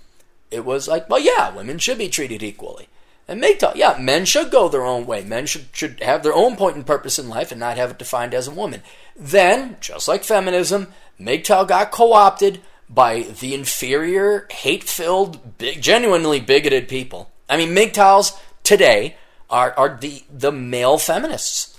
it 0.50 0.64
was 0.64 0.88
like, 0.88 1.10
well, 1.10 1.20
yeah, 1.20 1.54
women 1.54 1.78
should 1.78 1.98
be 1.98 2.08
treated 2.08 2.42
equally. 2.42 2.88
And 3.28 3.42
MGTOW, 3.42 3.74
yeah, 3.74 3.98
men 4.00 4.24
should 4.24 4.52
go 4.52 4.68
their 4.68 4.84
own 4.84 5.04
way. 5.04 5.24
Men 5.24 5.46
should, 5.46 5.66
should 5.72 6.00
have 6.00 6.22
their 6.22 6.32
own 6.32 6.56
point 6.56 6.76
and 6.76 6.86
purpose 6.86 7.18
in 7.18 7.28
life 7.28 7.50
and 7.50 7.58
not 7.58 7.76
have 7.76 7.90
it 7.90 7.98
defined 7.98 8.34
as 8.34 8.46
a 8.46 8.52
woman. 8.52 8.82
Then, 9.18 9.76
just 9.80 10.08
like 10.08 10.24
feminism, 10.24 10.88
MGTOW 11.20 11.68
got 11.68 11.90
co 11.90 12.12
opted 12.12 12.60
by 12.88 13.22
the 13.22 13.54
inferior, 13.54 14.46
hate 14.50 14.84
filled, 14.84 15.58
big, 15.58 15.82
genuinely 15.82 16.40
bigoted 16.40 16.88
people. 16.88 17.30
I 17.48 17.56
mean, 17.56 17.70
MGTOWs 17.70 18.38
today 18.62 19.16
are, 19.48 19.72
are 19.76 19.96
the, 20.00 20.22
the 20.30 20.52
male 20.52 20.98
feminists. 20.98 21.78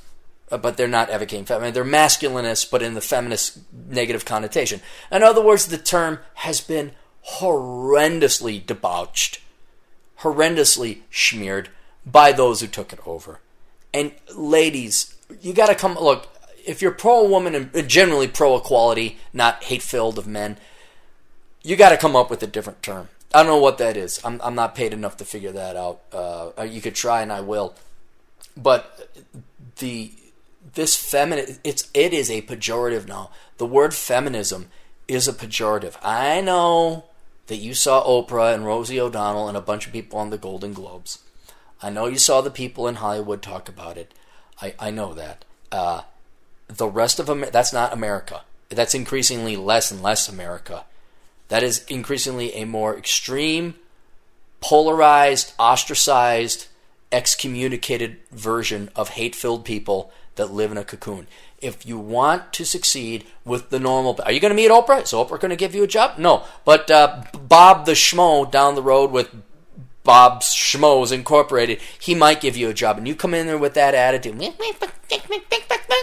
Uh, 0.49 0.57
but 0.57 0.77
they're 0.77 0.87
not 0.87 1.09
advocating 1.09 1.45
feminism. 1.45 1.73
They're 1.73 1.99
masculinists, 1.99 2.69
but 2.69 2.81
in 2.81 2.93
the 2.93 3.01
feminist 3.01 3.59
negative 3.73 4.23
connotation. 4.23 4.81
In 5.11 5.21
other 5.21 5.41
words, 5.41 5.67
the 5.67 5.77
term 5.77 6.19
has 6.35 6.61
been 6.61 6.93
horrendously 7.39 8.65
debauched, 8.65 9.41
horrendously 10.21 10.99
smeared 11.11 11.69
by 12.05 12.31
those 12.31 12.61
who 12.61 12.67
took 12.67 12.93
it 12.93 12.99
over. 13.05 13.41
And 13.93 14.13
ladies, 14.33 15.15
you 15.41 15.53
got 15.53 15.67
to 15.67 15.75
come 15.75 15.95
look. 15.95 16.29
If 16.67 16.81
you're 16.81 16.91
pro 16.91 17.27
woman 17.27 17.55
and 17.55 17.89
generally 17.89 18.27
pro 18.27 18.57
equality, 18.57 19.17
not 19.33 19.63
hate 19.63 19.81
filled 19.81 20.17
of 20.17 20.27
men, 20.27 20.57
you 21.63 21.75
got 21.75 21.89
to 21.89 21.97
come 21.97 22.15
up 22.15 22.29
with 22.29 22.43
a 22.43 22.47
different 22.47 22.83
term. 22.83 23.09
I 23.33 23.39
don't 23.39 23.47
know 23.47 23.57
what 23.57 23.77
that 23.79 23.97
is. 23.97 24.21
I'm, 24.23 24.39
I'm 24.43 24.55
not 24.55 24.75
paid 24.75 24.93
enough 24.93 25.17
to 25.17 25.25
figure 25.25 25.51
that 25.51 25.75
out. 25.75 26.01
Uh, 26.11 26.63
you 26.63 26.81
could 26.81 26.95
try, 26.95 27.21
and 27.21 27.31
I 27.31 27.41
will. 27.41 27.75
But 28.55 29.09
the 29.79 30.11
this 30.73 30.95
feminine 30.95 31.57
it's 31.63 31.89
it 31.93 32.13
is 32.13 32.29
a 32.29 32.41
pejorative 32.41 33.07
now. 33.07 33.31
The 33.57 33.65
word 33.65 33.93
feminism 33.93 34.69
is 35.07 35.27
a 35.27 35.33
pejorative. 35.33 35.95
I 36.03 36.41
know 36.41 37.05
that 37.47 37.57
you 37.57 37.73
saw 37.73 38.03
Oprah 38.05 38.53
and 38.53 38.65
Rosie 38.65 38.99
O'Donnell 38.99 39.47
and 39.47 39.57
a 39.57 39.61
bunch 39.61 39.87
of 39.87 39.93
people 39.93 40.19
on 40.19 40.29
the 40.29 40.37
Golden 40.37 40.73
Globes. 40.73 41.19
I 41.81 41.89
know 41.89 42.07
you 42.07 42.17
saw 42.17 42.41
the 42.41 42.51
people 42.51 42.87
in 42.87 42.95
Hollywood 42.95 43.41
talk 43.41 43.69
about 43.69 43.97
it. 43.97 44.13
I, 44.61 44.73
I 44.79 44.91
know 44.91 45.13
that. 45.13 45.45
Uh, 45.71 46.01
the 46.67 46.87
rest 46.87 47.19
of 47.19 47.25
them, 47.25 47.45
that's 47.51 47.73
not 47.73 47.93
America. 47.93 48.41
That's 48.69 48.93
increasingly 48.93 49.55
less 49.55 49.91
and 49.91 50.01
less 50.01 50.27
America. 50.27 50.83
That 51.47 51.63
is 51.63 51.85
increasingly 51.85 52.53
a 52.55 52.65
more 52.65 52.97
extreme, 52.97 53.75
polarized, 54.59 55.53
ostracized, 55.57 56.67
excommunicated 57.11 58.17
version 58.31 58.89
of 58.95 59.09
hate 59.09 59.35
filled 59.35 59.63
people 59.63 60.11
that 60.35 60.51
live 60.51 60.71
in 60.71 60.77
a 60.77 60.83
cocoon. 60.83 61.27
If 61.59 61.85
you 61.85 61.97
want 61.97 62.53
to 62.53 62.65
succeed 62.65 63.25
with 63.45 63.69
the 63.69 63.79
normal, 63.79 64.19
are 64.23 64.31
you 64.31 64.39
going 64.39 64.51
to 64.51 64.55
meet 64.55 64.69
Oprah? 64.69 65.01
Is 65.01 65.11
Oprah 65.11 65.39
going 65.39 65.49
to 65.49 65.55
give 65.55 65.73
you 65.73 65.83
a 65.83 65.87
job? 65.87 66.19
No. 66.19 66.43
But 66.65 66.91
uh, 66.91 67.23
Bob 67.33 67.85
the 67.85 67.93
Schmo 67.93 68.49
down 68.51 68.75
the 68.75 68.83
road 68.83 69.11
with 69.11 69.29
Bob 70.03 70.41
Schmoes 70.41 71.11
Incorporated, 71.11 71.79
he 71.99 72.13
might 72.13 72.41
give 72.41 72.55
you 72.55 72.69
a 72.69 72.73
job. 72.73 72.97
And 72.97 73.07
you 73.07 73.15
come 73.15 73.33
in 73.33 73.47
there 73.47 73.57
with 73.57 73.73
that 73.73 73.95
attitude, 73.95 74.37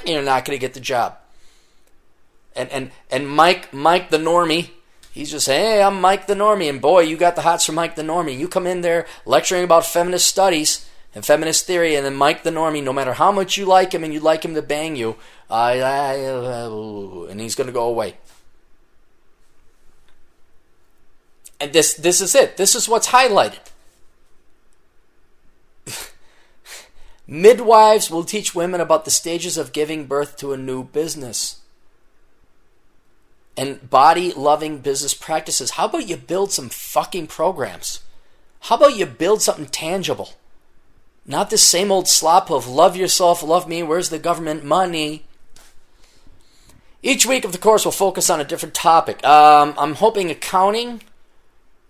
you're 0.05 0.23
not 0.23 0.45
going 0.45 0.57
to 0.57 0.61
get 0.61 0.75
the 0.75 0.81
job. 0.81 1.17
And 2.57 2.69
and 2.71 2.91
and 3.11 3.29
Mike 3.29 3.73
Mike 3.73 4.11
the 4.11 4.19
Normie, 4.19 4.71
he's 5.13 5.31
just 5.31 5.47
saying, 5.47 5.65
hey, 5.65 5.83
I'm 5.83 6.01
Mike 6.01 6.27
the 6.27 6.35
Normie, 6.35 6.69
and 6.69 6.81
boy, 6.81 7.01
you 7.01 7.17
got 7.17 7.35
the 7.37 7.43
hots 7.43 7.67
for 7.67 7.73
Mike 7.73 7.97
the 7.97 8.03
Normie. 8.03 8.39
You 8.39 8.49
come 8.49 8.67
in 8.67 8.81
there 8.81 9.07
lecturing 9.27 9.65
about 9.65 9.87
feminist 9.87 10.29
studies 10.29 10.89
and 11.15 11.25
feminist 11.25 11.67
theory, 11.67 11.95
and 11.97 12.05
then 12.05 12.15
Mike 12.15 12.43
the 12.43 12.51
Normie, 12.51 12.83
no 12.83 12.93
matter 12.93 13.15
how 13.15 13.33
much 13.33 13.57
you 13.57 13.67
like 13.67 13.93
him 13.93 14.05
and 14.05 14.13
you'd 14.13 14.23
like 14.23 14.45
him 14.45 14.55
to 14.55 14.63
bang 14.63 14.97
you, 14.97 15.17
uh, 15.51 17.27
and 17.31 17.41
he's 17.41 17.55
going 17.55 17.69
to 17.69 17.73
go 17.73 17.89
away. 17.89 18.17
And 21.61 21.73
this, 21.73 21.95
this 21.95 22.21
is 22.21 22.35
it. 22.35 22.57
This 22.57 22.75
is 22.75 22.89
what's 22.89 23.09
highlighted. 23.09 23.61
Midwives 27.27 28.11
will 28.11 28.25
teach 28.25 28.55
women 28.55 28.81
about 28.81 29.05
the 29.05 29.11
stages 29.11 29.57
of 29.57 29.73
giving 29.73 30.07
birth 30.07 30.37
to 30.39 30.53
a 30.53 30.59
new 30.59 30.85
business. 30.85 31.61
And 33.57 33.89
body 33.89 34.33
loving 34.33 34.79
business 34.79 35.15
practices. 35.15 35.73
How 35.73 35.87
about 35.87 36.09
you 36.09 36.17
build 36.17 36.53
some 36.53 36.69
fucking 36.69 37.29
programs? 37.29 38.01
How 38.61 38.77
about 38.77 38.97
you 38.97 39.07
build 39.07 39.43
something 39.43 39.67
tangible? 39.67 40.35
Not 41.27 41.51
the 41.51 41.59
same 41.59 41.91
old 41.91 42.09
slop 42.09 42.51
of 42.51 42.67
love 42.67 42.97
yourself, 42.97 43.43
love 43.43 43.67
me, 43.69 43.83
where's 43.83 44.11
the 44.11 44.19
government 44.19 44.65
money? 44.65 45.25
Each 47.03 47.25
week 47.27 47.45
of 47.45 47.53
the 47.53 47.59
course 47.59 47.85
will 47.85 47.93
focus 47.93 48.29
on 48.29 48.41
a 48.41 48.45
different 48.45 48.75
topic. 48.75 49.25
Um, 49.25 49.75
I'm 49.79 49.95
hoping 49.95 50.31
accounting. 50.31 51.03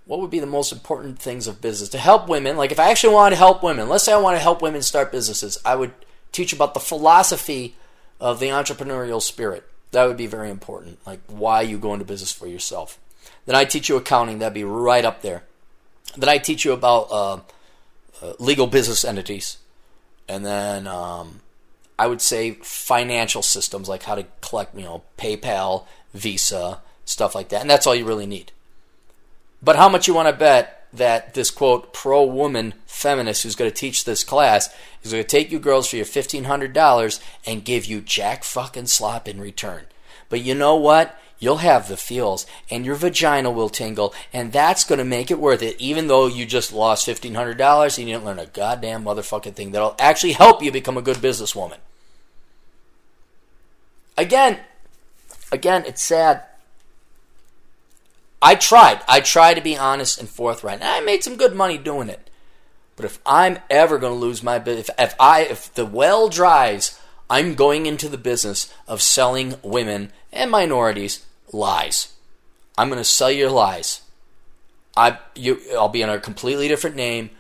What 0.07 0.21
would 0.21 0.31
be 0.31 0.41
the 0.41 0.47
most 0.47 0.73
important 0.73 1.19
things 1.19 1.47
of 1.47 1.61
business? 1.61 1.89
To 1.91 1.99
help 1.99 2.29
women, 2.29 2.57
like 2.57 2.73
if 2.73 2.79
I 2.79 2.91
actually 2.91 3.15
want 3.15 3.33
to 3.33 3.39
help 3.39 3.63
women, 3.63 3.89
let's 3.89 4.05
say 4.05 4.13
I 4.13 4.19
want 4.19 4.37
to 4.37 4.43
help 4.43 4.61
women 4.61 4.83
start 4.83 5.11
businesses, 5.11 5.59
I 5.65 5.77
would 5.77 5.93
teach 6.31 6.53
about 6.53 6.75
the 6.75 6.81
philosophy 6.81 7.77
of 8.21 8.41
the 8.41 8.49
entrepreneurial 8.49 9.23
spirit. 9.23 9.65
That 9.93 10.07
would 10.07 10.17
be 10.17 10.27
very 10.27 10.51
important. 10.51 10.99
Like 11.07 11.21
why 11.29 11.63
you 11.63 11.79
go 11.79 11.95
into 11.95 12.05
business 12.05 12.33
for 12.33 12.47
yourself. 12.47 12.99
Then 13.47 13.55
I 13.55 13.65
teach 13.65 13.89
you 13.89 13.97
accounting. 13.97 14.39
That'd 14.39 14.55
be 14.55 14.65
right 14.65 15.05
up 15.05 15.23
there. 15.23 15.43
Then 16.17 16.29
I 16.29 16.39
teach 16.39 16.65
you 16.65 16.73
about 16.73 17.09
uh, 17.11 17.41
uh, 18.23 18.33
legal 18.39 18.67
business 18.67 19.05
entities, 19.05 19.59
and 20.29 20.45
then 20.45 20.87
um, 20.87 21.41
I 21.99 22.07
would 22.07 22.21
say 22.21 22.53
financial 22.63 23.43
systems 23.43 23.89
like 23.89 24.05
how 24.05 24.15
to 24.15 24.27
collect, 24.41 24.77
you 24.77 24.85
know, 24.85 25.03
PayPal, 25.19 25.87
Visa, 26.13 26.81
stuff 27.05 27.35
like 27.35 27.49
that, 27.49 27.61
and 27.61 27.71
that's 27.71 27.87
all 27.87 27.95
you 27.95 28.05
really 28.05 28.27
need. 28.27 28.53
But 29.65 29.77
how 29.77 29.89
much 29.89 30.07
you 30.07 30.15
want 30.15 30.29
to 30.29 30.35
bet 30.35 30.87
that 30.93 31.35
this 31.35 31.51
quote 31.51 31.93
pro 31.93 32.23
woman 32.25 32.75
feminist 32.87 33.43
who's 33.43 33.57
going 33.57 33.71
to 33.71 33.77
teach 33.77 34.05
this 34.05 34.23
class 34.23 34.73
is 35.03 35.13
going 35.13 35.25
to 35.25 35.29
take 35.29 35.51
you 35.51 35.59
girls 35.59 35.89
for 35.89 35.97
your 35.97 36.05
fifteen 36.05 36.45
hundred 36.45 36.73
dollars 36.73 37.21
and 37.47 37.65
give 37.65 37.87
you 37.87 38.01
jack 38.01 38.45
fucking 38.45 38.87
slop 38.87 39.27
in 39.27 39.41
return? 39.41 39.85
But 40.29 40.43
you 40.43 40.55
know 40.55 40.77
what? 40.77 41.19
you'll 41.39 41.57
have 41.59 41.89
the 41.89 41.97
feels 41.97 42.47
and 42.71 42.87
your 42.87 42.95
vagina 42.95 43.51
will 43.51 43.69
tingle 43.69 44.15
and 44.33 44.53
that's 44.53 44.85
going 44.85 44.99
to 44.99 45.05
make 45.05 45.31
it 45.31 45.39
worth 45.39 45.63
it 45.63 45.79
even 45.79 46.07
though 46.07 46.27
you 46.27 46.47
just 46.47 46.73
lost 46.73 47.07
$1500 47.07 47.99
and 47.99 48.09
you 48.09 48.15
didn't 48.15 48.25
learn 48.25 48.39
a 48.39 48.47
goddamn 48.47 49.05
motherfucking 49.05 49.55
thing 49.55 49.73
that'll 49.73 49.97
actually 49.99 50.33
help 50.33 50.63
you 50.63 50.73
become 50.73 50.97
a 50.97 51.03
good 51.03 51.17
businesswoman 51.19 51.77
again 54.17 54.59
again 55.53 55.85
it's 55.87 56.03
sad 56.03 56.45
i 58.45 58.55
tried 58.55 59.01
i 59.09 59.19
tried 59.19 59.55
to 59.55 59.61
be 59.61 59.77
honest 59.77 60.21
and 60.21 60.29
forthright 60.29 60.81
and 60.81 60.89
i 60.89 61.01
made 61.01 61.25
some 61.25 61.37
good 61.37 61.55
money 61.55 61.77
doing 61.77 62.09
it 62.09 62.31
but 62.95 63.05
if 63.05 63.19
i'm 63.27 63.59
ever 63.69 63.99
going 63.99 64.13
to 64.13 64.19
lose 64.19 64.43
my 64.43 64.57
if, 64.57 64.89
if 64.99 65.15
i 65.19 65.41
if 65.41 65.75
the 65.75 65.85
well 65.85 66.29
dries 66.29 67.01
I'm 67.31 67.55
going 67.55 67.87
into 67.87 68.09
the 68.09 68.19
business 68.19 68.73
of 68.87 69.01
selling 69.01 69.55
women 69.63 70.13
and 70.33 70.51
minorities 70.51 71.25
lies. 71.53 72.13
I'm 72.77 72.89
going 72.89 72.99
to 73.01 73.05
sell 73.05 73.31
your 73.31 73.51
lies. 73.51 74.03
I 74.97 75.19
you 75.35 75.61
I'll 75.77 75.89
be 75.89 76.03
under 76.03 76.17
a 76.17 76.21
completely 76.21 76.69
different 76.69 76.97
name, 76.97 77.31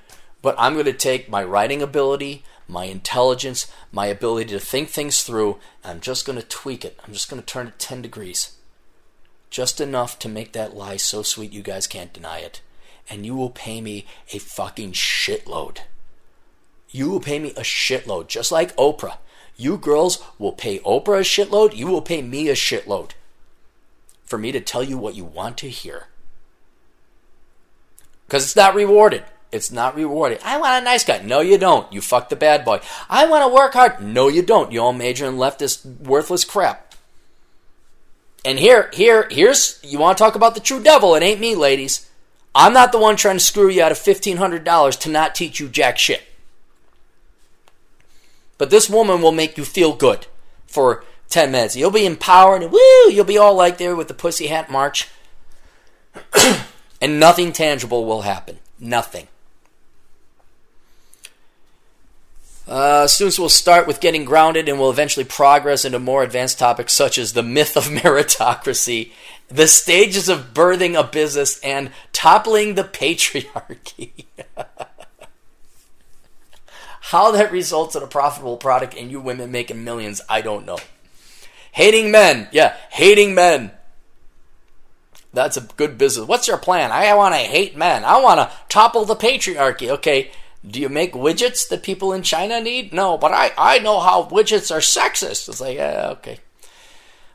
but 0.43 0.57
I'm 0.59 0.73
going 0.73 0.87
to 0.87 0.93
take 0.93 1.29
my 1.29 1.45
writing 1.45 1.83
ability, 1.83 2.45
my 2.67 2.85
intelligence, 2.85 3.71
my 3.93 4.07
ability 4.07 4.51
to 4.51 4.59
think 4.59 4.89
things 4.89 5.23
through, 5.23 5.59
and 5.83 5.93
I'm 5.93 6.01
just 6.01 6.27
going 6.27 6.41
to 6.41 6.47
tweak 6.47 6.85
it. 6.85 6.99
I'm 7.07 7.13
just 7.13 7.31
going 7.31 7.41
to 7.41 7.47
turn 7.47 7.69
it 7.69 7.79
10 7.79 8.03
degrees. 8.03 8.57
Just 9.55 9.81
enough 9.81 10.19
to 10.19 10.29
make 10.29 10.51
that 10.51 10.75
lie 10.75 10.97
so 10.97 11.23
sweet 11.23 11.53
you 11.53 11.63
guys 11.63 11.87
can't 11.87 12.13
deny 12.13 12.41
it. 12.41 12.61
And 13.09 13.25
you 13.25 13.37
will 13.37 13.51
pay 13.51 13.81
me 13.81 14.05
a 14.33 14.39
fucking 14.39 14.95
shitload. 14.95 15.79
You 16.91 17.09
will 17.09 17.21
pay 17.21 17.39
me 17.39 17.51
a 17.51 17.61
shitload, 17.61 18.27
just 18.27 18.51
like 18.51 18.75
Oprah. 18.75 19.19
You 19.57 19.77
girls 19.77 20.21
will 20.41 20.51
pay 20.51 20.81
Oprah 20.81 21.19
a 21.19 21.21
shitload, 21.21 21.77
you 21.77 21.87
will 21.87 22.03
pay 22.03 22.21
me 22.21 22.49
a 22.49 22.55
shitload 22.55 23.13
for 24.25 24.39
me 24.39 24.51
to 24.51 24.59
tell 24.59 24.83
you 24.83 24.99
what 24.99 25.15
you 25.15 25.25
want 25.25 25.57
to 25.59 25.71
hear. 25.71 26.09
Because 28.27 28.43
it's 28.43 28.57
not 28.57 28.75
rewarded. 28.75 29.23
It's 29.53 29.71
not 29.71 29.95
rewarded. 29.95 30.41
I 30.45 30.59
want 30.59 30.83
a 30.83 30.85
nice 30.85 31.05
guy. 31.05 31.23
No, 31.23 31.39
you 31.39 31.59
don't. 31.59 31.93
You 31.93 32.01
fuck 32.01 32.29
the 32.29 32.35
bad 32.35 32.65
boy. 32.65 32.81
I 33.09 33.27
want 33.27 33.49
to 33.49 33.55
work 33.55 33.75
hard. 33.75 34.03
No, 34.03 34.27
you 34.27 34.43
don't. 34.43 34.73
You 34.73 34.81
all 34.81 34.93
major 34.93 35.27
in 35.27 35.37
leftist 35.37 35.87
worthless 36.01 36.45
crap. 36.45 36.84
And 38.45 38.59
here, 38.59 38.91
here, 38.93 39.27
here's 39.31 39.81
you 39.83 39.99
want 39.99 40.19
to 40.19 40.23
talk 40.23 40.35
about 40.35 40.55
the 40.55 40.61
true 40.61 40.83
devil. 40.83 41.15
It 41.15 41.23
ain't 41.23 41.41
me, 41.41 41.55
ladies. 41.55 42.09
I'm 42.55 42.73
not 42.73 42.93
the 42.93 42.99
one 42.99 43.17
trying 43.17 43.37
to 43.37 43.45
screw 43.45 43.69
you 43.69 43.83
out 43.83 43.93
of 43.93 43.99
fifteen 43.99 44.37
hundred 44.37 44.65
dollars 44.65 44.97
to 44.99 45.11
not 45.11 45.35
teach 45.35 45.59
you 45.59 45.69
jack 45.69 45.99
shit. 45.99 46.23
But 48.59 48.71
this 48.71 48.89
woman 48.89 49.23
will 49.23 49.33
make 49.33 49.57
you 49.57 49.65
feel 49.65 49.95
good 49.95 50.27
for 50.67 51.05
ten 51.29 51.51
minutes. 51.51 51.75
You'll 51.75 51.91
be 51.91 52.07
empowered 52.07 52.63
and 52.63 52.71
woo, 52.71 53.11
you'll 53.11 53.25
be 53.25 53.39
all 53.39 53.55
like 53.55 53.79
there 53.79 53.97
with 53.97 54.09
the 54.09 54.15
pussy 54.15 54.49
hat 54.49 54.71
march. 54.71 55.09
and 57.01 57.19
nothing 57.19 57.53
tangible 57.53 58.05
will 58.05 58.23
happen. 58.23 58.59
Nothing. 58.79 59.27
Uh, 62.67 63.07
students 63.07 63.39
will 63.39 63.51
start 63.51 63.87
with 63.87 64.01
getting 64.01 64.25
grounded 64.25 64.69
and 64.69 64.79
will 64.79 64.91
eventually 64.91 65.25
progress 65.25 65.85
into 65.85 65.99
more 65.99 66.23
advanced 66.23 66.59
topics 66.59 66.95
such 66.95 67.19
as 67.19 67.33
the 67.33 67.43
myth 67.43 67.77
of 67.77 67.85
meritocracy, 67.89 69.13
the 69.49 69.69
stages 69.69 70.29
of 70.29 70.55
birthing 70.55 70.99
a 70.99 71.05
business, 71.05 71.61
and 71.61 71.91
toppling 72.13 72.75
the 72.75 72.85
patriarchy. 72.85 74.25
How 77.09 77.31
that 77.33 77.53
results 77.53 77.95
in 77.95 78.03
a 78.03 78.07
profitable 78.07 78.57
product 78.57 78.95
and 78.95 79.11
you 79.11 79.21
women 79.21 79.53
making 79.53 79.85
millions, 79.85 80.23
I 80.27 80.41
don't 80.41 80.65
know. 80.65 80.79
Hating 81.73 82.11
men. 82.11 82.49
Yeah, 82.51 82.75
hating 82.91 83.35
men. 83.35 83.73
That's 85.35 85.59
a 85.59 85.61
good 85.61 85.99
business. 85.99 86.27
What's 86.27 86.49
your 86.49 86.57
plan? 86.57 86.93
I 86.93 87.13
want 87.15 87.35
to 87.35 87.41
hate 87.41 87.77
men. 87.77 88.05
I 88.05 88.21
want 88.23 88.39
to 88.39 88.51
topple 88.69 89.05
the 89.05 89.17
patriarchy. 89.17 89.91
Okay, 89.91 90.31
do 90.67 90.81
you 90.81 90.89
make 90.89 91.13
widgets 91.13 91.69
that 91.69 91.83
people 91.83 92.13
in 92.13 92.23
China 92.23 92.61
need? 92.61 92.93
No, 92.93 93.19
but 93.19 93.33
I, 93.33 93.53
I 93.59 93.79
know 93.81 94.01
how 94.01 94.25
widgets 94.25 94.75
are 94.75 94.79
sexist. 94.79 95.49
It's 95.49 95.61
like, 95.61 95.77
yeah, 95.77 96.09
okay. 96.13 96.39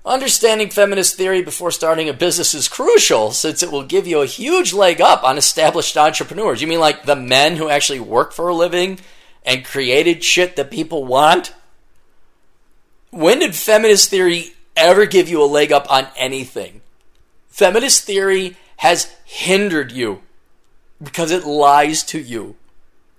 Understanding 0.06 0.70
feminist 0.70 1.16
theory 1.16 1.44
before 1.44 1.72
starting 1.72 2.10
a 2.10 2.14
business 2.14 2.56
is 2.56 2.68
crucial 2.68 3.32
since 3.32 3.62
it 3.62 3.72
will 3.72 3.84
give 3.84 4.08
you 4.08 4.22
a 4.22 4.26
huge 4.26 4.74
leg 4.74 5.00
up 5.00 5.24
on 5.24 5.38
established 5.38 5.96
entrepreneurs. 5.98 6.62
You 6.62 6.68
mean 6.68 6.80
like 6.80 7.04
the 7.04 7.16
men 7.16 7.58
who 7.58 7.70
actually 7.70 8.00
work 8.00 8.32
for 8.32 8.48
a 8.48 8.56
living 8.56 9.00
and 9.44 9.66
created 9.66 10.24
shit 10.24 10.56
that 10.56 10.72
people 10.72 11.06
want? 11.06 11.54
When 13.12 13.40
did 13.40 13.56
feminist 13.56 14.10
theory 14.10 14.54
ever 14.76 15.06
give 15.06 15.30
you 15.30 15.44
a 15.44 15.46
leg 15.46 15.72
up 15.72 15.92
on 15.92 16.08
anything? 16.16 16.82
Feminist 17.50 18.06
theory 18.06 18.58
has 18.78 19.14
hindered 19.26 19.92
you 19.92 20.22
because 21.04 21.30
it 21.30 21.46
lies 21.46 22.04
to 22.04 22.20
you. 22.20 22.56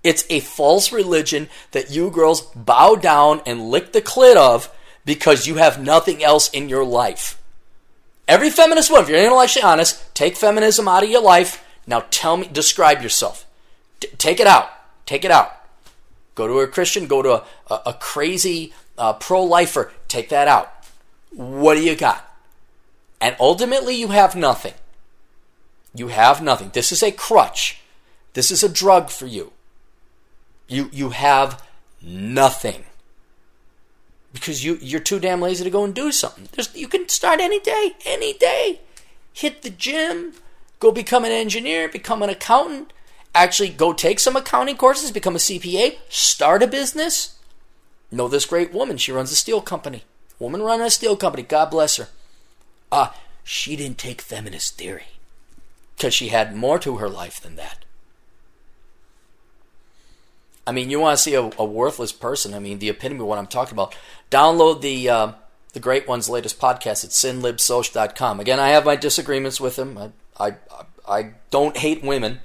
It's 0.03 0.25
a 0.29 0.39
false 0.39 0.91
religion 0.91 1.49
that 1.71 1.91
you 1.91 2.09
girls 2.09 2.41
bow 2.41 2.95
down 2.95 3.41
and 3.45 3.69
lick 3.69 3.93
the 3.93 4.01
clit 4.01 4.35
of 4.35 4.73
because 5.05 5.47
you 5.47 5.55
have 5.55 5.81
nothing 5.81 6.23
else 6.23 6.49
in 6.49 6.69
your 6.69 6.83
life. 6.83 7.41
Every 8.27 8.49
feminist 8.49 8.89
woman, 8.89 9.03
if 9.03 9.09
you're 9.09 9.19
intellectually 9.19 9.63
honest, 9.63 10.03
take 10.15 10.35
feminism 10.35 10.87
out 10.87 11.03
of 11.03 11.09
your 11.09 11.21
life. 11.21 11.63
Now 11.85 12.05
tell 12.11 12.37
me, 12.37 12.47
describe 12.51 13.01
yourself. 13.01 13.45
D- 13.99 14.07
take 14.17 14.39
it 14.39 14.47
out. 14.47 14.69
Take 15.05 15.25
it 15.25 15.31
out. 15.31 15.51
Go 16.35 16.47
to 16.47 16.59
a 16.59 16.67
Christian, 16.67 17.07
go 17.07 17.21
to 17.21 17.33
a, 17.33 17.43
a, 17.69 17.81
a 17.87 17.93
crazy 17.93 18.73
uh, 18.97 19.13
pro 19.13 19.43
lifer. 19.43 19.91
Take 20.07 20.29
that 20.29 20.47
out. 20.47 20.71
What 21.31 21.75
do 21.75 21.83
you 21.83 21.95
got? 21.95 22.27
And 23.19 23.35
ultimately, 23.39 23.95
you 23.95 24.09
have 24.09 24.35
nothing. 24.35 24.73
You 25.93 26.07
have 26.07 26.41
nothing. 26.41 26.71
This 26.73 26.91
is 26.91 27.03
a 27.03 27.11
crutch. 27.11 27.81
This 28.33 28.49
is 28.49 28.63
a 28.63 28.69
drug 28.69 29.09
for 29.09 29.25
you. 29.25 29.51
You 30.71 30.89
you 30.93 31.09
have 31.09 31.61
nothing 32.01 32.85
because 34.31 34.63
you 34.63 34.77
you're 34.81 35.01
too 35.01 35.19
damn 35.19 35.41
lazy 35.41 35.65
to 35.65 35.69
go 35.69 35.83
and 35.83 35.93
do 35.93 36.13
something. 36.13 36.47
There's, 36.53 36.73
you 36.73 36.87
can 36.87 37.09
start 37.09 37.41
any 37.41 37.59
day, 37.59 37.91
any 38.05 38.31
day. 38.31 38.79
Hit 39.33 39.63
the 39.63 39.69
gym, 39.69 40.31
go 40.79 40.93
become 40.93 41.25
an 41.25 41.31
engineer, 41.33 41.89
become 41.89 42.23
an 42.23 42.29
accountant. 42.29 42.93
Actually, 43.35 43.67
go 43.67 43.91
take 43.91 44.17
some 44.19 44.37
accounting 44.37 44.77
courses, 44.77 45.11
become 45.11 45.35
a 45.35 45.39
CPA, 45.39 45.97
start 46.07 46.63
a 46.63 46.67
business. 46.67 47.37
Know 48.09 48.29
this 48.29 48.45
great 48.45 48.73
woman. 48.73 48.95
She 48.95 49.11
runs 49.11 49.31
a 49.33 49.35
steel 49.35 49.59
company. 49.59 50.05
Woman 50.39 50.61
running 50.61 50.85
a 50.85 50.89
steel 50.89 51.17
company. 51.17 51.43
God 51.43 51.69
bless 51.69 51.97
her. 51.97 52.07
Ah, 52.93 53.11
uh, 53.11 53.17
she 53.43 53.75
didn't 53.75 53.97
take 53.97 54.21
feminist 54.21 54.77
theory 54.77 55.19
because 55.97 56.13
she 56.13 56.29
had 56.29 56.55
more 56.55 56.79
to 56.79 56.95
her 56.97 57.09
life 57.09 57.41
than 57.41 57.57
that. 57.57 57.83
I 60.71 60.73
mean, 60.73 60.89
you 60.89 61.01
want 61.01 61.17
to 61.17 61.21
see 61.21 61.35
a, 61.35 61.41
a, 61.59 61.65
worthless 61.65 62.13
person. 62.13 62.53
I 62.53 62.59
mean, 62.59 62.79
the 62.79 62.87
epitome 62.87 63.19
of 63.19 63.27
what 63.27 63.37
I'm 63.37 63.45
talking 63.45 63.73
about. 63.73 63.93
Download 64.29 64.79
the 64.79 65.09
uh, 65.09 65.31
the 65.73 65.81
Great 65.81 66.07
One's 66.07 66.29
latest 66.29 66.61
podcast 66.61 67.03
at 67.03 67.09
sinlibsoch.com. 67.11 68.39
Again, 68.39 68.57
I 68.57 68.69
have 68.69 68.85
my 68.85 68.95
disagreements 68.95 69.59
with 69.59 69.77
him. 69.77 69.97
I 69.97 70.11
I, 70.39 70.55
I 71.05 71.31
don't 71.49 71.75
hate 71.75 72.05
women. 72.05 72.39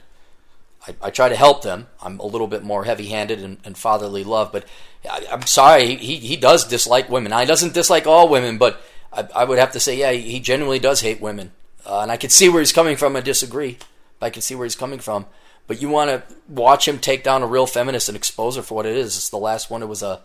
I, 0.88 0.96
I 1.02 1.10
try 1.10 1.28
to 1.28 1.36
help 1.36 1.62
them. 1.62 1.86
I'm 2.02 2.18
a 2.18 2.26
little 2.26 2.48
bit 2.48 2.64
more 2.64 2.82
heavy-handed 2.82 3.40
and, 3.40 3.58
and 3.64 3.78
fatherly 3.78 4.24
love, 4.24 4.50
but 4.50 4.64
I, 5.08 5.24
am 5.30 5.42
sorry, 5.42 5.94
he, 5.94 6.16
he 6.16 6.36
does 6.36 6.66
dislike 6.66 7.08
women. 7.08 7.30
He 7.30 7.46
doesn't 7.46 7.74
dislike 7.74 8.08
all 8.08 8.28
women, 8.28 8.58
but 8.58 8.82
I, 9.12 9.28
I 9.36 9.44
would 9.44 9.60
have 9.60 9.70
to 9.72 9.80
say, 9.80 9.96
yeah, 9.96 10.10
he 10.10 10.40
genuinely 10.40 10.80
does 10.80 11.00
hate 11.00 11.20
women. 11.20 11.52
Uh, 11.84 12.00
and 12.00 12.10
I 12.10 12.16
can 12.16 12.30
see 12.30 12.48
where 12.48 12.60
he's 12.60 12.72
coming 12.72 12.96
from. 12.96 13.14
I 13.14 13.20
disagree, 13.20 13.78
but 14.18 14.26
I 14.26 14.30
can 14.30 14.42
see 14.42 14.56
where 14.56 14.64
he's 14.64 14.74
coming 14.74 14.98
from. 14.98 15.26
But 15.66 15.82
you 15.82 15.88
want 15.88 16.10
to 16.10 16.22
watch 16.48 16.86
him 16.86 16.98
take 16.98 17.24
down 17.24 17.42
a 17.42 17.46
real 17.46 17.66
feminist 17.66 18.08
and 18.08 18.16
expose 18.16 18.56
her 18.56 18.62
for 18.62 18.74
what 18.76 18.86
it 18.86 18.96
is. 18.96 19.16
It's 19.16 19.28
the 19.28 19.36
last 19.36 19.68
one. 19.68 19.82
It 19.82 19.88
was 19.88 20.02
a 20.02 20.20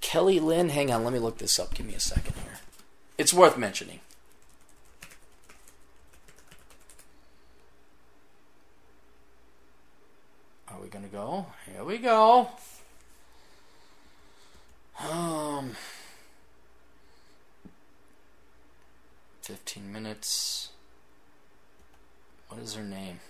Kelly 0.00 0.38
Lynn. 0.38 0.68
Hang 0.68 0.92
on, 0.92 1.02
let 1.02 1.12
me 1.12 1.18
look 1.18 1.38
this 1.38 1.58
up. 1.58 1.74
Give 1.74 1.84
me 1.84 1.94
a 1.94 2.00
second 2.00 2.34
here. 2.36 2.58
It's 3.18 3.34
worth 3.34 3.58
mentioning. 3.58 4.00
Are 10.68 10.80
we 10.80 10.88
gonna 10.88 11.08
go? 11.08 11.46
Here 11.72 11.82
we 11.82 11.98
go. 11.98 12.50
Um, 15.10 15.72
fifteen 19.42 19.92
minutes. 19.92 20.68
What 22.48 22.60
is 22.60 22.74
her 22.74 22.84
name? 22.84 23.20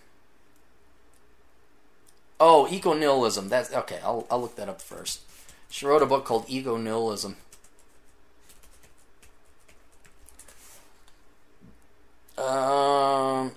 Oh, 2.39 2.69
ego 2.71 2.93
nihilism. 2.93 3.49
That's 3.49 3.73
okay. 3.73 3.99
I'll 4.03 4.27
I'll 4.31 4.41
look 4.41 4.57
that 4.57 4.69
up 4.69 4.81
first. 4.81 5.21
She 5.69 5.87
wrote 5.87 6.03
a 6.03 6.07
book 6.07 6.25
called 6.25 6.45
Ego 6.49 6.77
Nihilism. 6.77 7.37
Um, 12.39 13.53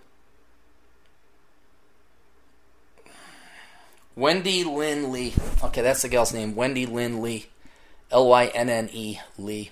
Wendy 4.16 4.64
Lynn 4.64 5.12
Lee. 5.12 5.34
Okay, 5.64 5.82
that's 5.82 6.02
the 6.02 6.10
gal's 6.10 6.34
name. 6.34 6.56
Wendy 6.56 6.86
Lynn 6.86 7.22
Lee. 7.22 7.48
L 8.12 8.28
Y 8.28 8.48
N 8.48 8.70
N 8.70 8.90
E 8.92 9.20
Lee. 9.38 9.72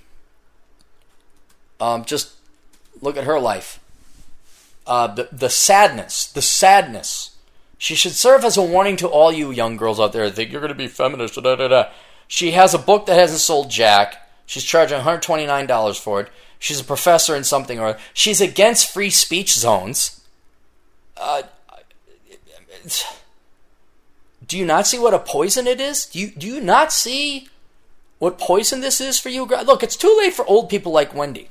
Um, 1.79 2.05
just 2.05 2.33
look 3.01 3.17
at 3.17 3.23
her 3.23 3.39
life. 3.39 3.79
Uh, 4.85 5.07
the 5.07 5.29
the 5.31 5.49
sadness, 5.49 6.27
the 6.27 6.41
sadness 6.41 7.36
she 7.77 7.95
should 7.95 8.13
serve 8.13 8.43
as 8.43 8.57
a 8.57 8.63
warning 8.63 8.95
to 8.97 9.07
all 9.07 9.31
you 9.31 9.51
young 9.51 9.77
girls 9.77 9.99
out 9.99 10.13
there 10.13 10.25
that 10.25 10.35
think 10.35 10.51
you're 10.51 10.61
going 10.61 10.69
to 10.69 10.75
be 10.75 10.87
feminist. 10.87 11.35
Da, 11.35 11.55
da, 11.55 11.67
da. 11.67 11.89
She 12.27 12.51
has 12.51 12.73
a 12.73 12.79
book 12.79 13.05
that 13.05 13.19
hasn't 13.19 13.39
sold 13.39 13.69
jack. 13.69 14.27
She's 14.45 14.63
charging 14.63 14.99
$129 14.99 15.99
for 15.99 16.21
it. 16.21 16.29
She's 16.59 16.79
a 16.79 16.83
professor 16.83 17.35
in 17.35 17.43
something 17.43 17.79
or 17.79 17.97
she's 18.13 18.41
against 18.41 18.91
free 18.91 19.11
speech 19.11 19.53
zones. 19.53 20.21
Uh, 21.15 21.43
do 24.45 24.57
you 24.57 24.65
not 24.65 24.87
see 24.87 24.97
what 24.97 25.13
a 25.13 25.19
poison 25.19 25.67
it 25.67 25.79
is? 25.79 26.05
Do 26.05 26.19
you 26.19 26.29
do 26.29 26.47
you 26.47 26.61
not 26.61 26.91
see 26.93 27.49
what 28.19 28.39
poison 28.39 28.81
this 28.81 29.01
is 29.01 29.19
for 29.19 29.29
you? 29.29 29.45
Look, 29.45 29.83
it's 29.83 29.95
too 29.95 30.15
late 30.19 30.33
for 30.33 30.45
old 30.45 30.69
people 30.69 30.91
like 30.91 31.13
Wendy. 31.13 31.49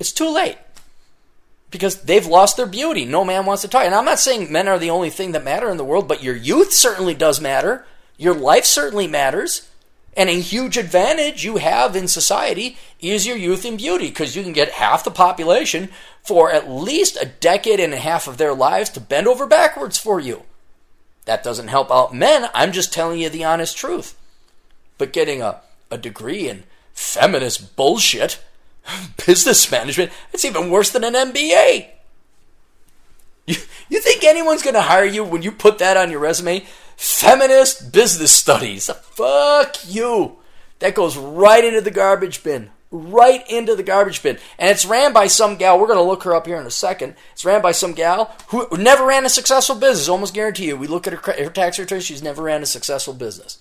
It's 0.00 0.12
too 0.12 0.32
late 0.32 0.56
because 1.72 2.02
they've 2.02 2.26
lost 2.26 2.56
their 2.56 2.66
beauty. 2.66 3.04
No 3.04 3.24
man 3.24 3.46
wants 3.46 3.62
to 3.62 3.68
talk. 3.68 3.84
And 3.84 3.94
I'm 3.94 4.04
not 4.04 4.20
saying 4.20 4.52
men 4.52 4.68
are 4.68 4.78
the 4.78 4.90
only 4.90 5.10
thing 5.10 5.32
that 5.32 5.42
matter 5.42 5.70
in 5.70 5.78
the 5.78 5.84
world, 5.84 6.06
but 6.06 6.22
your 6.22 6.36
youth 6.36 6.72
certainly 6.72 7.14
does 7.14 7.40
matter. 7.40 7.84
Your 8.16 8.34
life 8.34 8.66
certainly 8.66 9.08
matters. 9.08 9.68
And 10.14 10.28
a 10.28 10.38
huge 10.38 10.76
advantage 10.76 11.42
you 11.42 11.56
have 11.56 11.96
in 11.96 12.06
society 12.06 12.76
is 13.00 13.26
your 13.26 13.36
youth 13.36 13.64
and 13.64 13.78
beauty 13.78 14.08
because 14.08 14.36
you 14.36 14.42
can 14.42 14.52
get 14.52 14.72
half 14.72 15.02
the 15.02 15.10
population 15.10 15.88
for 16.22 16.52
at 16.52 16.70
least 16.70 17.16
a 17.20 17.26
decade 17.26 17.80
and 17.80 17.94
a 17.94 17.98
half 17.98 18.28
of 18.28 18.36
their 18.36 18.54
lives 18.54 18.90
to 18.90 19.00
bend 19.00 19.26
over 19.26 19.46
backwards 19.46 19.96
for 19.96 20.20
you. 20.20 20.42
That 21.24 21.42
doesn't 21.42 21.68
help 21.68 21.90
out 21.90 22.14
men. 22.14 22.50
I'm 22.52 22.72
just 22.72 22.92
telling 22.92 23.20
you 23.20 23.30
the 23.30 23.44
honest 23.44 23.76
truth. 23.76 24.14
But 24.98 25.14
getting 25.14 25.40
a, 25.40 25.62
a 25.90 25.96
degree 25.96 26.46
in 26.46 26.64
feminist 26.92 27.74
bullshit 27.74 28.38
business 29.26 29.70
management, 29.70 30.12
it's 30.32 30.44
even 30.44 30.70
worse 30.70 30.90
than 30.90 31.04
an 31.04 31.14
MBA. 31.14 31.88
You, 33.46 33.56
you 33.88 34.00
think 34.00 34.24
anyone's 34.24 34.62
going 34.62 34.74
to 34.74 34.82
hire 34.82 35.04
you 35.04 35.24
when 35.24 35.42
you 35.42 35.52
put 35.52 35.78
that 35.78 35.96
on 35.96 36.10
your 36.10 36.20
resume? 36.20 36.64
Feminist 36.96 37.92
business 37.92 38.30
studies. 38.32 38.88
Fuck 38.88 39.76
you. 39.88 40.36
That 40.78 40.94
goes 40.94 41.16
right 41.16 41.64
into 41.64 41.80
the 41.80 41.90
garbage 41.90 42.42
bin. 42.42 42.70
Right 42.90 43.48
into 43.50 43.74
the 43.74 43.82
garbage 43.82 44.22
bin. 44.22 44.38
And 44.58 44.70
it's 44.70 44.84
ran 44.84 45.12
by 45.12 45.26
some 45.26 45.56
gal. 45.56 45.80
We're 45.80 45.86
going 45.86 45.98
to 45.98 46.04
look 46.04 46.24
her 46.24 46.34
up 46.34 46.46
here 46.46 46.60
in 46.60 46.66
a 46.66 46.70
second. 46.70 47.14
It's 47.32 47.44
ran 47.44 47.62
by 47.62 47.72
some 47.72 47.94
gal 47.94 48.36
who 48.48 48.68
never 48.76 49.06
ran 49.06 49.24
a 49.24 49.30
successful 49.30 49.76
business. 49.76 50.08
Almost 50.08 50.34
guarantee 50.34 50.66
you. 50.66 50.76
We 50.76 50.86
look 50.86 51.06
at 51.06 51.14
her, 51.14 51.44
her 51.44 51.50
tax 51.50 51.78
return. 51.78 52.00
She's 52.00 52.22
never 52.22 52.42
ran 52.42 52.62
a 52.62 52.66
successful 52.66 53.14
business. 53.14 53.58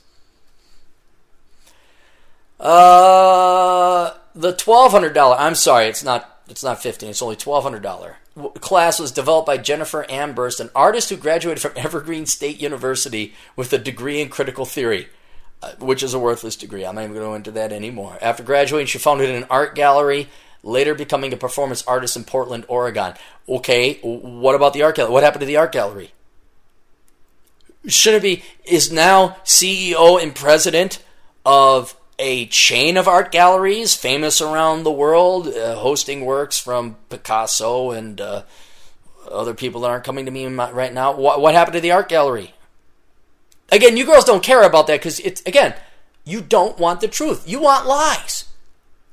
Uh, 2.60 4.12
the 4.36 4.54
twelve 4.54 4.92
hundred 4.92 5.14
dollar. 5.14 5.36
I'm 5.38 5.56
sorry, 5.56 5.88
it's 5.88 6.04
not. 6.04 6.42
It's 6.48 6.64
not 6.64 6.82
fifteen. 6.82 7.10
It's 7.10 7.22
only 7.22 7.36
twelve 7.36 7.64
hundred 7.64 7.84
dollar 7.84 8.18
class 8.36 9.00
was 9.00 9.12
developed 9.12 9.46
by 9.46 9.58
Jennifer 9.58 10.06
Armbrust, 10.06 10.60
an 10.60 10.70
artist 10.74 11.10
who 11.10 11.18
graduated 11.18 11.62
from 11.62 11.74
Evergreen 11.76 12.26
State 12.26 12.62
University 12.62 13.34
with 13.56 13.74
a 13.74 13.78
degree 13.78 14.22
in 14.22 14.30
critical 14.30 14.66
theory, 14.66 15.10
uh, 15.62 15.74
which 15.80 16.04
is 16.04 16.14
a 16.14 16.20
worthless 16.20 16.56
degree. 16.56 16.86
I'm 16.86 16.96
not 16.96 17.02
even 17.02 17.14
going 17.14 17.24
to 17.24 17.30
go 17.30 17.36
into 17.36 17.52
that 17.52 17.72
anymore. 17.72 18.18
After 18.22 18.44
graduating, 18.44 18.88
she 18.88 18.98
founded 18.98 19.30
an 19.30 19.46
art 19.50 19.76
gallery, 19.76 20.30
later 20.64 20.96
becoming 20.96 21.34
a 21.34 21.38
performance 21.38 21.84
artist 21.86 22.16
in 22.16 22.24
Portland, 22.24 22.66
Oregon. 22.68 23.14
Okay, 23.50 24.00
what 24.02 24.56
about 24.56 24.74
the 24.74 24.84
art 24.84 24.96
gallery? 24.96 25.14
What 25.14 25.24
happened 25.24 25.42
to 25.42 25.48
the 25.48 25.58
art 25.58 25.72
gallery? 25.72 26.14
Shouldn't 27.88 28.24
be 28.24 28.44
is 28.64 28.92
now 28.92 29.38
CEO 29.44 30.22
and 30.22 30.36
president 30.36 31.04
of 31.44 31.96
a 32.22 32.46
chain 32.46 32.98
of 32.98 33.08
art 33.08 33.32
galleries 33.32 33.96
famous 33.96 34.42
around 34.42 34.84
the 34.84 34.92
world, 34.92 35.48
uh, 35.48 35.76
hosting 35.76 36.24
works 36.24 36.60
from 36.60 36.96
Picasso 37.10 37.90
and 37.90 38.22
uh, 38.22 38.44
other 39.30 39.56
people 39.56 39.82
that 39.82 39.90
aren't 39.90 40.04
coming 40.04 40.26
to 40.26 40.32
me 40.32 40.46
right 40.46 40.94
now. 40.94 41.14
What, 41.14 41.42
what 41.42 41.56
happened 41.56 41.74
to 41.74 41.82
the 41.82 41.92
art 41.92 42.10
gallery? 42.10 42.54
Again, 43.72 43.98
you 43.98 44.06
girls 44.06 44.24
don't 44.24 44.44
care 44.44 44.62
about 44.62 44.86
that 44.86 45.00
because 45.00 45.20
it's, 45.22 45.42
again, 45.48 45.74
you 46.24 46.42
don't 46.42 46.78
want 46.78 47.02
the 47.02 47.08
truth. 47.08 47.50
You 47.50 47.60
want 47.60 47.88
lies. 47.88 48.46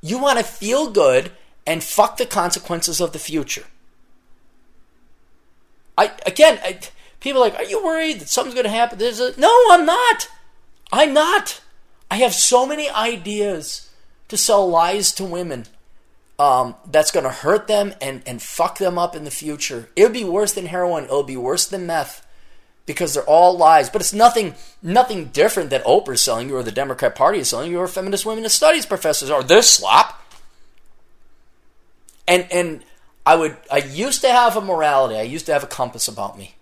You 0.02 0.18
want 0.18 0.38
to 0.38 0.44
feel 0.44 0.90
good 0.90 1.32
and 1.66 1.82
fuck 1.82 2.18
the 2.18 2.26
consequences 2.26 3.00
of 3.00 3.14
the 3.14 3.18
future. 3.18 3.64
I, 5.96 6.12
again, 6.26 6.60
I, 6.62 6.78
people 7.20 7.40
are 7.40 7.46
like, 7.48 7.58
are 7.58 7.64
you 7.64 7.82
worried 7.82 8.20
that 8.20 8.28
something's 8.28 8.54
going 8.54 8.64
to 8.64 8.70
happen? 8.70 8.98
There's 8.98 9.18
a, 9.18 9.38
no, 9.40 9.50
I'm 9.70 9.86
not. 9.86 10.28
I'm 10.92 11.14
not. 11.14 11.62
I 12.10 12.16
have 12.16 12.34
so 12.34 12.66
many 12.66 12.88
ideas 12.88 13.90
to 14.28 14.36
sell 14.36 14.68
lies 14.68 15.12
to 15.12 15.24
women 15.24 15.66
um, 16.38 16.76
that's 16.90 17.10
going 17.10 17.24
to 17.24 17.30
hurt 17.30 17.66
them 17.66 17.94
and, 18.00 18.22
and 18.26 18.40
fuck 18.40 18.78
them 18.78 18.98
up 18.98 19.16
in 19.16 19.24
the 19.24 19.30
future. 19.30 19.88
It 19.96 20.04
would 20.04 20.12
be 20.12 20.24
worse 20.24 20.52
than 20.52 20.66
heroin. 20.66 21.04
It'll 21.04 21.22
be 21.22 21.36
worse 21.36 21.66
than 21.66 21.86
meth 21.86 22.26
because 22.86 23.14
they're 23.14 23.24
all 23.24 23.56
lies. 23.56 23.90
But 23.90 24.00
it's 24.00 24.12
nothing 24.12 24.54
nothing 24.82 25.26
different 25.26 25.70
that 25.70 25.84
Oprah's 25.84 26.22
selling 26.22 26.48
you 26.48 26.56
or 26.56 26.62
the 26.62 26.72
Democrat 26.72 27.14
Party 27.14 27.40
is 27.40 27.48
selling 27.48 27.72
you 27.72 27.78
or 27.78 27.88
feminist 27.88 28.24
women 28.24 28.48
studies 28.48 28.86
professors 28.86 29.30
are. 29.30 29.42
This 29.42 29.70
slop. 29.70 30.22
And 32.26 32.46
and 32.50 32.84
I 33.26 33.36
would 33.36 33.56
I 33.70 33.78
used 33.78 34.20
to 34.22 34.28
have 34.28 34.56
a 34.56 34.60
morality. 34.60 35.16
I 35.16 35.22
used 35.22 35.46
to 35.46 35.52
have 35.52 35.64
a 35.64 35.68
compass 35.68 36.08
about 36.08 36.38
me. 36.38 36.54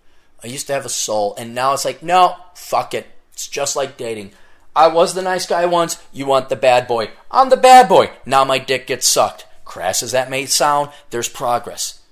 I 0.42 0.48
used 0.48 0.66
to 0.68 0.72
have 0.72 0.86
a 0.86 0.90
soul. 0.90 1.34
And 1.38 1.54
now 1.54 1.74
it's 1.74 1.84
like, 1.84 2.02
no, 2.02 2.36
fuck 2.54 2.94
it. 2.94 3.06
It's 3.32 3.46
just 3.46 3.76
like 3.76 3.96
dating. 3.96 4.32
I 4.76 4.88
was 4.88 5.14
the 5.14 5.22
nice 5.22 5.46
guy 5.46 5.64
once. 5.64 6.00
You 6.12 6.26
want 6.26 6.50
the 6.50 6.54
bad 6.54 6.86
boy. 6.86 7.10
I'm 7.30 7.48
the 7.48 7.56
bad 7.56 7.88
boy. 7.88 8.10
Now 8.26 8.44
my 8.44 8.58
dick 8.58 8.86
gets 8.86 9.08
sucked. 9.08 9.46
Crass 9.64 10.02
as 10.02 10.12
that 10.12 10.28
may 10.28 10.44
sound, 10.44 10.90
there's 11.08 11.30
progress. 11.30 12.02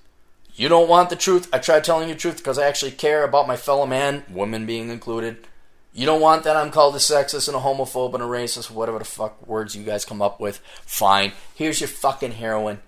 You 0.55 0.70
don't 0.70 0.89
want 0.89 1.11
the 1.11 1.16
truth. 1.16 1.47
I 1.53 1.59
try 1.59 1.81
telling 1.81 2.09
you 2.09 2.15
the 2.15 2.20
truth 2.20 2.39
because 2.39 2.59
I 2.59 2.66
actually 2.66 2.93
care 2.93 3.23
about 3.23 3.47
my 3.47 3.57
fellow 3.57 3.86
man, 3.86 4.24
woman 4.31 4.65
being 4.65 4.89
included. 4.89 5.47
You 5.93 6.07
don't 6.07 6.23
want 6.23 6.45
that 6.45 6.57
I'm 6.57 6.70
called 6.70 6.95
a 6.95 6.99
sexist 6.99 7.49
and 7.49 7.57
a 7.57 7.61
homophobe 7.61 8.15
and 8.15 8.23
a 8.23 8.27
racist, 8.27 8.70
whatever 8.70 8.99
the 8.99 9.05
fuck 9.05 9.47
words 9.47 9.77
you 9.77 9.85
guys 9.85 10.07
come 10.07 10.23
up 10.23 10.41
with. 10.41 10.59
Fine. 10.86 11.32
Here's 11.55 11.81
your 11.81 11.89
fucking 11.89 12.32
heroin. 12.32 12.81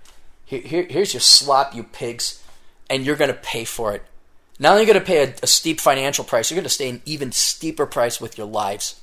Here, 0.47 0.63
here, 0.63 0.87
here's 0.89 1.13
your 1.13 1.21
slop, 1.21 1.75
you 1.75 1.83
pigs. 1.83 2.43
And 2.89 3.05
you're 3.05 3.17
going 3.17 3.33
to 3.33 3.35
pay 3.35 3.65
for 3.65 3.95
it. 3.95 4.05
Not 4.59 4.71
only 4.71 4.85
are 4.85 4.87
you 4.87 4.93
going 4.95 5.05
to 5.05 5.07
pay 5.07 5.25
a, 5.25 5.35
a 5.43 5.47
steep 5.47 5.81
financial 5.81 6.25
price, 6.25 6.51
you're 6.51 6.57
going 6.57 6.65
to 6.65 6.71
stay 6.71 6.89
an 6.89 7.03
even 7.05 7.31
steeper 7.31 7.85
price 7.85 8.21
with 8.21 8.39
your 8.39 8.47
lives. 8.47 9.01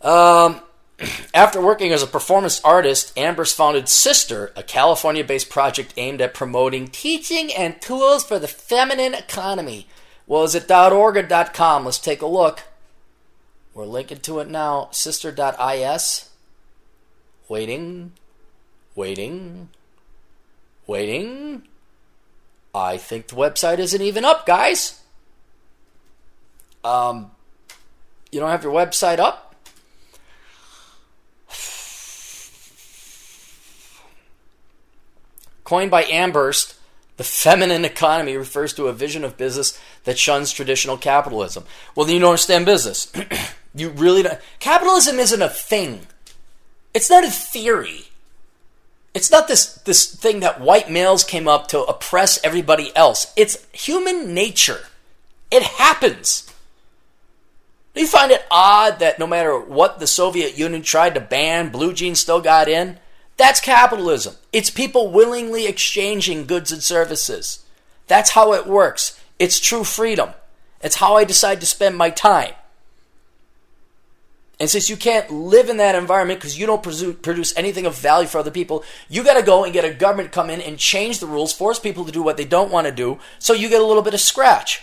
Um, 0.00 0.60
after 1.34 1.60
working 1.60 1.92
as 1.92 2.02
a 2.02 2.06
performance 2.06 2.60
artist, 2.62 3.14
Armbrust 3.16 3.54
founded 3.54 3.88
Sister, 3.88 4.52
a 4.56 4.62
California 4.62 5.24
based 5.24 5.50
project 5.50 5.94
aimed 5.96 6.20
at 6.20 6.34
promoting 6.34 6.88
teaching 6.88 7.52
and 7.52 7.80
tools 7.80 8.24
for 8.24 8.38
the 8.38 8.48
feminine 8.48 9.14
economy. 9.14 9.86
Well, 10.26 10.44
is 10.44 10.54
it 10.54 10.70
.org 10.70 11.16
or 11.16 11.44
.com? 11.52 11.84
Let's 11.84 11.98
take 11.98 12.22
a 12.22 12.26
look. 12.26 12.62
We're 13.74 13.84
linking 13.84 14.18
to 14.18 14.40
it 14.40 14.48
now. 14.48 14.88
Sister.is. 14.92 16.30
Waiting. 17.48 18.12
Waiting. 18.94 19.68
Waiting. 20.86 21.62
I 22.74 22.96
think 22.96 23.28
the 23.28 23.36
website 23.36 23.78
isn't 23.78 24.00
even 24.00 24.24
up, 24.24 24.46
guys. 24.46 25.00
Um, 26.84 27.32
you 28.30 28.38
don't 28.38 28.50
have 28.50 28.62
your 28.62 28.72
website 28.72 29.18
up? 29.18 29.49
Coined 35.70 35.92
by 35.92 36.02
Armbrust, 36.02 36.74
the 37.16 37.22
feminine 37.22 37.84
economy 37.84 38.36
refers 38.36 38.74
to 38.74 38.88
a 38.88 38.92
vision 38.92 39.22
of 39.22 39.36
business 39.36 39.80
that 40.02 40.18
shuns 40.18 40.50
traditional 40.50 40.96
capitalism. 40.96 41.62
Well, 41.94 42.04
then 42.06 42.16
you 42.16 42.20
don't 42.20 42.30
understand 42.30 42.66
business. 42.66 43.12
you 43.76 43.90
really 43.90 44.24
don't. 44.24 44.40
Capitalism 44.58 45.20
isn't 45.20 45.40
a 45.40 45.48
thing. 45.48 46.08
It's 46.92 47.08
not 47.08 47.22
a 47.22 47.30
theory. 47.30 48.06
It's 49.14 49.30
not 49.30 49.46
this, 49.46 49.74
this 49.84 50.12
thing 50.12 50.40
that 50.40 50.60
white 50.60 50.90
males 50.90 51.22
came 51.22 51.46
up 51.46 51.68
to 51.68 51.84
oppress 51.84 52.40
everybody 52.42 52.90
else. 52.96 53.32
It's 53.36 53.64
human 53.70 54.34
nature. 54.34 54.80
It 55.52 55.62
happens. 55.62 56.52
Do 57.94 58.00
you 58.00 58.08
find 58.08 58.32
it 58.32 58.44
odd 58.50 58.98
that 58.98 59.20
no 59.20 59.26
matter 59.28 59.56
what 59.56 60.00
the 60.00 60.08
Soviet 60.08 60.58
Union 60.58 60.82
tried 60.82 61.14
to 61.14 61.20
ban, 61.20 61.68
blue 61.68 61.92
jeans 61.92 62.18
still 62.18 62.40
got 62.40 62.66
in? 62.66 62.98
That's 63.40 63.58
capitalism. 63.58 64.34
It's 64.52 64.68
people 64.68 65.10
willingly 65.10 65.66
exchanging 65.66 66.44
goods 66.44 66.70
and 66.72 66.82
services. 66.82 67.64
That's 68.06 68.32
how 68.32 68.52
it 68.52 68.66
works. 68.66 69.18
It's 69.38 69.58
true 69.58 69.82
freedom. 69.82 70.34
It's 70.82 70.96
how 70.96 71.16
I 71.16 71.24
decide 71.24 71.58
to 71.60 71.66
spend 71.66 71.96
my 71.96 72.10
time. 72.10 72.52
And 74.60 74.68
since 74.68 74.90
you 74.90 74.96
can't 74.98 75.30
live 75.30 75.70
in 75.70 75.78
that 75.78 75.94
environment 75.94 76.38
because 76.38 76.58
you 76.58 76.66
don't 76.66 76.82
produce 76.82 77.56
anything 77.56 77.86
of 77.86 77.96
value 77.96 78.28
for 78.28 78.36
other 78.36 78.50
people, 78.50 78.84
you 79.08 79.24
got 79.24 79.38
to 79.38 79.42
go 79.42 79.64
and 79.64 79.72
get 79.72 79.86
a 79.86 79.94
government 79.94 80.32
come 80.32 80.50
in 80.50 80.60
and 80.60 80.78
change 80.78 81.18
the 81.18 81.26
rules, 81.26 81.50
force 81.50 81.78
people 81.78 82.04
to 82.04 82.12
do 82.12 82.20
what 82.20 82.36
they 82.36 82.44
don't 82.44 82.70
want 82.70 82.88
to 82.88 82.92
do, 82.92 83.18
so 83.38 83.54
you 83.54 83.70
get 83.70 83.80
a 83.80 83.86
little 83.86 84.02
bit 84.02 84.12
of 84.12 84.20
scratch. 84.20 84.82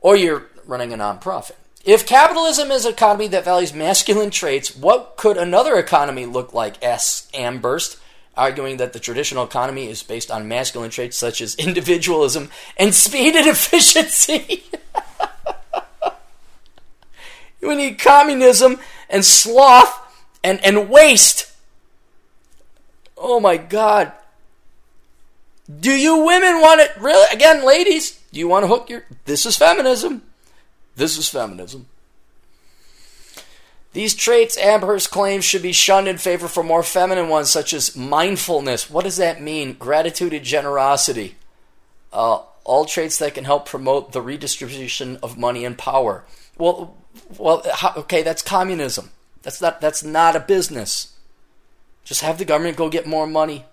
Or 0.00 0.14
you're 0.14 0.46
running 0.66 0.92
a 0.92 0.98
nonprofit. 0.98 1.56
If 1.84 2.06
capitalism 2.06 2.70
is 2.70 2.84
an 2.84 2.92
economy 2.92 3.26
that 3.28 3.44
values 3.44 3.74
masculine 3.74 4.30
traits, 4.30 4.76
what 4.76 5.16
could 5.16 5.36
another 5.36 5.76
economy 5.76 6.26
look 6.26 6.54
like? 6.54 6.82
asks 6.82 7.28
Armbrust, 7.32 7.98
arguing 8.36 8.76
that 8.76 8.92
the 8.92 9.00
traditional 9.00 9.44
economy 9.44 9.88
is 9.88 10.02
based 10.02 10.30
on 10.30 10.46
masculine 10.46 10.90
traits 10.90 11.16
such 11.16 11.40
as 11.40 11.54
individualism 11.56 12.50
and 12.76 12.94
speed 12.94 13.34
and 13.34 13.46
efficiency. 13.48 14.62
we 17.60 17.74
need 17.74 17.98
communism 17.98 18.78
and 19.10 19.24
sloth 19.24 19.98
and, 20.44 20.64
and 20.64 20.88
waste. 20.88 21.50
Oh 23.16 23.40
my 23.40 23.56
God. 23.56 24.12
Do 25.80 25.90
you 25.90 26.18
women 26.18 26.60
want 26.60 26.80
it? 26.80 26.92
Really? 26.98 27.26
Again, 27.32 27.64
ladies, 27.64 28.20
do 28.32 28.38
you 28.38 28.46
want 28.46 28.64
to 28.64 28.68
hook 28.68 28.88
your. 28.88 29.04
This 29.24 29.46
is 29.46 29.56
feminism. 29.56 30.22
This 30.96 31.16
is 31.16 31.28
feminism. 31.28 31.86
These 33.92 34.14
traits, 34.14 34.58
Armbrust 34.58 35.10
claims, 35.10 35.44
should 35.44 35.62
be 35.62 35.72
shunned 35.72 36.08
in 36.08 36.16
favor 36.16 36.48
for 36.48 36.62
more 36.62 36.82
feminine 36.82 37.28
ones, 37.28 37.50
such 37.50 37.74
as 37.74 37.94
mindfulness. 37.94 38.88
What 38.88 39.04
does 39.04 39.18
that 39.18 39.42
mean? 39.42 39.74
Gratitude 39.74 40.32
and 40.32 40.44
generosity. 40.44 41.36
Uh, 42.12 42.40
all 42.64 42.84
traits 42.84 43.18
that 43.18 43.34
can 43.34 43.44
help 43.44 43.66
promote 43.66 44.12
the 44.12 44.22
redistribution 44.22 45.18
of 45.22 45.36
money 45.36 45.64
and 45.64 45.76
power. 45.76 46.24
Well, 46.56 46.96
well, 47.36 47.62
okay, 47.96 48.22
that's 48.22 48.40
communism. 48.42 49.10
That's 49.42 49.60
not 49.60 49.80
that's 49.80 50.02
not 50.04 50.36
a 50.36 50.40
business. 50.40 51.14
Just 52.04 52.22
have 52.22 52.38
the 52.38 52.44
government 52.44 52.76
go 52.76 52.88
get 52.88 53.06
more 53.06 53.26
money. 53.26 53.64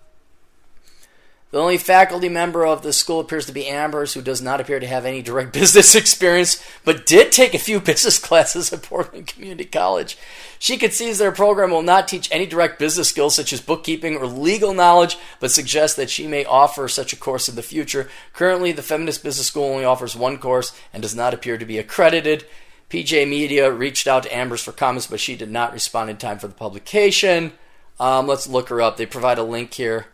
The 1.52 1.60
only 1.60 1.80
faculty 1.80 2.30
member 2.30 2.64
of 2.64 2.84
the 2.84 2.94
school 2.94 3.20
appears 3.20 3.48
to 3.48 3.52
be 3.52 3.64
Armbrust, 3.64 4.14
who 4.14 4.22
does 4.22 4.40
not 4.40 4.62
appear 4.62 4.80
to 4.80 4.86
have 4.86 5.04
any 5.04 5.24
direct 5.24 5.52
business 5.54 5.96
experience, 5.96 6.64
but 6.86 7.08
did 7.08 7.32
take 7.32 7.56
a 7.56 7.60
few 7.60 7.80
business 7.80 8.20
classes 8.20 8.72
at 8.72 8.84
Portland 8.84 9.26
Community 9.26 9.66
College. 9.66 10.16
She 10.60 10.78
concedes 10.78 11.18
their 11.18 11.32
program 11.32 11.72
will 11.72 11.82
not 11.82 12.08
teach 12.08 12.30
any 12.32 12.46
direct 12.46 12.78
business 12.78 13.10
skills 13.10 13.36
such 13.36 13.52
as 13.52 13.62
bookkeeping 13.62 14.18
or 14.18 14.28
legal 14.28 14.76
knowledge, 14.76 15.18
but 15.40 15.50
suggests 15.50 15.96
that 15.98 16.12
she 16.12 16.28
may 16.28 16.46
offer 16.46 16.88
such 16.88 17.14
a 17.14 17.18
course 17.18 17.50
in 17.50 17.56
the 17.56 17.64
future. 17.64 18.10
Currently, 18.34 18.72
the 18.74 18.84
Feminist 18.84 19.24
Business 19.24 19.48
School 19.48 19.72
only 19.72 19.86
offers 19.86 20.16
one 20.16 20.38
course 20.38 20.78
and 20.94 21.02
does 21.02 21.16
not 21.16 21.34
appear 21.34 21.58
to 21.58 21.66
be 21.66 21.80
accredited. 21.80 22.46
PJ 22.92 23.28
Media 23.28 23.72
reached 23.72 24.06
out 24.06 24.24
to 24.24 24.30
Armbrust 24.30 24.64
for 24.64 24.72
comments, 24.72 25.08
but 25.08 25.20
she 25.20 25.36
did 25.36 25.50
not 25.50 25.74
respond 25.74 26.12
in 26.12 26.18
time 26.18 26.38
for 26.38 26.48
the 26.48 26.54
publication. 26.54 27.54
Um, 28.00 28.28
let's 28.28 28.48
look 28.48 28.70
her 28.70 28.82
up. 28.82 28.98
They 28.98 29.08
provide 29.08 29.40
a 29.40 29.44
link 29.44 29.74
here 29.74 30.08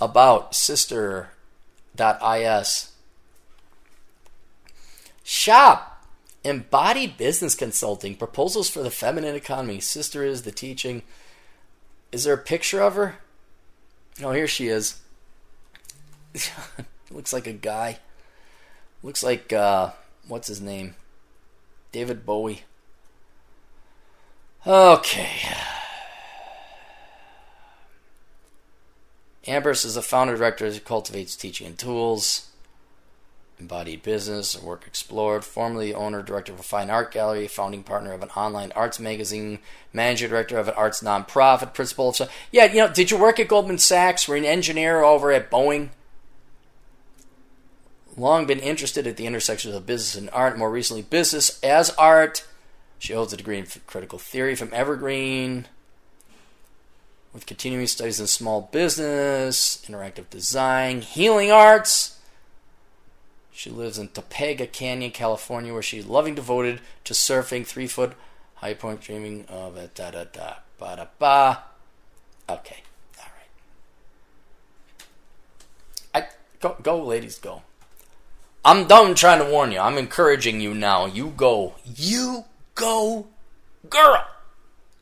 about 0.00 0.54
sister.is. 0.54 1.30
Shop 5.22 5.90
embodied 6.44 7.16
business 7.16 7.54
consulting 7.54 8.14
proposals 8.14 8.68
for 8.68 8.82
the 8.82 8.90
feminine 8.90 9.34
economy. 9.34 9.80
Sister 9.80 10.22
is 10.22 10.42
the 10.42 10.52
teaching. 10.52 11.02
Is 12.12 12.24
there 12.24 12.34
a 12.34 12.38
picture 12.38 12.80
of 12.80 12.94
her? 12.94 13.16
Oh, 14.22 14.32
here 14.32 14.46
she 14.46 14.68
is. 14.68 15.00
Looks 17.10 17.32
like 17.32 17.46
a 17.46 17.52
guy. 17.52 17.98
Looks 19.02 19.22
like 19.22 19.52
uh, 19.52 19.90
what's 20.28 20.48
his 20.48 20.60
name? 20.60 20.94
David 21.92 22.26
Bowie. 22.26 22.64
Okay. 24.66 25.30
Armbrust 29.46 29.84
is 29.84 29.94
the 29.94 30.02
founder 30.02 30.36
director 30.36 30.70
who 30.70 30.80
cultivates 30.80 31.36
teaching 31.36 31.66
and 31.66 31.78
tools, 31.78 32.48
embodied 33.60 34.02
business, 34.02 34.60
work 34.60 34.86
explored, 34.86 35.44
formerly 35.44 35.94
owner 35.94 36.22
director 36.22 36.52
of 36.52 36.60
a 36.60 36.62
fine 36.62 36.90
art 36.90 37.12
gallery, 37.12 37.46
founding 37.46 37.82
partner 37.82 38.12
of 38.12 38.22
an 38.22 38.30
online 38.30 38.72
arts 38.72 38.98
magazine, 38.98 39.58
manager 39.92 40.28
director 40.28 40.58
of 40.58 40.68
an 40.68 40.74
arts 40.74 41.02
nonprofit, 41.02 41.74
principal 41.74 42.08
of. 42.08 42.30
Yeah, 42.50 42.64
you 42.66 42.78
know, 42.78 42.92
did 42.92 43.10
you 43.10 43.18
work 43.18 43.38
at 43.38 43.48
Goldman 43.48 43.78
Sachs? 43.78 44.26
Were 44.26 44.36
an 44.36 44.44
engineer 44.44 45.02
over 45.02 45.30
at 45.30 45.50
Boeing? 45.50 45.90
Long 48.16 48.46
been 48.46 48.60
interested 48.60 49.06
at 49.06 49.16
the 49.16 49.26
intersections 49.26 49.74
of 49.74 49.86
business 49.86 50.14
and 50.14 50.30
art, 50.30 50.56
more 50.56 50.70
recently, 50.70 51.02
business 51.02 51.60
as 51.62 51.90
art. 51.90 52.46
She 52.98 53.12
holds 53.12 53.32
a 53.32 53.36
degree 53.36 53.58
in 53.58 53.66
critical 53.86 54.18
theory 54.18 54.54
from 54.54 54.72
Evergreen 54.72 55.66
with 57.34 57.44
continuing 57.46 57.88
studies 57.88 58.20
in 58.20 58.28
small 58.28 58.70
business, 58.72 59.84
interactive 59.88 60.30
design, 60.30 61.02
healing 61.02 61.50
arts. 61.50 62.20
She 63.52 63.70
lives 63.70 63.98
in 63.98 64.08
Topanga 64.08 64.70
Canyon, 64.70 65.10
California, 65.10 65.72
where 65.72 65.82
she's 65.82 66.06
loving 66.06 66.36
devoted 66.36 66.80
to 67.02 67.12
surfing, 67.12 67.66
three 67.66 67.88
foot 67.88 68.12
high 68.54 68.74
point, 68.74 69.00
dreaming 69.00 69.44
of 69.48 69.76
it. 69.76 69.94
Da 69.94 70.12
da 70.12 70.24
da 70.24 70.54
ba 70.78 70.96
da 70.96 71.06
ba. 71.18 71.62
Okay, 72.48 72.82
all 73.18 73.26
right. 76.14 76.24
I 76.24 76.28
go 76.60 76.76
go, 76.82 77.02
ladies, 77.02 77.38
go. 77.38 77.62
I'm 78.64 78.86
done 78.86 79.14
trying 79.14 79.44
to 79.44 79.50
warn 79.50 79.72
you. 79.72 79.78
I'm 79.78 79.98
encouraging 79.98 80.60
you 80.60 80.72
now. 80.72 81.06
You 81.06 81.32
go. 81.36 81.74
You 81.84 82.44
go, 82.74 83.26
girl. 83.90 84.24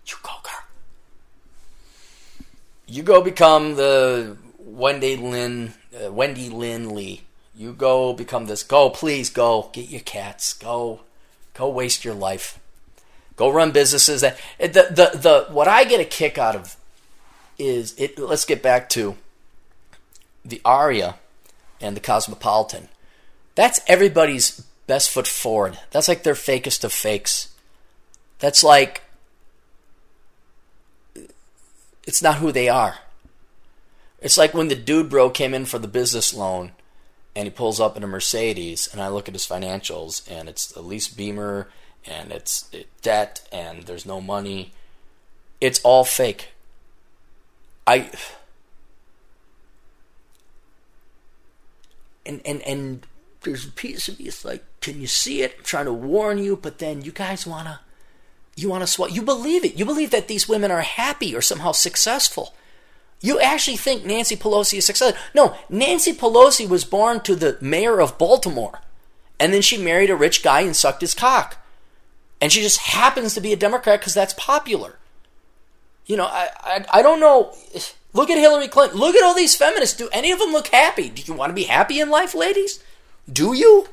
You 0.06 0.16
go, 0.22 0.32
girl 0.42 0.61
you 2.92 3.02
go 3.02 3.22
become 3.22 3.76
the 3.76 4.36
Wendy 4.58 5.16
Lynn, 5.16 5.72
uh, 5.94 6.12
Wendy 6.12 6.50
Lynn 6.50 6.94
Lee. 6.94 7.22
You 7.54 7.72
go 7.72 8.12
become 8.12 8.46
this. 8.46 8.62
Go, 8.62 8.90
please 8.90 9.30
go. 9.30 9.70
Get 9.72 9.88
your 9.88 10.00
cats. 10.00 10.52
Go, 10.52 11.00
go 11.54 11.70
waste 11.70 12.04
your 12.04 12.14
life. 12.14 12.58
Go 13.36 13.50
run 13.50 13.72
businesses. 13.72 14.20
That 14.20 14.38
the 14.58 14.66
the 14.68 15.18
the 15.18 15.46
what 15.50 15.68
I 15.68 15.84
get 15.84 16.00
a 16.00 16.04
kick 16.04 16.36
out 16.36 16.54
of 16.54 16.76
is 17.58 17.94
it. 17.98 18.18
Let's 18.18 18.44
get 18.44 18.62
back 18.62 18.90
to 18.90 19.16
the 20.44 20.60
Aria 20.64 21.16
and 21.80 21.96
the 21.96 22.00
Cosmopolitan. 22.00 22.88
That's 23.54 23.80
everybody's 23.86 24.60
best 24.86 25.10
foot 25.10 25.26
forward. 25.26 25.78
That's 25.90 26.08
like 26.08 26.24
their 26.24 26.34
fakest 26.34 26.84
of 26.84 26.92
fakes. 26.92 27.48
That's 28.38 28.62
like 28.62 29.02
it's 32.12 32.20
not 32.20 32.36
who 32.36 32.52
they 32.52 32.68
are. 32.68 32.96
It's 34.20 34.36
like 34.36 34.52
when 34.52 34.68
the 34.68 34.74
dude 34.74 35.08
bro 35.08 35.30
came 35.30 35.54
in 35.54 35.64
for 35.64 35.78
the 35.78 35.88
business 35.88 36.34
loan 36.34 36.72
and 37.34 37.46
he 37.46 37.50
pulls 37.50 37.80
up 37.80 37.96
in 37.96 38.04
a 38.04 38.06
Mercedes 38.06 38.86
and 38.92 39.00
I 39.00 39.08
look 39.08 39.28
at 39.28 39.34
his 39.34 39.46
financials 39.46 40.30
and 40.30 40.46
it's 40.46 40.76
a 40.76 40.82
lease 40.82 41.08
beamer 41.08 41.70
and 42.04 42.30
it's 42.30 42.70
debt 43.00 43.48
and 43.50 43.84
there's 43.84 44.04
no 44.04 44.20
money. 44.20 44.74
It's 45.58 45.80
all 45.84 46.04
fake. 46.04 46.50
I 47.86 48.10
and 52.26 52.42
and 52.44 52.60
and 52.60 53.06
there's 53.40 53.66
a 53.66 53.70
piece 53.70 54.06
of 54.08 54.18
me 54.18 54.26
it's 54.26 54.44
like 54.44 54.62
can 54.82 55.00
you 55.00 55.06
see 55.06 55.40
it 55.40 55.54
I'm 55.56 55.64
trying 55.64 55.86
to 55.86 55.94
warn 55.94 56.36
you 56.36 56.56
but 56.56 56.78
then 56.78 57.00
you 57.00 57.10
guys 57.10 57.46
want 57.46 57.68
to 57.68 57.80
you 58.56 58.68
want 58.68 58.82
to 58.82 58.86
swat. 58.86 59.12
You 59.12 59.22
believe 59.22 59.64
it. 59.64 59.78
You 59.78 59.84
believe 59.84 60.10
that 60.10 60.28
these 60.28 60.48
women 60.48 60.70
are 60.70 60.82
happy 60.82 61.34
or 61.34 61.40
somehow 61.40 61.72
successful. 61.72 62.54
You 63.20 63.40
actually 63.40 63.76
think 63.76 64.04
Nancy 64.04 64.36
Pelosi 64.36 64.78
is 64.78 64.86
successful. 64.86 65.20
No, 65.34 65.56
Nancy 65.68 66.12
Pelosi 66.12 66.68
was 66.68 66.84
born 66.84 67.20
to 67.20 67.36
the 67.36 67.56
mayor 67.60 68.00
of 68.00 68.18
Baltimore. 68.18 68.80
And 69.38 69.54
then 69.54 69.62
she 69.62 69.78
married 69.78 70.10
a 70.10 70.16
rich 70.16 70.42
guy 70.42 70.60
and 70.62 70.76
sucked 70.76 71.00
his 71.00 71.14
cock. 71.14 71.56
And 72.40 72.52
she 72.52 72.60
just 72.60 72.78
happens 72.78 73.34
to 73.34 73.40
be 73.40 73.52
a 73.52 73.56
Democrat 73.56 74.00
because 74.00 74.14
that's 74.14 74.34
popular. 74.34 74.98
You 76.06 76.16
know, 76.16 76.26
I, 76.26 76.48
I, 76.60 76.84
I 76.94 77.02
don't 77.02 77.20
know. 77.20 77.54
Look 78.12 78.28
at 78.28 78.38
Hillary 78.38 78.68
Clinton. 78.68 78.98
Look 78.98 79.14
at 79.14 79.24
all 79.24 79.34
these 79.34 79.56
feminists. 79.56 79.96
Do 79.96 80.08
any 80.12 80.32
of 80.32 80.40
them 80.40 80.52
look 80.52 80.66
happy? 80.68 81.08
Do 81.08 81.22
you 81.22 81.34
want 81.34 81.50
to 81.50 81.54
be 81.54 81.64
happy 81.64 82.00
in 82.00 82.10
life, 82.10 82.34
ladies? 82.34 82.82
Do 83.32 83.54
you? 83.54 83.88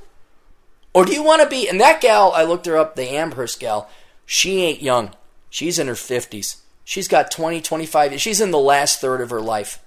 Or 0.93 1.05
do 1.05 1.13
you 1.13 1.23
want 1.23 1.43
to 1.43 1.47
be? 1.47 1.69
And 1.69 1.79
that 1.79 2.01
gal, 2.01 2.31
I 2.33 2.43
looked 2.43 2.65
her 2.65 2.75
up, 2.75 2.95
the 2.95 3.03
Armbrust 3.03 3.59
gal, 3.59 3.89
she 4.31 4.61
ain't 4.61 4.83
young. 4.83 5.15
She's 5.49 5.79
in 5.79 5.87
her 5.87 5.95
50s. 5.95 6.57
She's 6.83 7.07
got 7.07 7.31
20, 7.31 7.61
25. 7.61 8.21
She's 8.21 8.39
in 8.39 8.51
the 8.51 8.59
last 8.59 9.01
third 9.01 9.21
of 9.21 9.31
her 9.31 9.41
life. 9.41 9.83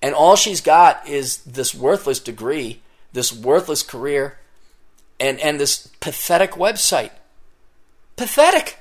And 0.00 0.14
all 0.14 0.36
she's 0.36 0.60
got 0.60 1.04
is 1.08 1.38
this 1.38 1.74
worthless 1.74 2.20
degree, 2.20 2.82
this 3.12 3.32
worthless 3.32 3.82
career, 3.82 4.38
and, 5.18 5.40
and 5.40 5.58
this 5.58 5.88
pathetic 5.98 6.52
website. 6.52 7.10
Pathetic. 8.14 8.78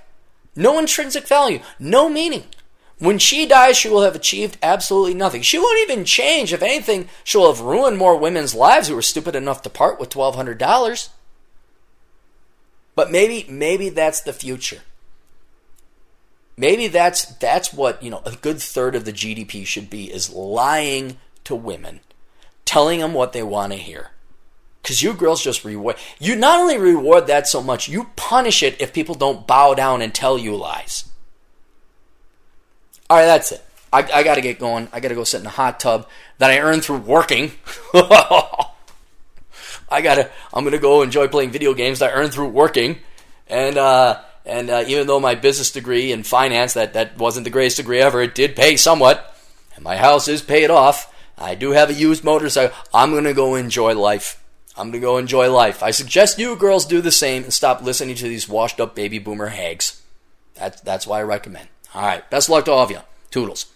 No 0.56 0.78
intrinsic 0.78 1.28
value, 1.28 1.62
no 1.80 2.08
meaning. 2.08 2.44
When 3.00 3.18
she 3.18 3.48
dies, 3.48 3.78
she 3.78 3.90
will 3.90 4.04
have 4.04 4.16
achieved 4.16 4.60
absolutely 4.62 5.16
nothing. 5.16 5.42
She 5.42 5.58
won't 5.58 5.90
even 5.90 6.06
change. 6.06 6.54
If 6.54 6.62
anything, 6.62 7.10
she'll 7.24 7.52
have 7.52 7.62
ruined 7.62 7.98
more 7.98 8.16
women's 8.16 8.54
lives 8.54 8.90
who 8.90 8.96
were 8.96 9.02
stupid 9.02 9.36
enough 9.36 9.64
to 9.64 9.72
part 9.72 10.00
with 10.00 10.12
$1,200. 10.12 11.10
But 12.98 13.12
maybe 13.12 13.46
maybe 13.48 13.90
that's 13.90 14.22
the 14.22 14.34
future. 14.34 14.80
Maybe 16.58 16.88
that's 16.88 17.26
that's 17.26 17.72
what, 17.72 18.02
you 18.02 18.10
know, 18.10 18.24
a 18.26 18.32
good 18.32 18.60
third 18.60 18.96
of 18.96 19.06
the 19.06 19.14
GDP 19.14 19.68
should 19.68 19.88
be 19.88 20.12
is 20.12 20.34
lying 20.34 21.18
to 21.44 21.54
women, 21.54 22.00
telling 22.66 23.00
them 23.00 23.14
what 23.14 23.34
they 23.34 23.44
want 23.44 23.72
to 23.74 23.78
hear. 23.78 24.10
Cuz 24.84 25.04
you 25.04 25.14
girls 25.14 25.44
just 25.44 25.64
reward 25.64 25.98
you 26.18 26.36
not 26.36 26.60
only 26.60 26.80
reward 26.80 27.28
that 27.28 27.48
so 27.48 27.62
much, 27.62 27.88
you 27.88 28.10
punish 28.16 28.64
it 28.64 28.82
if 28.82 28.94
people 28.94 29.14
don't 29.14 29.46
bow 29.46 29.76
down 29.76 30.02
and 30.02 30.12
tell 30.12 30.40
you 30.40 30.56
lies. 30.56 31.06
All 33.12 33.18
right, 33.18 33.26
that's 33.26 33.52
it. 33.52 33.64
I, 33.94 34.00
I 34.12 34.24
got 34.24 34.36
to 34.36 34.42
get 34.42 34.58
going. 34.58 34.90
I 34.92 35.02
got 35.02 35.10
to 35.10 35.16
go 35.16 35.24
sit 35.24 35.42
in 35.42 35.46
a 35.46 35.52
hot 35.52 35.80
tub 35.80 36.10
that 36.40 36.50
I 36.50 36.58
earned 36.58 36.84
through 36.84 36.98
working. 36.98 37.52
I 39.90 40.02
gotta, 40.02 40.30
I'm 40.54 40.64
gonna 40.64 40.78
go 40.78 41.02
enjoy 41.02 41.28
playing 41.28 41.52
video 41.52 41.74
games 41.74 42.00
that 42.00 42.12
I 42.12 42.14
earn 42.14 42.30
through 42.30 42.50
working, 42.50 43.00
and 43.48 43.78
uh, 43.78 44.22
and 44.46 44.70
uh, 44.70 44.84
even 44.88 45.08
though 45.08 45.20
my 45.20 45.36
business 45.36 45.72
degree 45.72 46.12
in 46.12 46.24
finance 46.24 46.74
that 46.74 46.94
that 46.94 47.18
wasn't 47.18 47.46
the 47.46 47.50
greatest 47.50 47.78
degree 47.78 48.00
ever, 48.00 48.22
it 48.22 48.36
did 48.36 48.56
pay 48.56 48.78
somewhat, 48.78 49.36
and 49.76 49.84
my 49.84 49.98
house 49.98 50.28
is 50.28 50.42
paid 50.42 50.70
off. 50.70 51.14
I 51.38 51.56
do 51.56 51.72
have 51.72 51.90
a 51.90 51.94
used 51.94 52.24
motorcycle. 52.24 52.76
I'm 52.94 53.14
gonna 53.14 53.34
go 53.34 53.56
enjoy 53.56 53.94
life. 53.96 54.44
I'm 54.76 54.92
gonna 54.92 55.02
go 55.02 55.18
enjoy 55.18 55.52
life. 55.52 55.82
I 55.82 55.92
suggest 55.92 56.40
you 56.40 56.56
girls 56.56 56.86
do 56.86 57.02
the 57.02 57.12
same 57.12 57.44
and 57.44 57.54
stop 57.54 57.82
listening 57.82 58.16
to 58.16 58.28
these 58.28 58.50
washed 58.50 58.80
up 58.80 58.96
baby 58.96 59.20
boomer 59.20 59.48
hags. 59.48 60.02
That's 60.56 60.82
that's 60.82 61.08
why 61.08 61.20
I 61.20 61.24
recommend. 61.24 61.70
All 61.94 62.02
right, 62.06 62.30
best 62.30 62.50
luck 62.50 62.66
to 62.66 62.72
all 62.72 62.84
of 62.84 62.92
you. 62.92 63.00
Toodles. 63.32 63.68